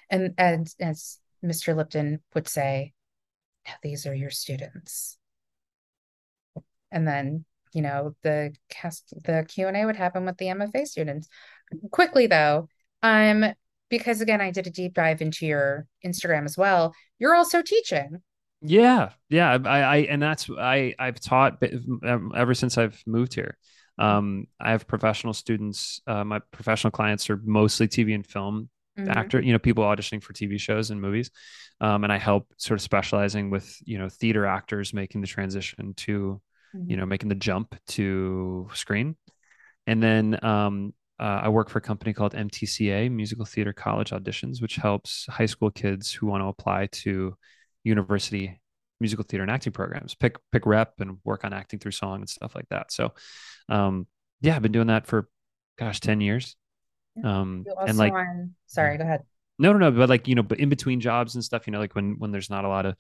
And 0.09 0.33
and 0.37 0.67
as 0.79 1.19
Mr. 1.43 1.75
Lipton 1.75 2.19
would 2.35 2.47
say, 2.47 2.93
now 3.67 3.73
these 3.83 4.05
are 4.05 4.13
your 4.13 4.29
students. 4.29 5.17
And 6.91 7.07
then, 7.07 7.45
you 7.73 7.81
know, 7.81 8.15
the 8.23 8.53
cast 8.69 9.13
the 9.23 9.45
Q&A 9.47 9.85
would 9.85 9.95
happen 9.95 10.25
with 10.25 10.37
the 10.37 10.47
MFA 10.47 10.85
students. 10.87 11.27
Quickly 11.91 12.27
though, 12.27 12.69
um, 13.03 13.45
because 13.89 14.21
again, 14.21 14.41
I 14.41 14.51
did 14.51 14.67
a 14.67 14.71
deep 14.71 14.93
dive 14.93 15.21
into 15.21 15.45
your 15.45 15.85
Instagram 16.05 16.45
as 16.45 16.57
well. 16.57 16.93
You're 17.19 17.35
also 17.35 17.61
teaching. 17.61 18.21
Yeah, 18.61 19.09
yeah. 19.29 19.57
I, 19.65 19.79
I, 19.81 19.97
and 19.97 20.21
that's 20.21 20.49
I, 20.49 20.95
I've 20.97 21.19
taught 21.19 21.61
um, 22.03 22.31
ever 22.35 22.53
since 22.53 22.77
I've 22.77 23.01
moved 23.05 23.33
here. 23.35 23.57
Um, 23.99 24.47
I 24.59 24.71
have 24.71 24.87
professional 24.87 25.33
students. 25.33 26.01
Uh, 26.07 26.23
my 26.23 26.39
professional 26.51 26.91
clients 26.91 27.29
are 27.29 27.37
mostly 27.43 27.87
TV 27.87 28.13
and 28.13 28.25
film 28.25 28.69
Mhm, 28.97 29.29
actor. 29.29 29.41
You 29.41 29.53
know, 29.53 29.59
people 29.59 29.83
auditioning 29.83 30.23
for 30.23 30.33
TV 30.33 30.57
shows 30.57 30.89
and 30.91 30.99
movies. 30.99 31.29
Um, 31.79 32.03
and 32.03 32.11
I 32.11 32.17
help 32.17 32.51
sort 32.57 32.79
of 32.79 32.81
specializing 32.81 33.49
with 33.51 33.77
you 33.85 33.99
know 33.99 34.09
theater 34.09 34.45
actors 34.45 34.93
making 34.93 35.21
the 35.21 35.27
transition 35.27 35.93
to, 35.97 36.41
you 36.87 36.97
mhm, 36.97 36.97
know, 36.97 37.05
making 37.05 37.29
the 37.29 37.35
jump 37.35 37.75
to 37.89 38.67
screen. 38.73 39.15
And 39.87 40.01
then 40.01 40.43
um, 40.43 40.93
uh, 41.19 41.41
I 41.43 41.49
work 41.49 41.69
for 41.69 41.79
a 41.79 41.81
company 41.81 42.13
called 42.13 42.35
MTCA, 42.35 43.09
Musical 43.09 43.45
Theater 43.45 43.73
College 43.73 44.11
Auditions, 44.11 44.61
which 44.61 44.75
helps 44.75 45.25
high 45.27 45.45
school 45.45 45.71
kids 45.71 46.11
who 46.11 46.27
want 46.27 46.41
to 46.41 46.47
apply 46.47 46.87
to 46.87 47.35
university 47.87 48.59
musical 48.99 49.23
theater 49.23 49.43
and 49.43 49.51
acting 49.51 49.73
programs, 49.73 50.15
pick 50.15 50.37
pick 50.51 50.65
rep 50.65 50.99
and 50.99 51.17
work 51.23 51.43
on 51.45 51.53
acting 51.53 51.79
through 51.79 51.91
song 51.91 52.19
and 52.19 52.29
stuff 52.29 52.55
like 52.55 52.67
that. 52.69 52.91
So, 52.91 53.13
um, 53.69 54.07
yeah, 54.41 54.55
I've 54.55 54.61
been 54.61 54.71
doing 54.71 54.87
that 54.87 55.07
for, 55.07 55.29
gosh, 55.79 55.99
ten 55.99 56.21
years. 56.21 56.55
Um, 57.23 57.65
and 57.85 57.97
like, 57.97 58.13
on, 58.13 58.53
sorry, 58.67 58.97
go 58.97 59.03
ahead. 59.03 59.23
no, 59.59 59.73
no, 59.73 59.79
no, 59.79 59.91
but 59.91 60.09
like 60.09 60.27
you 60.27 60.35
know, 60.35 60.43
but 60.43 60.59
in 60.59 60.69
between 60.69 60.99
jobs 61.01 61.35
and 61.35 61.43
stuff, 61.43 61.67
you 61.67 61.71
know, 61.73 61.79
like 61.79 61.95
when 61.95 62.15
when 62.19 62.31
there's 62.31 62.49
not 62.49 62.65
a 62.65 62.69
lot 62.69 62.85
of 62.85 62.95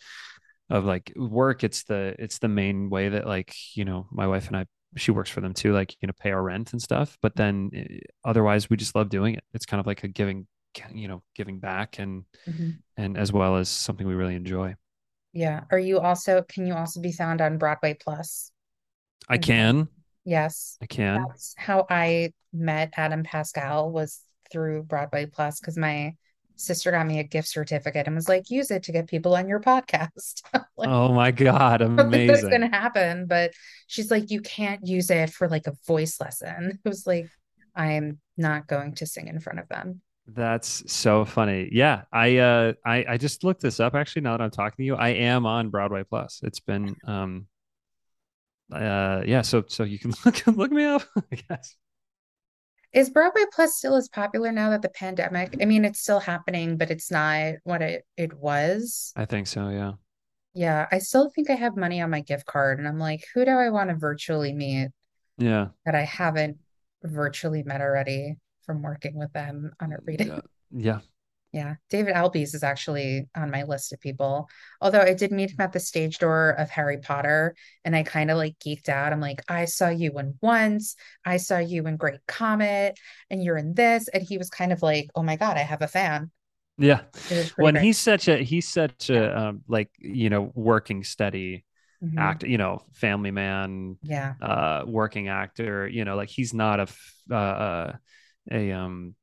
of 0.69 0.85
like 0.85 1.13
work 1.15 1.63
it's 1.63 1.83
the 1.83 2.15
it's 2.19 2.39
the 2.39 2.47
main 2.47 2.89
way 2.89 3.09
that 3.09 3.25
like 3.25 3.53
you 3.73 3.85
know 3.85 4.07
my 4.11 4.27
wife 4.27 4.47
and 4.47 4.57
i 4.57 4.65
she 4.95 5.11
works 5.11 5.29
for 5.29 5.41
them 5.41 5.53
too 5.53 5.73
like 5.73 5.95
you 6.01 6.07
know 6.07 6.13
pay 6.19 6.31
our 6.31 6.43
rent 6.43 6.73
and 6.73 6.81
stuff 6.81 7.17
but 7.21 7.35
then 7.35 7.69
eh, 7.73 7.99
otherwise 8.25 8.69
we 8.69 8.75
just 8.77 8.95
love 8.95 9.09
doing 9.09 9.35
it 9.35 9.43
it's 9.53 9.65
kind 9.65 9.79
of 9.79 9.87
like 9.87 10.03
a 10.03 10.07
giving 10.07 10.47
you 10.93 11.07
know 11.07 11.21
giving 11.35 11.59
back 11.59 11.99
and 11.99 12.23
Mhm. 12.47 12.77
and 12.97 13.17
as 13.17 13.31
well 13.31 13.57
as 13.57 13.69
something 13.69 14.07
we 14.07 14.13
really 14.15 14.35
enjoy 14.35 14.75
Yeah. 15.33 15.65
Are 15.71 15.77
you 15.79 15.99
also, 15.99 16.41
can 16.41 16.65
you 16.65 16.73
also 16.73 16.99
be 17.01 17.11
found 17.11 17.41
on 17.41 17.57
Broadway 17.57 17.93
Plus? 17.93 18.51
i 19.29 19.37
can 19.37 19.87
Yes. 20.25 20.77
i 20.81 20.85
can 20.85 21.23
That's 21.27 21.53
how 21.57 21.85
I 21.89 22.31
met 22.53 22.93
Adam 22.97 23.23
Pascal 23.23 23.91
was 23.91 24.21
through 24.51 24.83
Broadway 24.83 25.25
Plus 25.25 25.59
because 25.59 25.77
my 25.77 26.15
sister 26.55 26.89
got 26.91 27.05
me 27.05 27.19
a 27.19 27.23
gift 27.23 27.47
certificate 27.49 28.07
and 28.07 28.15
was 28.15 28.27
like, 28.27 28.49
use 28.49 28.71
it 28.71 28.83
to 28.83 28.91
get 28.91 29.07
people 29.07 29.35
on 29.35 29.47
your 29.47 29.59
podcast. 29.59 30.41
Like, 30.77 30.89
oh 30.89 31.11
my 31.13 31.31
god 31.31 31.81
amazing 31.83 32.27
that's 32.27 32.43
gonna 32.43 32.69
happen, 32.69 33.25
but 33.27 33.51
she's 33.87 34.09
like, 34.11 34.31
you 34.31 34.41
can't 34.41 34.85
use 34.87 35.09
it 35.11 35.29
for 35.31 35.47
like 35.49 35.67
a 35.67 35.73
voice 35.87 36.19
lesson. 36.21 36.79
It 36.85 36.89
was 36.89 37.05
like, 37.05 37.29
I'm 37.75 38.19
not 38.37 38.65
going 38.67 38.95
to 38.95 39.05
sing 39.05 39.27
in 39.27 39.39
front 39.39 39.59
of 39.59 39.67
them. 39.69 40.01
That's 40.27 40.83
so 40.91 41.25
funny. 41.25 41.69
Yeah 41.71 42.03
i 42.11 42.37
uh 42.37 42.73
i 42.85 43.05
i 43.09 43.17
just 43.17 43.43
looked 43.43 43.61
this 43.61 43.79
up 43.79 43.95
actually 43.95 44.23
now 44.23 44.37
that 44.37 44.43
i'm 44.43 44.51
talking 44.51 44.77
to 44.77 44.83
you. 44.83 44.95
I 44.95 45.09
am 45.09 45.45
on 45.45 45.69
broadway 45.69 46.03
plus. 46.03 46.41
It's 46.43 46.59
been 46.59 46.95
um 47.05 47.47
uh 48.71 49.23
yeah 49.25 49.41
so 49.41 49.63
so 49.67 49.83
you 49.83 49.97
can 49.97 50.13
look 50.25 50.45
look 50.47 50.71
me 50.71 50.83
up 50.83 51.03
i 51.31 51.35
guess. 51.35 51.75
Is 52.93 53.09
Broadway 53.09 53.43
Plus 53.53 53.75
still 53.75 53.95
as 53.95 54.07
popular 54.07 54.51
now 54.51 54.69
that 54.69 54.81
the 54.81 54.89
pandemic? 54.89 55.57
I 55.61 55.65
mean, 55.65 55.83
it's 55.83 55.99
still 55.99 56.21
happening, 56.21 56.77
but 56.77 56.89
it's 56.89 57.11
not 57.11 57.55
what 57.63 57.81
it, 57.81 58.05
it 58.15 58.33
was. 58.33 59.11
i 59.15 59.25
think 59.25 59.45
so 59.45 59.69
yeah. 59.69 59.91
Yeah, 60.53 60.87
I 60.91 60.99
still 60.99 61.29
think 61.29 61.51
I 61.51 61.53
have 61.53 61.77
money 61.77 62.01
on 62.01 62.09
my 62.09 62.21
gift 62.21 62.47
card, 62.47 62.79
and 62.79 62.87
I'm 62.87 62.97
like, 62.97 63.25
who 63.35 63.45
do 63.45 63.51
I 63.51 63.69
want 63.69 63.91
to 63.91 63.95
virtually 63.95 64.53
meet 64.53 64.89
yeah. 65.37 65.67
that 65.85 65.93
I 65.93 66.01
haven't 66.01 66.57
virtually 67.03 67.61
met 67.61 67.81
already 67.81 68.37
from 68.67 68.83
working 68.83 69.15
with 69.15 69.33
them 69.33 69.71
on 69.81 69.93
a 69.93 69.97
reading? 70.05 70.31
Yeah. 70.31 70.41
Yeah. 70.71 71.01
Yeah, 71.53 71.75
David 71.89 72.13
Abeles 72.13 72.53
is 72.53 72.61
actually 72.63 73.29
on 73.35 73.49
my 73.49 73.63
list 73.63 73.93
of 73.93 73.99
people. 74.01 74.49
Although 74.81 75.01
I 75.01 75.13
did 75.13 75.31
meet 75.31 75.51
him 75.51 75.61
at 75.61 75.71
the 75.71 75.79
stage 75.79 76.19
door 76.19 76.49
of 76.51 76.69
Harry 76.69 76.97
Potter, 76.99 77.55
and 77.85 77.95
I 77.95 78.03
kind 78.03 78.29
of 78.29 78.37
like 78.37 78.59
geeked 78.59 78.89
out. 78.89 79.13
I'm 79.13 79.21
like, 79.21 79.41
I 79.47 79.65
saw 79.65 79.87
you 79.89 80.11
in 80.19 80.37
once, 80.41 80.95
I 81.25 81.37
saw 81.37 81.57
you 81.57 81.87
in 81.87 81.95
Great 81.97 82.19
Comet, 82.27 82.99
and 83.29 83.43
you're 83.43 83.57
in 83.57 83.73
this. 83.73 84.07
And 84.09 84.21
he 84.23 84.37
was 84.37 84.49
kind 84.49 84.73
of 84.73 84.81
like, 84.83 85.09
oh 85.15 85.23
my 85.23 85.37
God, 85.37 85.57
I 85.57 85.61
have 85.61 85.81
a 85.81 85.87
fan. 85.87 86.31
Yeah. 86.77 87.01
It 87.29 87.35
was 87.35 87.49
pretty 87.49 87.69
When 87.69 87.75
great. 87.75 87.85
he's 87.85 87.97
such 87.97 88.27
a 88.27 88.37
he's 88.43 88.67
such 88.67 89.09
a 89.09 89.37
um, 89.37 89.61
like, 89.67 89.89
you 89.99 90.29
know, 90.29 90.51
working 90.55 91.03
steady 91.03 91.65
hmm 92.01 92.17
actor, 92.17 92.47
you 92.47 92.57
know, 92.57 92.81
family 92.93 93.31
man, 93.31 93.97
Yeah. 94.01 94.35
uh 94.41 94.83
working 94.87 95.27
actor, 95.27 95.87
you 95.87 96.05
know, 96.05 96.15
like 96.15 96.29
he's 96.29 96.53
not 96.53 96.79
a 96.79 96.87
uh, 97.31 97.35
uh 97.35 97.93
a 98.51 98.71
um, 98.71 99.15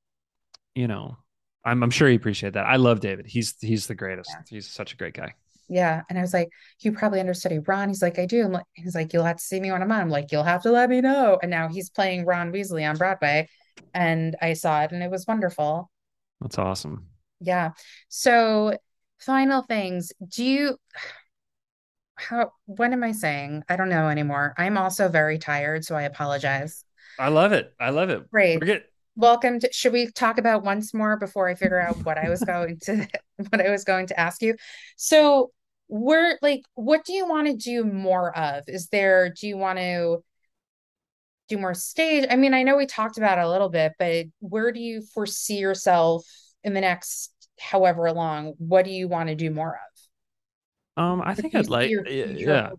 you 0.75 0.89
know, 0.89 1.17
I'm 1.65 1.83
I'm 1.83 1.91
sure 1.91 2.09
he 2.09 2.15
appreciate 2.15 2.55
that. 2.55 2.67
I 2.67 2.77
love 2.77 3.01
David. 3.01 3.27
He's 3.27 3.55
he's 3.61 3.87
the 3.87 3.95
greatest. 3.95 4.31
Yeah. 4.31 4.43
He's 4.49 4.71
such 4.71 4.93
a 4.93 4.97
great 4.97 5.15
guy. 5.15 5.35
Yeah. 5.69 6.03
And 6.11 6.19
I 6.19 6.21
was 6.21 6.35
like, 6.35 6.51
you 6.81 6.93
probably 6.93 7.21
understudy 7.21 7.59
Ron. 7.59 7.89
He's 7.89 8.03
like, 8.03 8.19
I 8.19 8.27
do. 8.27 8.45
I'm 8.45 8.53
like, 8.53 8.67
he's 8.75 8.95
like, 8.95 9.13
you'll 9.13 9.25
have 9.25 9.39
to 9.39 9.43
see 9.43 9.59
me 9.61 9.73
when 9.73 9.83
I'm 9.83 9.91
on. 9.91 10.01
I'm 10.01 10.11
like, 10.11 10.31
you'll 10.31 10.43
have 10.43 10.63
to 10.65 10.71
let 10.71 10.91
me 10.91 11.01
know. 11.01 11.39
And 11.41 11.51
now 11.51 11.69
he's 11.69 11.89
playing 11.89 12.27
Ron 12.27 12.53
Weasley 12.53 12.89
on 12.89 12.99
Broadway. 12.99 13.49
And 13.95 14.37
I 14.43 14.53
saw 14.53 14.83
it 14.83 14.93
and 14.93 15.03
it 15.03 15.11
was 15.11 15.27
wonderful. 15.27 15.91
That's 16.43 16.59
awesome. 16.59 17.07
Yeah. 17.41 17.71
So, 18.09 18.77
final 19.19 19.63
things. 19.63 20.13
Do 20.29 20.45
you, 20.45 20.77
how, 22.17 22.53
what 22.67 22.93
am 22.93 23.03
I 23.03 23.13
saying? 23.13 23.65
I 23.69 23.77
don't 23.77 23.89
know 23.89 24.09
anymore. 24.09 24.55
I'm 24.59 24.77
also 24.77 25.09
very 25.09 25.39
tired, 25.39 25.85
so 25.85 25.95
I 25.95 26.03
apologize. 26.03 26.85
I 27.19 27.29
love 27.29 27.53
it. 27.53 27.73
I 27.81 27.91
love 27.91 28.11
it. 28.11 28.31
Great. 28.31 28.61
We're 28.61 28.67
good. 28.67 28.85
Welcome 29.17 29.61
to, 29.61 29.69
should 29.73 29.93
we 29.93 30.11
talk 30.11 30.39
about 30.39 30.65
once 30.65 30.93
more 30.93 31.17
before 31.17 31.49
I 31.49 31.55
figure 31.55 31.81
out 31.81 32.05
what 32.05 32.19
I 32.19 32.29
was 32.29 32.41
going 32.41 32.79
to, 32.85 33.07
what 33.49 33.61
I 33.61 33.71
was 33.71 33.85
going 33.85 34.09
to 34.09 34.19
ask 34.19 34.43
you? 34.43 34.57
So, 34.97 35.53
we're 35.89 36.39
like, 36.43 36.63
what 36.75 37.05
do 37.05 37.13
you 37.13 37.27
want 37.29 37.47
to 37.47 37.55
do 37.55 37.85
more 37.85 38.37
of? 38.37 38.65
Is 38.67 38.89
there, 38.89 39.29
do 39.29 39.47
you 39.47 39.57
want 39.57 39.79
to 39.79 40.25
do 41.49 41.59
more 41.59 41.75
stage? 41.75 42.27
I 42.31 42.37
mean, 42.37 42.55
I 42.55 42.63
know 42.63 42.77
we 42.77 42.87
talked 42.87 43.19
about 43.19 43.39
a 43.39 43.49
little 43.49 43.69
bit, 43.69 43.93
but 43.99 44.27
where 44.41 44.73
do 44.73 44.81
you 44.81 45.03
foresee 45.03 45.59
yourself 45.59 46.27
in 46.63 46.75
the 46.75 46.81
next 46.81 47.33
however 47.61 48.11
long? 48.13 48.55
What 48.59 48.85
do 48.85 48.91
you 48.91 49.09
want 49.09 49.29
to 49.29 49.35
do 49.35 49.51
more 49.51 49.79
of? 50.97 51.03
Um, 51.03 51.23
I 51.25 51.35
think 51.35 51.55
I'd 51.55 51.69
like 51.69 51.91
yeah. 51.91 52.71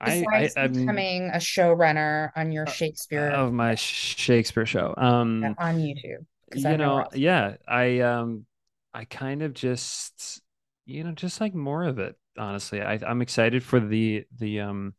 I 0.00 0.24
I 0.32 0.42
besides 0.42 0.56
I'm 0.56 0.72
becoming 0.72 1.30
a 1.30 1.38
showrunner 1.38 2.30
on 2.36 2.52
your 2.52 2.66
uh, 2.66 2.70
Shakespeare 2.70 3.28
of 3.30 3.52
my 3.52 3.74
Shakespeare 3.74 4.66
show. 4.66 4.94
Um 4.96 5.54
on 5.58 5.78
YouTube? 5.78 6.26
You 6.54 6.76
know 6.76 7.06
yeah 7.14 7.56
i 7.66 7.98
um 8.00 8.46
i 8.92 9.04
kind 9.04 9.42
of 9.42 9.54
just 9.54 10.40
you 10.86 11.02
know 11.02 11.10
just 11.12 11.40
like 11.40 11.52
more 11.52 11.82
of 11.82 11.98
it 11.98 12.14
honestly 12.38 12.80
i 12.80 13.00
i'm 13.06 13.22
excited 13.22 13.64
for 13.64 13.80
the 13.80 14.24
the 14.38 14.60
um 14.60 14.94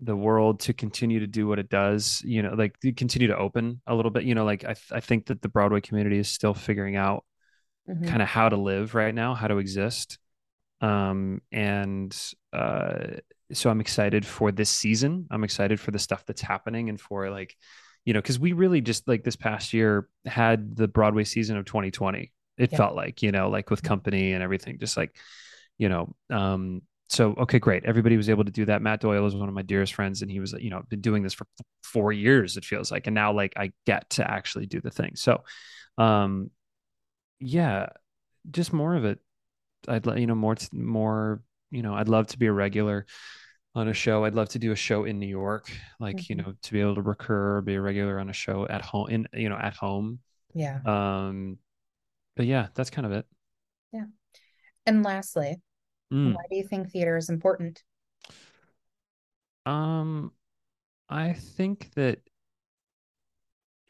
the 0.00 0.16
world 0.16 0.60
to 0.60 0.72
continue 0.72 1.20
to 1.20 1.26
do 1.26 1.46
what 1.46 1.58
it 1.58 1.70
does, 1.70 2.20
you 2.24 2.42
know, 2.42 2.52
like 2.52 2.76
continue 2.96 3.28
to 3.28 3.36
open 3.36 3.80
a 3.86 3.94
little 3.94 4.10
bit, 4.10 4.24
you 4.24 4.34
know, 4.34 4.44
like 4.44 4.64
I, 4.64 4.74
I 4.92 5.00
think 5.00 5.26
that 5.26 5.40
the 5.40 5.48
Broadway 5.48 5.80
community 5.80 6.18
is 6.18 6.28
still 6.28 6.52
figuring 6.52 6.96
out 6.96 7.24
mm-hmm. 7.88 8.06
kind 8.06 8.20
of 8.20 8.28
how 8.28 8.50
to 8.50 8.56
live 8.56 8.94
right 8.94 9.14
now, 9.14 9.34
how 9.34 9.48
to 9.48 9.56
exist. 9.56 10.18
Um, 10.82 11.40
and 11.50 12.14
uh, 12.52 13.06
so 13.52 13.70
I'm 13.70 13.80
excited 13.80 14.26
for 14.26 14.52
this 14.52 14.70
season. 14.70 15.26
I'm 15.30 15.44
excited 15.44 15.78
for 15.78 15.90
the 15.90 15.98
stuff 15.98 16.24
that's 16.26 16.42
happening 16.42 16.88
and 16.88 17.00
for 17.00 17.30
like, 17.30 17.56
you 18.04 18.12
know, 18.12 18.20
because 18.20 18.38
we 18.38 18.52
really 18.52 18.80
just 18.80 19.06
like 19.08 19.24
this 19.24 19.36
past 19.36 19.72
year 19.72 20.08
had 20.24 20.76
the 20.76 20.88
Broadway 20.88 21.24
season 21.24 21.56
of 21.56 21.64
2020. 21.64 22.32
It 22.58 22.72
yeah. 22.72 22.76
felt 22.76 22.94
like, 22.94 23.22
you 23.22 23.32
know, 23.32 23.48
like 23.48 23.70
with 23.70 23.82
company 23.82 24.32
and 24.32 24.42
everything, 24.42 24.78
just 24.78 24.96
like, 24.96 25.16
you 25.78 25.88
know, 25.88 26.14
um, 26.30 26.82
so 27.08 27.34
okay, 27.38 27.58
great. 27.58 27.84
Everybody 27.84 28.16
was 28.16 28.28
able 28.28 28.44
to 28.44 28.50
do 28.50 28.64
that. 28.64 28.82
Matt 28.82 29.00
Doyle 29.00 29.26
is 29.26 29.34
one 29.34 29.48
of 29.48 29.54
my 29.54 29.62
dearest 29.62 29.94
friends, 29.94 30.22
and 30.22 30.30
he 30.30 30.40
was, 30.40 30.52
you 30.58 30.70
know, 30.70 30.82
been 30.88 31.00
doing 31.00 31.22
this 31.22 31.34
for 31.34 31.46
four 31.82 32.12
years. 32.12 32.56
It 32.56 32.64
feels 32.64 32.90
like, 32.90 33.06
and 33.06 33.14
now 33.14 33.32
like 33.32 33.52
I 33.56 33.72
get 33.86 34.10
to 34.10 34.28
actually 34.28 34.66
do 34.66 34.80
the 34.80 34.90
thing. 34.90 35.12
So, 35.14 35.44
um, 35.98 36.50
yeah, 37.38 37.90
just 38.50 38.72
more 38.72 38.96
of 38.96 39.04
it. 39.04 39.20
I'd 39.86 40.06
let 40.06 40.18
you 40.18 40.26
know 40.26 40.34
more, 40.34 40.56
more. 40.72 41.42
You 41.70 41.82
know, 41.82 41.94
I'd 41.94 42.08
love 42.08 42.28
to 42.28 42.38
be 42.38 42.46
a 42.46 42.52
regular 42.52 43.06
on 43.74 43.88
a 43.88 43.94
show. 43.94 44.24
I'd 44.24 44.34
love 44.34 44.48
to 44.50 44.58
do 44.58 44.72
a 44.72 44.76
show 44.76 45.04
in 45.04 45.18
New 45.18 45.26
York, 45.26 45.70
like 46.00 46.16
mm-hmm. 46.16 46.32
you 46.32 46.36
know, 46.36 46.54
to 46.62 46.72
be 46.72 46.80
able 46.80 46.94
to 46.94 47.02
recur, 47.02 47.60
be 47.60 47.74
a 47.74 47.80
regular 47.80 48.18
on 48.18 48.30
a 48.30 48.32
show 48.32 48.66
at 48.68 48.82
home, 48.82 49.08
in 49.08 49.28
you 49.32 49.48
know, 49.48 49.58
at 49.58 49.74
home. 49.74 50.20
Yeah. 50.54 50.80
Um, 50.86 51.58
but 52.36 52.46
yeah, 52.46 52.68
that's 52.74 52.90
kind 52.90 53.06
of 53.06 53.12
it. 53.12 53.26
Yeah. 53.92 54.04
And 54.86 55.02
lastly, 55.02 55.56
Mm. 56.12 56.34
Why 56.34 56.42
do 56.50 56.56
you 56.56 56.64
think 56.64 56.90
theater 56.90 57.16
is 57.16 57.28
important? 57.28 57.82
Um, 59.64 60.32
I 61.08 61.32
think 61.32 61.92
that 61.94 62.20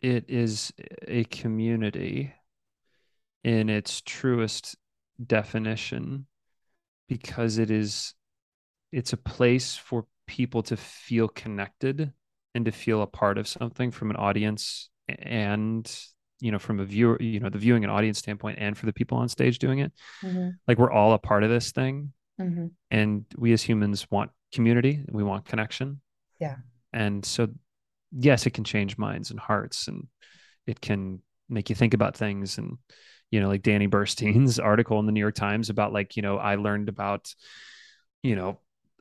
it 0.00 0.24
is 0.28 0.72
a 1.06 1.24
community 1.24 2.32
in 3.44 3.68
its 3.68 4.00
truest 4.00 4.76
definition 5.24 6.26
because 7.08 7.58
it 7.58 7.70
is 7.70 8.14
it's 8.92 9.12
a 9.12 9.16
place 9.16 9.76
for 9.76 10.06
people 10.26 10.62
to 10.62 10.76
feel 10.76 11.28
connected 11.28 12.12
and 12.54 12.64
to 12.64 12.72
feel 12.72 13.02
a 13.02 13.06
part 13.06 13.38
of 13.38 13.46
something 13.46 13.90
from 13.90 14.10
an 14.10 14.16
audience 14.16 14.88
and 15.08 16.00
you 16.40 16.50
know 16.50 16.58
from 16.58 16.80
a 16.80 16.84
viewer 16.84 17.20
you 17.20 17.40
know 17.40 17.48
the 17.48 17.58
viewing 17.58 17.84
and 17.84 17.92
audience 17.92 18.18
standpoint 18.18 18.58
and 18.60 18.76
for 18.76 18.86
the 18.86 18.92
people 18.92 19.18
on 19.18 19.28
stage 19.28 19.58
doing 19.58 19.80
it. 19.80 19.92
Mm-hmm. 20.22 20.50
like 20.66 20.78
we're 20.78 20.90
all 20.90 21.12
a 21.12 21.18
part 21.18 21.44
of 21.44 21.50
this 21.50 21.72
thing. 21.72 22.12
Mm-hmm. 22.40 22.66
and 22.90 23.24
we 23.38 23.54
as 23.54 23.62
humans 23.62 24.10
want 24.10 24.30
community. 24.52 25.02
We 25.08 25.22
want 25.22 25.46
connection. 25.46 26.02
Yeah. 26.38 26.56
And 26.92 27.24
so 27.24 27.48
yes 28.12 28.46
it 28.46 28.50
can 28.50 28.64
change 28.64 28.98
minds 28.98 29.30
and 29.30 29.40
hearts 29.40 29.88
and 29.88 30.06
it 30.66 30.80
can 30.80 31.20
make 31.48 31.70
you 31.70 31.76
think 31.76 31.94
about 31.94 32.16
things 32.16 32.58
and 32.58 32.78
you 33.30 33.40
know 33.40 33.48
like 33.48 33.62
danny 33.62 33.86
burstein's 33.86 34.58
article 34.60 34.98
in 35.00 35.06
the 35.06 35.12
new 35.12 35.20
york 35.20 35.34
times 35.34 35.70
about 35.70 35.92
like 35.92 36.16
you 36.16 36.22
know 36.22 36.38
i 36.38 36.54
learned 36.54 36.88
about 36.88 37.34
you 38.22 38.36
know 38.36 38.58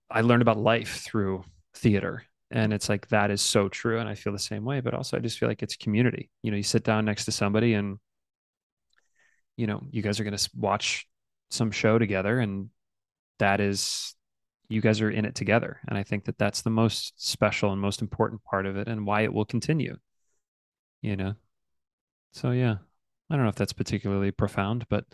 i 0.10 0.22
learned 0.22 0.42
about 0.42 0.58
life 0.58 1.02
through 1.04 1.44
theater. 1.76 2.24
And 2.52 2.74
it's 2.74 2.90
like 2.90 3.08
that 3.10 3.32
is 3.32 3.42
so 3.42 3.70
true. 3.70 4.00
And 4.00 4.10
i 4.10 4.16
feel 4.16 4.34
the 4.34 4.40
same 4.40 4.66
way. 4.66 4.80
But 4.80 4.94
also 4.94 5.18
i 5.18 5.20
just 5.20 5.38
feel 5.38 5.50
like 5.50 5.64
it's 5.64 5.76
community. 5.76 6.30
You 6.42 6.52
know 6.52 6.58
you 6.58 6.64
sit 6.64 6.84
down 6.84 7.06
next 7.06 7.26
to 7.26 7.32
somebody 7.32 7.74
and 7.74 8.00
you 9.58 9.68
know 9.68 9.82
you 9.92 10.02
guys 10.02 10.20
are 10.20 10.24
going 10.24 10.38
to 10.38 10.50
watch 10.56 11.08
some 11.52 11.72
show 11.72 12.00
together. 12.00 12.40
And 12.40 12.70
that 13.40 13.60
is 13.60 14.16
you 14.70 14.82
guys 14.82 15.02
are 15.02 15.12
in 15.12 15.26
it 15.26 15.36
together. 15.36 15.80
And 15.88 15.98
i 15.98 16.04
think 16.04 16.26
that 16.26 16.38
that's 16.38 16.62
the 16.62 16.70
most 16.70 17.14
special 17.18 17.72
and 17.72 17.82
most 17.82 18.02
important 18.02 18.44
part 18.44 18.66
of 18.66 18.78
it 18.78 18.88
and 18.88 19.06
why 19.06 19.22
it 19.22 19.34
will 19.34 19.46
continue. 19.46 19.98
You 21.02 21.16
know? 21.16 21.36
So 22.32 22.52
yeah 22.52 22.78
i 23.30 23.36
don't 23.36 23.44
know 23.44 23.50
if 23.50 23.56
that's 23.56 23.74
particularly 23.74 24.32
profound 24.32 24.86
but 24.90 25.06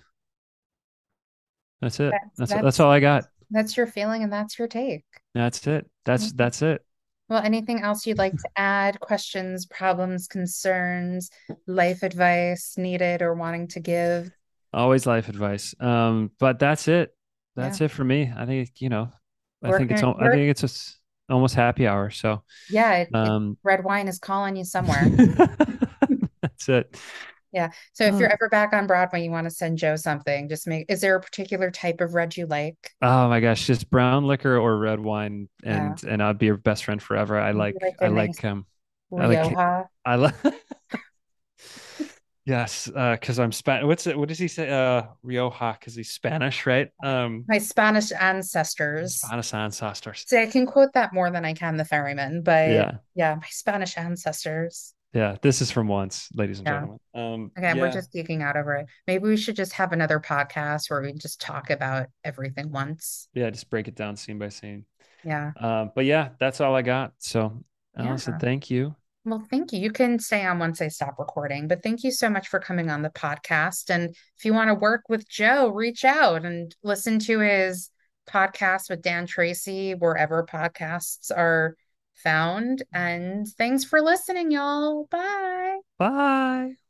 that's 1.82 2.00
it 2.00 2.12
that's 2.12 2.24
that's, 2.38 2.52
that's, 2.52 2.64
that's 2.64 2.80
all 2.80 2.92
i 2.92 3.00
got 3.00 3.26
that's 3.50 3.76
your 3.76 3.88
feeling 3.88 4.24
and 4.24 4.32
that's 4.32 4.58
your 4.58 4.68
take 4.68 5.04
that's 5.34 5.66
it 5.68 5.90
that's 6.06 6.28
mm-hmm. 6.28 6.38
that's 6.38 6.62
it 6.62 6.86
well, 7.32 7.42
anything 7.42 7.82
else 7.82 8.06
you'd 8.06 8.18
like 8.18 8.34
to 8.34 8.50
add? 8.58 9.00
Questions, 9.00 9.66
problems, 9.66 10.28
concerns, 10.28 11.30
life 11.66 12.04
advice 12.04 12.74
needed 12.78 13.22
or 13.22 13.34
wanting 13.34 13.70
to 13.70 13.80
give? 13.80 14.30
Always 14.74 15.06
life 15.06 15.30
advice. 15.30 15.74
Um, 15.80 16.32
but 16.40 16.60
that's 16.60 16.90
it. 16.90 17.16
That's 17.56 17.80
yeah. 17.80 17.86
it 17.86 17.92
for 17.92 18.04
me. 18.04 18.30
I 18.36 18.46
think 18.46 18.72
you 18.80 18.90
know. 18.90 19.12
I 19.64 19.78
think 19.78 19.92
it's. 19.92 20.04
I 20.04 20.30
think 20.30 20.50
it's 20.50 20.60
just 20.60 21.00
almost 21.30 21.56
happy 21.56 21.88
hour. 21.88 22.10
So 22.10 22.44
yeah, 22.70 22.96
it, 22.98 23.16
um, 23.16 23.52
it, 23.52 23.58
red 23.66 23.86
wine 23.86 24.10
is 24.10 24.20
calling 24.20 24.58
you 24.58 24.66
somewhere. 24.66 25.08
that's 26.42 26.68
it. 26.68 27.00
Yeah. 27.52 27.72
So 27.94 28.06
if 28.06 28.15
oh. 28.15 28.19
you're 28.19 28.32
ever 28.32 28.49
back 28.49 28.73
on 28.73 28.88
Broadway, 28.88 29.23
you 29.23 29.32
want 29.32 29.45
to 29.45 29.52
send 29.52 29.78
Joe 29.78 29.95
something, 29.95 30.48
just 30.49 30.68
make 30.68 30.86
is 30.90 31.02
there 31.02 31.15
a 31.15 31.22
particular 31.22 31.72
type 31.72 32.02
of 32.02 32.14
red 32.14 32.36
you 32.38 32.45
like? 32.45 32.78
Oh 33.02 33.28
my 33.30 33.40
gosh, 33.40 33.68
just 33.68 33.90
brown 33.90 34.26
liquor 34.26 34.57
or 34.57 34.78
red 34.78 34.99
wine 34.99 35.49
and 35.64 36.02
yeah. 36.02 36.14
and 36.14 36.23
I'd 36.23 36.38
be 36.38 36.48
your 36.48 36.57
best 36.57 36.86
friend 36.86 37.02
forever. 37.02 37.40
I 37.40 37.52
like, 37.52 37.76
like 37.82 37.95
I 38.02 38.07
nice 38.07 38.36
like 38.36 38.45
um 38.45 38.65
Rioja. 39.11 39.88
I 40.06 40.15
like 40.15 40.36
I 40.44 40.52
like 40.52 40.56
Yes, 42.44 42.88
because 42.88 43.40
uh, 43.40 43.44
I'm 43.44 43.52
Spanish. 43.52 43.86
What's 43.86 44.07
it? 44.07 44.18
What 44.18 44.28
does 44.28 44.40
he 44.40 44.48
say? 44.48 44.68
Uh, 44.69 45.03
Rioja, 45.22 45.78
because 45.80 45.94
he's 45.94 46.11
Spanish, 46.11 46.65
right? 46.65 46.90
Um, 47.03 47.45
my 47.48 47.60
Spanish 47.60 48.11
ancestors. 48.11 49.22
Spanish 49.22 49.53
ancestors. 49.53 50.26
See, 50.28 50.41
I 50.41 50.48
can 50.48 50.65
quote 50.65 50.94
that 50.94 51.14
more 51.14 51.30
than 51.30 51.45
I 51.45 51.53
can 51.53 51.78
the 51.78 51.86
ferryman, 51.86 52.41
but 52.41 52.72
yeah, 52.72 52.91
yeah, 53.14 53.36
my 53.36 53.48
Spanish 53.49 53.95
ancestors. 53.95 54.95
Yeah, 55.14 55.36
this 55.42 55.62
is 55.62 55.72
from 55.72 55.88
once, 55.88 56.30
ladies 56.34 56.60
and 56.60 56.68
yeah. 56.68 56.74
gentlemen. 56.74 57.00
Um, 57.14 57.52
okay, 57.58 57.76
yeah. 57.76 57.82
we're 57.82 57.92
just 57.92 58.14
geeking 58.14 58.42
out 58.42 58.56
over 58.56 58.76
it. 58.76 58.86
Maybe 59.08 59.28
we 59.28 59.36
should 59.36 59.58
just 59.58 59.74
have 59.74 59.92
another 59.92 60.20
podcast 60.20 60.90
where 60.90 61.02
we 61.02 61.12
just 61.14 61.42
talk 61.42 61.70
about 61.70 62.08
everything 62.24 62.72
once. 62.72 63.28
Yeah, 63.34 63.50
just 63.50 63.70
break 63.70 63.90
it 63.90 63.96
down 63.96 64.16
scene 64.16 64.40
by 64.40 64.50
scene. 64.50 64.86
Yeah. 65.26 65.52
Um, 65.60 65.92
but 65.94 66.06
yeah, 66.06 66.30
that's 66.40 66.62
all 66.62 66.76
I 66.76 66.82
got. 66.82 67.14
So, 67.20 67.62
Allison, 67.98 68.34
yeah. 68.36 68.40
thank 68.40 68.70
you. 68.70 68.96
Well, 69.26 69.46
thank 69.52 69.72
you. 69.72 69.80
You 69.80 69.92
can 69.92 70.18
stay 70.18 70.46
on 70.46 70.58
once 70.58 70.82
I 70.82 70.88
stop 70.88 71.20
recording, 71.20 71.68
but 71.68 71.84
thank 71.84 72.04
you 72.04 72.12
so 72.12 72.30
much 72.30 72.48
for 72.48 72.60
coming 72.60 72.90
on 72.90 73.02
the 73.02 73.10
podcast. 73.10 73.90
And 73.90 74.10
if 74.10 74.46
you 74.46 74.54
want 74.54 74.70
to 74.70 74.76
work 74.76 75.04
with 75.10 75.30
Joe, 75.30 75.70
reach 75.70 76.04
out 76.04 76.44
and 76.44 76.74
listen 76.84 77.20
to 77.20 77.40
his 77.40 77.92
podcast 78.28 78.90
with 78.90 79.02
Dan 79.02 79.28
Tracy, 79.28 79.94
wherever 79.94 80.44
podcasts 80.44 81.32
are 81.36 81.76
found. 82.23 82.84
And 82.93 83.48
thanks 83.48 83.84
for 83.84 84.02
listening, 84.02 84.52
y'all. 84.52 85.06
Bye. 85.11 85.80
Bye. 85.98 86.81